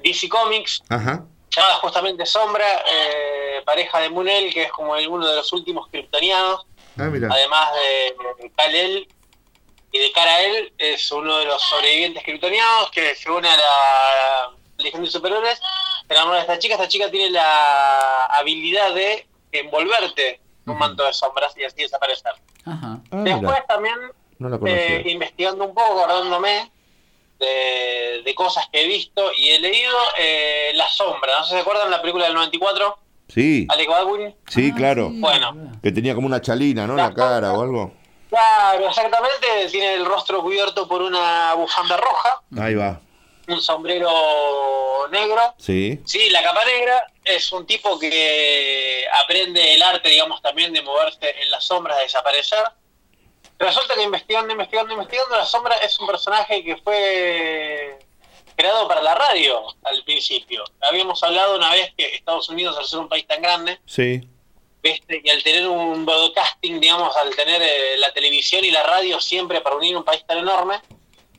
DC 0.02 0.28
Comics, 0.28 0.82
Ajá. 0.88 1.24
llamada 1.50 1.74
justamente 1.76 2.24
Sombra, 2.26 2.66
eh, 2.88 3.62
pareja 3.64 4.00
de 4.00 4.08
Munel, 4.08 4.52
que 4.52 4.62
es 4.64 4.72
como 4.72 4.96
el- 4.96 5.08
uno 5.08 5.26
de 5.28 5.36
los 5.36 5.52
últimos 5.52 5.88
kryptonianos, 5.88 6.66
Ah, 7.00 7.04
además 7.30 7.70
de 7.74 8.50
Kal-El 8.56 9.06
y 9.92 9.98
de 9.98 10.10
Kara-El, 10.12 10.72
es 10.78 11.12
uno 11.12 11.38
de 11.38 11.44
los 11.44 11.62
sobrevivientes 11.62 12.24
kryptonianos 12.24 12.90
que 12.90 13.14
se 13.14 13.30
une 13.30 13.48
a 13.48 13.56
la 13.56 14.50
Legión 14.78 15.04
de 15.04 15.10
Superhéroes, 15.10 15.60
enamora 16.14 16.36
de 16.36 16.40
esta 16.42 16.58
chica, 16.58 16.74
esta 16.74 16.88
chica 16.88 17.10
tiene 17.10 17.30
la 17.30 18.24
habilidad 18.26 18.94
de 18.94 19.26
envolverte 19.52 20.40
en 20.66 20.72
un 20.72 20.78
manto 20.78 21.04
de 21.04 21.12
sombras 21.12 21.56
y 21.56 21.64
así 21.64 21.82
desaparecer. 21.82 22.32
Ajá. 22.64 22.98
Ah, 23.10 23.16
Después 23.22 23.42
mira. 23.42 23.64
también 23.66 23.94
No 24.38 24.48
la 24.48 24.58
eh, 24.70 25.02
investigando 25.06 25.64
un 25.64 25.74
poco, 25.74 26.00
acordándome 26.04 26.70
de, 27.38 28.22
de 28.24 28.34
cosas 28.34 28.66
que 28.72 28.82
he 28.82 28.86
visto 28.88 29.30
y 29.36 29.50
he 29.50 29.60
leído, 29.60 29.94
eh, 30.18 30.72
La 30.74 30.88
Sombra, 30.88 31.38
no 31.38 31.44
sé 31.44 31.50
si 31.50 31.54
se 31.56 31.60
acuerdan 31.60 31.90
la 31.90 32.00
película 32.00 32.24
del 32.26 32.34
94, 32.34 32.98
Sí, 33.28 33.66
Alec 33.68 33.88
Baldwin. 33.90 34.34
sí, 34.48 34.72
claro. 34.72 35.10
Bueno, 35.12 35.72
Que 35.82 35.92
tenía 35.92 36.14
como 36.14 36.26
una 36.26 36.40
chalina, 36.40 36.86
¿no? 36.86 36.94
En 36.94 36.96
la 36.98 37.12
cara 37.14 37.52
o 37.52 37.60
algo. 37.62 37.92
claro, 38.30 38.88
exactamente, 38.88 39.46
tiene 39.70 39.94
el 39.94 40.06
rostro 40.06 40.42
cubierto 40.42 40.88
por 40.88 41.02
una 41.02 41.52
bufanda 41.54 41.96
roja, 41.98 42.42
Ahí 42.58 42.74
va. 42.74 43.00
Un 43.48 43.60
sombrero 43.62 44.10
negro. 45.10 45.54
Sí. 45.58 45.98
Sí, 46.04 46.28
la 46.30 46.42
capa 46.42 46.64
negra 46.64 47.06
es 47.24 47.50
un 47.52 47.66
tipo 47.66 47.98
que 47.98 49.06
aprende 49.12 49.74
el 49.74 49.82
arte, 49.82 50.08
digamos, 50.08 50.40
también 50.42 50.72
de 50.72 50.82
moverse 50.82 51.34
en 51.40 51.50
las 51.50 51.64
sombras, 51.64 51.96
de 51.96 52.04
desaparecer. 52.04 52.62
Resulta 53.58 53.94
que 53.94 54.02
investigando, 54.02 54.52
investigando, 54.52 54.92
investigando, 54.92 55.36
la 55.36 55.44
sombra 55.46 55.76
es 55.78 55.98
un 55.98 56.06
personaje 56.06 56.62
que 56.62 56.76
fue 56.76 57.98
creado 58.54 58.86
para 58.86 59.02
la 59.02 59.14
radio 59.14 59.64
al 59.84 60.04
principio. 60.04 60.64
Habíamos 60.80 61.22
hablado 61.22 61.56
una 61.56 61.70
vez 61.72 61.92
que 61.96 62.14
Estados 62.14 62.48
Unidos, 62.48 62.76
al 62.78 62.84
ser 62.86 62.98
un 63.00 63.08
país 63.08 63.26
tan 63.26 63.40
grande, 63.42 63.78
Sí. 63.86 64.20
¿viste? 64.82 65.20
y 65.24 65.28
al 65.30 65.42
tener 65.42 65.66
un 65.66 66.06
broadcasting, 66.06 66.80
digamos, 66.80 67.16
al 67.16 67.34
tener 67.34 67.60
eh, 67.62 67.96
la 67.98 68.12
televisión 68.12 68.64
y 68.64 68.70
la 68.70 68.82
radio 68.84 69.20
siempre 69.20 69.60
para 69.60 69.76
unir 69.76 69.96
un 69.96 70.04
país 70.04 70.24
tan 70.26 70.38
enorme, 70.38 70.80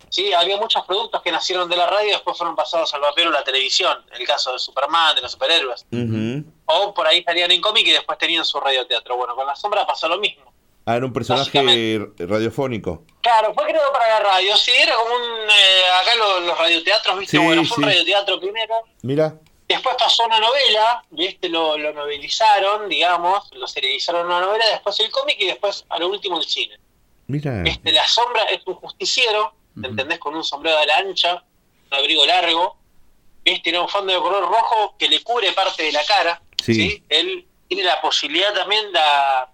sí, 0.09 0.33
había 0.33 0.57
muchos 0.57 0.85
productos 0.85 1.21
que 1.21 1.31
nacieron 1.31 1.69
de 1.69 1.75
la 1.77 1.87
radio 1.87 2.07
y 2.09 2.11
después 2.11 2.37
fueron 2.37 2.55
pasados 2.55 2.93
al 2.93 3.01
papel 3.01 3.27
o 3.27 3.31
la 3.31 3.43
televisión. 3.43 3.97
El 4.11 4.25
caso 4.25 4.53
de 4.53 4.59
Superman, 4.59 5.15
de 5.15 5.21
los 5.21 5.31
superhéroes. 5.31 5.85
Ujú. 5.91 6.43
O 6.65 6.93
por 6.93 7.07
ahí 7.07 7.23
salían 7.23 7.51
en 7.51 7.61
cómic 7.61 7.87
y 7.87 7.91
después 7.91 8.17
tenían 8.17 8.45
su 8.45 8.59
radioteatro. 8.59 9.15
Bueno, 9.17 9.35
con 9.35 9.45
la 9.47 9.55
sombra 9.55 9.85
pasó 9.85 10.07
lo 10.07 10.17
mismo. 10.19 10.51
Ah, 10.85 10.95
era 10.95 11.05
un 11.05 11.13
personaje 11.13 11.99
radiofónico. 12.17 13.03
Claro, 13.21 13.53
fue 13.53 13.65
creado 13.65 13.91
para 13.91 14.07
la 14.07 14.19
radio. 14.21 14.57
Sí, 14.57 14.71
era 14.75 14.95
como 14.95 15.13
un. 15.15 15.21
eh, 15.49 15.81
acá 16.01 16.15
lo- 16.15 16.39
los, 16.39 16.57
radioteatros, 16.57 17.19
¿viste? 17.19 17.37
Sí, 17.37 17.43
bueno, 17.43 17.63
fue 17.65 17.77
un 17.77 17.83
sí. 17.83 17.89
radioteatro 17.89 18.39
primero. 18.39 18.75
Mira. 19.03 19.35
Después 19.67 19.95
pasó 19.99 20.25
una 20.25 20.39
novela, 20.39 21.03
¿viste? 21.11 21.47
Lo, 21.47 21.77
lo 21.77 21.93
novelizaron, 21.93 22.89
digamos, 22.89 23.49
lo 23.53 23.67
serializaron 23.67 24.25
una 24.25 24.41
novela, 24.41 24.65
después 24.67 24.99
el 24.99 25.11
cómic 25.11 25.35
y 25.39 25.45
después 25.45 25.85
a 25.89 25.99
lo 25.99 26.07
último 26.07 26.39
el 26.39 26.45
cine. 26.45 26.79
Mira. 27.27 27.61
Este, 27.63 27.91
la 27.91 28.07
sombra 28.07 28.45
es 28.45 28.61
un 28.65 28.73
justiciero, 28.75 29.53
¿entendés? 29.75 30.19
Con 30.19 30.35
un 30.35 30.43
sombrero 30.43 30.77
de 30.79 30.85
la 30.85 30.97
ancha, 30.97 31.43
un 31.91 31.97
abrigo 31.97 32.25
largo, 32.25 32.77
¿viste? 33.43 33.61
Tiene 33.63 33.79
un 33.79 33.89
fondo 33.89 34.13
de 34.13 34.19
color 34.19 34.43
rojo 34.49 34.95
que 34.97 35.07
le 35.07 35.23
cubre 35.23 35.51
parte 35.53 35.83
de 35.83 35.91
la 35.91 36.03
cara, 36.05 36.41
Sí. 36.63 37.03
Él 37.09 37.47
tiene 37.67 37.83
la 37.83 38.01
posibilidad 38.01 38.53
también, 38.53 38.91
la, 38.91 39.49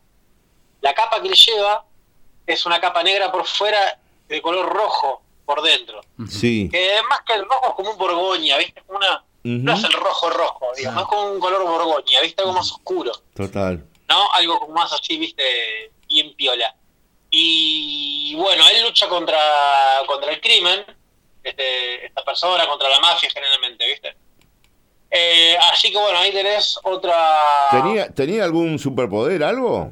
la 0.81 0.93
capa 0.93 1.21
que 1.21 1.29
le 1.29 1.35
lleva 1.35 1.85
es 2.47 2.65
una 2.65 2.79
capa 2.81 3.03
negra 3.03 3.31
por 3.31 3.45
fuera 3.45 3.99
de 4.27 4.41
color 4.41 4.67
rojo 4.73 5.21
por 5.45 5.61
dentro. 5.61 6.01
Sí. 6.27 6.67
Que 6.71 6.97
más 7.07 7.21
que 7.21 7.33
el 7.33 7.43
rojo 7.45 7.69
es 7.69 7.73
como 7.75 7.91
un 7.91 7.97
borgoña, 7.97 8.57
¿viste? 8.57 8.81
Como 8.87 8.97
una, 8.97 9.23
No 9.43 9.73
es 9.73 9.83
el 9.83 9.93
rojo 9.93 10.29
rojo, 10.31 10.67
digamos, 10.75 11.03
es 11.03 11.07
como 11.09 11.31
un 11.31 11.39
color 11.39 11.63
borgoña, 11.63 12.21
¿viste? 12.21 12.41
Algo 12.41 12.53
más 12.53 12.71
oscuro. 12.71 13.11
Total. 13.35 13.85
¿no? 14.09 14.31
Algo 14.33 14.59
como 14.59 14.73
más 14.73 14.91
así, 14.93 15.17
viste, 15.17 15.91
bien 16.07 16.33
piola. 16.35 16.75
Y 17.37 18.33
bueno, 18.35 18.63
él 18.69 18.83
lucha 18.83 19.09
contra, 19.09 19.37
contra 20.07 20.31
el 20.31 20.39
crimen, 20.39 20.85
este, 21.43 22.05
esta 22.05 22.23
persona, 22.23 22.65
contra 22.65 22.87
la 22.87 22.99
mafia 23.01 23.29
generalmente, 23.29 23.85
¿viste? 23.85 24.15
Eh, 25.11 25.57
así 25.71 25.91
que 25.91 25.97
bueno, 25.97 26.17
ahí 26.19 26.31
tenés 26.31 26.79
otra... 26.83 27.13
¿Tenía, 27.71 28.07
¿Tenía 28.13 28.45
algún 28.45 28.79
superpoder, 28.79 29.43
algo? 29.43 29.91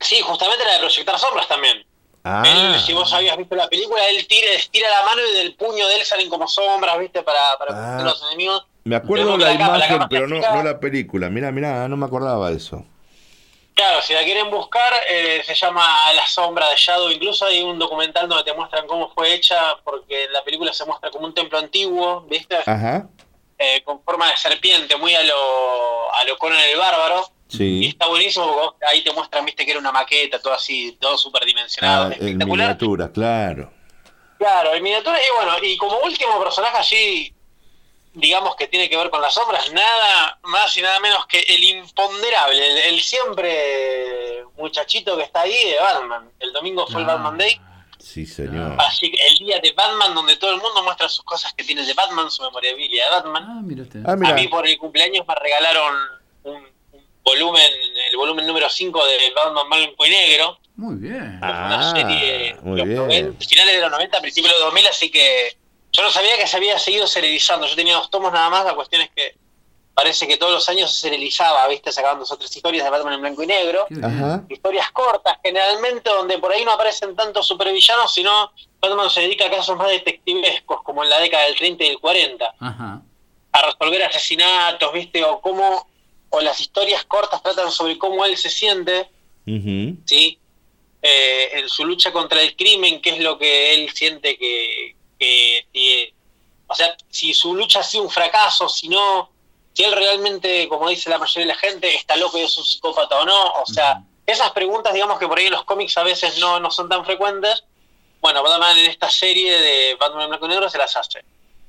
Sí, 0.00 0.20
justamente 0.20 0.66
la 0.66 0.74
de 0.74 0.78
proyectar 0.80 1.18
sombras 1.18 1.48
también. 1.48 1.82
Ah. 2.24 2.42
Él, 2.46 2.78
si 2.80 2.92
vos 2.92 3.10
habías 3.14 3.36
visto 3.38 3.54
la 3.54 3.66
película, 3.68 4.06
él 4.10 4.26
tira, 4.26 4.52
estira 4.52 4.90
la 4.90 5.02
mano 5.06 5.22
y 5.26 5.34
del 5.38 5.54
puño 5.56 5.86
de 5.88 5.94
él 5.96 6.04
salen 6.04 6.28
como 6.28 6.46
sombras, 6.46 6.98
¿viste? 6.98 7.22
Para, 7.22 7.40
para 7.58 7.98
Ah. 7.98 8.02
los 8.02 8.22
enemigos. 8.28 8.66
Me 8.84 8.96
acuerdo 8.96 9.38
la, 9.38 9.46
la 9.46 9.54
imagen, 9.54 10.02
pero 10.10 10.26
no, 10.28 10.40
no 10.40 10.62
la 10.62 10.78
película. 10.78 11.30
Mira, 11.30 11.50
mira, 11.52 11.88
no 11.88 11.96
me 11.96 12.04
acordaba 12.04 12.50
de 12.50 12.56
eso. 12.58 12.84
Claro, 13.74 14.00
si 14.02 14.12
la 14.14 14.22
quieren 14.22 14.50
buscar, 14.50 14.92
eh, 15.10 15.42
se 15.44 15.54
llama 15.54 16.12
La 16.12 16.26
Sombra 16.28 16.68
de 16.70 16.76
Shadow. 16.76 17.10
Incluso 17.10 17.44
hay 17.46 17.60
un 17.62 17.76
documental 17.78 18.28
donde 18.28 18.44
te 18.44 18.52
muestran 18.54 18.86
cómo 18.86 19.10
fue 19.12 19.34
hecha, 19.34 19.76
porque 19.82 20.24
en 20.24 20.32
la 20.32 20.44
película 20.44 20.72
se 20.72 20.84
muestra 20.84 21.10
como 21.10 21.26
un 21.26 21.34
templo 21.34 21.58
antiguo, 21.58 22.22
¿viste? 22.28 22.56
Ajá. 22.66 23.08
eh, 23.58 23.82
con 23.84 24.02
forma 24.02 24.28
de 24.30 24.36
serpiente, 24.36 24.96
muy 24.96 25.14
a 25.14 25.22
lo, 25.22 26.12
a 26.14 26.24
lo 26.24 26.36
Conan 26.38 26.58
el 26.60 26.76
Bárbaro. 26.76 27.28
Y 27.50 27.56
Sí. 27.56 27.86
está 27.86 28.06
buenísimo 28.08 28.46
porque 28.52 28.84
ahí 28.86 29.02
te 29.02 29.12
muestran, 29.12 29.44
viste, 29.44 29.64
que 29.64 29.70
era 29.70 29.80
una 29.80 29.92
maqueta, 29.92 30.40
todo 30.40 30.54
así, 30.54 30.96
todo 31.00 31.16
superdimensionado. 31.16 32.04
Ah, 32.04 32.06
en 32.06 32.12
espectacular. 32.14 32.66
miniatura, 32.68 33.12
claro. 33.12 33.72
Claro, 34.38 34.74
en 34.74 34.82
miniatura, 34.82 35.18
y 35.20 35.36
bueno, 35.36 35.52
y 35.62 35.76
como 35.76 35.98
último 36.00 36.38
personaje 36.42 36.76
allí, 36.76 37.34
digamos 38.14 38.54
que 38.56 38.68
tiene 38.68 38.88
que 38.88 38.96
ver 38.96 39.10
con 39.10 39.20
las 39.20 39.34
sombras, 39.34 39.70
nada 39.72 40.38
más 40.44 40.76
y 40.76 40.82
nada 40.82 40.98
menos 41.00 41.26
que 41.26 41.40
el 41.40 41.62
imponderable, 41.64 42.66
el, 42.72 42.78
el 42.94 43.00
siempre 43.00 44.44
muchachito 44.56 45.16
que 45.16 45.24
está 45.24 45.42
ahí 45.42 45.52
de 45.70 45.76
Batman. 45.80 46.30
El 46.40 46.52
domingo 46.52 46.86
fue 46.86 47.00
el 47.00 47.06
Batman 47.06 47.36
Day, 47.38 47.60
Sí, 47.98 48.26
señor. 48.26 48.76
así 48.78 49.10
que 49.10 49.18
el 49.28 49.38
día 49.38 49.58
de 49.60 49.72
Batman 49.72 50.14
donde 50.14 50.36
todo 50.36 50.50
el 50.52 50.60
mundo 50.60 50.82
muestra 50.82 51.08
sus 51.08 51.24
cosas 51.24 51.52
que 51.54 51.64
tiene 51.64 51.84
de 51.84 51.94
Batman, 51.94 52.30
su 52.30 52.42
memorabilia 52.42 53.04
de 53.04 53.10
Batman. 53.10 53.44
Ah, 53.48 53.60
mira 53.64 53.82
usted. 53.82 54.00
Ah, 54.06 54.14
mira. 54.16 54.32
A 54.32 54.34
mí 54.36 54.46
por 54.48 54.66
el 54.66 54.76
cumpleaños 54.78 55.26
me 55.26 55.34
regalaron 55.34 55.96
un, 56.44 56.54
un 56.92 57.06
volumen, 57.24 57.70
el 58.10 58.16
volumen 58.16 58.46
número 58.46 58.68
5 58.68 59.06
de 59.06 59.32
Batman 59.34 59.68
blanco 59.68 60.06
y 60.06 60.10
negro. 60.10 60.58
Muy 60.76 60.96
bien. 60.96 61.38
una 61.42 61.90
Ah, 61.90 61.92
serie 61.94 62.56
muy 62.62 62.76
los 62.78 62.86
bien. 62.86 62.98
90, 62.98 63.46
finales 63.48 63.74
de 63.74 63.80
los 63.80 63.90
90, 63.90 64.20
principios 64.20 64.52
de 64.52 64.58
los 64.58 64.66
2000, 64.66 64.86
así 64.88 65.10
que 65.10 65.56
yo 65.94 66.02
no 66.02 66.10
sabía 66.10 66.36
que 66.36 66.46
se 66.48 66.56
había 66.56 66.76
seguido 66.78 67.06
serializando. 67.06 67.68
Yo 67.68 67.76
tenía 67.76 67.94
dos 67.94 68.10
tomos 68.10 68.32
nada 68.32 68.50
más, 68.50 68.64
la 68.64 68.74
cuestión 68.74 69.02
es 69.02 69.10
que 69.10 69.36
parece 69.94 70.26
que 70.26 70.36
todos 70.36 70.52
los 70.52 70.68
años 70.68 70.92
se 70.92 71.02
serializaba, 71.02 71.68
¿viste? 71.68 71.92
Sacaban 71.92 72.18
dos 72.18 72.32
o 72.32 72.36
tres 72.36 72.54
historias 72.54 72.82
de 72.82 72.90
Batman 72.90 73.14
en 73.14 73.20
blanco 73.20 73.44
y 73.44 73.46
negro. 73.46 73.86
Ajá. 74.02 74.42
Historias 74.48 74.90
cortas, 74.90 75.38
generalmente 75.40 76.10
donde 76.10 76.36
por 76.38 76.50
ahí 76.50 76.64
no 76.64 76.72
aparecen 76.72 77.14
tantos 77.14 77.46
supervillanos, 77.46 78.12
sino 78.12 78.50
Batman 78.80 79.08
se 79.08 79.20
dedica 79.20 79.46
a 79.46 79.50
casos 79.50 79.76
más 79.76 79.88
detectivescos, 79.88 80.82
como 80.82 81.04
en 81.04 81.10
la 81.10 81.20
década 81.20 81.44
del 81.44 81.54
30 81.54 81.84
y 81.84 81.88
del 81.90 82.00
40 82.00 82.54
Ajá. 82.58 83.02
a 83.52 83.62
resolver 83.62 84.02
asesinatos, 84.02 84.92
¿viste? 84.92 85.22
O 85.22 85.40
cómo, 85.40 85.86
o 86.30 86.40
las 86.40 86.60
historias 86.60 87.04
cortas 87.04 87.40
tratan 87.40 87.70
sobre 87.70 87.98
cómo 87.98 88.24
él 88.24 88.36
se 88.36 88.50
siente. 88.50 89.08
¿sí? 90.06 90.40
Eh, 91.02 91.60
en 91.60 91.68
su 91.68 91.84
lucha 91.84 92.10
contra 92.10 92.42
el 92.42 92.56
crimen, 92.56 93.00
qué 93.00 93.10
es 93.10 93.20
lo 93.20 93.38
que 93.38 93.74
él 93.74 93.90
siente 93.90 94.36
que, 94.36 94.93
que 95.18 95.66
si- 95.72 96.12
o 96.66 96.74
sea, 96.74 96.96
si 97.10 97.34
su 97.34 97.54
lucha 97.54 97.80
ha 97.80 97.82
sido 97.82 98.04
un 98.04 98.10
fracaso, 98.10 98.68
si 98.68 98.88
no, 98.88 99.30
si 99.72 99.84
él 99.84 99.92
realmente, 99.92 100.68
como 100.68 100.88
dice 100.88 101.10
la 101.10 101.18
mayoría 101.18 101.46
de 101.46 101.52
la 101.54 101.58
gente, 101.58 101.94
está 101.94 102.16
loco 102.16 102.38
y 102.38 102.42
es 102.42 102.56
un 102.58 102.64
psicópata 102.64 103.20
o 103.20 103.24
no, 103.24 103.52
o 103.62 103.66
sea, 103.66 104.02
esas 104.26 104.50
preguntas, 104.52 104.94
digamos 104.94 105.18
que 105.18 105.28
por 105.28 105.38
ahí 105.38 105.46
en 105.46 105.52
los 105.52 105.64
cómics 105.64 105.96
a 105.98 106.02
veces 106.02 106.38
no, 106.38 106.58
no 106.60 106.70
son 106.70 106.88
tan 106.88 107.04
frecuentes, 107.04 107.64
bueno, 108.20 108.42
Batman 108.42 108.78
en 108.78 108.86
esta 108.90 109.10
serie 109.10 109.58
de 109.60 109.96
Batman 109.96 110.28
blanco 110.28 110.46
y 110.46 110.48
negro 110.48 110.68
se 110.70 110.78
las 110.78 110.96
hace, 110.96 111.22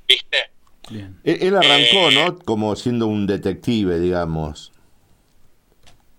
¿viste? 0.08 0.50
Él, 0.88 1.12
él 1.24 1.56
arrancó, 1.56 2.10
Eh, 2.10 2.14
¿no? 2.14 2.38
Como 2.38 2.74
siendo 2.76 3.06
un 3.08 3.26
detective, 3.26 3.98
digamos. 3.98 4.72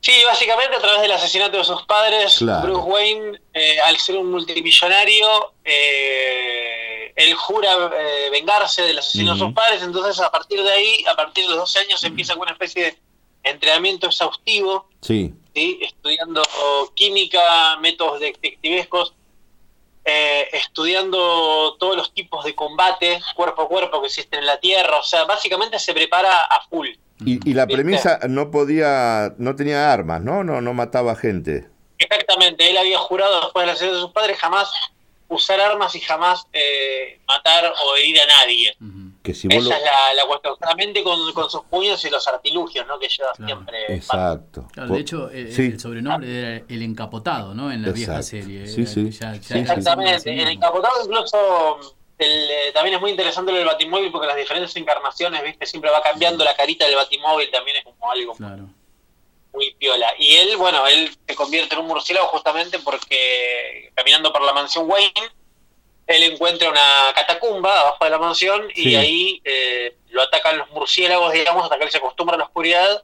Sí, 0.07 0.23
básicamente 0.25 0.73
a 0.77 0.79
través 0.79 1.01
del 1.01 1.11
asesinato 1.11 1.57
de 1.57 1.65
sus 1.65 1.84
padres, 1.84 2.38
Claro. 2.38 2.61
Bruce 2.61 2.81
Wayne, 2.89 3.41
eh, 3.53 3.77
al 3.81 3.97
ser 3.97 4.15
un 4.15 4.31
multimillonario, 4.31 5.53
eh, 5.65 7.11
él 7.13 7.34
jura 7.34 7.91
eh, 7.93 8.29
vengarse 8.31 8.84
del 8.84 8.99
asesino 8.99 9.34
de 9.34 9.39
sus 9.39 9.51
padres, 9.53 9.81
entonces 9.84 10.17
a 10.21 10.31
partir 10.31 10.63
de 10.63 10.71
ahí, 10.71 11.03
a 11.09 11.13
partir 11.17 11.43
de 11.43 11.49
los 11.49 11.59
12 11.59 11.79
años, 11.79 12.01
empieza 12.05 12.35
con 12.35 12.43
una 12.43 12.53
especie 12.53 12.84
de 12.85 12.97
entrenamiento 13.43 14.07
exhaustivo, 14.07 14.88
Sí. 15.01 15.34
¿sí? 15.53 15.79
estudiando 15.81 16.41
química, 16.95 17.75
métodos 17.81 18.21
detectivescos, 18.21 19.13
eh, 20.05 20.47
estudiando 20.53 21.75
todos 21.77 21.97
los 21.97 22.13
tipos 22.13 22.45
de 22.45 22.55
combate 22.55 23.19
cuerpo 23.35 23.63
a 23.63 23.67
cuerpo 23.67 23.99
que 23.99 24.07
existen 24.07 24.39
en 24.39 24.45
la 24.45 24.57
Tierra, 24.57 24.99
o 24.99 25.03
sea, 25.03 25.25
básicamente 25.25 25.79
se 25.79 25.93
prepara 25.93 26.45
a 26.45 26.65
full. 26.69 26.88
Y, 27.26 27.49
y 27.49 27.53
la 27.53 27.65
¿Viste? 27.65 27.81
premisa 27.84 28.19
no 28.30 28.52
podía, 28.52 29.34
no 29.38 29.56
tenía 29.56 29.91
armas, 29.91 30.22
¿no? 30.22 30.44
No, 30.44 30.61
no 30.61 30.73
mataba 30.73 31.15
gente. 31.15 31.68
Exactamente, 31.98 32.69
él 32.69 32.77
había 32.77 32.99
jurado 32.99 33.41
después 33.41 33.65
de 33.65 33.72
la 33.72 33.76
salida 33.77 33.95
de 33.95 34.02
sus 34.02 34.11
padres 34.11 34.38
jamás 34.38 34.72
usar 35.30 35.60
armas 35.60 35.94
y 35.95 35.99
jamás 35.99 36.45
eh, 36.53 37.19
matar 37.27 37.65
o 37.65 37.95
herir 37.98 38.18
a 38.22 38.26
nadie. 38.27 38.77
Que 39.23 39.34
si 39.34 39.48
vos 39.49 39.57
Esa 39.57 39.69
lo- 39.69 39.76
es 39.76 39.81
la, 39.84 40.14
la 40.23 40.26
cuestión, 40.27 40.56
solamente 40.57 41.03
con, 41.03 41.34
con 41.34 41.49
sus 41.49 41.64
puños 41.64 42.06
y 42.06 42.10
los 42.10 42.26
artilugios, 42.30 42.88
¿no? 42.88 42.98
Que 42.98 43.10
lleva 43.10 43.34
siempre. 43.35 43.77
Exacto. 43.94 44.68
Claro, 44.72 44.94
de 44.94 44.99
hecho, 45.02 45.30
sí. 45.52 45.65
el 45.65 45.80
sobrenombre 45.81 46.39
era 46.56 46.64
el 46.69 46.81
encapotado, 46.81 47.53
¿no? 47.53 47.72
En 47.72 47.81
la 47.81 47.91
vieja 47.91 48.22
serie. 48.23 48.68
Sí, 48.68 48.85
sí. 48.85 49.10
ya- 49.10 49.34
ya 49.35 49.41
Sí, 49.41 49.53
era 49.56 49.65
sí. 49.73 49.80
Exactamente, 49.80 50.30
el 50.31 50.45
mismo. 50.48 50.61
capotado 50.61 50.94
incluso 51.03 51.97
el, 52.18 52.49
eh, 52.49 52.72
también 52.73 52.95
es 52.95 53.02
muy 53.02 53.11
interesante 53.11 53.52
lo 53.52 53.57
del 53.57 53.68
Batimóvil 53.68 54.11
porque 54.11 54.27
las 54.27 54.35
diferentes 54.35 54.76
encarnaciones, 54.76 55.44
viste, 55.44 55.65
siempre 55.65 55.91
va 55.91 56.02
cambiando 56.02 56.44
la 56.44 56.56
carita 56.56 56.85
del 56.85 56.95
Batimóvil, 56.95 57.49
también 57.52 57.77
es 57.77 57.84
como 57.84 58.11
algo 58.11 58.34
Claro. 58.34 58.68
muy 59.53 59.73
piola. 59.76 60.11
Y 60.18 60.35
él, 60.35 60.57
bueno, 60.57 60.85
él 60.88 61.15
se 61.27 61.35
convierte 61.35 61.76
en 61.76 61.81
un 61.81 61.88
murciélago 61.88 62.27
justamente 62.27 62.80
porque 62.80 63.91
caminando 63.95 64.31
por 64.34 64.41
la 64.44 64.53
mansión 64.53 64.89
Wayne, 64.89 65.14
él 66.07 66.23
encuentra 66.23 66.69
una 66.69 67.11
catacumba 67.14 67.81
abajo 67.81 68.03
de 68.06 68.10
la 68.11 68.18
mansión 68.18 68.68
y 68.73 68.95
ahí 68.95 69.41
eh, 69.44 69.98
lo 70.10 70.22
atacan 70.23 70.57
los 70.57 70.69
murciélagos, 70.72 71.34
digamos, 71.34 71.64
hasta 71.64 71.77
que 71.77 71.84
él 71.84 71.91
se 71.91 71.98
acostumbra 71.98 72.35
a 72.35 72.39
la 72.39 72.45
oscuridad 72.45 73.03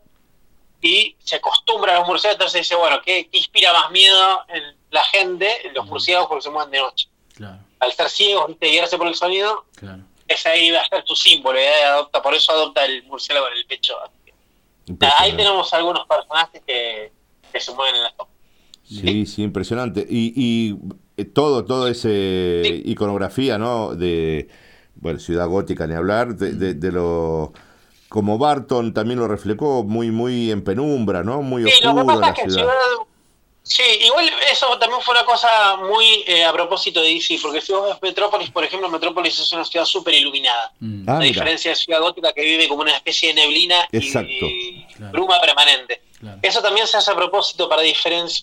y 0.82 1.16
se 1.24 1.36
acostumbra 1.36 1.96
a 1.96 2.00
los 2.00 2.08
murciélagos, 2.08 2.36
entonces 2.40 2.62
dice, 2.62 2.76
bueno, 2.76 3.02
¿qué, 3.02 3.30
qué 3.30 3.38
inspira 3.38 3.74
más 3.74 3.92
miedo 3.92 4.46
en 4.50 4.78
la 4.90 5.04
gente? 5.06 5.70
Los 5.74 5.86
murciélagos 5.86 6.28
porque 6.30 6.44
se 6.44 6.50
mueven 6.50 6.72
de 6.72 6.80
noche. 6.80 7.08
Al 7.84 7.92
ser 7.92 8.10
ciegos, 8.10 8.48
¿viste? 8.48 8.68
guiarse 8.68 8.98
por 8.98 9.08
el 9.08 9.16
sonido, 9.16 9.66
claro. 9.76 10.04
ese 10.28 10.50
ahí 10.50 10.72
va 10.72 10.80
a 10.80 10.88
ser 10.88 11.04
tu 11.04 11.16
símbolo, 11.16 11.60
y 11.60 11.64
ahí 11.64 11.84
adopta, 11.84 12.22
por 12.22 12.34
eso 12.34 12.52
adopta 12.54 12.86
el 12.86 13.04
murciélago 13.04 13.48
en 13.50 13.58
el 13.58 13.66
pecho. 13.66 13.96
Ahí 15.20 15.36
tenemos 15.36 15.74
algunos 15.74 16.06
personajes 16.08 16.62
que, 16.66 17.12
que 17.52 17.60
se 17.60 17.74
mueven 17.74 17.96
en 17.96 18.04
la 18.04 18.10
sombra. 18.10 18.34
Sí, 18.84 19.26
sí, 19.26 19.44
impresionante. 19.44 20.06
Y, 20.10 20.34
y 20.36 20.76
eh, 21.18 21.26
todo, 21.26 21.66
todo 21.66 21.88
ese 21.88 22.82
iconografía, 22.86 23.58
¿no? 23.58 23.96
De, 23.96 24.50
bueno, 24.96 25.20
Ciudad 25.20 25.48
Gótica, 25.48 25.88
ni 25.88 25.96
hablar, 25.96 26.36
de, 26.36 26.54
de, 26.54 26.74
de 26.74 26.92
lo... 26.92 27.54
Como 28.10 28.38
Barton 28.38 28.94
también 28.94 29.20
lo 29.20 29.28
reflejó, 29.28 29.84
muy, 29.84 30.12
muy 30.12 30.52
en 30.52 30.64
penumbra, 30.64 31.24
¿no? 31.24 31.42
Muy 31.42 31.64
Sí, 31.64 31.84
lo 31.84 31.96
que 31.96 32.00
oscuro 32.02 32.06
pasa 32.06 32.20
la 32.20 32.28
es 32.30 32.34
que 32.36 32.42
ciudad. 32.42 32.58
Ciudad... 32.60 33.08
Sí, 33.74 33.82
igual 34.02 34.30
eso 34.52 34.78
también 34.78 35.02
fue 35.02 35.16
una 35.16 35.26
cosa 35.26 35.78
muy 35.78 36.24
eh, 36.28 36.46
a 36.46 36.54
propósito 36.54 37.02
de 37.02 37.08
DC, 37.16 37.40
porque 37.42 37.60
si 37.60 37.72
vos 37.72 37.88
ves 37.88 37.98
Metrópolis, 38.04 38.52
por 38.52 38.64
ejemplo, 38.64 38.88
Metrópolis 38.88 39.40
es 39.40 39.52
una 39.52 39.66
ciudad 39.66 39.84
súper 39.84 40.14
iluminada. 40.14 40.66
Ah, 40.66 40.76
a 40.76 40.80
mira. 40.80 41.20
diferencia 41.22 41.72
de 41.72 41.76
Ciudad 41.76 42.00
Gótica 42.00 42.32
que 42.34 42.44
vive 42.44 42.68
como 42.68 42.84
una 42.84 42.96
especie 42.96 43.30
de 43.30 43.34
neblina 43.42 43.88
Exacto. 43.92 44.30
y 44.30 44.86
bruma 45.12 45.42
permanente. 45.42 46.04
Eso 46.44 46.62
también 46.62 46.86
se 46.86 46.98
hace 46.98 47.10
a 47.10 47.16
propósito 47.16 47.68
para 47.68 47.82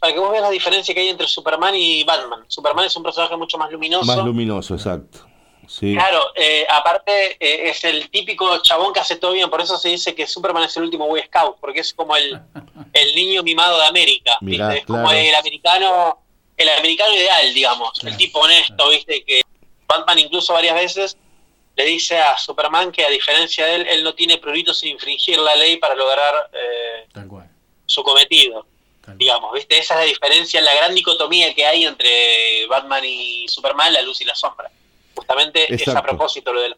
para 0.00 0.12
que 0.12 0.18
vos 0.18 0.32
veas 0.32 0.42
la 0.42 0.50
diferencia 0.50 0.92
que 0.92 1.00
hay 1.00 1.08
entre 1.10 1.28
Superman 1.28 1.76
y 1.76 2.02
Batman. 2.02 2.40
Superman 2.48 2.86
es 2.86 2.96
un 2.96 3.04
personaje 3.04 3.36
mucho 3.36 3.56
más 3.56 3.70
luminoso. 3.70 4.06
Más 4.06 4.24
luminoso, 4.24 4.74
exacto. 4.74 5.29
Sí. 5.70 5.94
Claro, 5.94 6.32
eh, 6.34 6.66
aparte 6.68 7.36
eh, 7.38 7.70
es 7.70 7.84
el 7.84 8.10
típico 8.10 8.58
chabón 8.58 8.92
que 8.92 8.98
hace 8.98 9.14
todo 9.16 9.32
bien, 9.32 9.48
por 9.48 9.60
eso 9.60 9.78
se 9.78 9.88
dice 9.88 10.16
que 10.16 10.26
Superman 10.26 10.64
es 10.64 10.76
el 10.76 10.82
último 10.82 11.06
Boy 11.06 11.22
Scout, 11.22 11.58
porque 11.60 11.78
es 11.78 11.94
como 11.94 12.16
el, 12.16 12.40
el 12.92 13.14
niño 13.14 13.44
mimado 13.44 13.78
de 13.78 13.86
América, 13.86 14.36
Mirá, 14.40 14.66
¿viste? 14.66 14.80
Es 14.80 14.86
como 14.86 15.12
el 15.12 15.32
americano, 15.32 16.18
el 16.56 16.68
americano 16.70 17.14
ideal, 17.14 17.54
digamos, 17.54 18.02
el 18.02 18.16
tipo 18.16 18.40
honesto, 18.40 18.88
viste, 18.88 19.22
que 19.24 19.42
Batman 19.86 20.18
incluso 20.18 20.52
varias 20.54 20.74
veces 20.74 21.16
le 21.76 21.84
dice 21.84 22.18
a 22.18 22.36
Superman 22.36 22.90
que 22.90 23.04
a 23.04 23.08
diferencia 23.08 23.64
de 23.66 23.74
él, 23.76 23.86
él 23.90 24.02
no 24.02 24.12
tiene 24.14 24.38
prurito 24.38 24.74
sin 24.74 24.90
infringir 24.90 25.38
la 25.38 25.54
ley 25.54 25.76
para 25.76 25.94
lograr 25.94 26.50
eh, 26.52 27.06
su 27.86 28.02
cometido. 28.02 28.66
Digamos, 29.14 29.52
¿viste? 29.54 29.78
Esa 29.78 29.94
es 29.94 30.00
la 30.00 30.06
diferencia, 30.06 30.60
la 30.60 30.74
gran 30.74 30.94
dicotomía 30.94 31.54
que 31.54 31.64
hay 31.64 31.84
entre 31.84 32.66
Batman 32.66 33.04
y 33.04 33.46
Superman, 33.48 33.92
la 33.92 34.02
luz 34.02 34.20
y 34.20 34.24
la 34.24 34.34
sombra. 34.34 34.70
Justamente 35.20 35.74
es 35.74 35.86
a 35.88 36.02
propósito 36.02 36.52
lo 36.52 36.62
de 36.62 36.70
la 36.70 36.76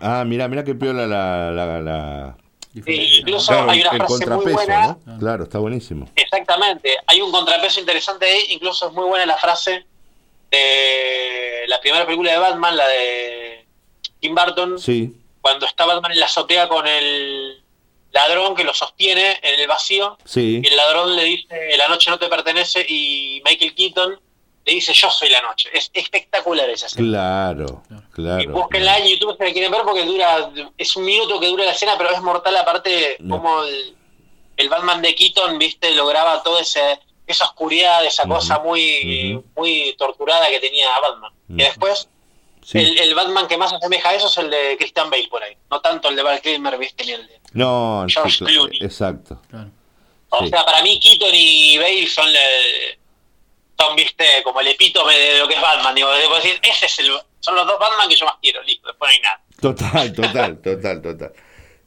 Ah, 0.00 0.24
mira, 0.26 0.48
mira 0.48 0.64
qué 0.64 0.74
piola 0.74 1.06
la... 1.06 1.50
la, 1.52 1.80
la- 1.80 2.36
Sí, 2.84 3.20
incluso 3.20 3.52
Claro, 3.52 3.70
hay 3.70 3.80
una 3.80 3.90
frase 3.92 4.26
muy 4.28 4.52
buena. 4.52 4.98
¿no? 5.06 5.18
Claro, 5.18 5.44
está 5.44 5.58
buenísimo. 5.60 6.10
Exactamente, 6.14 6.90
hay 7.06 7.22
un 7.22 7.30
contrapeso 7.32 7.80
interesante 7.80 8.26
ahí, 8.26 8.48
incluso 8.50 8.88
es 8.88 8.92
muy 8.92 9.06
buena 9.06 9.24
la 9.24 9.36
frase 9.38 9.86
de 10.50 11.64
la 11.68 11.80
primera 11.80 12.04
película 12.04 12.32
de 12.32 12.38
Batman, 12.38 12.76
la 12.76 12.86
de 12.88 13.66
Tim 14.20 14.34
Burton, 14.34 14.78
Sí, 14.78 15.14
cuando 15.40 15.64
está 15.64 15.86
Batman 15.86 16.12
en 16.12 16.20
la 16.20 16.26
azotea 16.26 16.68
con 16.68 16.86
el 16.86 17.62
ladrón 18.12 18.54
que 18.54 18.64
lo 18.64 18.74
sostiene 18.74 19.38
en 19.42 19.58
el 19.60 19.66
vacío, 19.68 20.18
sí. 20.24 20.60
y 20.62 20.66
el 20.66 20.76
ladrón 20.76 21.16
le 21.16 21.24
dice, 21.24 21.76
la 21.78 21.88
noche 21.88 22.10
no 22.10 22.18
te 22.18 22.28
pertenece, 22.28 22.84
y 22.86 23.40
Michael 23.44 23.74
Keaton 23.74 24.20
le 24.66 24.72
dice, 24.74 24.92
yo 24.92 25.08
soy 25.10 25.30
la 25.30 25.40
noche. 25.42 25.70
Es 25.72 25.90
espectacular 25.94 26.68
esa 26.68 26.86
escena. 26.86 27.08
Claro, 27.08 27.82
claro. 28.12 28.42
Y 28.42 28.46
búsquenla 28.46 28.98
en 28.98 29.06
YouTube 29.06 29.36
si 29.38 29.44
la 29.44 29.52
quieren 29.52 29.70
ver 29.70 29.82
porque 29.82 30.04
dura, 30.04 30.50
es 30.76 30.96
un 30.96 31.04
minuto 31.04 31.38
que 31.40 31.46
dura 31.46 31.64
la 31.64 31.72
escena, 31.72 31.94
pero 31.96 32.10
es 32.10 32.20
mortal 32.20 32.56
aparte 32.56 33.16
No. 33.20 33.36
como 33.36 33.62
el, 33.62 33.94
el 34.56 34.68
Batman 34.68 35.00
de 35.02 35.14
Keaton, 35.14 35.58
viste, 35.58 35.94
lograba 35.94 36.42
toda 36.42 36.60
ese, 36.62 36.98
esa 37.26 37.44
oscuridad, 37.44 38.04
esa 38.04 38.26
cosa 38.26 38.58
muy, 38.58 39.42
muy 39.56 39.94
torturada 39.96 40.48
que 40.48 40.58
tenía 40.60 40.88
Batman. 41.00 41.32
Y 41.48 41.62
después 41.62 42.08
Sí. 42.62 42.78
El, 42.78 42.98
el 42.98 43.14
Batman 43.14 43.46
que 43.46 43.56
más 43.56 43.72
asemeja 43.72 44.08
a 44.08 44.14
eso 44.16 44.26
es 44.26 44.36
el 44.38 44.50
de 44.50 44.74
Christian 44.76 45.08
Bale 45.08 45.28
por 45.28 45.40
ahí. 45.40 45.56
No 45.70 45.80
tanto 45.80 46.08
el 46.08 46.16
de 46.16 46.22
Val 46.24 46.40
Kilmer, 46.42 46.76
viste, 46.76 47.04
ni 47.04 47.12
el 47.12 47.24
de... 47.28 47.38
No, 47.52 48.04
George 48.08 48.38
sí, 48.38 48.44
Clooney. 48.44 48.80
exacto. 48.82 49.40
O 50.30 50.40
Sí. 50.40 50.48
sea, 50.48 50.64
para 50.64 50.82
mí 50.82 50.98
Keaton 50.98 51.30
y 51.32 51.78
Bale 51.78 52.08
son, 52.08 52.32
le- 52.32 52.98
son, 53.78 53.96
viste, 53.96 54.24
como 54.44 54.60
el 54.60 54.68
epítome 54.68 55.14
de 55.18 55.38
lo 55.38 55.48
que 55.48 55.54
es 55.54 55.60
Batman. 55.60 55.94
Digo, 55.94 56.10
debo 56.12 56.36
decir, 56.36 56.58
ese 56.62 56.86
es 56.86 56.98
el, 57.00 57.06
son 57.40 57.54
los 57.54 57.66
dos 57.66 57.78
Batman 57.78 58.08
que 58.08 58.16
yo 58.16 58.24
más 58.26 58.36
quiero, 58.40 58.62
listo, 58.62 58.88
después 58.88 59.08
no 59.10 59.12
hay 59.14 59.20
nada. 59.20 59.40
Total, 59.60 60.12
total, 60.12 60.58
total, 60.62 61.02
total. 61.02 61.32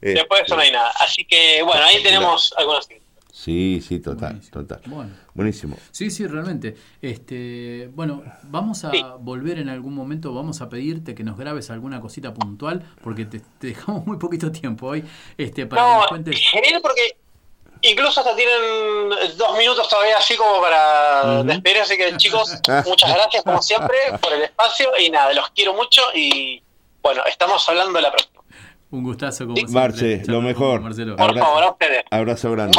Después 0.00 0.40
de 0.40 0.44
eso 0.46 0.56
no 0.56 0.62
hay 0.62 0.72
nada. 0.72 0.92
Así 0.98 1.24
que, 1.24 1.62
bueno, 1.62 1.82
ahí 1.84 2.02
tenemos 2.02 2.54
algunos 2.56 2.88
Sí, 3.32 3.80
sí, 3.86 4.00
total, 4.00 4.38
total. 4.50 4.82
Bueno. 4.86 5.12
Buenísimo. 5.32 5.78
Sí, 5.92 6.10
sí, 6.10 6.26
realmente. 6.26 6.76
Este, 7.00 7.88
bueno, 7.94 8.22
vamos 8.42 8.84
a 8.84 8.90
volver 9.18 9.58
en 9.58 9.70
algún 9.70 9.94
momento, 9.94 10.34
vamos 10.34 10.60
a 10.60 10.68
pedirte 10.68 11.14
que 11.14 11.24
nos 11.24 11.38
grabes 11.38 11.70
alguna 11.70 12.00
cosita 12.00 12.34
puntual, 12.34 12.84
porque 13.02 13.24
te, 13.24 13.40
te 13.58 13.68
dejamos 13.68 14.04
muy 14.06 14.18
poquito 14.18 14.52
tiempo 14.52 14.88
hoy, 14.88 15.04
este, 15.38 15.64
para 15.66 15.80
que 15.82 15.88
No, 15.88 15.96
nos 16.00 16.06
cuentes. 16.08 16.38
genial 16.50 16.80
porque 16.82 17.16
incluso 17.82 18.20
hasta 18.20 18.36
tienen 18.36 19.10
dos 19.36 19.56
minutos 19.56 19.88
todavía 19.88 20.16
así 20.18 20.36
como 20.36 20.60
para 20.60 21.22
Ujú. 21.24 21.44
despedir. 21.44 21.80
Así 21.80 21.96
que 21.96 22.16
chicos, 22.16 22.54
muchas 22.86 23.14
gracias 23.14 23.42
como 23.44 23.62
siempre 23.62 23.96
por 24.20 24.32
el 24.32 24.42
espacio 24.42 24.90
y 24.98 25.10
nada, 25.10 25.32
los 25.32 25.50
quiero 25.50 25.74
mucho 25.74 26.02
y 26.14 26.62
bueno, 27.02 27.22
estamos 27.26 27.66
hablando 27.68 28.00
la 28.00 28.10
próxima. 28.10 28.39
Un 28.92 29.04
gustazo 29.04 29.44
como 29.44 29.54
siempre. 29.56 29.74
Marce, 29.74 30.22
lo 30.26 30.42
mejor. 30.42 30.80
Marcelo. 30.80 31.14
Por 31.16 31.38
favor, 31.38 31.62
a 31.62 31.70
ustedes. 31.70 32.02
Abrazo 32.10 32.50
grande. 32.52 32.76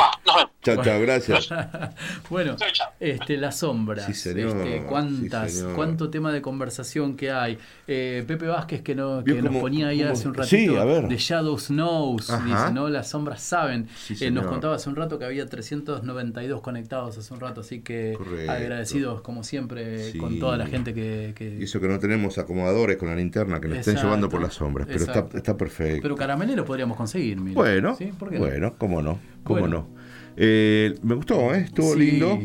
Chao, 0.62 0.84
chao, 0.84 1.00
gracias. 1.02 1.50
bueno, 2.30 2.56
este, 3.00 3.38
las 3.38 3.58
sombras. 3.58 4.06
Sí, 4.06 4.14
señor, 4.14 4.58
este, 4.58 4.84
cuántas, 4.86 5.52
sí, 5.52 5.58
señor. 5.60 5.76
cuánto 5.76 6.10
tema 6.10 6.32
de 6.34 6.42
conversación 6.42 7.16
que 7.16 7.32
hay. 7.32 7.58
Eh, 7.88 8.24
Pepe 8.28 8.46
Vázquez 8.48 8.82
que, 8.82 8.94
no, 8.94 9.24
que 9.24 9.42
nos 9.42 9.56
ponía 9.56 9.88
ahí 9.88 10.00
cómo- 10.02 10.12
hace 10.12 10.28
un 10.28 10.36
Sí, 10.44 10.68
ratito 10.68 10.82
a 10.82 10.86
ver. 10.86 11.08
de 11.08 11.18
Shadows 11.18 11.68
Knows. 11.68 12.30
Ajá. 12.30 12.46
Dice, 12.46 12.74
¿no? 12.74 12.90
Las 12.90 13.10
sombras 13.10 13.42
saben. 13.42 13.88
Sí, 14.06 14.16
Eh, 14.20 14.30
nos 14.32 14.46
contaba 14.46 14.76
hace 14.76 14.90
un 14.90 14.98
rato 14.98 15.18
que 15.18 15.26
había 15.26 15.46
392 15.48 16.62
conectados 16.62 17.18
hace 17.18 17.34
un 17.34 17.40
rato, 17.40 17.62
así 17.62 17.82
que 17.82 18.14
Correcto. 18.18 18.52
agradecidos 18.52 19.22
como 19.22 19.44
siempre 19.44 20.12
Sí. 20.12 20.18
con 20.18 20.40
toda 20.40 20.58
la 20.58 20.68
gente 20.68 20.94
que... 20.94 21.34
que- 21.36 21.58
Y 21.60 21.64
eso 21.64 21.80
que 21.80 21.88
no 21.88 21.98
tenemos 22.00 22.38
acomodadores 22.38 22.98
con 22.98 23.08
la 23.10 23.16
linterna 23.16 23.60
que 23.62 23.68
nos 23.70 23.78
estén 23.80 23.96
llevando 23.96 24.30
por 24.30 24.42
las 24.42 24.54
sombras, 24.54 24.88
pero 24.88 25.00
está, 25.00 25.26
está 25.34 25.58
perfecto. 25.58 26.01
Pero 26.02 26.16
caramelero 26.16 26.66
podríamos 26.66 26.98
conseguir, 26.98 27.40
mira. 27.40 27.56
Bueno, 27.56 27.96
¿Sí? 27.96 28.12
¿Por 28.18 28.30
qué 28.30 28.36
no? 28.40 28.46
bueno, 28.46 28.76
cómo 28.78 29.02
no, 29.02 29.20
cómo 29.44 29.60
Bueno. 29.62 29.88
no. 29.94 30.02
Eh, 30.38 30.96
me 31.04 31.16
gustó, 31.16 31.54
¿eh? 31.54 31.60
estuvo 31.66 31.94
Sí. 31.94 32.00
lindo. 32.00 32.40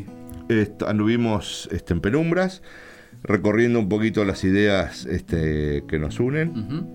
Est- 0.49 0.83
anduvimos 0.83 1.69
este, 1.73 1.93
en 1.95 2.01
penumbras, 2.01 2.62
recorriendo 3.23 3.78
un 3.81 3.89
poquito 3.89 4.24
las 4.24 4.45
ideas 4.45 5.07
este, 5.07 5.85
que 5.89 5.99
nos 5.99 6.20
unen. 6.20 6.87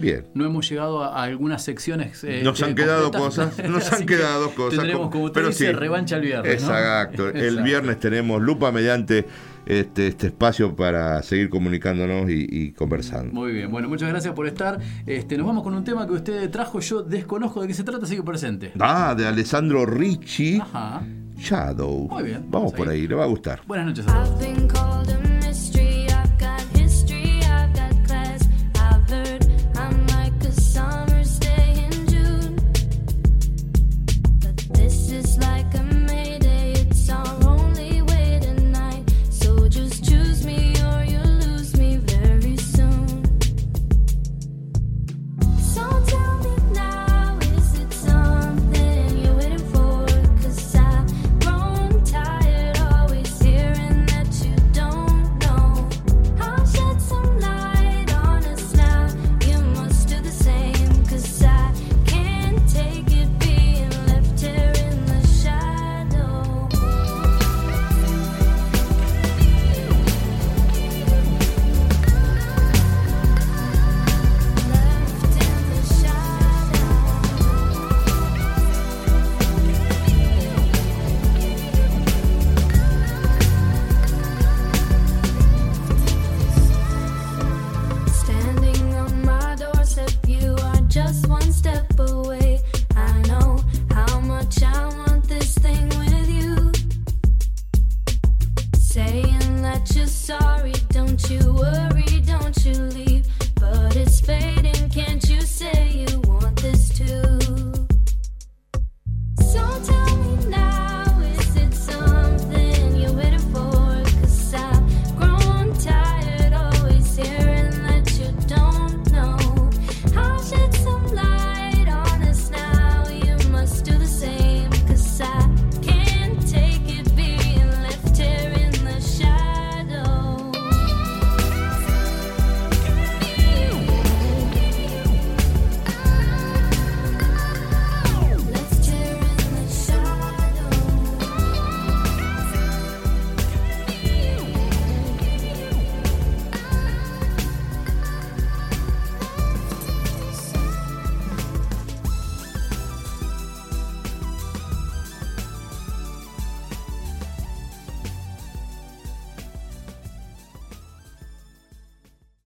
Bien. 0.00 0.24
No 0.34 0.44
hemos 0.46 0.68
llegado 0.68 1.02
a, 1.02 1.22
algunas 1.24 1.64
secciones. 1.64 2.22
eh, 2.22 2.42
Nos 2.44 2.62
han 2.62 2.70
este, 2.70 2.82
quedado 2.82 3.10
completas. 3.10 3.48
cosas, 3.56 3.68
nos 3.70 3.92
han 3.92 4.00
que 4.06 4.14
quedado 4.16 4.50
cosas. 4.54 4.78
Tendremos, 4.78 5.10
como 5.10 5.32
te 5.32 5.34
pero 5.34 5.48
dice, 5.48 5.66
sí. 5.66 5.72
revancha 5.72 6.16
el 6.16 6.22
viernes. 6.22 6.62
¿no? 6.62 6.68
Exacto. 6.68 7.28
El 7.34 7.62
viernes 7.64 7.98
tenemos 7.98 8.40
lupa 8.40 8.70
mediante 8.70 9.26
este, 9.68 10.08
este 10.08 10.28
espacio 10.28 10.74
para 10.74 11.22
seguir 11.22 11.50
comunicándonos 11.50 12.30
y, 12.30 12.46
y 12.50 12.72
conversando. 12.72 13.32
Muy 13.34 13.52
bien, 13.52 13.70
bueno, 13.70 13.88
muchas 13.88 14.08
gracias 14.08 14.32
por 14.34 14.46
estar. 14.46 14.80
Este, 15.04 15.36
nos 15.36 15.46
vamos 15.46 15.62
con 15.62 15.74
un 15.74 15.84
tema 15.84 16.06
que 16.06 16.14
usted 16.14 16.50
trajo. 16.50 16.80
Yo 16.80 17.02
desconozco 17.02 17.60
de 17.60 17.68
qué 17.68 17.74
se 17.74 17.84
trata, 17.84 18.04
así 18.06 18.16
que 18.16 18.22
presente. 18.22 18.72
Ah, 18.80 19.14
de 19.16 19.26
Alessandro 19.26 19.84
Ricci, 19.84 20.58
Ajá. 20.60 21.02
Shadow. 21.36 22.08
Muy 22.08 22.22
bien, 22.22 22.46
Vamos 22.48 22.72
por 22.72 22.88
ahí, 22.88 23.06
le 23.06 23.14
va 23.14 23.24
a 23.24 23.28
gustar. 23.28 23.60
Buenas 23.66 23.86
noches 23.86 24.06
a 24.08 24.24
todos. 24.24 25.37